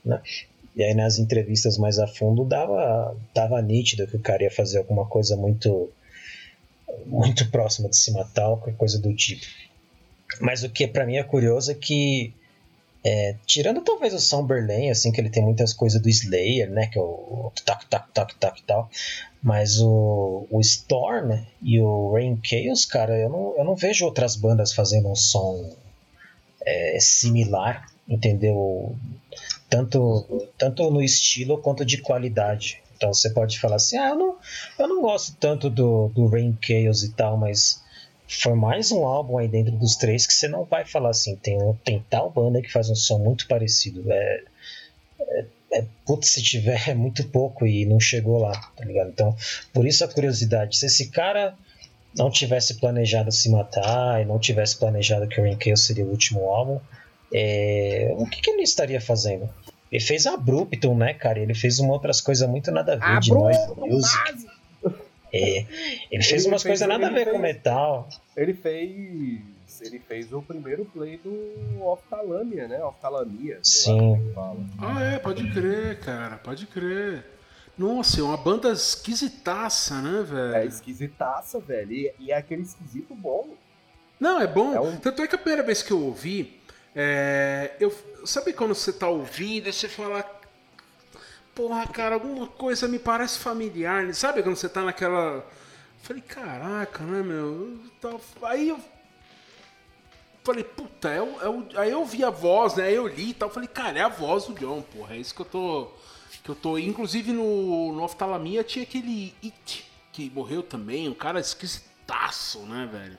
Né? 0.06 0.22
E 0.76 0.84
aí 0.84 0.94
nas 0.94 1.20
entrevistas 1.20 1.78
mais 1.78 2.00
a 2.00 2.08
fundo 2.08 2.46
dava, 2.46 3.16
dava 3.34 3.62
nítido 3.62 4.08
que 4.08 4.16
o 4.16 4.22
cara 4.22 4.44
ia 4.44 4.52
fazer 4.52 4.78
alguma 4.78 5.06
coisa 5.06 5.36
muito 5.36 5.92
muito 7.06 7.50
próxima 7.50 7.90
de 7.90 7.98
se 7.98 8.12
matar, 8.12 8.48
qualquer 8.48 8.76
coisa 8.76 9.00
do 9.00 9.14
tipo. 9.14 9.46
Mas 10.40 10.64
o 10.64 10.70
que 10.70 10.88
para 10.88 11.06
mim 11.06 11.18
é 11.18 11.24
curioso 11.24 11.72
é 11.72 11.76
que 11.76 12.34
é, 13.04 13.36
tirando 13.46 13.82
talvez 13.82 14.14
o 14.14 14.20
Somberlane, 14.20 14.92
assim, 14.92 15.12
que 15.12 15.20
ele 15.20 15.30
tem 15.30 15.44
muitas 15.44 15.74
coisas 15.74 16.00
do 16.00 16.08
Slayer, 16.08 16.70
né? 16.70 16.88
Que 16.88 17.00
é 17.00 17.02
o 17.02 17.52
tac, 17.66 17.86
tac, 17.88 18.12
tac, 18.14 18.36
tac 18.36 18.60
e 18.60 18.64
tal. 18.64 18.90
Mas 19.42 19.80
o, 19.82 20.46
o 20.52 20.60
Storm 20.62 21.32
e 21.64 21.80
o 21.80 22.14
Rain 22.14 22.40
Chaos, 22.44 22.86
cara, 22.86 23.18
eu 23.18 23.30
não, 23.30 23.58
eu 23.58 23.66
não 23.66 23.76
vejo 23.76 24.06
outras 24.06 24.36
bandas 24.36 24.72
fazendo 24.72 25.10
um 25.10 25.16
som 25.16 25.76
é, 26.64 27.00
similar, 27.00 27.91
entendeu? 28.12 28.96
tanto, 29.72 30.50
tanto 30.58 30.92
no 30.92 31.02
estilo 31.02 31.58
quanto 31.58 31.86
de 31.86 31.98
qualidade. 32.00 32.82
Então 32.98 33.14
você 33.14 33.30
pode 33.30 33.58
falar 33.58 33.78
assim, 33.78 33.98
ah, 33.98 34.10
eu 34.10 34.16
não, 34.16 34.38
eu 34.78 34.88
não 34.88 35.02
gosto 35.02 35.34
tanto 35.40 35.70
do, 35.70 36.10
do 36.10 36.28
Rain 36.28 36.56
Chaos 36.62 37.04
e 37.04 37.14
tal, 37.14 37.38
mas 37.38 37.82
foi 38.28 38.54
mais 38.54 38.92
um 38.92 39.06
álbum 39.06 39.38
aí 39.38 39.48
dentro 39.48 39.72
dos 39.78 39.96
três 39.96 40.28
que 40.28 40.34
você 40.34 40.50
não 40.50 40.66
vai 40.66 40.86
falar 40.86 41.12
assim, 41.12 41.38
tem, 41.38 41.58
tem 41.86 42.06
tal 42.10 42.30
banda 42.30 42.62
que 42.62 42.72
faz 42.72 42.90
um 42.90 42.96
som 42.96 43.18
muito 43.18 43.48
parecido. 43.48 44.04
É, 44.12 44.44
é, 45.22 45.46
é 45.76 45.86
putz, 46.06 46.32
se 46.32 46.44
tiver 46.44 46.84
é 46.90 46.94
muito 46.94 47.24
pouco 47.30 47.66
e 47.66 47.86
não 47.86 48.00
chegou 48.00 48.40
lá, 48.40 48.52
tá 48.76 48.84
ligado? 48.84 49.10
Então, 49.10 49.34
por 49.74 49.88
isso 49.88 50.04
a 50.04 50.08
curiosidade, 50.10 50.78
se 50.78 50.86
esse 50.86 51.10
cara 51.10 51.58
não 52.14 52.30
tivesse 52.30 52.74
planejado 52.74 53.32
se 53.32 53.50
matar 53.50 54.22
e 54.22 54.26
não 54.26 54.38
tivesse 54.38 54.78
planejado 54.78 55.30
que 55.30 55.40
o 55.40 55.44
Rain 55.44 55.58
Chaos 55.64 55.86
seria 55.86 56.06
o 56.06 56.10
último 56.10 56.42
álbum, 56.50 56.82
é, 57.34 58.14
o 58.18 58.26
que, 58.26 58.42
que, 58.42 58.52
ele 58.52 58.64
estaria 58.64 59.00
fazendo? 59.00 59.50
Ele 59.92 60.04
fez 60.04 60.26
Abruptum, 60.26 60.96
né, 60.96 61.14
cara? 61.14 61.40
Ele 61.40 61.54
fez 61.54 61.80
uma 61.80 61.94
outras 61.94 62.22
coisas 62.22 62.48
muito 62.48 62.72
nada 62.72 62.94
a 62.94 63.14
ver 63.14 63.20
de 63.20 63.32
nós 63.32 63.58
music. 63.78 64.48
É, 65.34 65.66
ele 66.12 66.24
fez 66.24 66.44
ele 66.44 66.48
umas 66.54 66.64
coisas 66.64 66.86
nada 66.88 67.08
a 67.08 67.10
ver 67.10 67.24
fez, 67.24 67.36
com 67.36 67.42
metal. 67.42 68.10
Ele 68.36 68.54
fez. 68.54 69.42
Ele 69.82 70.00
fez 70.00 70.32
o 70.34 70.42
primeiro 70.42 70.86
play 70.86 71.18
do 71.18 71.84
Oftalamia, 71.84 72.68
né? 72.68 72.84
Oftalamia. 72.84 73.60
Sim. 73.64 74.16
É 74.16 74.40
ah, 74.80 75.02
é, 75.02 75.20
pode 75.20 75.50
crer, 75.52 76.00
cara, 76.02 76.38
pode 76.38 76.68
crer. 76.68 77.26
Nossa, 77.78 78.20
é 78.20 78.24
uma 78.24 78.38
banda 78.38 78.72
esquisitaça, 78.72 80.02
né, 80.02 80.22
velho? 80.22 80.56
É 80.56 80.66
esquisitaça, 80.66 81.60
velho. 81.60 81.94
E, 81.94 82.14
e 82.20 82.32
é 82.32 82.36
aquele 82.36 82.62
esquisito 82.62 83.16
bom. 83.16 83.56
Não, 84.20 84.40
é 84.40 84.46
bom. 84.46 84.76
É 84.76 84.80
um- 84.80 84.98
Tanto 84.98 85.24
é 85.24 85.28
que 85.28 85.34
a 85.34 85.38
primeira 85.38 85.64
vez 85.64 85.82
que 85.82 85.92
eu 85.92 86.00
ouvi, 86.00 86.61
é, 86.96 87.76
eu, 87.80 87.94
sabe 88.26 88.54
quando 88.54 88.76
você 88.76 88.92
tá 88.94 89.08
ouvindo 89.08 89.68
e 89.70 89.74
você 89.74 89.88
fala. 89.88 90.24
Porra, 91.56 91.86
cara, 91.88 92.16
alguma 92.16 92.48
coisa 92.48 92.88
me 92.88 92.98
parece 93.00 93.38
familiar. 93.40 94.14
Sabe 94.14 94.42
quando 94.42 94.56
você 94.56 94.70
tá 94.70 94.82
naquela. 94.84 95.46
Falei, 96.02 96.22
caraca, 96.22 97.04
né, 97.04 97.22
meu? 97.22 97.80
Aí 98.44 98.70
eu. 98.70 98.80
Falei, 100.44 100.64
puta, 100.64 101.10
é 101.10 101.22
o, 101.22 101.42
é 101.42 101.50
o- 101.50 101.68
aí 101.80 101.92
eu 101.92 102.04
vi 102.06 102.24
a 102.24 102.30
voz, 102.32 102.76
né? 102.76 102.86
Aí 102.86 102.96
eu 102.96 103.08
li 103.08 103.30
e 103.30 103.34
tal. 103.34 103.50
Falei, 103.50 103.68
cara, 103.68 104.00
é 104.00 104.02
a 104.02 104.08
voz 104.08 104.46
do 104.46 104.54
John, 104.56 104.82
porra. 104.82 105.16
É 105.16 105.18
isso 105.20 105.36
que 105.36 105.42
eu 105.42 105.46
tô. 105.46 105.88
Que 106.44 106.50
eu 106.50 106.56
tô. 106.56 106.78
Inclusive 106.80 107.32
no, 107.32 107.94
no 107.94 108.04
Oftalmia 108.04 108.64
tinha 108.64 108.84
aquele 108.84 109.36
It, 109.44 109.86
que 110.12 110.30
morreu 110.32 110.64
também. 110.64 111.08
Um 111.08 111.14
cara 111.14 111.40
esquisitaço, 111.40 112.60
né, 112.62 112.90
velho? 112.92 113.18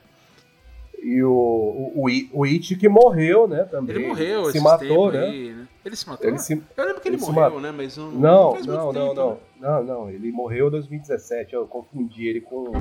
E 1.01 1.21
o, 1.23 1.31
o, 1.31 1.93
o, 2.33 2.39
o 2.39 2.43
It 2.45 2.75
que 2.75 2.87
morreu, 2.87 3.47
né, 3.47 3.63
também. 3.65 3.95
Ele 3.95 4.07
morreu, 4.07 4.43
Se 4.45 4.49
esses 4.51 4.61
matou, 4.63 5.11
né? 5.11 5.19
aí, 5.25 5.53
né? 5.53 5.67
Ele 5.85 5.95
se 5.97 6.07
matou? 6.07 6.27
Ele 6.27 6.37
se... 6.39 6.53
Eu 6.77 6.85
lembro 6.85 7.01
que 7.01 7.07
ele, 7.09 7.17
ele 7.17 7.25
morreu, 7.25 7.59
né? 7.59 7.71
Mas 7.71 7.97
não, 7.97 8.11
Não, 8.11 8.51
faz 8.53 8.65
muito 8.65 8.77
não, 8.79 8.93
não, 8.93 9.07
tempo, 9.09 9.15
não. 9.15 9.31
né? 9.31 9.37
Não, 9.59 9.83
não. 9.83 10.09
Ele 10.09 10.31
morreu 10.31 10.67
em 10.67 10.71
2017. 10.71 11.53
Eu 11.53 11.67
confundi 11.67 12.25
ele 12.27 12.39
com 12.39 12.71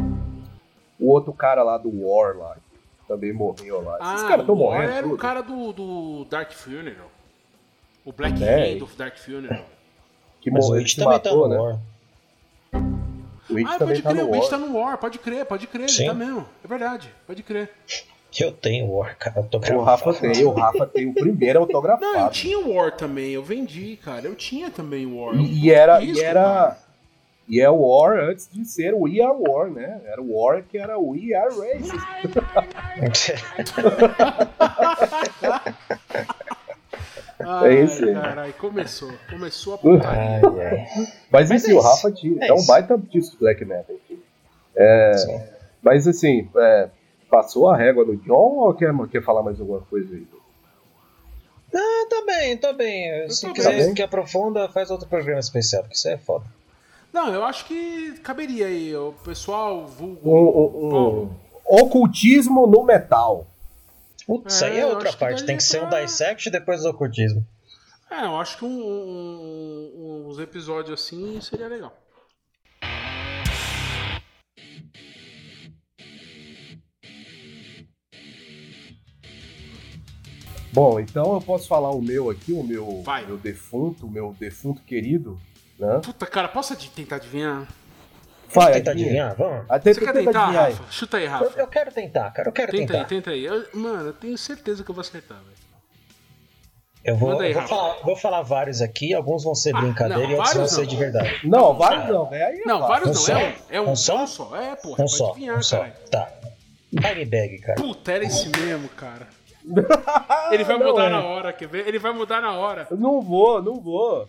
o 1.01 1.09
outro 1.11 1.33
cara 1.33 1.63
lá 1.65 1.77
do 1.79 1.89
War 2.07 2.37
lá. 2.37 2.55
Que 3.01 3.09
também 3.09 3.33
morreu 3.33 3.83
lá. 3.83 3.99
Esses 4.01 4.25
Ah, 4.25 4.29
caras 4.29 4.41
estão 4.43 4.55
o 4.55 4.61
War 4.63 4.77
morrendo. 4.79 4.93
era 4.93 5.07
o 5.07 5.11
tudo. 5.11 5.21
cara 5.21 5.41
do, 5.41 5.73
do 5.73 6.25
Dark 6.27 6.53
Funeral. 6.53 7.11
O 8.05 8.13
Black 8.13 8.43
É. 8.45 8.73
Hand 8.75 8.79
do 8.79 8.87
Dark 8.97 9.17
Funeral. 9.19 9.65
que 10.41 10.51
Mas 10.51 10.65
o 10.65 10.69
morreu, 10.69 10.81
It 10.83 10.91
se 10.91 10.97
também 10.97 11.13
matou, 11.13 11.43
tá 11.43 11.49
no 11.49 11.55
né? 11.55 11.61
War. 11.61 11.79
O 13.53 13.59
It 13.59 13.69
ah, 13.69 13.79
também 13.79 13.95
pode 13.95 14.03
tá 14.03 14.11
crer, 14.11 14.23
no 14.25 14.31
o 14.31 14.35
It 14.35 14.41
War. 14.43 14.51
tá 14.51 14.59
no 14.59 14.79
War, 14.79 14.99
pode 14.99 15.19
crer, 15.19 15.45
pode 15.45 15.67
crer, 15.67 15.91
Sim. 15.91 16.03
ele 16.03 16.11
tá 16.11 16.15
mesmo. 16.15 16.47
É 16.65 16.69
verdade, 16.69 17.15
pode 17.27 17.43
crer. 17.43 17.71
Eu 18.41 18.51
tenho 18.51 18.91
War, 18.91 19.17
cara. 19.19 19.41
Eu 19.41 19.45
tô 19.45 19.59
O 19.59 19.83
Rafa 19.83 20.15
tem, 20.15 20.45
o 20.45 20.51
Rafa 20.53 20.87
tem 20.87 21.07
o 21.07 21.13
primeiro 21.13 21.59
autografado. 21.61 22.07
Não, 22.13 22.25
eu 22.25 22.31
tinha 22.31 22.59
o 22.59 22.75
War 22.75 22.91
também, 22.97 23.33
eu 23.33 23.43
vendi, 23.43 23.99
cara. 24.03 24.27
Eu 24.27 24.35
tinha 24.35 24.71
também 24.71 25.05
o 25.05 25.19
War. 25.19 25.35
E, 25.37 25.67
e 25.67 25.71
era, 25.71 26.03
e 26.03 26.13
Isso, 26.13 26.23
era, 26.23 26.43
cara. 26.43 26.79
e 27.47 27.61
é 27.61 27.69
o 27.69 27.77
War 27.77 28.19
antes 28.19 28.49
de 28.51 28.65
ser 28.65 28.95
o 28.95 29.03
We 29.03 29.21
Are 29.21 29.37
War, 29.39 29.71
né? 29.71 30.01
Era 30.07 30.23
o 30.23 30.35
War 30.35 30.63
que 30.63 30.79
era 30.79 30.99
o 30.99 31.11
We 31.11 31.35
Are 31.35 31.55
Racist. 31.55 31.93
Ai, 37.47 37.77
É 37.79 37.85
isso 37.85 38.05
aí. 38.05 38.15
Caralho, 38.15 38.53
começou. 38.55 39.13
Começou 39.31 39.75
a 39.75 39.79
putaria. 39.79 40.41
ai. 40.43 40.87
Mas 41.31 41.49
Mas 41.51 41.65
enfim, 41.65 41.73
é 41.75 41.79
o 41.79 41.81
Rafa 41.81 42.09
é 42.09 42.49
é, 42.49 42.53
um 42.53 42.65
baita 42.67 42.97
do 42.97 43.07
black 43.39 43.65
metal. 43.65 43.97
Sim. 45.19 45.41
Mas 45.83 46.07
assim, 46.07 46.49
é, 46.57 46.89
passou 47.31 47.69
a 47.69 47.77
régua 47.77 48.05
no 48.05 48.17
John 48.17 48.59
ou 48.59 48.75
quer, 48.75 48.93
quer 49.11 49.23
falar 49.23 49.43
mais 49.43 49.61
alguma 49.61 49.81
coisa 49.83 50.15
aí? 50.15 50.27
Ah, 51.75 52.07
tá 52.11 52.23
bem, 52.27 52.57
tá 52.57 52.73
bem. 52.73 53.29
Se 53.31 53.51
quiser 53.53 53.77
bem. 53.87 53.95
que 53.95 54.03
aprofunda, 54.03 54.69
faz 54.69 54.91
outro 54.91 55.09
programa 55.09 55.41
especial, 55.41 55.83
porque 55.83 55.97
isso 55.97 56.09
é 56.09 56.19
foda. 56.19 56.45
Não, 57.13 57.33
eu 57.33 57.45
acho 57.45 57.65
que 57.67 58.13
caberia 58.23 58.67
aí. 58.67 58.95
O 58.97 59.13
pessoal 59.25 59.87
vulgo. 59.87 60.21
Um, 60.31 60.95
um- 60.97 61.23
um 61.25 61.31
ocultismo 61.83 62.67
no 62.67 62.83
metal. 62.85 63.47
Putz, 64.27 64.55
isso 64.55 64.65
aí 64.65 64.77
É, 64.77 64.81
é 64.81 64.87
outra 64.87 65.13
parte. 65.13 65.45
Tem 65.45 65.57
que 65.57 65.63
ser 65.63 65.83
um 65.83 65.89
dissect 65.89 66.49
e 66.49 66.53
depois 66.53 66.85
o 66.85 66.91
ocultismo. 66.91 67.47
É, 68.11 68.25
eu 68.25 68.37
acho 68.39 68.59
que 68.59 68.65
um, 68.65 68.69
um- 68.69 70.27
uns 70.29 70.39
episódios 70.39 71.01
assim 71.01 71.41
seria 71.41 71.67
legal. 71.69 71.97
Bom, 80.73 80.99
então 80.99 81.35
eu 81.35 81.41
posso 81.41 81.69
falar 81.69 81.91
o 81.91 82.01
meu 82.01 82.31
aqui, 82.31 82.53
o 82.53 82.63
meu, 82.63 83.03
Vai. 83.03 83.27
meu 83.27 83.37
defunto, 83.37 84.07
o 84.07 84.11
meu 84.11 84.35
defunto 84.39 84.81
querido, 84.83 85.39
né? 85.79 86.01
Puta, 86.03 86.27
cara, 86.27 86.49
posso 86.49 86.75
tentar 86.91 87.17
adivinhar? 87.17 87.69
Vamos 88.55 88.65
Vai, 88.65 88.73
tentar 88.75 88.91
adivinhar? 88.93 89.35
Vamos? 89.37 89.67
Ah, 89.69 89.79
tenta- 89.79 89.95
Você 89.95 90.01
quer 90.07 90.13
tenta 90.13 90.25
tentar, 90.27 90.43
adivinhar. 90.45 90.71
Rafa? 90.71 90.93
Chuta 90.93 91.17
aí, 91.17 91.25
Eu, 91.25 91.31
Rafa. 91.31 91.61
eu 91.61 91.67
quero 91.69 91.93
tentar, 91.93 92.31
cara. 92.31 92.49
Eu 92.49 92.53
quero 92.53 92.73
Tenta 92.73 92.87
tentar. 92.93 92.99
aí, 92.99 93.05
tenta 93.09 93.31
aí. 93.31 93.45
Eu- 93.45 93.67
mano, 93.75 94.09
eu 94.09 94.13
tenho 94.13 94.37
certeza 94.39 94.85
que 94.85 94.91
eu 94.91 94.95
vou 94.95 95.01
acertar, 95.01 95.39
velho. 95.39 95.63
Eu 97.05 97.17
vou, 97.17 97.41
aí, 97.41 97.51
eu 97.53 97.59
vou, 97.59 97.69
falar, 97.69 97.95
vou 98.05 98.17
falar 98.17 98.43
vários 98.43 98.81
aqui, 98.81 99.13
alguns 99.13 99.43
vão 99.43 99.57
ser 99.57 99.75
Ah, 99.75 99.81
brincadeira 99.81 100.23
não, 100.23 100.31
e 100.31 100.35
outros 100.35 100.55
vão 100.55 100.67
vários 100.67 100.71
ser 100.73 100.81
não. 100.83 100.87
de 100.87 100.97
verdade. 100.97 101.41
Não, 101.49 101.75
vários 101.77 102.09
não, 102.09 102.31
velho. 102.31 102.47
Aí 102.47 102.61
é 102.61 102.65
Não, 102.65 102.79
vários 102.81 103.09
Um 103.11 103.13
não. 103.13 103.21
só? 103.21 103.33
É 103.33 103.37
um, 103.41 103.53
é 103.71 103.81
um, 103.81 103.91
Um 103.91 103.97
só? 103.97 104.27
Só. 104.27 104.57
É, 104.57 104.77
porra, 104.77 104.93
Um 104.93 104.97
pode 104.99 105.11
só, 105.17 105.31
adivinhar, 105.31 105.59
um 105.59 105.63
só. 105.63 105.79
cara. 105.79 105.95
Tá. 106.11 106.33
Time 106.91 107.25
bag, 107.25 107.59
cara. 107.59 107.75
Puta, 107.81 108.13
era 108.13 108.25
esse 108.25 108.49
mesmo, 108.51 108.89
cara. 108.91 109.27
Ele 110.51 110.65
vai 110.65 110.79
Não 110.79 110.87
mudar 110.87 111.07
é. 111.07 111.11
na 111.11 111.25
hora, 111.25 111.53
quer 111.53 111.69
ver? 111.69 111.87
Ele 111.87 111.99
vai 111.99 112.13
mudar 112.13 112.41
na 112.41 112.53
hora. 112.53 112.87
Eu 112.91 112.97
Não 112.97 113.21
vou, 113.23 113.63
não 113.63 113.81
vou. 113.81 114.27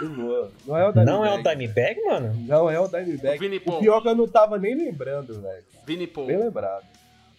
Não 0.00 0.14
vou. 0.14 0.50
Não 0.66 0.76
é 0.76 0.88
o 0.88 0.92
Dimebag. 0.92 1.06
Não 1.12 1.24
é 1.24 1.34
o 1.34 1.42
time 1.42 1.68
bag, 1.68 2.00
mano? 2.04 2.34
Não 2.46 2.70
é 2.70 2.78
o 2.80 2.86
Dimebag. 2.88 3.36
O 3.36 3.40
Vini 3.40 3.56
O 3.66 3.78
pior 3.78 3.98
é 3.98 4.00
que 4.02 4.08
eu 4.08 4.14
não 4.14 4.28
tava 4.28 4.58
nem 4.58 4.74
lembrando, 4.76 5.40
velho. 5.40 5.64
Vini 5.86 6.06
Paul. 6.06 6.26
Bem 6.26 6.38
lembrado. 6.38 6.84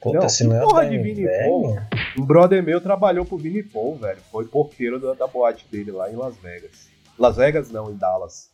Puta, 0.02 0.20
Não, 0.20 0.30
se 0.30 0.44
não 0.44 0.56
é 0.56 0.64
o 0.64 0.68
porra 0.68 0.86
de 0.86 0.92
time 0.92 1.14
Vini. 1.14 1.28
Paul? 1.44 1.78
Um 2.20 2.26
brother 2.26 2.62
meu 2.62 2.80
trabalhou 2.82 3.26
pro 3.26 3.38
Vini 3.38 3.64
Paul, 3.64 3.96
velho. 3.96 4.20
Foi 4.32 4.46
porteiro 4.46 5.00
da, 5.00 5.14
da 5.14 5.26
boate 5.28 5.66
dele 5.72 5.92
lá 5.92 6.10
em 6.12 6.16
Las 6.16 6.36
Vegas. 6.38 6.90
Las 7.18 7.36
Vegas 7.38 7.72
não, 7.72 7.90
em 7.90 7.96
Dallas. 7.96 8.52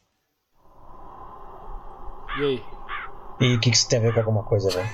E 2.39 2.43
aí? 2.43 2.63
E 3.41 3.55
o 3.55 3.59
que, 3.59 3.69
que 3.71 3.75
isso 3.75 3.89
tem 3.89 3.99
a 3.99 4.01
ver 4.03 4.13
com 4.13 4.19
alguma 4.21 4.43
coisa, 4.43 4.69
velho? 4.69 4.89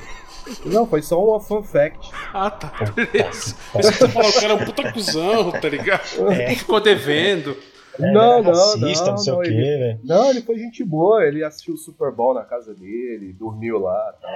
Não, 0.66 0.86
foi 0.86 1.02
só 1.02 1.24
uma 1.24 1.40
fun 1.40 1.64
fact. 1.64 2.10
Ah, 2.34 2.50
tá. 2.52 2.72
Beleza. 2.96 3.56
Você 3.74 4.08
falou 4.08 4.32
que 4.32 4.46
era 4.46 4.56
um 4.56 4.66
puta 4.66 4.92
cuzão, 4.92 5.52
tá 5.52 5.70
ligado? 5.70 6.32
É. 6.32 6.56
Ficou 6.56 6.80
devendo. 6.82 7.56
É, 8.00 8.12
não, 8.12 8.40
ele 8.40 8.48
não, 8.52 8.54
racista, 8.54 9.06
não, 9.06 9.12
não 9.12 9.18
sei 9.18 9.34
não, 9.34 9.40
o 9.40 9.44
quê, 9.44 9.50
ele- 9.50 9.78
velho. 9.78 10.00
Não, 10.04 10.30
ele 10.30 10.42
foi 10.42 10.58
gente 10.58 10.84
boa. 10.86 11.24
Ele 11.26 11.44
assistiu 11.44 11.74
o 11.74 11.78
Super 11.78 12.12
Bowl 12.14 12.34
na 12.34 12.44
casa 12.46 12.74
dele, 12.74 13.34
dormiu 13.34 13.78
lá 13.80 14.14
e 14.18 14.22
tal. 14.22 14.32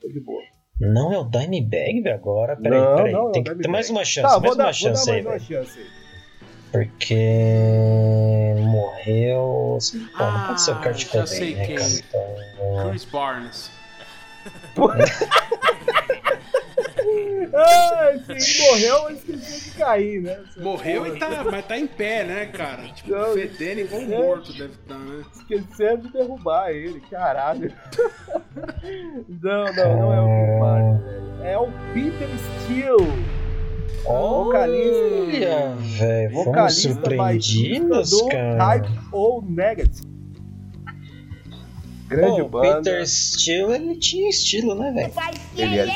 Foi 0.00 0.12
de 0.12 0.20
boa. 0.20 0.42
Não 0.80 1.12
é 1.12 1.18
o 1.18 1.24
Dimebag, 1.24 2.08
agora? 2.08 2.56
Peraí, 2.56 2.80
Não, 2.80 2.96
peraí. 2.96 3.12
não, 3.12 3.28
é 3.28 3.32
tem 3.32 3.44
que 3.44 3.54
ter 3.54 3.68
mais 3.68 3.88
uma 3.90 4.04
chance, 4.04 4.26
Tá, 4.26 4.40
mais 4.40 4.42
vou 4.42 4.56
dar, 4.56 4.64
uma 4.64 4.72
vou 4.72 4.80
chance 4.80 5.06
dar 5.06 5.12
aí, 5.12 5.22
mais 5.22 5.42
uma 5.42 5.46
chance 5.64 5.78
aí. 5.78 5.86
Porque 6.72 8.54
morreu. 8.58 9.78
Pô, 10.16 10.24
não 10.24 10.46
pode 10.46 10.60
ser 10.62 10.70
o 10.72 10.74
Ah, 10.74 10.82
Kurt 10.82 10.98
já 10.98 11.08
Cobain, 11.10 11.26
sei 11.26 11.54
né, 11.54 11.66
quem. 11.66 11.76
cara? 11.76 11.90
Então, 11.92 12.88
Chris 12.90 13.04
Barnes. 13.04 13.70
Ah, 17.56 18.10
esse 18.14 18.32
aí 18.32 18.68
morreu, 18.68 19.02
mas 19.04 19.18
esqueceu 19.18 19.60
de 19.60 19.78
cair, 19.78 20.22
né? 20.22 20.40
Morreu 20.56 21.06
e 21.06 21.18
tá, 21.18 21.44
mas 21.50 21.64
tá 21.66 21.78
em 21.78 21.86
pé, 21.86 22.24
né, 22.24 22.46
cara? 22.46 22.82
Tipo, 22.88 23.10
Não, 23.10 23.34
fedendo 23.34 23.80
igual 23.80 24.02
um 24.02 24.08
morto 24.08 24.52
deve 24.52 24.72
estar, 24.74 24.98
né? 24.98 25.24
Esqueceram 25.32 25.98
de 25.98 26.08
derrubar 26.12 26.70
ele, 26.70 27.00
caralho. 27.08 27.72
Não, 29.28 29.64
não, 29.72 29.96
não 30.00 30.12
é 30.12 30.20
o 30.20 30.26
Chris 30.26 30.60
Martin. 30.60 31.44
É 31.44 31.58
o 31.58 31.68
Peter 31.92 32.28
Steele. 32.64 33.24
vocalista. 34.04 35.14
Olha, 35.14 35.74
velho, 35.76 36.30
fomos 36.30 36.44
Vocalista 36.46 36.92
surpreendidos, 36.92 37.88
baixista 37.88 38.16
do 38.16 38.28
cara. 38.28 38.80
Type 38.80 38.98
O 39.12 39.42
Negative. 39.42 40.13
Grande 42.14 42.40
Pô, 42.42 42.46
o 42.46 42.48
banda. 42.48 42.76
Peter 42.76 43.08
Steele, 43.08 43.72
ele 43.74 43.96
tinha 43.96 44.28
estilo, 44.28 44.76
né, 44.76 44.92
velho? 44.92 45.12
Ele 45.56 45.78
é 45.80 45.86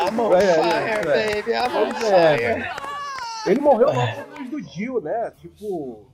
I'm 0.00 0.18
on 0.18 0.34
É, 0.34 0.42
é, 0.42 0.54
fire, 0.54 1.08
é. 1.08 1.42
baby, 1.42 1.52
I'm 1.52 1.76
on 1.76 1.88
é, 1.88 2.38
fire. 2.38 2.70
Ele 3.46 3.60
morreu 3.60 3.92
logo 3.92 4.44
do 4.50 4.62
Dio, 4.62 5.00
né? 5.02 5.32
Tipo. 5.38 6.06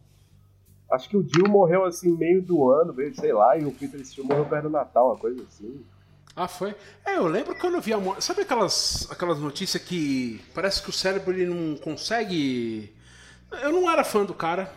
Acho 0.91 1.09
que 1.09 1.17
o 1.17 1.23
Dio 1.23 1.49
morreu 1.49 1.85
assim, 1.85 2.11
meio 2.17 2.43
do 2.43 2.69
ano, 2.71 2.93
meio, 2.95 3.15
sei 3.15 3.33
lá, 3.33 3.57
e 3.57 3.65
o 3.65 3.71
Peter 3.71 4.05
Steele 4.05 4.27
morreu 4.27 4.47
perto 4.47 4.65
do 4.65 4.71
Natal, 4.71 5.09
uma 5.09 5.19
coisa 5.19 5.45
assim. 5.45 5.85
Ah, 6.39 6.47
foi? 6.47 6.73
É, 7.05 7.17
eu 7.17 7.27
lembro 7.27 7.53
quando 7.57 7.75
eu 7.75 7.81
vi 7.81 7.93
a 7.93 7.99
morte. 7.99 8.25
Sabe 8.25 8.43
aquelas, 8.43 9.09
aquelas 9.11 9.41
notícias 9.41 9.83
que 9.83 10.41
parece 10.55 10.81
que 10.81 10.89
o 10.89 10.93
cérebro 10.93 11.35
ele 11.35 11.47
não 11.47 11.77
consegue. 11.77 12.95
Eu 13.61 13.73
não 13.73 13.91
era 13.91 14.05
fã 14.05 14.25
do 14.25 14.33
cara. 14.33 14.73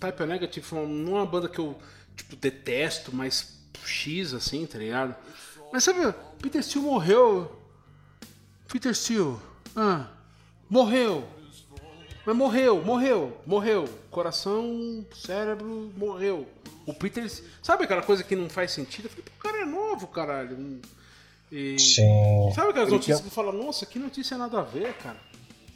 Type 0.00 0.26
Negative 0.26 0.74
não 0.74 1.18
é 1.18 1.20
uma 1.20 1.26
banda 1.26 1.48
que 1.48 1.60
eu 1.60 1.78
tipo, 2.16 2.34
detesto, 2.34 3.14
mas 3.14 3.60
X 3.84 4.34
assim, 4.34 4.66
tá 4.66 4.76
ligado? 4.76 5.14
Mas 5.72 5.84
sabe, 5.84 6.00
Peter 6.40 6.60
Steele 6.60 6.84
morreu. 6.84 7.62
Peter 8.66 8.92
Steele. 8.92 9.36
Ah, 9.76 10.08
morreu. 10.68 11.28
Mas 12.26 12.36
morreu, 12.36 12.82
morreu, 12.82 13.40
morreu. 13.46 13.88
Coração, 14.10 15.06
cérebro, 15.14 15.92
morreu. 15.96 16.48
O 16.86 16.94
Peter. 16.94 17.28
Sabe 17.62 17.84
aquela 17.84 18.02
coisa 18.02 18.22
que 18.24 18.34
não 18.36 18.48
faz 18.48 18.70
sentido? 18.72 19.06
Eu 19.06 19.10
falei, 19.10 19.24
pô, 19.24 19.32
o 19.38 19.42
cara 19.42 19.62
é 19.62 19.64
novo, 19.64 20.06
caralho. 20.08 20.80
E... 21.50 21.78
Sim. 21.78 22.50
Sabe 22.54 22.70
aquelas 22.70 22.88
Ele 22.88 22.96
notícias 22.96 23.18
tinha- 23.18 23.28
que 23.28 23.34
fala, 23.34 23.52
nossa, 23.52 23.84
que 23.86 23.98
notícia 23.98 24.38
nada 24.38 24.60
a 24.60 24.62
ver, 24.62 24.92
cara? 24.94 25.16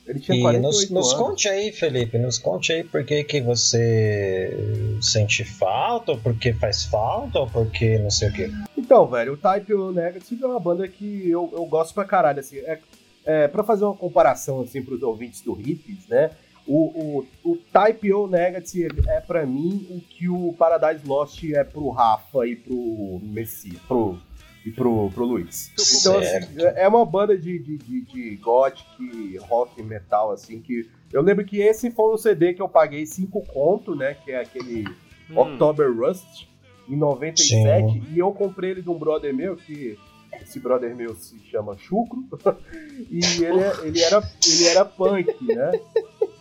Ele 0.06 0.20
tinha 0.20 0.38
E 0.38 0.40
48 0.40 0.62
nos, 0.62 0.90
nos 0.90 1.12
conte 1.14 1.48
aí, 1.48 1.72
Felipe, 1.72 2.16
nos 2.16 2.38
conte 2.38 2.72
aí 2.72 2.84
por 2.84 3.04
que, 3.04 3.24
que 3.24 3.40
você 3.40 4.56
sente 5.02 5.44
falta, 5.44 6.12
ou 6.12 6.18
porque 6.18 6.52
faz 6.52 6.84
falta, 6.84 7.40
ou 7.40 7.48
porque 7.50 7.98
não 7.98 8.10
sei 8.10 8.28
o 8.28 8.32
quê. 8.32 8.50
Então, 8.76 9.06
velho, 9.08 9.32
o 9.32 9.36
Type 9.36 9.74
O 9.74 9.90
Negative 9.90 10.42
é 10.42 10.46
uma 10.46 10.60
banda 10.60 10.86
que 10.86 11.28
eu, 11.28 11.50
eu 11.52 11.64
gosto 11.66 11.92
pra 11.92 12.04
caralho, 12.04 12.38
assim. 12.38 12.58
É, 12.58 12.78
é, 13.24 13.48
pra 13.48 13.64
fazer 13.64 13.84
uma 13.84 13.96
comparação, 13.96 14.60
assim, 14.60 14.80
pros 14.80 15.02
ouvintes 15.02 15.40
do 15.40 15.52
Hippies, 15.52 16.06
né? 16.06 16.30
O, 16.66 17.22
o, 17.44 17.52
o 17.52 17.56
Type 17.72 18.12
O 18.12 18.26
Negative 18.26 19.02
é 19.08 19.20
pra 19.20 19.46
mim 19.46 19.86
o 19.90 20.00
que 20.00 20.28
o 20.28 20.52
Paradise 20.58 21.06
Lost 21.06 21.42
é 21.44 21.62
pro 21.62 21.90
Rafa 21.90 22.46
e 22.46 22.56
pro 22.56 23.20
Messi, 23.22 23.78
pro, 23.86 24.18
e 24.64 24.70
pro, 24.70 25.10
pro 25.10 25.24
Luiz. 25.24 25.70
Então, 26.00 26.18
assim, 26.18 26.60
é 26.60 26.82
é 26.84 26.88
uma 26.88 27.04
banda 27.06 27.38
de, 27.38 27.58
de, 27.58 27.78
de, 27.78 28.00
de 28.02 28.36
gothic, 28.36 29.38
rock 29.42 29.82
metal, 29.82 30.32
assim, 30.32 30.60
que... 30.60 30.88
Eu 31.12 31.22
lembro 31.22 31.44
que 31.44 31.58
esse 31.60 31.90
foi 31.90 32.12
um 32.12 32.16
CD 32.18 32.52
que 32.52 32.60
eu 32.60 32.68
paguei 32.68 33.06
5 33.06 33.40
conto, 33.46 33.94
né? 33.94 34.14
Que 34.24 34.32
é 34.32 34.40
aquele 34.40 34.84
Hum. 35.30 35.38
October 35.38 35.92
Rust, 35.92 36.46
em 36.88 36.96
97, 36.96 38.00
e 38.12 38.18
eu 38.20 38.30
comprei 38.32 38.70
ele 38.70 38.82
de 38.82 38.88
um 38.88 38.96
brother 38.96 39.34
meu, 39.34 39.56
que 39.56 39.98
esse 40.40 40.60
brother 40.60 40.94
meu 40.94 41.16
se 41.16 41.36
chama 41.50 41.76
Chucro, 41.76 42.24
e 43.10 43.18
ele, 43.42 43.60
é- 43.60 43.86
ele, 43.86 44.00
era, 44.02 44.22
ele 44.46 44.64
era 44.66 44.84
punk, 44.84 45.34
né? 45.42 45.72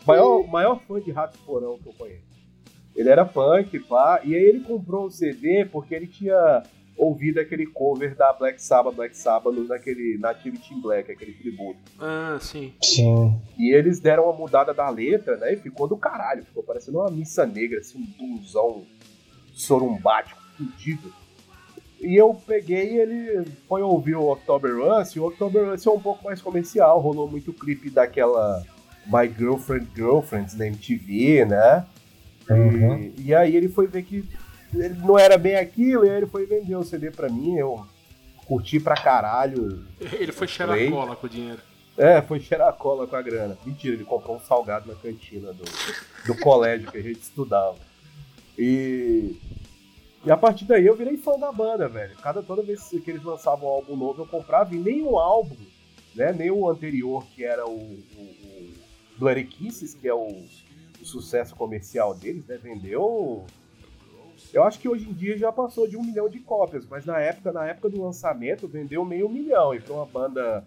Maior, 0.07 0.47
maior 0.47 0.79
fã 0.87 0.99
de 1.01 1.11
Rato 1.11 1.37
Porão 1.39 1.77
que 1.79 1.87
eu 1.89 1.93
conheço. 1.93 2.23
Ele 2.95 3.09
era 3.09 3.25
punk, 3.25 3.77
pá, 3.79 4.21
e 4.23 4.33
aí 4.35 4.41
ele 4.41 4.61
comprou 4.61 5.05
o 5.05 5.11
CD 5.11 5.65
porque 5.65 5.93
ele 5.93 6.07
tinha 6.07 6.63
ouvido 6.97 7.39
aquele 7.41 7.65
cover 7.65 8.15
da 8.15 8.31
Black 8.31 8.61
Sabbath, 8.63 8.95
Black 8.95 9.17
Sabbath, 9.17 9.53
no- 9.53 9.67
naquele 9.67 10.17
Nativity 10.17 10.73
in 10.73 10.79
Black, 10.81 11.11
aquele 11.11 11.33
tributo. 11.33 11.77
Ah, 11.99 12.37
sim. 12.39 12.73
Sim. 12.81 13.37
E 13.57 13.73
eles 13.75 13.99
deram 13.99 14.23
uma 14.23 14.33
mudada 14.33 14.73
da 14.73 14.89
letra, 14.89 15.35
né? 15.35 15.53
E 15.53 15.57
ficou 15.57 15.89
do 15.89 15.97
caralho. 15.97 16.45
Ficou 16.45 16.63
parecendo 16.63 16.99
uma 16.99 17.11
missa 17.11 17.45
negra, 17.45 17.79
assim, 17.79 17.97
um 17.99 18.37
blusão 18.37 18.83
sorumbático, 19.53 20.39
fudido. 20.57 21.11
E 21.99 22.15
eu 22.15 22.33
peguei 22.47 22.93
e 22.93 22.97
ele 22.97 23.45
foi 23.67 23.81
ouvir 23.81 24.15
o 24.15 24.29
October 24.31 24.73
Rust, 24.77 25.15
e 25.15 25.19
o 25.19 25.25
October 25.27 25.69
Rust 25.71 25.85
é 25.85 25.91
um 25.91 25.99
pouco 25.99 26.23
mais 26.23 26.41
comercial, 26.41 26.99
rolou 27.01 27.27
muito 27.29 27.51
clipe 27.51 27.89
daquela 27.89 28.63
My 29.07 29.27
Girlfriend 29.27 29.87
Girlfriends 29.95 30.55
na 30.55 30.67
MTV, 30.67 31.45
né? 31.45 31.85
Uhum. 32.49 32.97
E, 33.17 33.27
e 33.27 33.35
aí 33.35 33.55
ele 33.55 33.69
foi 33.69 33.87
ver 33.87 34.03
que 34.03 34.27
ele 34.73 34.95
não 34.99 35.17
era 35.17 35.37
bem 35.37 35.55
aquilo, 35.55 36.05
e 36.05 36.09
aí 36.09 36.17
ele 36.17 36.27
foi 36.27 36.45
vender 36.45 36.75
o 36.75 36.83
CD 36.83 37.09
pra 37.11 37.29
mim, 37.29 37.57
eu 37.57 37.85
curti 38.45 38.79
pra 38.79 38.95
caralho, 38.95 39.85
Ele 39.99 40.31
foi 40.31 40.47
cheirar 40.47 40.75
Play. 40.75 40.91
cola 40.91 41.15
com 41.15 41.25
o 41.25 41.29
dinheiro. 41.29 41.59
é, 41.97 42.21
foi 42.21 42.39
cheirar 42.39 42.73
cola 42.73 43.07
com 43.07 43.15
a 43.15 43.21
grana. 43.21 43.57
Mentira, 43.65 43.95
ele 43.95 44.03
comprou 44.03 44.35
um 44.35 44.39
salgado 44.39 44.87
na 44.87 44.95
cantina 44.95 45.51
do, 45.53 45.63
do 46.27 46.39
colégio 46.39 46.91
que 46.91 46.97
a 46.97 47.01
gente 47.01 47.21
estudava. 47.21 47.77
E, 48.57 49.35
e 50.25 50.31
a 50.31 50.37
partir 50.37 50.65
daí 50.65 50.85
eu 50.85 50.95
virei 50.95 51.17
fã 51.17 51.37
da 51.39 51.51
banda, 51.51 51.87
velho. 51.87 52.15
Cada 52.21 52.43
toda 52.43 52.61
vez 52.61 52.87
que 52.89 53.09
eles 53.09 53.23
lançavam 53.23 53.67
um 53.67 53.71
álbum 53.71 53.95
novo 53.95 54.21
eu 54.21 54.27
comprava 54.27 54.73
e 54.75 54.77
nem 54.77 55.01
o 55.03 55.17
álbum, 55.17 55.55
né? 56.13 56.31
Nem 56.31 56.51
o 56.51 56.69
anterior, 56.69 57.25
que 57.35 57.43
era 57.43 57.65
o, 57.67 57.71
o 57.71 58.44
Bloody 59.17 59.45
Kisses, 59.45 59.93
que 59.93 60.07
é 60.07 60.13
o, 60.13 60.27
o 60.27 61.05
sucesso 61.05 61.55
comercial 61.55 62.13
deles, 62.13 62.45
né? 62.45 62.57
Vendeu. 62.57 63.45
Eu 64.53 64.63
acho 64.63 64.79
que 64.79 64.87
hoje 64.87 65.09
em 65.09 65.13
dia 65.13 65.37
já 65.37 65.51
passou 65.51 65.87
de 65.87 65.97
um 65.97 66.03
milhão 66.03 66.29
de 66.29 66.39
cópias, 66.39 66.85
mas 66.85 67.05
na 67.05 67.19
época, 67.19 67.51
na 67.51 67.65
época 67.65 67.89
do 67.89 68.01
lançamento, 68.01 68.67
vendeu 68.67 69.03
meio 69.05 69.29
milhão. 69.29 69.73
E 69.73 69.79
foi 69.79 69.95
uma 69.95 70.05
banda 70.05 70.65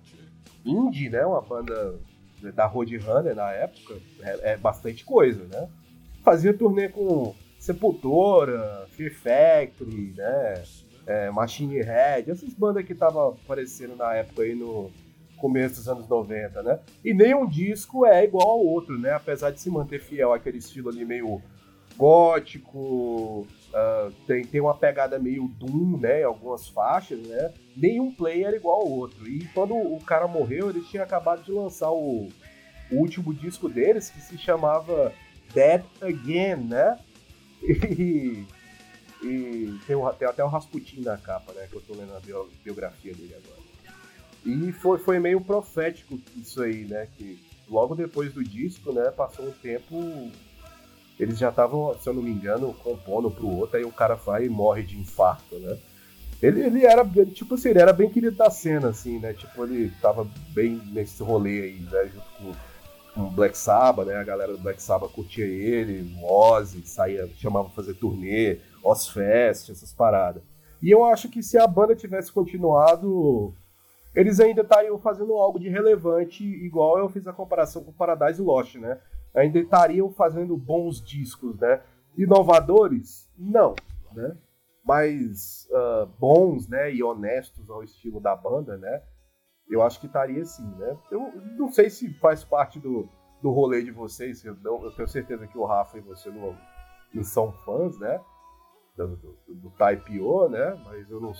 indie, 0.64 1.08
né? 1.08 1.24
Uma 1.24 1.40
banda 1.40 1.98
da 2.54 2.66
Roadrunner 2.66 3.34
na 3.34 3.50
época, 3.52 3.96
é, 4.20 4.52
é 4.52 4.56
bastante 4.56 5.04
coisa, 5.04 5.44
né? 5.44 5.68
Fazia 6.22 6.54
turnê 6.54 6.88
com 6.88 7.34
Sepultura, 7.58 8.86
Fear 8.90 9.12
Factory, 9.12 10.14
né? 10.16 10.62
É, 11.06 11.30
Machine 11.30 11.80
Head, 11.80 12.30
essas 12.30 12.52
bandas 12.52 12.84
que 12.84 12.92
estavam 12.92 13.28
aparecendo 13.28 13.96
na 13.96 14.14
época 14.14 14.42
aí 14.42 14.54
no 14.54 14.90
começo 15.38 15.76
dos 15.76 15.88
anos 15.88 16.08
90, 16.08 16.62
né? 16.62 16.80
E 17.04 17.14
nenhum 17.14 17.46
disco 17.46 18.04
é 18.04 18.24
igual 18.24 18.48
ao 18.50 18.64
outro, 18.64 18.98
né? 18.98 19.12
Apesar 19.12 19.50
de 19.50 19.60
se 19.60 19.70
manter 19.70 20.00
fiel 20.00 20.32
àquele 20.32 20.58
estilo 20.58 20.88
ali 20.90 21.04
meio 21.04 21.40
gótico, 21.96 23.46
ah, 23.74 24.10
tem, 24.26 24.44
tem 24.44 24.60
uma 24.60 24.74
pegada 24.74 25.18
meio 25.18 25.48
Doom, 25.48 25.98
né? 25.98 26.22
Algumas 26.22 26.68
faixas, 26.68 27.18
né? 27.20 27.52
Nenhum 27.76 28.12
play 28.12 28.44
era 28.44 28.56
igual 28.56 28.80
ao 28.82 28.88
outro. 28.90 29.28
E 29.28 29.44
quando 29.54 29.74
o 29.74 29.98
cara 30.04 30.26
morreu, 30.28 30.70
eles 30.70 30.86
tinham 30.88 31.04
acabado 31.04 31.42
de 31.42 31.52
lançar 31.52 31.90
o, 31.90 32.28
o 32.90 32.94
último 32.96 33.34
disco 33.34 33.68
deles, 33.68 34.10
que 34.10 34.20
se 34.20 34.38
chamava 34.38 35.12
Dead 35.54 35.82
Again, 36.00 36.56
né? 36.68 36.98
E, 39.20 39.26
e 39.26 39.78
tem, 39.84 39.96
tem 40.16 40.28
até 40.28 40.44
o 40.44 40.46
Rasputin 40.46 41.00
na 41.00 41.16
capa, 41.18 41.52
né? 41.52 41.66
Que 41.68 41.74
eu 41.74 41.80
tô 41.80 41.92
lendo 41.92 42.14
a 42.16 42.20
bio- 42.20 42.48
biografia 42.62 43.12
dele 43.12 43.34
agora. 43.34 43.57
E 44.44 44.72
foi, 44.72 44.98
foi 44.98 45.18
meio 45.18 45.40
profético 45.40 46.18
isso 46.36 46.62
aí, 46.62 46.84
né? 46.84 47.08
Que 47.16 47.38
logo 47.68 47.94
depois 47.94 48.32
do 48.32 48.42
disco, 48.42 48.92
né? 48.92 49.10
Passou 49.10 49.46
um 49.46 49.52
tempo. 49.52 50.30
Eles 51.18 51.38
já 51.38 51.48
estavam, 51.48 51.96
se 51.98 52.08
eu 52.08 52.14
não 52.14 52.22
me 52.22 52.30
engano, 52.30 52.72
compondo 52.74 53.30
pro 53.30 53.48
outro, 53.48 53.76
aí 53.76 53.84
o 53.84 53.92
cara 53.92 54.14
vai 54.14 54.46
e 54.46 54.48
morre 54.48 54.84
de 54.84 54.96
infarto, 54.96 55.58
né? 55.58 55.76
Ele, 56.40 56.60
ele 56.60 56.86
era, 56.86 57.02
ele, 57.16 57.32
tipo 57.32 57.54
assim, 57.54 57.70
ele 57.70 57.80
era 57.80 57.92
bem 57.92 58.08
querido 58.08 58.36
da 58.36 58.48
cena, 58.48 58.90
assim, 58.90 59.18
né? 59.18 59.32
Tipo, 59.32 59.64
ele 59.64 59.90
tava 60.00 60.24
bem 60.50 60.80
nesse 60.92 61.20
rolê 61.22 61.62
aí, 61.62 61.80
né? 61.80 62.10
Junto 62.14 62.26
com, 62.38 62.52
com 63.14 63.34
Black 63.34 63.58
Sabbath, 63.58 64.06
né? 64.06 64.14
A 64.14 64.22
galera 64.22 64.52
do 64.52 64.58
Black 64.58 64.80
Sabbath 64.80 65.10
curtia 65.10 65.44
ele, 65.44 66.16
Ozzy, 66.22 66.86
saía, 66.86 67.28
chamava 67.36 67.64
pra 67.66 67.74
fazer 67.74 67.94
turnê, 67.94 68.60
Ozfest, 68.84 69.70
essas 69.70 69.92
paradas. 69.92 70.42
E 70.80 70.90
eu 70.90 71.04
acho 71.04 71.28
que 71.28 71.42
se 71.42 71.58
a 71.58 71.66
banda 71.66 71.96
tivesse 71.96 72.30
continuado, 72.30 73.52
eles 74.14 74.40
ainda 74.40 74.62
estariam 74.62 74.98
fazendo 74.98 75.34
algo 75.34 75.58
de 75.58 75.68
relevante, 75.68 76.44
igual 76.44 76.98
eu 76.98 77.08
fiz 77.08 77.26
a 77.26 77.32
comparação 77.32 77.84
com 77.84 77.92
Paradise 77.92 78.40
Lost, 78.40 78.76
né? 78.76 79.00
Ainda 79.34 79.58
estariam 79.58 80.10
fazendo 80.10 80.56
bons 80.56 81.02
discos, 81.02 81.58
né? 81.58 81.82
Inovadores? 82.16 83.30
Não, 83.36 83.74
né? 84.14 84.36
Mas 84.84 85.68
ah, 85.72 86.08
bons, 86.18 86.68
né? 86.68 86.92
E 86.92 87.02
honestos 87.02 87.70
ao 87.70 87.84
estilo 87.84 88.20
da 88.20 88.34
banda, 88.34 88.76
né? 88.76 89.02
Eu 89.68 89.82
acho 89.82 90.00
que 90.00 90.06
estaria 90.06 90.44
sim, 90.44 90.66
né? 90.76 90.96
Eu 91.10 91.30
não 91.58 91.70
sei 91.70 91.90
se 91.90 92.12
faz 92.14 92.42
parte 92.42 92.80
do, 92.80 93.08
do 93.42 93.50
rolê 93.50 93.82
de 93.82 93.90
vocês, 93.90 94.44
eu, 94.44 94.56
eu 94.64 94.90
tenho 94.92 95.08
certeza 95.08 95.46
que 95.46 95.58
o 95.58 95.64
Rafa 95.64 95.98
e 95.98 96.00
você 96.00 96.30
não, 96.30 96.56
não 97.12 97.22
são 97.22 97.52
fãs, 97.52 97.98
né? 97.98 98.20
Do, 98.96 99.16
do, 99.16 99.38
do 99.46 99.70
Type 99.70 100.20
O, 100.20 100.48
né? 100.48 100.74
Mas 100.86 101.08
eu 101.10 101.20
não. 101.20 101.32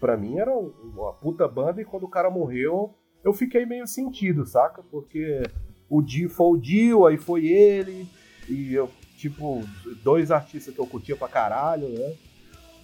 Pra 0.00 0.16
mim 0.16 0.38
era 0.38 0.50
um- 0.52 0.72
uma 0.94 1.12
puta 1.12 1.46
banda 1.48 1.80
e 1.80 1.84
quando 1.84 2.04
o 2.04 2.08
cara 2.08 2.28
morreu, 2.30 2.94
eu 3.24 3.32
fiquei 3.32 3.64
meio 3.64 3.86
sentido, 3.86 4.44
saca? 4.46 4.82
Porque 4.90 5.42
o 5.88 6.02
Dio 6.02 6.28
foi 6.28 6.46
o 6.46 6.56
Dio, 6.60 7.06
aí 7.06 7.16
foi 7.16 7.46
ele, 7.46 8.06
e 8.48 8.74
eu, 8.74 8.90
tipo, 9.16 9.62
dois 10.02 10.30
artistas 10.30 10.74
que 10.74 10.80
eu 10.80 10.86
curtia 10.86 11.16
pra 11.16 11.28
caralho, 11.28 11.88
né? 11.88 12.14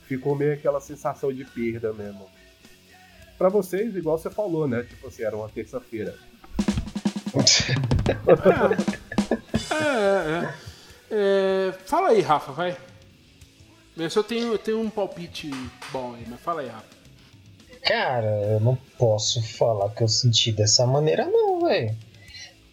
Ficou 0.05 0.35
meio 0.35 0.55
aquela 0.55 0.81
sensação 0.81 1.33
de 1.33 1.45
perda 1.45 1.93
mesmo. 1.93 2.27
Pra 3.39 3.49
vocês, 3.49 3.95
igual 3.97 4.19
você 4.19 4.29
falou, 4.31 4.67
né? 4.69 4.83
Tipo 4.83 5.07
assim, 5.09 5.23
era 5.23 5.37
uma 5.37 5.49
terça-feira. 5.49 6.15
É, 9.73 10.45
é. 10.45 10.55
É, 11.13 11.73
fala 11.87 12.09
aí, 12.11 12.21
Rafa, 12.21 12.53
vai. 12.53 12.77
Eu 13.97 14.09
só 14.11 14.23
tenho, 14.23 14.53
eu 14.53 14.59
tenho 14.59 14.81
um 14.81 14.89
palpite 14.91 15.51
bom 15.93 16.15
aí, 16.15 16.25
mas 16.29 16.41
fala 16.41 16.61
aí, 16.63 16.69
Rafa. 16.69 17.00
Cara, 17.83 18.43
eu 18.53 18.61
não 18.61 18.77
posso 18.99 19.43
falar 19.57 19.91
que 19.91 20.03
eu 20.03 20.09
senti 20.09 20.53
dessa 20.53 20.87
maneira, 20.87 21.27
não, 21.27 21.61
velho. 21.61 21.97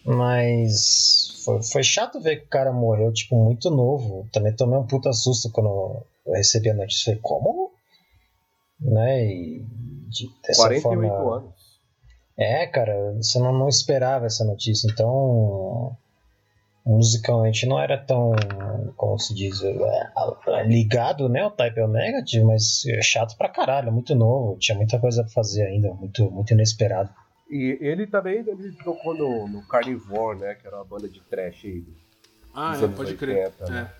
Mas 0.04 1.42
foi, 1.44 1.62
foi 1.62 1.82
chato 1.82 2.20
ver 2.20 2.36
que 2.36 2.46
o 2.46 2.50
cara 2.50 2.72
morreu, 2.72 3.12
tipo, 3.12 3.36
muito 3.36 3.70
novo. 3.70 4.28
Também 4.32 4.54
tomei 4.54 4.78
um 4.78 4.86
puta 4.86 5.12
susto 5.12 5.50
quando 5.50 5.68
eu 6.26 6.32
recebi 6.32 6.70
a 6.70 6.74
notícia. 6.74 7.12
Falei, 7.12 7.20
como? 7.22 7.72
Né? 8.80 9.26
E 9.26 9.66
de, 10.08 10.28
dessa 10.46 10.62
48 10.62 11.12
forma. 11.12 11.36
anos. 11.36 11.54
É, 12.36 12.66
cara, 12.66 13.14
você 13.16 13.38
não, 13.38 13.52
não 13.52 13.68
esperava 13.68 14.26
essa 14.26 14.44
notícia, 14.44 14.88
então 14.90 15.96
musicalmente 16.88 17.66
não 17.66 17.78
era 17.78 17.98
tão, 17.98 18.32
como 18.96 19.18
se 19.18 19.34
diz, 19.34 19.60
é, 19.62 20.64
ligado, 20.66 21.28
né, 21.28 21.44
o 21.44 21.50
Type 21.50 21.80
O 21.82 21.86
Negative, 21.86 22.44
mas 22.44 22.82
é 22.86 23.02
chato 23.02 23.36
pra 23.36 23.50
caralho, 23.50 23.92
muito 23.92 24.14
novo, 24.14 24.58
tinha 24.58 24.74
muita 24.76 24.98
coisa 24.98 25.22
pra 25.22 25.30
fazer 25.30 25.64
ainda, 25.64 25.92
muito, 25.92 26.30
muito 26.30 26.54
inesperado. 26.54 27.10
E 27.50 27.76
ele 27.80 28.06
também 28.06 28.38
ele 28.38 28.72
tocou 28.84 29.14
no, 29.14 29.48
no 29.48 29.66
Carnivore, 29.66 30.38
né? 30.38 30.54
Que 30.54 30.66
era 30.66 30.76
uma 30.76 30.84
banda 30.84 31.08
de 31.08 31.18
trash 31.20 31.64
aí. 31.64 31.82
Ah, 32.54 32.78
é, 32.78 32.88
pode 32.88 33.14
crer. 33.16 33.46
80, 33.46 33.64
É. 33.64 33.70
né? 33.70 33.90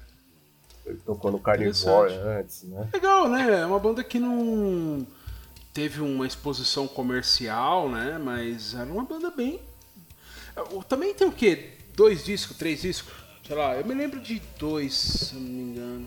Ele 0.84 0.98
tocou 0.98 1.30
no 1.32 1.38
Carnivore 1.38 2.12
antes, 2.12 2.64
né? 2.64 2.88
Legal, 2.92 3.26
né? 3.26 3.60
É 3.60 3.64
uma 3.64 3.78
banda 3.78 4.04
que 4.04 4.18
não 4.18 5.06
teve 5.72 6.02
uma 6.02 6.26
exposição 6.26 6.86
comercial, 6.86 7.88
né? 7.88 8.18
Mas 8.22 8.74
era 8.74 8.90
uma 8.90 9.04
banda 9.04 9.30
bem. 9.30 9.60
Também 10.86 11.14
tem 11.14 11.26
o 11.26 11.32
quê? 11.32 11.77
Dois 11.98 12.24
discos, 12.24 12.56
três 12.56 12.80
discos? 12.80 13.12
Sei 13.44 13.56
lá, 13.56 13.74
eu 13.74 13.84
me 13.84 13.92
lembro 13.92 14.20
de 14.20 14.40
dois, 14.56 14.94
se 14.94 15.34
não 15.34 15.42
me 15.42 15.62
engano. 15.62 16.04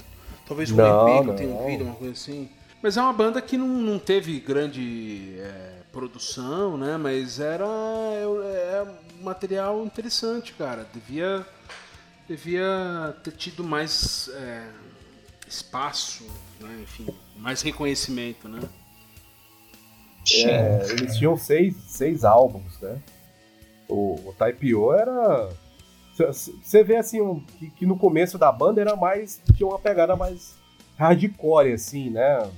Talvez 0.47 0.71
o 0.71 0.75
EP 0.75 1.23
que 1.23 1.29
eu 1.29 1.35
tenha 1.35 1.53
ouvido, 1.53 1.83
uma 1.83 1.95
coisa 1.95 2.13
assim. 2.13 2.49
Mas 2.81 2.95
é 2.95 3.01
uma 3.01 3.11
banda 3.11 3.41
que 3.41 3.57
não, 3.57 3.67
não 3.67 3.99
teve 3.99 4.39
grande 4.39 5.35
é, 5.37 5.81
produção, 5.91 6.77
né? 6.77 6.95
Mas 6.95 7.41
era 7.41 7.65
é, 7.65 8.23
é 8.53 8.87
material 9.21 9.83
interessante, 9.83 10.53
cara. 10.53 10.87
Devia, 10.93 11.45
devia 12.25 13.13
ter 13.21 13.31
tido 13.33 13.61
mais 13.61 14.29
é, 14.33 14.69
espaço, 15.45 16.23
né? 16.61 16.79
enfim, 16.83 17.05
mais 17.35 17.61
reconhecimento, 17.61 18.47
né? 18.47 18.61
É, 20.45 20.85
eles 20.91 21.17
tinham 21.17 21.35
seis, 21.35 21.75
seis 21.89 22.23
álbuns, 22.23 22.79
né? 22.79 22.97
O, 23.89 24.29
o 24.29 24.33
Type 24.37 24.73
O 24.73 24.93
era. 24.93 25.49
Você 26.13 26.83
vê 26.83 26.97
assim 26.97 27.21
um, 27.21 27.39
que, 27.39 27.69
que, 27.71 27.85
no 27.85 27.97
começo 27.97 28.37
da 28.37 28.51
banda 28.51 28.81
era 28.81 28.95
mais. 28.95 29.41
tinha 29.55 29.67
uma 29.67 29.79
pegada 29.79 30.15
mais 30.15 30.57
hardcore, 30.97 31.73
assim, 31.73 32.09
né? 32.09 32.49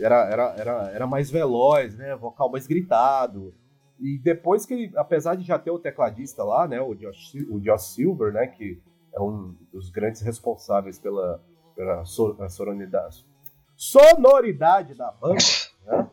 era, 0.00 0.24
era, 0.30 0.54
era, 0.56 0.90
era 0.90 1.06
mais 1.06 1.30
veloz, 1.30 1.94
né? 1.96 2.14
Vocal 2.16 2.50
mais 2.50 2.66
gritado. 2.66 3.54
E 3.98 4.18
depois 4.18 4.64
que, 4.64 4.92
apesar 4.96 5.34
de 5.34 5.44
já 5.44 5.58
ter 5.58 5.70
o 5.70 5.78
tecladista 5.78 6.44
lá, 6.44 6.68
né? 6.68 6.80
O 6.80 6.94
Josh, 6.94 7.34
o 7.50 7.60
Josh 7.60 7.94
Silver, 7.94 8.32
né? 8.32 8.46
Que 8.46 8.80
é 9.12 9.20
um 9.20 9.54
dos 9.72 9.90
grandes 9.90 10.20
responsáveis 10.22 10.98
pela, 10.98 11.42
pela 11.74 12.04
sonoridade, 12.04 13.26
sonoridade 13.76 14.94
da 14.94 15.10
banda, 15.10 15.38
né? 15.86 16.08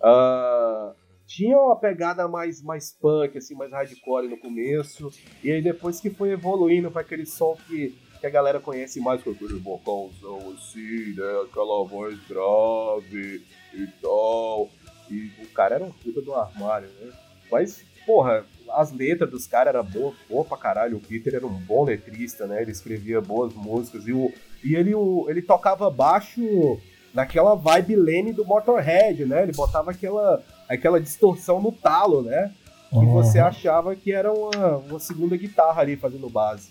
Uh, 0.00 0.94
tinha 1.34 1.56
uma 1.56 1.76
pegada 1.76 2.28
mais, 2.28 2.62
mais 2.62 2.92
punk, 2.92 3.38
assim, 3.38 3.54
mais 3.54 3.72
hardcore 3.72 4.28
no 4.28 4.36
começo. 4.36 5.10
E 5.42 5.50
aí 5.50 5.62
depois 5.62 6.00
que 6.00 6.10
foi 6.10 6.30
evoluindo 6.30 6.90
para 6.90 7.00
aquele 7.02 7.26
som 7.26 7.56
que 7.66 7.94
que 8.20 8.26
a 8.28 8.30
galera 8.30 8.60
conhece 8.60 9.00
mais 9.00 9.20
com 9.20 9.30
aquele 9.30 9.58
vocalzão 9.58 10.54
assim, 10.54 11.12
né? 11.16 11.42
Aquela 11.44 11.84
voz 11.84 12.16
grave 12.28 13.42
e 13.74 13.86
tal. 14.00 14.70
E 15.10 15.32
o 15.42 15.48
cara 15.52 15.74
era 15.74 15.84
um 15.84 15.90
puta 15.90 16.22
do 16.22 16.32
armário, 16.32 16.88
né? 17.00 17.12
Mas, 17.50 17.84
porra, 18.06 18.46
as 18.70 18.92
letras 18.92 19.28
dos 19.28 19.48
caras 19.48 19.74
eram 19.74 19.84
boas 19.84 20.14
boa 20.28 20.44
pra 20.44 20.56
caralho. 20.56 20.98
O 20.98 21.00
Peter 21.00 21.34
era 21.34 21.44
um 21.44 21.52
bom 21.52 21.82
letrista, 21.82 22.46
né? 22.46 22.62
Ele 22.62 22.70
escrevia 22.70 23.20
boas 23.20 23.52
músicas. 23.54 24.06
E, 24.06 24.12
o, 24.12 24.32
e 24.62 24.76
ele, 24.76 24.94
o, 24.94 25.26
ele 25.28 25.42
tocava 25.42 25.90
baixo 25.90 26.78
naquela 27.12 27.56
vibe 27.56 27.96
Leme 27.96 28.32
do 28.32 28.44
Motorhead, 28.44 29.24
né? 29.24 29.42
Ele 29.42 29.52
botava 29.52 29.90
aquela, 29.90 30.40
aquela 30.74 31.00
distorção 31.00 31.60
no 31.60 31.72
talo, 31.72 32.22
né? 32.22 32.52
Que 32.90 32.96
uhum. 32.96 33.12
você 33.12 33.38
achava 33.38 33.96
que 33.96 34.12
era 34.12 34.32
uma, 34.32 34.76
uma 34.76 34.98
segunda 34.98 35.36
guitarra 35.36 35.80
ali 35.80 35.96
fazendo 35.96 36.28
base. 36.28 36.70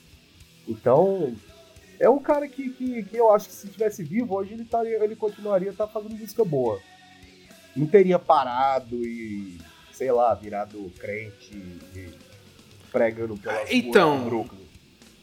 Então, 0.67 1.33
é 1.99 2.09
um 2.09 2.19
cara 2.19 2.47
que, 2.47 2.69
que, 2.69 3.03
que 3.03 3.17
eu 3.17 3.31
acho 3.31 3.47
que 3.47 3.53
se 3.53 3.67
tivesse 3.67 4.03
vivo 4.03 4.35
hoje, 4.35 4.53
ele, 4.53 4.65
taria, 4.65 5.03
ele 5.03 5.15
continuaria 5.15 5.69
estar 5.69 5.87
tá 5.87 5.93
fazendo 5.93 6.15
música 6.15 6.45
boa. 6.45 6.79
Não 7.75 7.87
teria 7.87 8.19
parado 8.19 8.95
e, 9.05 9.59
sei 9.91 10.11
lá, 10.11 10.33
virado 10.33 10.91
crente 10.99 11.55
e 11.55 12.09
pregando 12.91 13.37
pelas 13.37 13.71
então, 13.71 14.25
Brooklyn. 14.25 14.61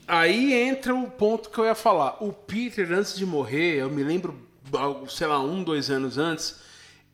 Aí 0.07 0.55
entra 0.55 0.95
o 0.95 1.11
ponto 1.11 1.51
que 1.51 1.59
eu 1.59 1.67
ia 1.67 1.75
falar. 1.75 2.17
O 2.23 2.33
Peter, 2.33 2.91
antes 2.93 3.17
de 3.17 3.27
morrer, 3.27 3.77
eu 3.77 3.91
me 3.91 4.03
lembro, 4.03 4.35
sei 5.09 5.27
lá, 5.27 5.39
um, 5.39 5.63
dois 5.63 5.91
anos 5.91 6.17
antes, 6.17 6.61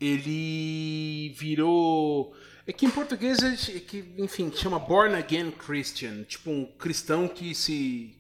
ele 0.05 1.35
virou. 1.37 2.35
É 2.67 2.73
que 2.73 2.87
em 2.87 2.91
português, 2.91 3.43
é 3.43 3.79
que, 3.81 4.05
enfim, 4.19 4.51
chama 4.55 4.79
Born 4.79 5.15
Again 5.15 5.51
Christian. 5.51 6.25
Tipo, 6.25 6.51
um 6.51 6.67
cristão 6.79 7.29
que 7.29 7.55
se 7.55 8.15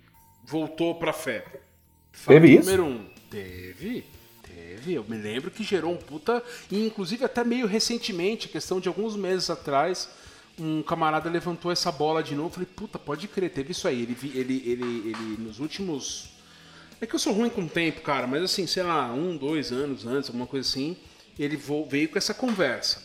voltou 0.44 0.94
pra 0.96 1.12
fé. 1.12 1.44
Fato 2.12 2.34
Teve 2.34 2.54
isso? 2.54 2.70
Número 2.70 2.84
um. 2.84 3.06
Teve. 3.30 4.04
Teve. 4.42 4.94
Eu 4.94 5.04
me 5.04 5.16
lembro 5.16 5.50
que 5.50 5.64
gerou 5.64 5.92
um 5.92 5.96
puta. 5.96 6.42
E 6.70 6.86
inclusive 6.86 7.24
até 7.24 7.42
meio 7.42 7.66
recentemente, 7.66 8.48
questão 8.48 8.80
de 8.80 8.88
alguns 8.88 9.16
meses 9.16 9.50
atrás, 9.50 10.08
um 10.58 10.82
camarada 10.82 11.28
levantou 11.28 11.72
essa 11.72 11.90
bola 11.90 12.22
de 12.22 12.34
novo. 12.34 12.50
Falei, 12.50 12.68
puta, 12.74 12.98
pode 12.98 13.26
crer, 13.28 13.50
teve 13.50 13.72
isso 13.72 13.88
aí. 13.88 14.02
Ele, 14.02 14.16
ele, 14.34 14.62
ele, 14.66 15.08
ele 15.08 15.36
nos 15.38 15.58
últimos. 15.58 16.30
É 17.00 17.06
que 17.06 17.14
eu 17.14 17.18
sou 17.18 17.32
ruim 17.32 17.50
com 17.50 17.62
o 17.62 17.68
tempo, 17.68 18.02
cara, 18.02 18.26
mas 18.26 18.42
assim, 18.42 18.66
sei 18.66 18.82
lá, 18.82 19.12
um, 19.12 19.36
dois 19.36 19.72
anos 19.72 20.06
antes, 20.06 20.30
alguma 20.30 20.46
coisa 20.46 20.66
assim, 20.66 20.96
ele 21.38 21.56
veio 21.88 22.08
com 22.08 22.18
essa 22.18 22.34
conversa. 22.34 23.02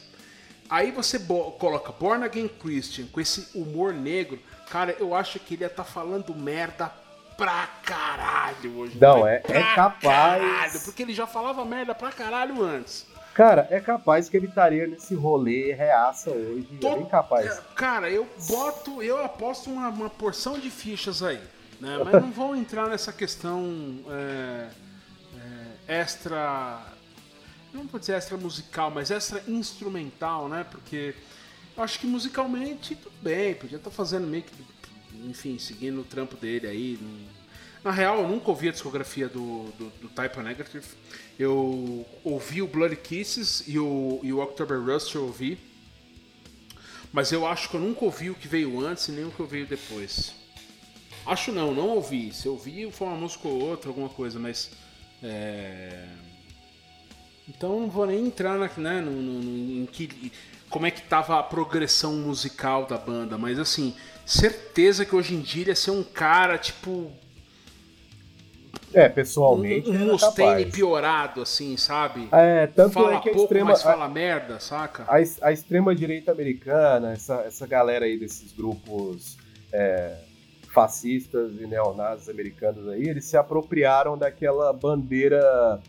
Aí 0.70 0.92
você 0.92 1.18
coloca 1.58 1.92
Born 1.92 2.24
Again 2.24 2.48
Christian 2.48 3.08
com 3.08 3.20
esse 3.20 3.58
humor 3.58 3.92
negro, 3.94 4.40
cara, 4.70 4.96
eu 5.00 5.16
acho 5.16 5.40
que 5.40 5.56
ele 5.56 5.64
ia 5.64 5.68
estar 5.68 5.84
tá 5.84 5.90
falando 5.90 6.36
merda 6.36 6.92
pra 7.36 7.68
caralho 7.84 8.78
hoje. 8.78 8.98
Não, 9.00 9.26
é, 9.26 9.42
é 9.48 9.64
capaz. 9.74 10.42
Caralho, 10.42 10.80
porque 10.82 11.02
ele 11.02 11.14
já 11.14 11.26
falava 11.26 11.66
merda 11.66 11.96
pra 11.96 12.12
caralho 12.12 12.62
antes. 12.62 13.08
Cara, 13.34 13.68
é 13.72 13.80
capaz 13.80 14.28
que 14.28 14.36
ele 14.36 14.48
estaria 14.48 14.86
nesse 14.86 15.16
rolê 15.16 15.72
reaça 15.74 16.30
hoje. 16.30 16.68
É 16.74 16.78
Tô... 16.78 16.90
É 16.90 16.96
bem 16.98 17.06
capaz. 17.06 17.60
Cara, 17.74 18.10
eu 18.10 18.28
boto, 18.48 19.02
eu 19.02 19.24
aposto 19.24 19.70
uma, 19.70 19.88
uma 19.88 20.10
porção 20.10 20.60
de 20.60 20.70
fichas 20.70 21.24
aí. 21.24 21.40
Né? 21.80 21.98
Mas 22.04 22.22
não 22.22 22.32
vou 22.32 22.56
entrar 22.56 22.90
nessa 22.90 23.14
questão 23.14 24.00
é, 24.10 24.68
é, 25.88 26.02
extra. 26.02 26.82
Não 27.74 27.84
vou 27.84 28.00
dizer 28.00 28.14
extra 28.14 28.38
musical, 28.38 28.92
mas 28.92 29.12
extra 29.12 29.44
instrumental, 29.48 30.50
né? 30.50 30.64
Porque 30.64 31.16
eu 31.78 31.84
acho 31.84 32.00
que 32.00 32.08
musicalmente 32.08 32.96
tudo 32.96 33.14
bem, 33.22 33.54
podia 33.54 33.78
estar 33.78 33.92
fazendo 33.92 34.26
meio 34.26 34.44
que 34.44 34.54
enfim, 35.26 35.58
seguindo 35.58 36.02
o 36.02 36.04
trampo 36.04 36.36
dele 36.36 36.68
aí. 36.68 37.00
Na 37.84 37.92
real, 37.92 38.20
eu 38.20 38.28
nunca 38.28 38.50
ouvi 38.50 38.70
a 38.70 38.72
discografia 38.72 39.28
do, 39.28 39.66
do, 39.78 39.90
do 40.02 40.10
Type 40.10 40.38
Negative. 40.40 40.86
Eu 41.38 42.06
ouvi 42.24 42.62
o 42.62 42.68
Bloody 42.68 42.96
Kisses 42.96 43.64
e 43.68 43.80
o, 43.80 44.20
e 44.22 44.34
o 44.34 44.42
October 44.42 44.80
Rust 44.80 45.14
eu 45.16 45.24
ouvi. 45.24 45.58
Mas 47.12 47.32
eu 47.32 47.48
acho 47.48 47.70
que 47.70 47.76
eu 47.76 47.82
nunca 47.82 48.06
ouvi 48.06 48.30
o 48.30 48.36
que 48.36 48.48
veio 48.48 48.86
antes 48.86 49.08
e 49.08 49.12
nem 49.12 49.26
o 49.26 49.32
que 49.32 49.42
veio 49.44 49.66
depois. 49.66 50.34
Acho 51.26 51.52
não, 51.52 51.74
não 51.74 51.90
ouvi. 51.90 52.34
Se 52.34 52.48
eu 52.48 52.54
ouvi, 52.54 52.90
foi 52.92 53.08
uma 53.08 53.16
música 53.16 53.48
ou 53.48 53.62
outra, 53.62 53.90
alguma 53.90 54.10
coisa, 54.10 54.38
mas. 54.38 54.72
É... 55.24 56.08
Então 57.50 57.80
não 57.80 57.90
vou 57.90 58.06
nem 58.06 58.28
entrar 58.28 58.58
na, 58.58 58.70
né, 58.78 59.02
no, 59.02 59.12
no, 59.12 59.42
no, 59.42 59.84
em 59.84 59.86
que, 59.88 60.32
como 60.70 60.86
é 60.86 60.92
que 60.92 61.02
tava 61.02 61.40
a 61.40 61.44
progressão 61.44 62.14
musical 62.14 62.86
da 62.86 62.98
banda, 62.98 63.38
mas 63.38 63.58
assim, 63.58 63.96
certeza 64.26 65.04
que 65.04 65.16
hoje 65.16 65.34
em 65.34 65.42
dia 65.42 65.64
ele 65.64 65.72
ia 65.72 65.76
ser 65.76 65.92
um 65.92 66.04
cara, 66.04 66.58
tipo. 66.58 67.12
É, 68.94 69.10
pessoalmente. 69.10 69.90
Um, 69.90 69.94
um 69.94 70.12
Mustaine 70.12 70.72
piorado, 70.72 71.42
assim, 71.42 71.76
sabe? 71.76 72.28
É, 72.32 72.68
tanto 72.68 72.94
fala 72.94 73.16
é 73.16 73.20
que 73.20 73.30
a 73.30 73.34
pouco, 73.34 73.46
extrema. 73.46 73.72
Mas 73.72 73.82
fala 73.82 74.06
a, 74.06 74.10
merda, 74.10 74.60
saca? 74.60 75.04
A, 75.04 75.18
a 75.48 75.52
extrema-direita 75.52 76.32
americana, 76.32 77.14
essa, 77.14 77.42
essa 77.42 77.66
galera 77.68 78.06
aí 78.06 78.18
desses 78.18 78.52
grupos 78.54 79.38
é, 79.74 80.16
fascistas 80.72 81.60
e 81.60 81.66
neonazis 81.66 82.30
americanos 82.30 82.88
aí, 82.88 83.08
eles 83.08 83.26
se 83.26 83.38
apropriaram 83.38 84.18
daquela 84.18 84.72
bandeira 84.72 85.80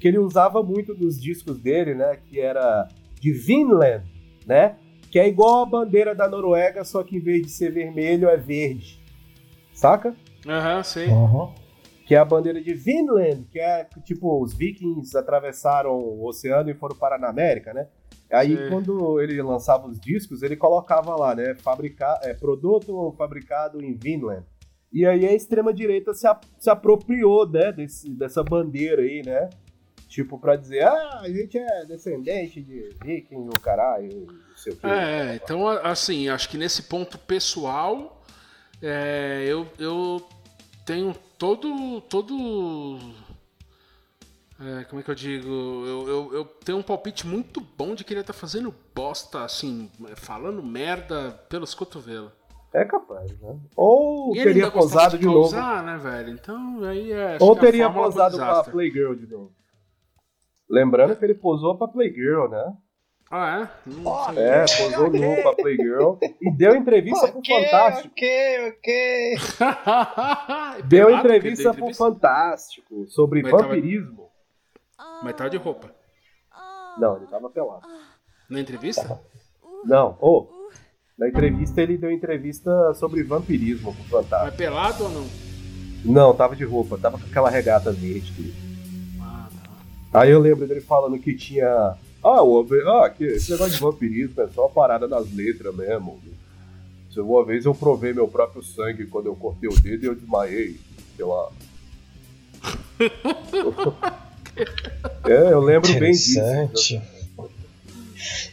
que 0.00 0.08
ele 0.08 0.18
usava 0.18 0.62
muito 0.62 0.94
nos 0.94 1.20
discos 1.20 1.60
dele, 1.60 1.94
né? 1.94 2.18
Que 2.26 2.40
era 2.40 2.88
de 3.20 3.32
Vinland, 3.32 4.04
né? 4.46 4.76
que 5.10 5.18
é 5.18 5.26
igual 5.26 5.62
a 5.62 5.66
bandeira 5.66 6.14
da 6.14 6.28
Noruega, 6.28 6.84
só 6.84 7.02
que 7.02 7.16
em 7.16 7.20
vez 7.20 7.42
de 7.42 7.50
ser 7.50 7.72
vermelho 7.72 8.28
é 8.28 8.36
verde. 8.36 9.00
Saca? 9.74 10.14
Aham, 10.46 10.76
uhum, 10.76 10.84
sei. 10.84 11.08
Uhum. 11.08 11.52
Que 12.06 12.14
é 12.14 12.18
a 12.18 12.24
bandeira 12.24 12.62
de 12.62 12.72
Vinland, 12.74 13.44
que 13.50 13.58
é 13.58 13.86
tipo, 14.04 14.40
os 14.40 14.54
vikings 14.54 15.16
atravessaram 15.16 15.92
o 15.92 16.26
oceano 16.26 16.70
e 16.70 16.74
foram 16.74 16.96
parar 16.96 17.18
na 17.18 17.28
América, 17.28 17.74
né? 17.74 17.88
Aí 18.32 18.56
Sim. 18.56 18.68
quando 18.70 19.20
ele 19.20 19.40
lançava 19.42 19.88
os 19.88 19.98
discos, 19.98 20.42
ele 20.42 20.56
colocava 20.56 21.16
lá, 21.16 21.34
né? 21.34 21.56
Fabricar, 21.56 22.20
é, 22.22 22.32
produto 22.32 23.12
fabricado 23.18 23.82
em 23.82 23.94
Vinland. 23.94 24.44
E 24.92 25.04
aí 25.06 25.26
a 25.26 25.32
extrema-direita 25.32 26.14
se, 26.14 26.26
se 26.58 26.70
apropriou, 26.70 27.48
né, 27.48 27.72
desse, 27.72 28.10
dessa 28.10 28.42
bandeira 28.42 29.02
aí, 29.02 29.22
né? 29.24 29.48
Tipo, 30.10 30.40
pra 30.40 30.56
dizer, 30.56 30.82
ah, 30.82 31.20
a 31.20 31.28
gente 31.28 31.56
é 31.56 31.84
descendente 31.84 32.60
de 32.60 32.90
viking, 33.00 33.48
o 33.48 33.60
caralho, 33.60 34.26
não 34.26 34.56
sei 34.56 34.72
o 34.72 34.76
que. 34.76 34.84
É, 34.84 35.36
então, 35.36 35.68
assim, 35.68 36.28
acho 36.28 36.48
que 36.48 36.58
nesse 36.58 36.82
ponto 36.82 37.16
pessoal, 37.16 38.20
é, 38.82 39.44
eu, 39.46 39.68
eu 39.78 40.20
tenho 40.84 41.14
todo. 41.38 42.00
todo 42.00 42.98
é, 44.58 44.82
como 44.82 45.00
é 45.00 45.04
que 45.04 45.10
eu 45.12 45.14
digo? 45.14 45.48
Eu, 45.48 46.08
eu, 46.08 46.34
eu, 46.34 46.44
tenho 46.44 46.78
um 46.78 46.82
palpite 46.82 47.24
muito 47.24 47.60
bom 47.60 47.94
de 47.94 48.02
que 48.02 48.12
ele 48.12 48.24
tá 48.24 48.32
fazendo 48.32 48.74
bosta, 48.92 49.44
assim, 49.44 49.88
falando 50.16 50.60
merda 50.60 51.40
pelos 51.48 51.72
cotovelos. 51.72 52.32
É 52.72 52.84
capaz, 52.84 53.30
né? 53.38 53.60
Ou 53.76 54.32
teria 54.32 54.72
posado 54.72 55.16
de, 55.16 55.18
de 55.18 55.26
novo. 55.26 55.54
né, 55.54 55.96
velho? 55.98 56.30
Então, 56.30 56.82
aí 56.82 57.12
é. 57.12 57.38
Ou 57.38 57.54
teria 57.54 57.88
posado 57.88 58.36
com 58.36 58.42
a 58.42 58.64
Playgirl 58.64 59.14
de 59.14 59.28
novo. 59.28 59.59
Lembrando 60.70 61.16
que 61.16 61.24
ele 61.24 61.34
posou 61.34 61.76
pra 61.76 61.88
Playgirl, 61.88 62.48
né? 62.48 62.72
Ah, 63.28 63.68
é? 63.86 63.90
Não 63.90 64.30
é, 64.38 64.60
posou 64.62 65.08
okay. 65.08 65.20
nu 65.20 65.42
pra 65.42 65.54
Playgirl 65.54 66.14
e 66.40 66.50
deu 66.50 66.76
entrevista 66.76 67.26
okay, 67.26 67.32
pro 67.32 67.64
Fantástico. 67.64 68.14
Ok, 68.14 68.68
ok. 68.68 69.36
deu 70.86 71.10
entrevista 71.10 71.74
pro 71.74 71.92
Fantástico 71.94 73.06
sobre 73.08 73.42
Mas 73.42 73.50
vampirismo. 73.50 74.30
Tava... 74.96 75.24
Mas 75.24 75.34
tava 75.34 75.50
de 75.50 75.56
roupa. 75.56 75.92
Não, 76.98 77.16
ele 77.16 77.26
tava 77.26 77.50
pelado. 77.50 77.86
Na 78.48 78.60
entrevista? 78.60 79.20
Não, 79.84 80.16
ô. 80.20 80.38
Oh, 80.38 80.60
na 81.18 81.28
entrevista 81.28 81.82
ele 81.82 81.98
deu 81.98 82.10
entrevista 82.10 82.94
sobre 82.94 83.22
vampirismo 83.24 83.92
pro 83.92 84.04
Fantástico. 84.04 84.46
Mas 84.46 84.54
pelado 84.54 85.04
ou 85.04 85.10
não? 85.10 85.26
Não, 86.04 86.34
tava 86.34 86.56
de 86.56 86.64
roupa, 86.64 86.96
tava 86.96 87.18
com 87.18 87.26
aquela 87.26 87.50
regata 87.50 87.92
verde. 87.92 88.69
Aí 90.12 90.30
eu 90.30 90.40
lembro 90.40 90.66
dele 90.66 90.80
falando 90.80 91.18
que 91.18 91.34
tinha 91.34 91.96
ah, 92.22 92.42
o, 92.42 92.66
ah 92.86 93.08
que, 93.08 93.24
esse 93.24 93.50
negócio 93.50 93.72
de 93.72 93.80
vampirismo 93.80 94.42
é 94.42 94.48
só 94.48 94.66
uma 94.66 94.70
parada 94.70 95.08
nas 95.08 95.32
letras 95.32 95.74
mesmo. 95.74 96.20
Uma 97.16 97.44
vez 97.44 97.64
eu 97.64 97.74
provei 97.74 98.12
meu 98.12 98.28
próprio 98.28 98.62
sangue 98.62 99.06
quando 99.06 99.26
eu 99.26 99.34
cortei 99.34 99.68
o 99.68 99.80
dedo 99.80 100.04
e 100.04 100.06
eu 100.06 100.14
desmaiei. 100.14 100.78
Sei 101.16 101.24
lá. 101.24 101.50
é, 105.24 105.52
eu 105.52 105.60
lembro 105.60 105.92
bem 105.98 106.12
disso. 106.12 106.38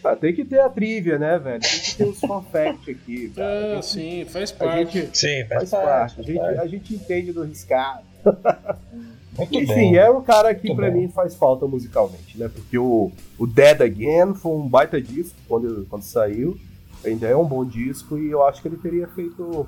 Ah, 0.04 0.16
tem 0.16 0.34
que 0.34 0.46
ter 0.46 0.60
a 0.60 0.70
trivia, 0.70 1.20
né, 1.20 1.38
velho? 1.38 1.60
Tem 1.60 1.80
que 1.80 1.96
ter 1.96 2.06
os 2.06 2.20
fun 2.20 2.42
fact 2.42 2.90
aqui. 2.90 3.32
Ah, 3.38 3.76
gente, 3.76 3.86
sim, 3.86 4.26
faz 4.26 4.52
parte. 4.52 5.02
Gente, 5.02 5.18
sim, 5.18 5.46
faz, 5.46 5.70
faz 5.70 5.72
parte. 5.84 6.16
parte. 6.16 6.20
A, 6.20 6.24
gente, 6.24 6.60
a 6.60 6.68
gente 6.68 6.96
entende 6.96 7.34
do 7.34 7.44
riscado. 7.44 8.04
Muito 9.38 9.56
Enfim, 9.56 9.92
bom. 9.92 9.98
é 9.98 10.10
um 10.10 10.22
cara 10.24 10.54
que 10.56 10.74
para 10.74 10.90
mim 10.90 11.08
faz 11.10 11.36
falta 11.36 11.68
musicalmente, 11.68 12.38
né? 12.40 12.50
Porque 12.50 12.78
o, 12.78 13.12
o 13.38 13.46
Dead 13.46 13.82
Again 13.82 14.34
foi 14.34 14.52
um 14.52 14.68
baita 14.68 15.00
disco 15.00 15.38
quando, 15.48 15.86
quando 15.90 16.02
saiu. 16.02 16.58
Ainda 17.06 17.28
é 17.28 17.36
um 17.36 17.46
bom 17.46 17.64
disco 17.64 18.18
e 18.18 18.32
eu 18.32 18.44
acho 18.44 18.62
que 18.62 18.68
ele 18.68 18.78
teria 18.78 19.08
feito 19.08 19.68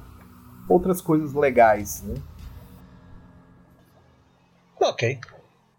outras 0.68 1.00
coisas 1.02 1.34
legais, 1.34 2.02
né? 2.02 2.16
Ok. 4.82 5.20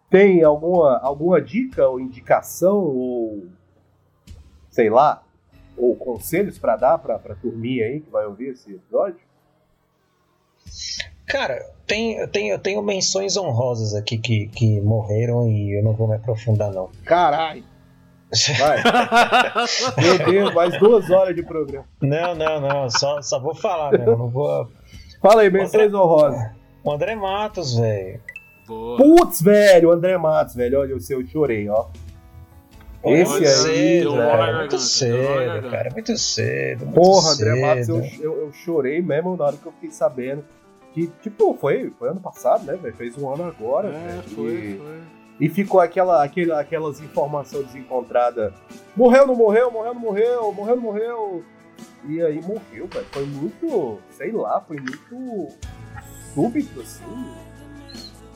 Tem 0.08 0.42
alguma, 0.44 0.98
alguma 0.98 1.40
dica 1.40 1.88
ou 1.88 1.98
indicação 1.98 2.76
ou 2.76 3.48
sei 4.70 4.88
lá, 4.88 5.22
ou 5.76 5.96
conselhos 5.96 6.58
para 6.58 6.76
dar 6.76 6.98
para 6.98 7.18
pra 7.18 7.34
turminha 7.34 7.86
aí 7.86 8.00
que 8.00 8.10
vai 8.10 8.24
ouvir 8.24 8.50
esse 8.50 8.72
episódio? 8.72 9.20
Cara, 11.30 11.64
tem, 11.86 12.26
tem, 12.28 12.48
eu 12.48 12.58
tenho 12.58 12.82
menções 12.82 13.36
honrosas 13.36 13.94
aqui 13.94 14.18
que, 14.18 14.48
que 14.48 14.80
morreram 14.80 15.48
e 15.48 15.78
eu 15.78 15.82
não 15.82 15.92
vou 15.92 16.08
me 16.08 16.16
aprofundar, 16.16 16.72
não. 16.72 16.90
Caralho! 17.04 17.64
Vai. 18.58 18.78
Meu 20.00 20.18
Deus, 20.18 20.54
mais 20.54 20.78
duas 20.78 21.10
horas 21.10 21.34
de 21.34 21.42
programa. 21.42 21.84
Não, 22.00 22.34
não, 22.34 22.60
não. 22.60 22.90
Só, 22.90 23.20
só 23.22 23.40
vou 23.40 23.54
falar 23.54 23.90
mesmo. 23.90 24.16
Não 24.16 24.28
vou. 24.28 24.70
Fala 25.20 25.42
aí, 25.42 25.50
menções 25.50 25.92
honrosas. 25.92 26.40
O 26.84 26.92
André 26.92 27.16
Matos, 27.16 27.76
velho. 27.76 28.20
Putz, 28.66 29.42
velho, 29.42 29.88
o 29.88 29.92
André 29.92 30.16
Matos, 30.16 30.54
velho. 30.54 30.78
Olha 30.78 30.96
o 30.96 31.00
seu, 31.00 31.20
eu 31.20 31.26
chorei, 31.26 31.68
ó. 31.68 31.86
Esse 33.02 33.30
muito 33.30 33.48
aí, 33.48 33.54
cedo, 33.54 34.12
velho, 34.14 34.56
muito 34.58 34.78
cedo, 34.78 35.70
cara, 35.70 35.90
muito 35.90 36.16
cedo. 36.18 36.84
Muito 36.84 36.94
Porra, 36.94 37.34
cedo. 37.34 37.48
André 37.48 37.60
Matos, 37.60 37.88
eu, 37.88 38.04
eu, 38.20 38.40
eu, 38.42 38.52
chorei 38.52 39.00
mesmo 39.00 39.36
na 39.36 39.46
hora 39.46 39.56
que 39.56 39.66
eu 39.66 39.72
fiquei 39.72 39.90
sabendo 39.90 40.44
que, 40.92 41.06
tipo, 41.22 41.54
foi, 41.54 41.92
foi 41.98 42.08
ano 42.10 42.20
passado, 42.20 42.64
né, 42.64 42.76
velho? 42.76 42.94
Fez 42.96 43.16
um 43.16 43.32
ano 43.32 43.44
agora. 43.44 43.88
É, 43.88 44.22
foi, 44.34 44.52
e, 44.52 44.78
foi. 44.78 45.00
E 45.40 45.48
ficou 45.48 45.80
aquela, 45.80 46.22
aquele, 46.22 46.52
aquelas 46.52 47.00
informações 47.00 47.66
desencontradas. 47.66 48.52
Morreu, 48.96 49.26
não 49.26 49.34
morreu, 49.34 49.70
morreu, 49.70 49.94
não 49.94 50.00
morreu, 50.00 50.52
morreu, 50.52 50.76
não 50.76 50.82
morreu. 50.82 51.44
E 52.06 52.20
aí 52.20 52.40
morreu, 52.42 52.86
velho. 52.86 53.06
Foi 53.10 53.24
muito, 53.24 53.98
sei 54.10 54.32
lá, 54.32 54.60
foi 54.60 54.76
muito 54.76 55.48
súbito, 56.34 56.80
assim. 56.80 57.04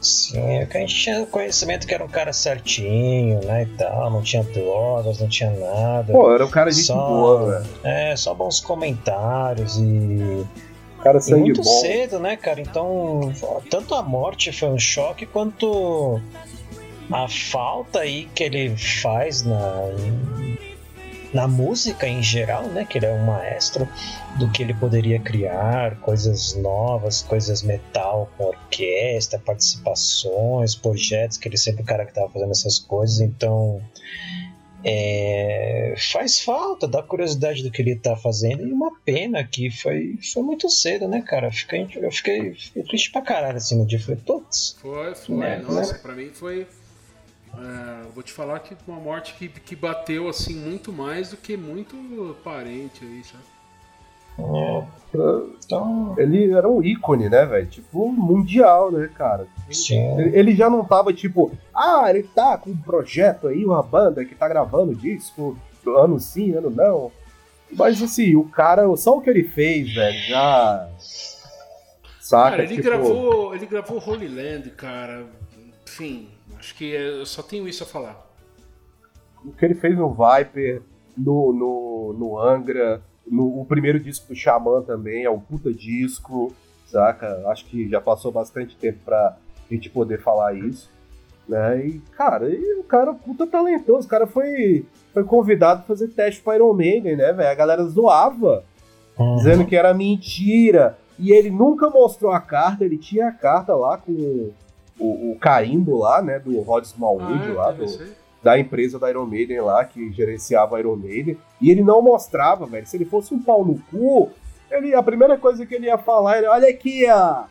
Sim, 0.01 0.59
é 0.59 0.67
que 0.67 0.77
a 0.77 0.81
gente 0.81 0.95
tinha 0.95 1.25
conhecimento 1.25 1.87
que 1.87 1.95
era 1.95 2.05
um 2.05 2.09
cara 2.09 2.31
certinho, 2.31 3.43
né, 3.43 3.63
e 3.63 3.67
tal, 3.79 4.11
não 4.11 4.23
tinha 4.23 4.43
drogas, 4.43 5.19
não 5.19 5.29
tinha 5.29 5.51
nada. 5.51 6.13
Pô, 6.13 6.31
era 6.31 6.45
um 6.45 6.51
cara 6.51 6.71
de 6.71 6.83
só, 6.83 6.95
boa, 6.95 7.51
velho. 7.51 7.67
É, 7.83 8.15
só 8.15 8.35
bons 8.35 8.61
comentários 8.61 9.79
e 9.79 10.47
Cara 11.05 11.21
sangue 11.21 11.43
muito 11.43 11.63
bom. 11.63 11.81
cedo, 11.83 12.19
né, 12.19 12.35
cara? 12.35 12.63
Então, 12.63 13.31
tanto 13.71 13.95
a 13.95 14.03
morte 14.03 14.51
foi 14.51 14.71
um 14.71 14.79
choque 14.79 15.27
quanto 15.27 16.19
a 17.13 17.29
falta 17.29 18.01
aí 18.01 18.27
que 18.35 18.43
ele 18.43 18.75
faz 18.75 19.43
na 19.43 19.61
na 21.35 21.49
música 21.49 22.07
em 22.07 22.23
geral, 22.23 22.63
né? 22.69 22.87
Que 22.89 22.97
ele 22.97 23.07
é 23.07 23.13
um 23.13 23.27
maestro 23.27 23.89
do 24.39 24.49
que 24.51 24.63
ele 24.63 24.73
poderia 24.73 25.19
criar, 25.19 25.97
coisas 25.97 26.55
novas, 26.55 27.23
coisas 27.23 27.61
metal 27.61 28.31
com 28.39 28.45
orquestra, 28.45 29.39
participações, 29.39 30.77
projetos, 30.77 31.37
que 31.37 31.49
ele 31.49 31.57
sempre 31.57 31.83
o 31.83 31.85
cara 31.85 32.05
que 32.05 32.13
estava 32.13 32.31
fazendo 32.31 32.53
essas 32.53 32.79
coisas. 32.79 33.21
Então, 33.21 33.83
é, 34.85 35.95
faz 36.13 36.41
falta, 36.41 36.87
dá 36.87 37.03
curiosidade 37.03 37.63
do 37.63 37.71
que 37.71 37.81
ele 37.81 37.97
tá 37.97 38.15
fazendo 38.17 38.67
e 38.67 38.73
uma 38.73 38.95
pena 39.01 39.43
que 39.43 39.71
foi, 39.71 40.19
foi 40.33 40.43
muito 40.43 40.69
cedo, 40.69 41.09
né, 41.09 41.23
cara? 41.23 41.51
Fiquei, 41.51 41.89
eu 41.97 42.13
fiquei, 42.13 42.55
fiquei 42.55 42.83
triste 42.83 43.11
pra 43.11 43.23
caralho 43.23 43.57
assim 43.57 43.79
no 43.79 43.87
dia. 43.87 43.99
Falei, 43.99 44.21
putz. 44.25 44.77
Foi, 44.81 45.15
foi. 45.15 45.37
Né? 45.37 45.59
Nossa, 45.59 45.95
né? 45.95 45.99
pra 46.01 46.15
mim 46.15 46.31
foi. 46.31 46.67
É, 47.57 48.09
vou 48.13 48.23
te 48.23 48.33
falar 48.33 48.61
que 48.61 48.77
uma 48.87 49.01
morte 49.01 49.35
que, 49.35 49.49
que 49.49 49.75
bateu 49.75 50.29
assim 50.29 50.55
muito 50.55 50.93
mais 50.93 51.31
do 51.31 51.37
que 51.37 51.57
muito 51.57 52.37
parente 52.45 53.05
aí, 53.05 53.23
sabe? 53.25 53.54
É, 54.39 54.85
então... 55.65 56.15
Ele 56.19 56.53
era 56.53 56.69
um 56.69 56.83
ícone, 56.83 57.29
né, 57.29 57.47
velho? 57.47 57.67
Tipo, 57.67 58.11
mundial, 58.11 58.91
né, 58.91 59.09
cara? 59.15 59.47
Sim. 59.71 60.19
Ele, 60.33 60.55
já 60.55 60.69
não 60.69 60.85
tava 60.85 61.13
tipo, 61.13 61.53
ah, 61.75 62.07
ele 62.11 62.25
tá 62.25 62.59
com 62.59 62.71
um 62.71 62.77
projeto 62.77 63.49
aí, 63.49 63.65
uma 63.65 63.83
banda 63.83 64.25
que 64.25 64.35
tá 64.35 64.49
gravando 64.49 64.95
disco, 64.95 65.57
ano 65.87 66.19
sim, 66.19 66.55
ano 66.55 66.71
não. 66.71 67.13
Mas 67.73 68.03
assim, 68.03 68.37
o 68.37 68.45
cara, 68.45 68.85
só 68.97 69.17
o 69.17 69.21
que 69.21 69.31
ele 69.31 69.45
fez, 69.45 69.93
velho, 69.93 70.19
já. 70.29 70.89
Saca? 72.21 72.51
Cara, 72.51 72.63
ele 72.65 72.77
tipo... 72.77 72.89
gravou. 72.89 73.55
Ele 73.55 73.67
gravou 73.67 73.99
Holy 73.99 74.29
Land, 74.29 74.71
cara. 74.71 75.27
Enfim, 75.87 76.29
acho 76.59 76.75
que 76.75 76.91
eu 76.91 77.27
só 77.27 77.43
tenho 77.43 77.69
isso 77.69 77.83
a 77.83 77.87
falar. 77.87 78.25
O 79.45 79.53
que 79.53 79.65
ele 79.65 79.75
fez 79.75 79.97
no 79.97 80.11
Viper, 80.11 80.83
no, 81.17 81.53
no, 81.53 82.17
no 82.19 82.39
Angra 82.39 83.03
no, 83.27 83.61
o 83.61 83.65
primeiro 83.65 83.99
disco 83.99 84.29
do 84.29 84.37
Xamã 84.37 84.83
também 84.83 85.25
é 85.25 85.31
um 85.31 85.41
puta 85.41 85.73
disco, 85.73 86.55
saca? 86.87 87.43
Acho 87.49 87.65
que 87.67 87.89
já 87.89 88.01
passou 88.01 88.31
bastante 88.31 88.77
tempo 88.77 88.99
pra 89.05 89.37
gente 89.71 89.91
poder 89.91 90.21
falar 90.21 90.55
isso. 90.55 90.91
Né? 91.49 91.87
E, 91.87 91.99
cara, 92.17 92.49
e 92.49 92.79
o 92.79 92.85
cara 92.85 93.13
puta 93.13 93.47
talentoso. 93.47 94.07
O 94.07 94.11
cara 94.11 94.27
foi, 94.27 94.87
foi 95.13 95.25
convidado 95.25 95.81
a 95.81 95.85
fazer 95.85 96.09
teste 96.09 96.41
para 96.41 96.57
Iron 96.57 96.73
Maiden, 96.73 97.17
né, 97.17 97.33
velho? 97.33 97.51
A 97.51 97.55
galera 97.55 97.85
zoava, 97.85 98.65
uhum. 99.19 99.37
dizendo 99.37 99.67
que 99.67 99.77
era 99.77 99.93
mentira. 99.93 100.99
E 101.19 101.31
ele 101.31 101.51
nunca 101.51 101.91
mostrou 101.91 102.33
a 102.33 102.41
carta, 102.41 102.85
ele 102.85 102.99
tinha 102.99 103.29
a 103.29 103.33
carta 103.33 103.75
lá 103.75 103.99
com 103.99 104.51
o, 104.99 105.33
o 105.33 105.39
carimbo 105.39 105.99
lá, 105.99 106.23
né, 106.23 106.39
do 106.39 106.61
Rod 106.61 106.85
Smallwood 106.85 107.45
ah, 107.45 107.51
é, 107.51 107.53
lá, 107.53 107.71
do, 107.73 107.85
da 108.45 108.59
empresa 108.59 108.99
da 108.99 109.09
Iron 109.09 109.25
Maiden 109.25 109.63
lá, 109.63 109.83
que 109.87 110.13
gerenciava 110.13 110.77
a 110.77 110.81
Iron 110.81 110.97
Maiden, 110.97 111.39
e 111.61 111.71
ele 111.71 111.83
não 111.83 112.03
mostrava, 112.03 112.67
velho. 112.67 112.87
Se 112.87 112.99
ele 112.99 113.07
fosse 113.07 113.33
um 113.33 113.43
pau 113.43 113.65
no 113.65 113.81
cu, 113.91 114.31
ele, 114.71 114.95
a 114.95 115.03
primeira 115.03 115.39
coisa 115.39 115.65
que 115.65 115.75
ele 115.75 115.87
ia 115.87 115.97
falar 115.97 116.37
era: 116.37 116.53
Olha 116.53 116.69
aqui, 116.69 117.07
ó, 117.11 117.45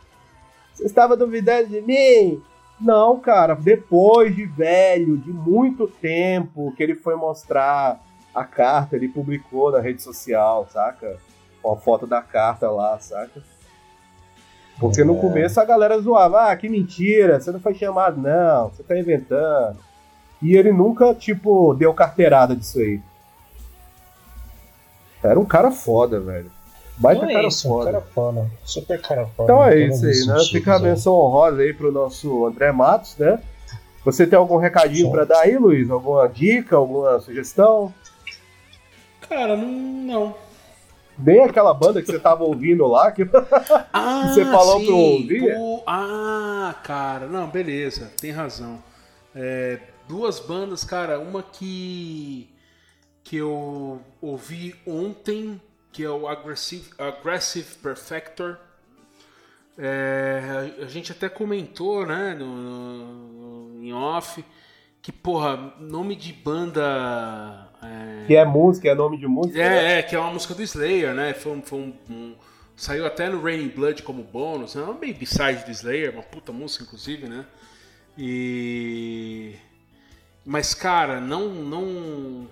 você 0.71 0.85
estava 0.85 1.17
duvidando 1.17 1.67
de 1.69 1.81
mim? 1.81 2.39
Não, 2.79 3.19
cara, 3.19 3.55
depois 3.55 4.35
de 4.35 4.45
velho, 4.45 5.17
de 5.17 5.31
muito 5.31 5.87
tempo, 5.87 6.71
que 6.75 6.83
ele 6.83 6.95
foi 6.95 7.15
mostrar 7.15 7.99
a 8.33 8.43
carta, 8.43 8.95
ele 8.95 9.07
publicou 9.07 9.71
na 9.71 9.79
rede 9.79 10.01
social, 10.01 10.67
saca? 10.69 11.17
Com 11.61 11.71
a 11.71 11.77
foto 11.77 12.05
da 12.05 12.21
carta 12.21 12.69
lá, 12.69 12.99
saca? 12.99 13.41
Porque 14.79 15.03
no 15.03 15.17
é. 15.17 15.21
começo 15.21 15.59
a 15.59 15.65
galera 15.65 15.99
zoava, 15.99 16.51
ah, 16.51 16.55
que 16.55 16.69
mentira, 16.69 17.39
você 17.39 17.51
não 17.51 17.59
foi 17.59 17.73
chamado, 17.73 18.21
não, 18.21 18.69
você 18.69 18.83
tá 18.83 18.97
inventando. 18.97 19.77
E 20.43 20.57
ele 20.57 20.73
nunca, 20.73 21.15
tipo, 21.15 21.73
deu 21.73 21.93
carteirada 21.93 22.53
disso 22.53 22.79
aí. 22.79 23.01
Era 25.23 25.39
um 25.39 25.45
cara 25.45 25.71
foda, 25.71 26.19
velho. 26.19 26.51
Baita 26.97 27.25
é 27.25 27.33
cara 27.33 27.47
isso, 27.47 27.67
foda. 27.67 27.91
cara 27.91 28.03
foda. 28.13 28.51
Super 28.65 29.01
cara 29.01 29.25
foda. 29.25 29.43
Então 29.43 29.63
é 29.63 29.79
isso 29.79 30.05
aí, 30.05 30.25
né? 30.27 30.43
Fica 30.51 30.75
a 30.75 30.79
menção 30.79 31.13
honrosa 31.13 31.61
aí 31.61 31.73
pro 31.73 31.91
nosso 31.91 32.45
André 32.45 32.71
Matos, 32.73 33.17
né? 33.17 33.39
Você 34.03 34.27
tem 34.27 34.37
algum 34.37 34.57
recadinho 34.57 35.09
para 35.09 35.23
dar 35.23 35.39
aí, 35.39 35.57
Luiz? 35.57 35.89
Alguma 35.89 36.27
dica, 36.27 36.75
alguma 36.75 37.19
sugestão? 37.21 37.93
Cara, 39.21 39.55
não. 39.55 39.67
não. 39.69 40.35
Nem 41.17 41.41
aquela 41.41 41.73
banda 41.73 42.01
que 42.01 42.11
você 42.11 42.19
tava 42.19 42.43
ouvindo 42.43 42.85
lá, 42.85 43.11
que 43.11 43.23
ah, 43.93 44.31
você 44.33 44.43
falou 44.43 44.79
sim. 44.79 44.85
pra 44.85 44.93
eu 44.93 44.99
ouvir? 44.99 45.55
Pô, 45.55 45.83
ah, 45.87 46.75
cara, 46.83 47.27
não, 47.27 47.47
beleza, 47.47 48.11
tem 48.19 48.31
razão. 48.31 48.79
É, 49.35 49.79
duas 50.13 50.39
bandas, 50.39 50.83
cara, 50.83 51.19
uma 51.19 51.41
que 51.41 52.47
que 53.23 53.37
eu 53.37 53.99
ouvi 54.21 54.75
ontem, 54.85 55.59
que 55.91 56.03
é 56.03 56.09
o 56.09 56.27
Aggressive, 56.27 56.91
Aggressive 56.99 57.75
Perfector. 57.81 58.57
É, 59.75 60.71
a 60.83 60.85
gente 60.85 61.11
até 61.11 61.29
comentou, 61.29 62.05
né, 62.05 62.35
no, 62.37 62.45
no, 62.45 63.83
em 63.83 63.91
off, 63.91 64.45
que, 65.01 65.11
porra, 65.11 65.73
nome 65.79 66.15
de 66.15 66.31
banda. 66.31 67.69
É... 67.81 68.25
Que 68.27 68.35
é 68.35 68.45
música, 68.45 68.89
é 68.89 68.93
nome 68.93 69.17
de 69.17 69.25
música? 69.25 69.59
É, 69.59 69.69
né? 69.69 69.99
é 69.99 70.03
que 70.03 70.15
é 70.15 70.19
uma 70.19 70.31
música 70.31 70.53
do 70.53 70.61
Slayer, 70.61 71.15
né? 71.15 71.33
Foi, 71.33 71.59
foi 71.61 71.79
um, 71.79 71.93
um, 72.07 72.35
saiu 72.75 73.07
até 73.07 73.29
no 73.29 73.41
Raining 73.41 73.69
Blood 73.69 74.03
como 74.03 74.21
bônus, 74.21 74.75
né? 74.75 74.83
Uma 74.83 74.93
baby 74.93 75.25
side 75.25 75.65
do 75.65 75.71
Slayer, 75.71 76.13
uma 76.13 76.23
puta 76.23 76.51
música, 76.51 76.83
inclusive, 76.83 77.27
né? 77.27 77.45
E. 78.15 79.55
Mas, 80.45 80.73
cara, 80.73 81.19
não. 81.19 81.49
não 81.49 82.47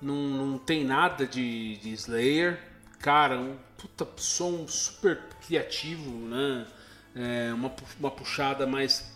não, 0.00 0.14
não 0.14 0.58
tem 0.58 0.84
nada 0.84 1.26
de, 1.26 1.78
de 1.78 1.90
Slayer. 1.92 2.60
Cara, 3.00 3.38
um 3.38 3.56
puta 3.78 4.06
som 4.16 4.66
super 4.68 5.18
criativo, 5.46 6.10
né? 6.10 6.66
É, 7.14 7.52
uma, 7.54 7.72
uma 7.98 8.10
puxada 8.10 8.66
mais 8.66 9.14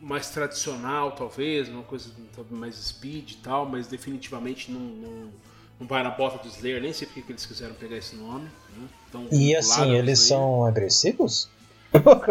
mais 0.00 0.30
tradicional, 0.30 1.12
talvez, 1.12 1.68
uma 1.68 1.82
coisa 1.82 2.10
mais 2.50 2.74
speed 2.76 3.32
e 3.32 3.36
tal, 3.36 3.66
mas 3.66 3.86
definitivamente 3.86 4.72
não, 4.72 4.80
não, 4.80 5.30
não 5.78 5.86
vai 5.86 6.02
na 6.02 6.10
bota 6.10 6.38
do 6.38 6.48
Slayer, 6.48 6.80
nem 6.80 6.90
sei 6.90 7.06
porque 7.06 7.20
que 7.20 7.32
eles 7.32 7.44
quiseram 7.44 7.74
pegar 7.74 7.98
esse 7.98 8.16
nome. 8.16 8.48
Né? 8.76 8.88
Então, 9.08 9.28
e 9.30 9.54
assim, 9.54 9.94
eles 9.94 10.18
são 10.20 10.64
agressivos? 10.64 11.50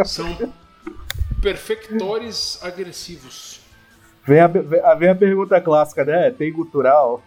São 0.03 0.35
perfectores 1.43 2.57
agressivos. 2.63 3.58
Vem 4.29 4.39
a, 4.41 4.93
vem 4.93 5.09
a 5.09 5.15
pergunta 5.15 5.59
clássica, 5.59 6.05
né? 6.05 6.29
Tem 6.29 6.53
gutural? 6.53 7.23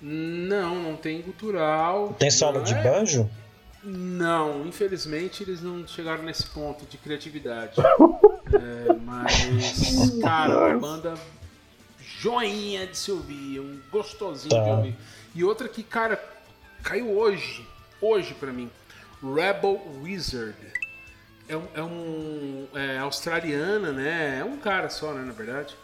Não, 0.00 0.76
não 0.76 0.94
tem 0.94 1.20
gutural. 1.20 2.14
Tem 2.16 2.30
solo 2.30 2.60
de 2.60 2.72
é? 2.72 2.82
banjo? 2.82 3.28
Não, 3.82 4.64
infelizmente 4.64 5.42
eles 5.42 5.60
não 5.60 5.84
chegaram 5.84 6.22
nesse 6.22 6.46
ponto 6.46 6.86
de 6.86 6.96
criatividade. 6.96 7.74
é, 7.80 8.92
mas, 9.04 10.20
cara, 10.22 10.68
uma 10.68 10.78
banda 10.78 11.14
joinha 12.00 12.86
de 12.86 12.96
se 12.96 13.10
ouvir, 13.10 13.58
um 13.58 13.80
gostosinho 13.90 14.50
tá. 14.50 14.62
de 14.62 14.70
ouvir. 14.70 14.96
E 15.34 15.42
outra 15.42 15.68
que, 15.68 15.82
cara, 15.82 16.22
caiu 16.84 17.10
hoje, 17.10 17.66
hoje 18.00 18.34
pra 18.34 18.52
mim, 18.52 18.70
Rebel 19.20 19.80
Wizard. 20.00 20.56
É 21.48 21.56
um, 21.56 21.68
é 21.74 21.82
um 21.82 22.68
é, 22.74 22.98
australiana, 22.98 23.92
né? 23.92 24.38
É 24.40 24.44
um 24.44 24.56
cara 24.56 24.88
só, 24.88 25.12
né, 25.12 25.22
na 25.22 25.32
verdade. 25.32 25.76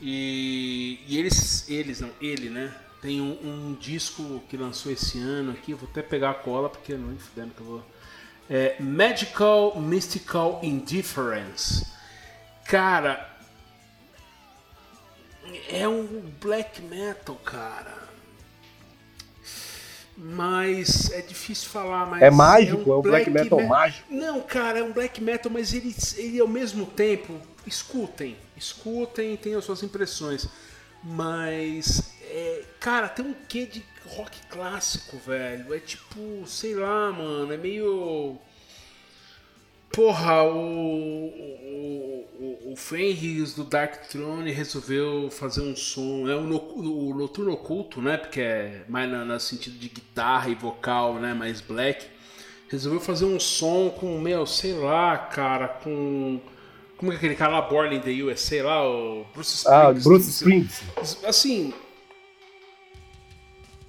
E, 0.00 1.00
e 1.06 1.18
eles, 1.18 1.68
eles 1.68 2.00
não, 2.00 2.10
ele, 2.20 2.48
né? 2.48 2.74
Tem 3.02 3.20
um, 3.20 3.38
um, 3.42 3.74
disco 3.74 4.42
que 4.48 4.56
lançou 4.56 4.90
esse 4.90 5.18
ano 5.18 5.52
aqui. 5.52 5.74
Vou 5.74 5.88
até 5.88 6.02
pegar 6.02 6.30
a 6.30 6.34
cola 6.34 6.68
porque 6.68 6.94
não 6.94 7.08
me 7.08 7.18
fudendo 7.18 7.54
que 7.54 7.60
eu 7.60 7.66
vou. 7.66 7.86
É 8.48 8.76
Magical 8.80 9.78
Mystical 9.80 10.60
Indifference. 10.62 11.86
Cara, 12.64 13.36
é 15.68 15.86
um 15.86 16.06
black 16.40 16.80
metal, 16.82 17.36
cara 17.36 18.05
mas 20.16 21.10
é 21.10 21.20
difícil 21.20 21.68
falar. 21.68 22.06
Mas 22.06 22.22
é 22.22 22.30
mágico? 22.30 22.90
É 22.90 22.94
um, 22.94 22.96
é 22.96 22.98
um 22.98 23.02
black, 23.02 23.30
black, 23.30 23.44
metal 23.50 23.62
mágico? 23.66 24.06
Não, 24.10 24.40
cara, 24.40 24.78
é 24.78 24.82
um 24.82 24.92
black 24.92 25.22
metal, 25.22 25.52
mas 25.52 25.72
ele, 25.74 25.94
ele 26.16 26.40
ao 26.40 26.48
mesmo 26.48 26.86
tempo. 26.86 27.34
Escutem, 27.66 28.36
escutem 28.56 29.34
e 29.34 29.36
tenham 29.36 29.60
suas 29.60 29.82
impressões. 29.82 30.48
Mas, 31.02 32.14
é, 32.22 32.64
cara, 32.80 33.08
tem 33.08 33.24
um 33.24 33.34
quê 33.48 33.66
de 33.66 33.84
rock 34.06 34.38
clássico, 34.48 35.18
velho. 35.18 35.74
É 35.74 35.78
tipo, 35.78 36.44
sei 36.46 36.74
lá, 36.74 37.12
mano, 37.12 37.52
é 37.52 37.56
meio. 37.56 38.38
Porra, 39.92 40.42
o, 40.42 40.56
o, 40.58 42.28
o, 42.38 42.72
o 42.72 42.76
Fenris 42.76 43.54
do 43.54 43.64
Dark 43.64 44.08
Throne 44.08 44.50
resolveu 44.50 45.30
fazer 45.30 45.62
um 45.62 45.74
som. 45.74 46.28
É 46.28 46.34
o, 46.34 46.42
o, 46.42 47.10
o 47.10 47.14
Noturno 47.14 47.52
Oculto, 47.52 48.02
né? 48.02 48.16
Porque 48.16 48.40
é 48.40 48.84
mais 48.88 49.10
no, 49.10 49.24
no, 49.24 49.40
sentido 49.40 49.78
de 49.78 49.88
guitarra 49.88 50.50
e 50.50 50.54
vocal, 50.54 51.14
né? 51.14 51.32
Mais 51.32 51.60
black. 51.60 52.06
Resolveu 52.68 53.00
fazer 53.00 53.24
um 53.24 53.38
som 53.38 53.90
com, 53.90 54.18
meu, 54.18 54.44
sei 54.44 54.74
lá, 54.74 55.16
cara, 55.16 55.68
com. 55.68 56.40
Como 56.98 57.12
é 57.12 57.16
aquele 57.16 57.34
cara 57.34 57.52
lá, 57.52 57.62
Born 57.62 57.94
in 57.96 58.00
the 58.00 58.22
USA, 58.22 58.62
lá, 58.64 58.88
o 58.88 59.26
Bruce 59.34 59.54
Springsteen. 59.54 59.86
Ah, 59.86 59.92
Bruce 59.92 60.30
Springsteen. 60.30 60.90
Assim. 61.24 61.74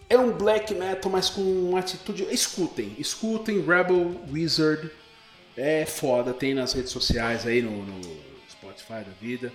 É 0.10 0.18
um 0.18 0.32
black 0.32 0.74
metal, 0.74 1.12
mas 1.12 1.30
com 1.30 1.42
uma 1.42 1.80
atitude. 1.80 2.24
Escutem, 2.32 2.96
escutem 2.98 3.60
Rebel 3.60 4.16
Wizard 4.32 4.90
é 5.58 5.86
foda, 5.88 6.34
tem 6.34 6.54
nas 6.54 6.74
redes 6.74 6.92
sociais 6.92 7.46
aí, 7.48 7.64
no, 7.64 7.84
no 7.84 8.02
Spotify 8.50 9.04
da 9.04 9.12
vida. 9.20 9.52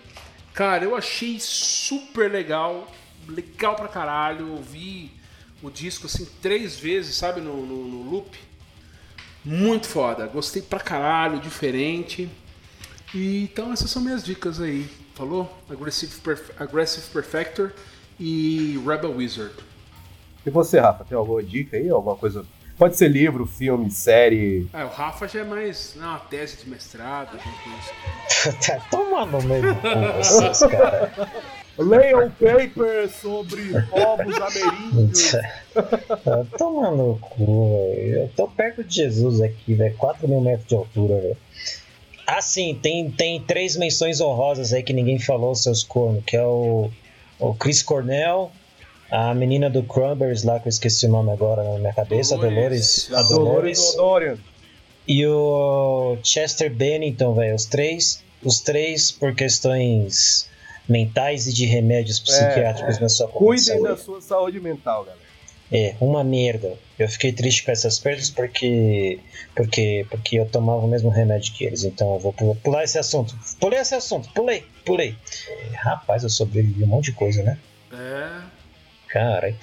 Cara, 0.53 0.85
eu 0.85 0.97
achei 0.97 1.39
super 1.41 2.31
legal, 2.31 2.89
legal 3.29 3.77
pra 3.77 3.87
caralho. 3.87 4.51
Ouvi 4.51 5.13
o 5.63 5.71
disco 5.71 6.07
assim 6.07 6.27
três 6.43 6.79
vezes, 6.79 7.15
sabe, 7.15 7.41
no, 7.41 7.65
no, 7.65 7.85
no 7.87 8.11
loop. 8.11 8.37
Muito 9.45 9.87
foda, 9.87 10.27
gostei 10.27 10.61
pra 10.61 10.81
caralho, 10.81 11.39
diferente. 11.41 12.29
E, 13.15 13.45
então 13.45 13.73
essas 13.73 13.91
são 13.91 14.03
minhas 14.03 14.25
dicas 14.25 14.61
aí. 14.61 14.89
Falou? 15.15 15.57
Aggressive, 15.71 16.21
Perf 16.21 16.51
Aggressive 16.59 17.07
Perfector 17.13 17.73
e 18.19 18.81
Rebel 18.85 19.15
Wizard. 19.17 19.55
E 20.45 20.51
você, 20.51 20.81
Rafa, 20.81 21.05
tem 21.05 21.17
alguma 21.17 21.43
dica 21.43 21.77
aí? 21.77 21.89
Alguma 21.89 22.17
coisa 22.17 22.45
Pode 22.83 22.97
ser 22.97 23.07
livro, 23.07 23.47
filme, 23.47 23.89
série. 23.93 24.67
É, 24.73 24.83
o 24.83 24.89
Rafa 24.89 25.29
já 25.29 25.43
é 25.43 25.45
mais 25.45 25.95
não, 25.95 26.09
uma 26.09 26.19
tese 26.19 26.65
de 26.65 26.69
mestrado, 26.69 27.39
tá 28.67 28.81
tomando 28.91 29.41
mesmo 29.45 29.73
com 29.81 30.13
vocês, 30.19 30.59
cara. 30.69 31.13
Leiam 31.79 32.27
um 32.27 32.31
paper 32.31 33.09
sobre 33.09 33.63
povos 33.89 34.35
ameríndios. 34.35 35.37
Tá 36.25 36.45
tomando 36.59 36.97
no 36.97 37.19
cu, 37.21 37.71
velho. 37.71 38.23
Eu 38.23 38.31
tô 38.35 38.49
perto 38.49 38.83
de 38.83 38.97
Jesus 38.97 39.41
aqui, 39.41 39.75
velho. 39.75 39.97
4 39.97 40.27
mil 40.27 40.41
metros 40.41 40.67
de 40.67 40.75
altura, 40.75 41.21
velho. 41.21 41.37
Ah, 42.27 42.41
sim, 42.41 42.77
tem, 42.83 43.09
tem 43.13 43.41
três 43.43 43.77
menções 43.77 44.21
honrosas 44.21 44.73
aí 44.73 44.83
que 44.83 44.93
ninguém 44.93 45.21
falou, 45.21 45.55
seus 45.55 45.85
cornos, 45.85 46.25
que 46.25 46.37
é 46.37 46.45
o, 46.45 46.91
o 47.39 47.55
Chris 47.55 47.81
Cornell, 47.81 48.51
a 49.13 49.35
menina 49.35 49.71
do 49.71 49.83
Crumbers 49.83 50.43
lá, 50.43 50.59
que 50.59 50.67
eu 50.67 50.71
esqueci 50.71 51.07
o 51.07 51.11
nome 51.11 51.31
agora 51.31 51.63
na 51.63 51.79
minha 51.79 51.93
cabeça, 51.93 52.37
Dolores. 52.37 53.13
A 53.13 53.23
Dolores. 53.23 53.95
Dolores 53.95 54.53
e 55.07 55.27
o 55.27 56.17
Chester 56.23 56.73
Bennington, 56.73 57.35
velho. 57.35 57.55
Os 57.55 57.65
três. 57.65 58.23
Os 58.43 58.61
três 58.61 59.13
por 59.13 59.35
questões 59.35 60.49
mentais 60.89 61.47
e 61.47 61.53
de 61.53 61.65
remédios 61.65 62.19
psiquiátricos 62.19 62.97
é, 62.97 63.01
na 63.01 63.09
sua 63.09 63.29
Cuidem 63.29 63.81
da 63.83 63.97
sua 63.97 64.21
saúde 64.21 64.59
mental, 64.59 65.05
galera. 65.05 65.23
É, 65.71 65.95
uma 66.01 66.25
merda. 66.25 66.75
Eu 66.99 67.09
fiquei 67.09 67.33
triste 67.33 67.65
com 67.65 67.71
essas 67.71 67.99
perdas 67.99 68.29
porque 68.29 69.19
porque 69.55 70.07
porque 70.11 70.39
eu 70.39 70.47
tomava 70.47 70.81
o 70.81 70.89
mesmo 70.89 71.09
remédio 71.09 71.53
que 71.55 71.65
eles. 71.65 71.85
Então 71.85 72.15
eu 72.15 72.19
vou 72.19 72.33
pular 72.57 72.85
esse 72.85 72.99
assunto. 72.99 73.35
Pulei 73.61 73.79
esse 73.79 73.95
assunto. 73.95 74.29
Pulei, 74.35 74.65
pulei. 74.85 75.17
É, 75.49 75.77
rapaz, 75.77 76.25
eu 76.25 76.31
sobrevivi 76.31 76.83
um 76.83 76.89
monte 76.89 77.07
de 77.07 77.13
coisa, 77.13 77.43
né? 77.43 77.59
É. 77.93 78.62
Cara, 79.13 79.55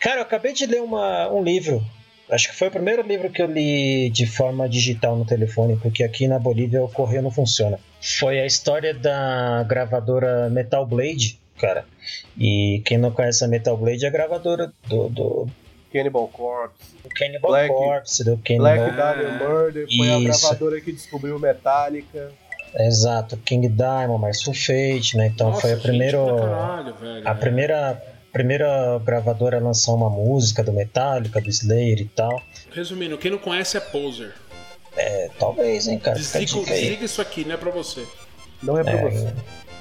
cara, 0.00 0.16
eu 0.16 0.22
acabei 0.22 0.52
de 0.52 0.66
ler 0.66 0.82
uma, 0.82 1.32
um 1.32 1.40
livro. 1.40 1.80
Acho 2.28 2.48
que 2.48 2.56
foi 2.56 2.66
o 2.66 2.70
primeiro 2.72 3.02
livro 3.02 3.30
que 3.30 3.40
eu 3.40 3.46
li 3.46 4.10
de 4.10 4.26
forma 4.26 4.68
digital 4.68 5.14
no 5.14 5.24
telefone, 5.24 5.76
porque 5.76 6.02
aqui 6.02 6.26
na 6.26 6.40
Bolívia 6.40 6.82
o 6.82 6.88
correio 6.88 7.22
não 7.22 7.30
funciona. 7.30 7.78
Foi 8.00 8.40
a 8.40 8.46
história 8.46 8.92
da 8.92 9.62
gravadora 9.62 10.50
Metal 10.50 10.84
Blade, 10.84 11.38
cara. 11.56 11.84
E 12.36 12.82
quem 12.84 12.98
não 12.98 13.12
conhece 13.12 13.44
a 13.44 13.48
Metal 13.48 13.76
Blade 13.76 14.04
é 14.04 14.08
a 14.08 14.10
gravadora 14.10 14.72
do, 14.88 15.08
do 15.08 15.46
Cannibal 15.92 16.26
Corpse. 16.26 16.96
Do 17.04 17.08
Cannibal 17.10 17.50
Black, 17.52 17.68
Corpse, 17.68 18.24
do 18.24 18.36
Cannibal 18.38 18.76
Black 18.76 18.96
Diamond 18.96 19.44
Murder, 19.44 19.86
foi 19.86 20.06
Isso. 20.08 20.12
a 20.12 20.48
gravadora 20.48 20.80
que 20.80 20.90
descobriu 20.90 21.38
Metallica. 21.38 22.32
Exato, 22.74 23.36
King 23.36 23.68
Diamond, 23.68 24.20
Marcel 24.20 24.52
Fate, 24.52 25.16
né? 25.16 25.28
Então 25.28 25.50
Nossa, 25.50 25.60
foi 25.60 25.72
a 25.74 25.76
primeira. 25.76 26.18
Caralho, 26.18 26.94
velho, 26.94 27.28
a 27.28 27.34
primeira 27.36 28.15
primeira 28.36 28.98
gravadora 28.98 29.56
a 29.56 29.60
lançar 29.60 29.94
uma 29.94 30.10
música 30.10 30.62
do 30.62 30.70
Metallica, 30.70 31.40
do 31.40 31.48
Slayer 31.48 32.02
e 32.02 32.04
tal. 32.04 32.42
Resumindo, 32.70 33.16
quem 33.16 33.30
não 33.30 33.38
conhece 33.38 33.78
é 33.78 33.80
Poser. 33.80 34.34
É, 34.94 35.30
talvez, 35.38 35.88
hein, 35.88 35.98
cara. 35.98 36.18
Desliga, 36.18 36.60
desliga 36.70 37.04
isso 37.06 37.22
aqui, 37.22 37.46
não 37.46 37.54
é 37.54 37.56
pra 37.56 37.70
você. 37.70 38.06
Não 38.62 38.78
é 38.78 38.84
pra 38.84 38.92
é, 38.92 39.10
você. 39.10 39.34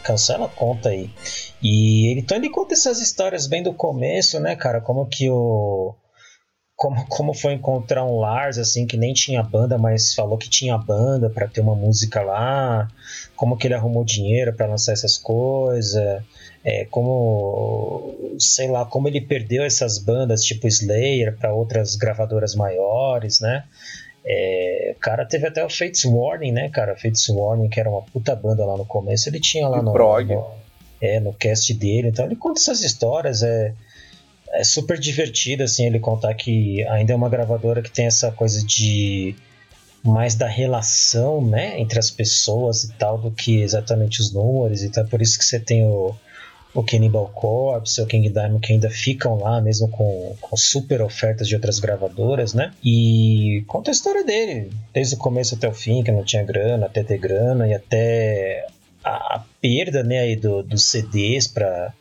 Cancela 0.03 0.45
a 0.45 0.49
conta 0.49 0.87
aí. 0.87 1.09
E 1.61 2.11
ele, 2.11 2.21
então 2.21 2.37
ele 2.37 2.49
conta 2.49 2.73
essas 2.73 3.01
histórias 3.01 3.45
bem 3.45 3.61
do 3.61 3.73
começo, 3.73 4.39
né, 4.39 4.55
cara? 4.55 4.79
Como 4.79 5.05
que 5.05 5.29
o. 5.29 5.93
como, 6.77 7.05
como 7.07 7.33
foi 7.33 7.53
encontrar 7.53 8.05
um 8.05 8.19
Lars 8.19 8.57
assim 8.57 8.87
que 8.87 8.95
nem 8.95 9.13
tinha 9.13 9.43
banda, 9.43 9.77
mas 9.77 10.13
falou 10.13 10.37
que 10.37 10.49
tinha 10.49 10.77
banda 10.77 11.29
para 11.29 11.49
ter 11.49 11.59
uma 11.59 11.75
música 11.75 12.21
lá, 12.21 12.87
como 13.35 13.57
que 13.57 13.67
ele 13.67 13.73
arrumou 13.73 14.05
dinheiro 14.05 14.53
para 14.53 14.67
lançar 14.67 14.93
essas 14.93 15.17
coisas, 15.17 16.23
é, 16.65 16.83
como 16.85 18.15
sei 18.39 18.67
lá, 18.67 18.83
como 18.85 19.07
ele 19.07 19.21
perdeu 19.21 19.63
essas 19.63 19.99
bandas 19.99 20.43
tipo 20.43 20.67
Slayer 20.67 21.37
para 21.37 21.53
outras 21.53 21.95
gravadoras 21.95 22.55
maiores, 22.55 23.39
né? 23.39 23.63
É, 24.25 24.93
o 24.97 24.99
cara 24.99 25.23
teve 25.23 25.47
até 25.47 25.63
o 25.63 25.69
Fates 25.69 26.03
Warning, 26.03 26.51
né, 26.51 26.69
cara? 26.69 26.95
Fates 26.95 27.29
Warning, 27.29 27.69
que 27.69 27.79
era 27.79 27.87
uma 27.87 28.01
puta 28.01 28.35
banda 28.35 28.65
lá 28.65 28.75
no 28.75 28.85
começo, 28.85 29.29
ele 29.29 29.39
tinha 29.39 29.67
lá 29.67 29.83
no, 29.83 29.93
no, 29.93 30.51
é, 30.99 31.19
no 31.19 31.31
cast 31.33 31.71
dele. 31.75 32.07
Então 32.07 32.25
ele 32.25 32.35
conta 32.35 32.59
essas 32.59 32.81
histórias, 32.81 33.43
é, 33.43 33.71
é 34.51 34.63
super 34.63 34.97
divertido, 34.97 35.61
assim, 35.61 35.85
ele 35.85 35.99
contar 35.99 36.33
que 36.33 36.83
ainda 36.87 37.13
é 37.13 37.15
uma 37.15 37.29
gravadora 37.29 37.83
que 37.83 37.91
tem 37.91 38.07
essa 38.07 38.31
coisa 38.31 38.65
de 38.65 39.35
mais 40.03 40.33
da 40.33 40.47
relação, 40.47 41.43
né, 41.45 41.79
entre 41.79 41.99
as 41.99 42.09
pessoas 42.09 42.83
e 42.83 42.93
tal, 42.93 43.17
do 43.19 43.29
que 43.29 43.61
exatamente 43.61 44.19
os 44.19 44.33
números. 44.33 44.81
Então 44.81 45.03
é 45.03 45.07
por 45.07 45.21
isso 45.21 45.37
que 45.37 45.45
você 45.45 45.59
tem 45.59 45.85
o 45.85 46.15
o 46.75 46.83
Cannibal 46.83 47.31
Corpse, 47.33 48.01
o 48.01 48.05
King 48.05 48.27
Diamond, 48.27 48.59
que 48.59 48.73
ainda 48.73 48.89
ficam 48.89 49.37
lá, 49.37 49.61
mesmo 49.61 49.87
com, 49.87 50.35
com 50.41 50.57
super 50.57 51.01
ofertas 51.01 51.47
de 51.47 51.55
outras 51.55 51.79
gravadoras, 51.79 52.53
né? 52.53 52.73
E 52.83 53.63
conta 53.65 53.89
a 53.89 53.93
história 53.93 54.25
dele, 54.25 54.69
desde 54.93 55.15
o 55.15 55.17
começo 55.17 55.55
até 55.55 55.69
o 55.69 55.73
fim, 55.73 56.03
que 56.03 56.11
não 56.11 56.25
tinha 56.25 56.43
grana, 56.43 56.87
até 56.87 57.01
ter 57.01 57.17
grana, 57.17 57.65
e 57.65 57.73
até 57.73 58.67
a, 59.01 59.35
a 59.35 59.43
perda, 59.61 60.03
né, 60.03 60.19
aí 60.19 60.35
do, 60.35 60.61
dos 60.61 60.89
CDs 60.89 61.47
para 61.47 61.93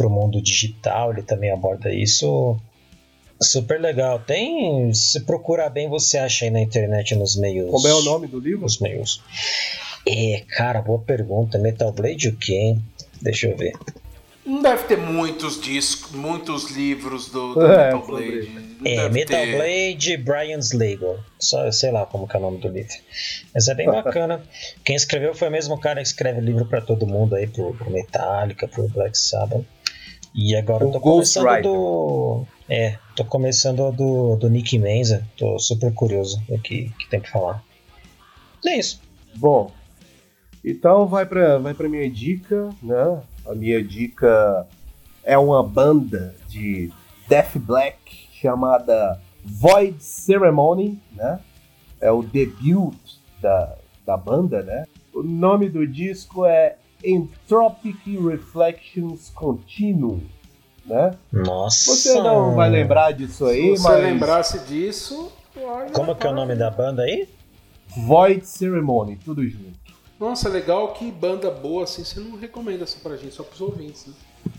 o 0.00 0.08
mundo 0.08 0.40
digital, 0.40 1.12
ele 1.12 1.22
também 1.22 1.50
aborda 1.50 1.92
isso. 1.92 2.56
Super 3.42 3.78
legal. 3.78 4.20
Tem. 4.20 4.90
Se 4.94 5.20
procurar 5.20 5.68
bem, 5.68 5.86
você 5.86 6.16
acha 6.16 6.46
aí 6.46 6.50
na 6.50 6.62
internet 6.62 7.14
nos 7.14 7.36
meios. 7.36 7.70
Como 7.70 7.86
é 7.86 7.92
o 7.92 8.00
nome 8.00 8.26
do 8.26 8.40
livro? 8.40 8.62
Nos 8.62 8.78
meios. 8.78 9.22
É, 10.08 10.44
cara, 10.48 10.80
boa 10.80 11.00
pergunta. 11.00 11.58
Metal 11.58 11.92
Blade 11.92 12.28
o 12.28 12.36
quê? 12.36 12.78
Deixa 13.20 13.48
eu 13.48 13.56
ver. 13.56 13.74
Não 14.44 14.60
deve 14.60 14.84
ter 14.84 14.98
muitos 14.98 15.60
discos, 15.60 16.12
muitos 16.12 16.70
livros 16.70 17.30
do, 17.30 17.54
do 17.54 17.64
é, 17.70 17.86
Metal 17.86 18.06
Blade. 18.06 18.78
é, 18.84 19.08
Metal 19.08 19.40
ter... 19.40 19.56
Blade 19.56 20.16
Brian 20.18 20.58
Slagle. 20.58 21.18
Só 21.38 21.70
sei 21.72 21.90
lá 21.90 22.04
como 22.04 22.28
é 22.32 22.36
o 22.36 22.40
nome 22.40 22.58
do 22.58 22.68
livro. 22.68 22.94
Mas 23.54 23.68
é 23.68 23.74
bem 23.74 23.86
bacana. 23.90 24.42
Quem 24.84 24.94
escreveu 24.94 25.34
foi 25.34 25.48
o 25.48 25.50
mesmo 25.50 25.78
cara 25.78 26.02
que 26.02 26.06
escreve 26.08 26.40
livro 26.40 26.66
para 26.66 26.80
todo 26.82 27.06
mundo 27.06 27.34
aí, 27.34 27.46
pro, 27.46 27.74
pro 27.74 27.90
Metallica, 27.90 28.68
pro 28.68 28.88
Black 28.88 29.16
Sabbath. 29.16 29.64
E 30.34 30.54
agora 30.56 30.84
o 30.84 30.88
eu 30.88 30.92
tô 30.92 31.00
Ghost 31.00 31.38
começando 31.38 31.56
Rider. 31.56 31.72
do. 31.72 32.46
É, 32.68 32.98
tô 33.14 33.24
começando 33.24 33.92
do, 33.92 34.36
do 34.36 34.50
Nick 34.50 34.78
Menza. 34.78 35.26
Tô 35.38 35.58
super 35.58 35.92
curioso 35.94 36.42
do 36.48 36.58
que, 36.58 36.90
que 36.98 37.08
tem 37.08 37.20
pra 37.20 37.30
falar. 37.30 37.64
É 38.66 38.76
isso. 38.76 39.00
Bom, 39.36 39.70
então 40.64 41.06
vai 41.06 41.24
pra, 41.24 41.58
vai 41.58 41.72
pra 41.72 41.88
minha 41.88 42.10
dica, 42.10 42.70
né? 42.82 43.22
A 43.46 43.54
minha 43.54 43.82
dica 43.82 44.66
é 45.22 45.36
uma 45.36 45.62
banda 45.62 46.34
de 46.48 46.92
death 47.28 47.56
black 47.56 48.28
chamada 48.32 49.20
Void 49.44 50.02
Ceremony, 50.02 51.00
né? 51.12 51.40
É 52.00 52.10
o 52.10 52.22
debut 52.22 52.94
da, 53.40 53.76
da 54.06 54.16
banda, 54.16 54.62
né? 54.62 54.86
O 55.12 55.22
nome 55.22 55.68
do 55.68 55.86
disco 55.86 56.44
é 56.44 56.76
Entropic 57.04 58.04
Reflections 58.28 59.30
Continuum, 59.30 60.20
né? 60.84 61.12
Nossa! 61.32 61.94
Você 61.94 62.14
não 62.14 62.54
vai 62.54 62.70
lembrar 62.70 63.12
disso 63.12 63.46
aí, 63.46 63.76
Se 63.76 63.82
mas... 63.82 63.96
Se 63.96 64.02
lembrasse 64.02 64.58
disso... 64.66 65.32
Como 65.92 66.16
que 66.16 66.26
é 66.26 66.30
o 66.30 66.34
nome 66.34 66.56
da 66.56 66.68
banda 66.68 67.02
aí? 67.02 67.28
Void 67.96 68.44
Ceremony, 68.44 69.16
tudo 69.24 69.48
junto. 69.48 69.73
Nossa, 70.24 70.48
legal 70.48 70.94
que 70.94 71.10
banda 71.12 71.50
boa 71.50 71.84
assim 71.84 72.02
você 72.02 72.18
não 72.18 72.38
recomenda 72.38 72.86
só 72.86 72.98
pra 73.02 73.14
gente, 73.14 73.34
só 73.34 73.42
pros 73.42 73.60
ouvintes, 73.60 74.06
né? 74.06 74.14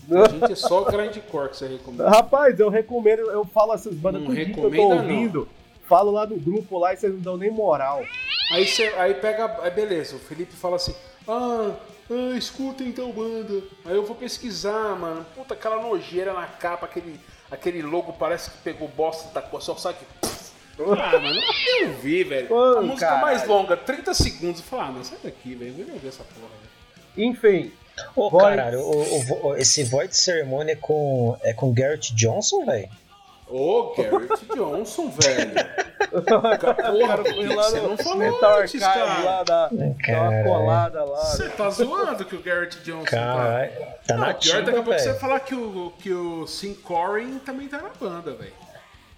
A 0.23 0.29
gente 0.29 0.51
é 0.51 0.55
só 0.55 0.83
grindcore 0.83 1.49
que 1.49 1.57
você 1.57 1.67
recomenda. 1.67 2.07
Rapaz, 2.07 2.59
eu 2.59 2.69
recomendo, 2.69 3.21
eu 3.31 3.43
falo 3.45 3.73
essas 3.73 3.95
bandas 3.95 4.21
não 4.21 4.31
que 4.31 4.59
eu 4.59 4.71
tô 4.71 4.89
ouvindo. 4.89 5.39
Não. 5.39 5.65
Falo 5.87 6.11
lá 6.11 6.27
no 6.27 6.37
grupo 6.37 6.77
lá 6.77 6.93
e 6.93 6.97
vocês 6.97 7.11
não 7.11 7.19
dão 7.19 7.37
nem 7.37 7.49
moral. 7.49 8.03
Aí 8.51 8.67
você 8.67 8.83
aí 8.97 9.15
pega. 9.15 9.57
Aí 9.63 9.71
beleza, 9.71 10.15
o 10.15 10.19
Felipe 10.19 10.53
fala 10.53 10.75
assim: 10.75 10.93
Ah, 11.27 11.71
ah 12.11 12.37
escutem 12.37 12.89
então 12.89 13.11
banda. 13.11 13.63
Aí 13.85 13.95
eu 13.95 14.05
vou 14.05 14.15
pesquisar, 14.15 14.95
mano. 14.99 15.25
Puta, 15.35 15.55
aquela 15.55 15.81
nojeira 15.81 16.33
na 16.33 16.45
capa, 16.45 16.85
aquele, 16.85 17.19
aquele 17.49 17.81
logo 17.81 18.13
parece 18.13 18.51
que 18.51 18.57
pegou 18.59 18.87
bosta, 18.87 19.29
tacou 19.33 19.59
só 19.59 19.75
sabe 19.75 19.97
que 19.97 20.34
ah, 20.79 21.19
mano, 21.19 21.39
eu 21.81 21.93
vi, 21.93 22.23
velho. 22.23 22.47
Pô, 22.47 22.61
a 22.77 22.81
música 22.81 23.07
cara. 23.07 23.21
mais 23.21 23.47
longa, 23.47 23.77
30 23.77 24.13
segundos. 24.13 24.59
Eu 24.59 24.65
falei, 24.65 24.85
ah, 24.85 24.91
mas 24.97 25.07
sai 25.07 25.17
daqui, 25.23 25.55
velho. 25.55 25.73
Vou 25.73 25.99
ver 25.99 26.07
essa 26.07 26.23
porra, 26.23 26.47
velho. 26.47 27.29
Enfim. 27.29 27.71
Ô, 28.15 28.27
oh, 28.27 28.37
caralho, 28.37 28.81
o, 28.81 29.47
o, 29.47 29.55
esse 29.55 29.83
Void 29.83 30.15
Ceremony 30.15 30.71
é 30.71 30.75
com, 30.75 31.37
é 31.41 31.53
com 31.53 31.73
Garrett 31.73 32.13
Johnson, 32.13 32.65
velho? 32.65 32.89
Ô, 33.47 33.93
oh, 33.95 34.01
Garrett 34.01 34.45
Johnson, 34.53 35.09
velho. 35.09 35.53
Porra, 36.05 36.57
você 37.55 37.79
não 37.79 37.97
falou 37.97 38.59
antes, 38.59 38.79
cara. 38.79 39.23
Lá 39.23 39.43
da, 39.43 39.69
uma 39.71 40.43
colada 40.43 41.03
lá. 41.03 41.25
Você 41.25 41.49
tá 41.49 41.69
zoando 41.69 42.25
que 42.25 42.35
o 42.35 42.41
Garrett 42.41 42.79
Johnson 42.83 43.05
tá... 43.05 43.67
tá 44.05 44.17
na 44.17 44.33
pior 44.33 44.63
daqui 44.63 44.79
a 44.79 44.83
pouco 44.83 44.99
você 44.99 45.13
falar 45.15 45.39
que 45.41 45.55
o, 45.55 45.93
que 45.99 46.13
o 46.13 46.47
Sim 46.47 46.73
Corin 46.73 47.39
também 47.39 47.67
tá 47.67 47.81
na 47.81 47.89
banda, 47.89 48.33
velho. 48.33 48.64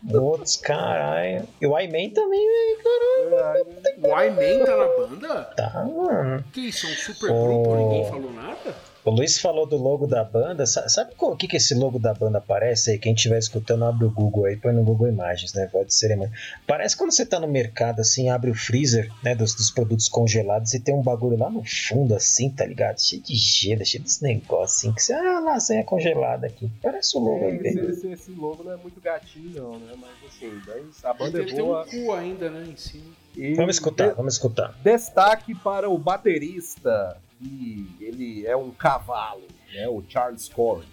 Putz, 0.09 0.57
caralho. 0.57 1.47
E 1.61 1.67
o 1.67 1.77
Iman 1.77 2.09
também, 2.11 2.47
velho, 2.47 2.77
caralho. 2.83 3.65
O 4.01 4.21
Iman 4.21 4.65
tá 4.65 4.77
na 4.77 4.87
banda? 4.87 5.43
Tá, 5.55 5.85
mano. 5.85 6.43
Que 6.53 6.61
isso, 6.69 6.87
é 6.87 6.89
um 6.89 6.93
super 6.93 7.27
grupo, 7.27 7.75
ninguém 7.75 8.05
falou 8.05 8.31
nada? 8.31 8.75
O 9.07 9.09
Luiz 9.09 9.39
falou 9.39 9.65
do 9.65 9.77
logo 9.77 10.05
da 10.05 10.21
banda. 10.21 10.65
Sabe 10.65 11.13
o 11.17 11.33
que, 11.33 11.47
que 11.47 11.55
esse 11.55 11.73
logo 11.73 11.97
da 11.97 12.13
banda 12.13 12.41
parece 12.41 12.91
aí? 12.91 12.99
Quem 12.99 13.13
estiver 13.13 13.37
escutando, 13.39 13.85
abre 13.85 14.03
o 14.03 14.11
Google 14.11 14.43
aí, 14.43 14.57
põe 14.57 14.73
no 14.73 14.83
Google 14.83 15.07
Imagens, 15.07 15.53
né? 15.53 15.65
Pode 15.65 15.93
ser, 15.93 16.13
mano. 16.17 16.29
Parece 16.67 16.97
quando 16.97 17.13
você 17.13 17.25
tá 17.25 17.39
no 17.39 17.47
mercado, 17.47 18.01
assim, 18.01 18.27
abre 18.27 18.51
o 18.51 18.53
freezer, 18.53 19.09
né? 19.23 19.33
Dos, 19.33 19.55
dos 19.55 19.71
produtos 19.71 20.09
congelados 20.09 20.73
e 20.73 20.79
tem 20.81 20.93
um 20.93 21.01
bagulho 21.01 21.37
lá 21.37 21.49
no 21.49 21.63
fundo, 21.63 22.13
assim, 22.13 22.49
tá 22.49 22.65
ligado? 22.65 22.99
Cheio 22.99 23.21
de 23.21 23.33
gelo, 23.33 23.85
cheio 23.85 24.03
desse 24.03 24.21
negócio, 24.21 24.89
assim, 24.89 24.93
que 24.93 25.01
você, 25.01 25.13
ah, 25.13 25.39
lasanha 25.39 25.85
congelada 25.85 26.47
aqui. 26.47 26.69
Parece 26.83 27.17
o 27.17 27.21
logo 27.21 27.45
é, 27.45 27.51
aí, 27.51 27.57
esse, 27.59 27.79
esse, 27.79 28.07
esse, 28.09 28.31
logo 28.31 28.61
não 28.61 28.73
é 28.73 28.75
muito 28.75 28.99
gatinho, 28.99 29.51
não, 29.55 29.79
né? 29.79 29.93
Mas 29.97 30.09
assim, 30.35 30.51
a 31.01 31.13
banda 31.13 31.39
ele 31.39 31.51
é 31.53 31.55
boa. 31.55 31.85
Tem 31.85 32.01
um 32.01 32.07
cu 32.07 32.11
ainda, 32.11 32.49
né, 32.49 32.67
em 32.67 32.75
cima. 32.75 33.05
E 33.37 33.53
vamos 33.53 33.75
escutar, 33.75 34.09
de, 34.09 34.15
vamos 34.15 34.33
escutar. 34.33 34.77
Destaque 34.83 35.55
para 35.55 35.89
o 35.89 35.97
baterista, 35.97 37.15
e 37.41 37.87
ele 37.99 38.45
é 38.45 38.55
um 38.55 38.71
cavalo 38.71 39.43
né? 39.73 39.87
O 39.87 40.03
Charles 40.07 40.49
Corey, 40.49 40.87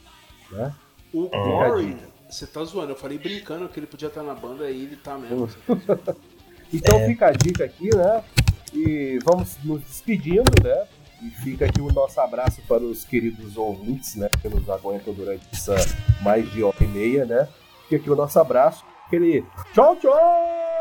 né? 0.51 0.75
O 1.13 1.29
Corey, 1.29 1.97
você 2.29 2.47
tá 2.47 2.65
zoando, 2.65 2.93
eu 2.93 2.97
falei 2.97 3.19
brincando 3.19 3.69
que 3.69 3.79
ele 3.79 3.87
podia 3.87 4.09
estar 4.09 4.23
na 4.23 4.35
banda 4.35 4.71
e 4.71 4.83
ele 4.83 4.97
tá 4.97 5.17
mesmo. 5.17 5.49
então 6.73 6.99
é. 6.99 7.07
fica 7.07 7.27
a 7.27 7.33
dica 7.33 7.65
aqui, 7.65 7.95
né? 7.95 8.25
E 8.73 9.19
vamos 9.25 9.57
nos 9.63 9.81
despedindo, 9.83 10.51
né? 10.63 10.87
E 11.23 11.31
fica 11.31 11.67
aqui 11.67 11.81
o 11.81 11.93
nosso 11.93 12.21
abraço 12.21 12.61
para 12.67 12.83
os 12.83 13.05
queridos 13.05 13.57
ouvintes, 13.57 14.17
né? 14.17 14.29
Que 14.43 14.49
nos 14.49 14.69
aguentam 14.69 15.15
durante 15.15 15.47
essa 15.53 15.77
mais 16.23 16.51
de 16.53 16.63
hora 16.63 16.77
e 16.81 16.87
meia, 16.87 17.25
né? 17.25 17.49
Fica 17.85 17.97
aqui 17.97 18.11
o 18.11 18.17
nosso 18.17 18.39
abraço. 18.39 18.85
Aquele 19.07 19.45
tchau, 19.73 19.97
tchau! 19.97 20.74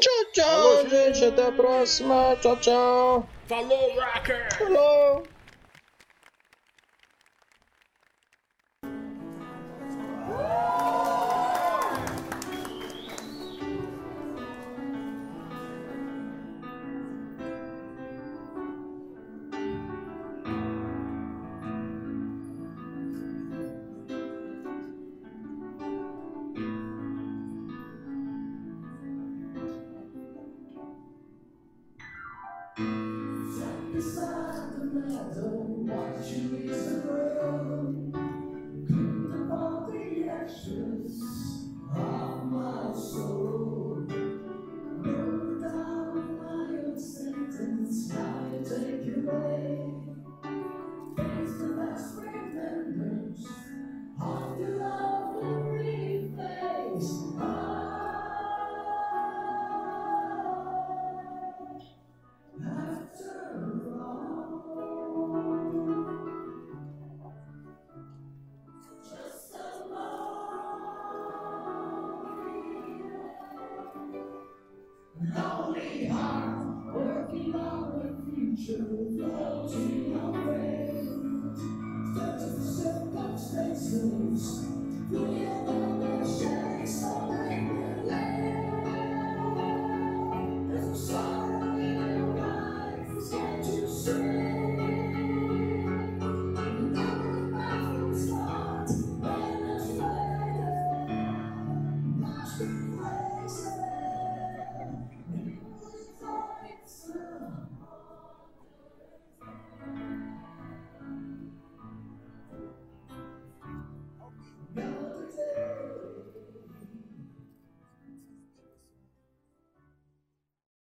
Tchau, 0.00 0.24
tchau, 0.32 0.44
Falou, 0.44 0.88
gente. 0.88 1.24
Até 1.24 1.46
a 1.46 1.52
próxima. 1.52 2.36
Tchau, 2.40 2.56
tchau. 2.56 3.28
Falou, 3.46 3.94
Rocker! 3.94 4.48
Falou! 4.58 5.22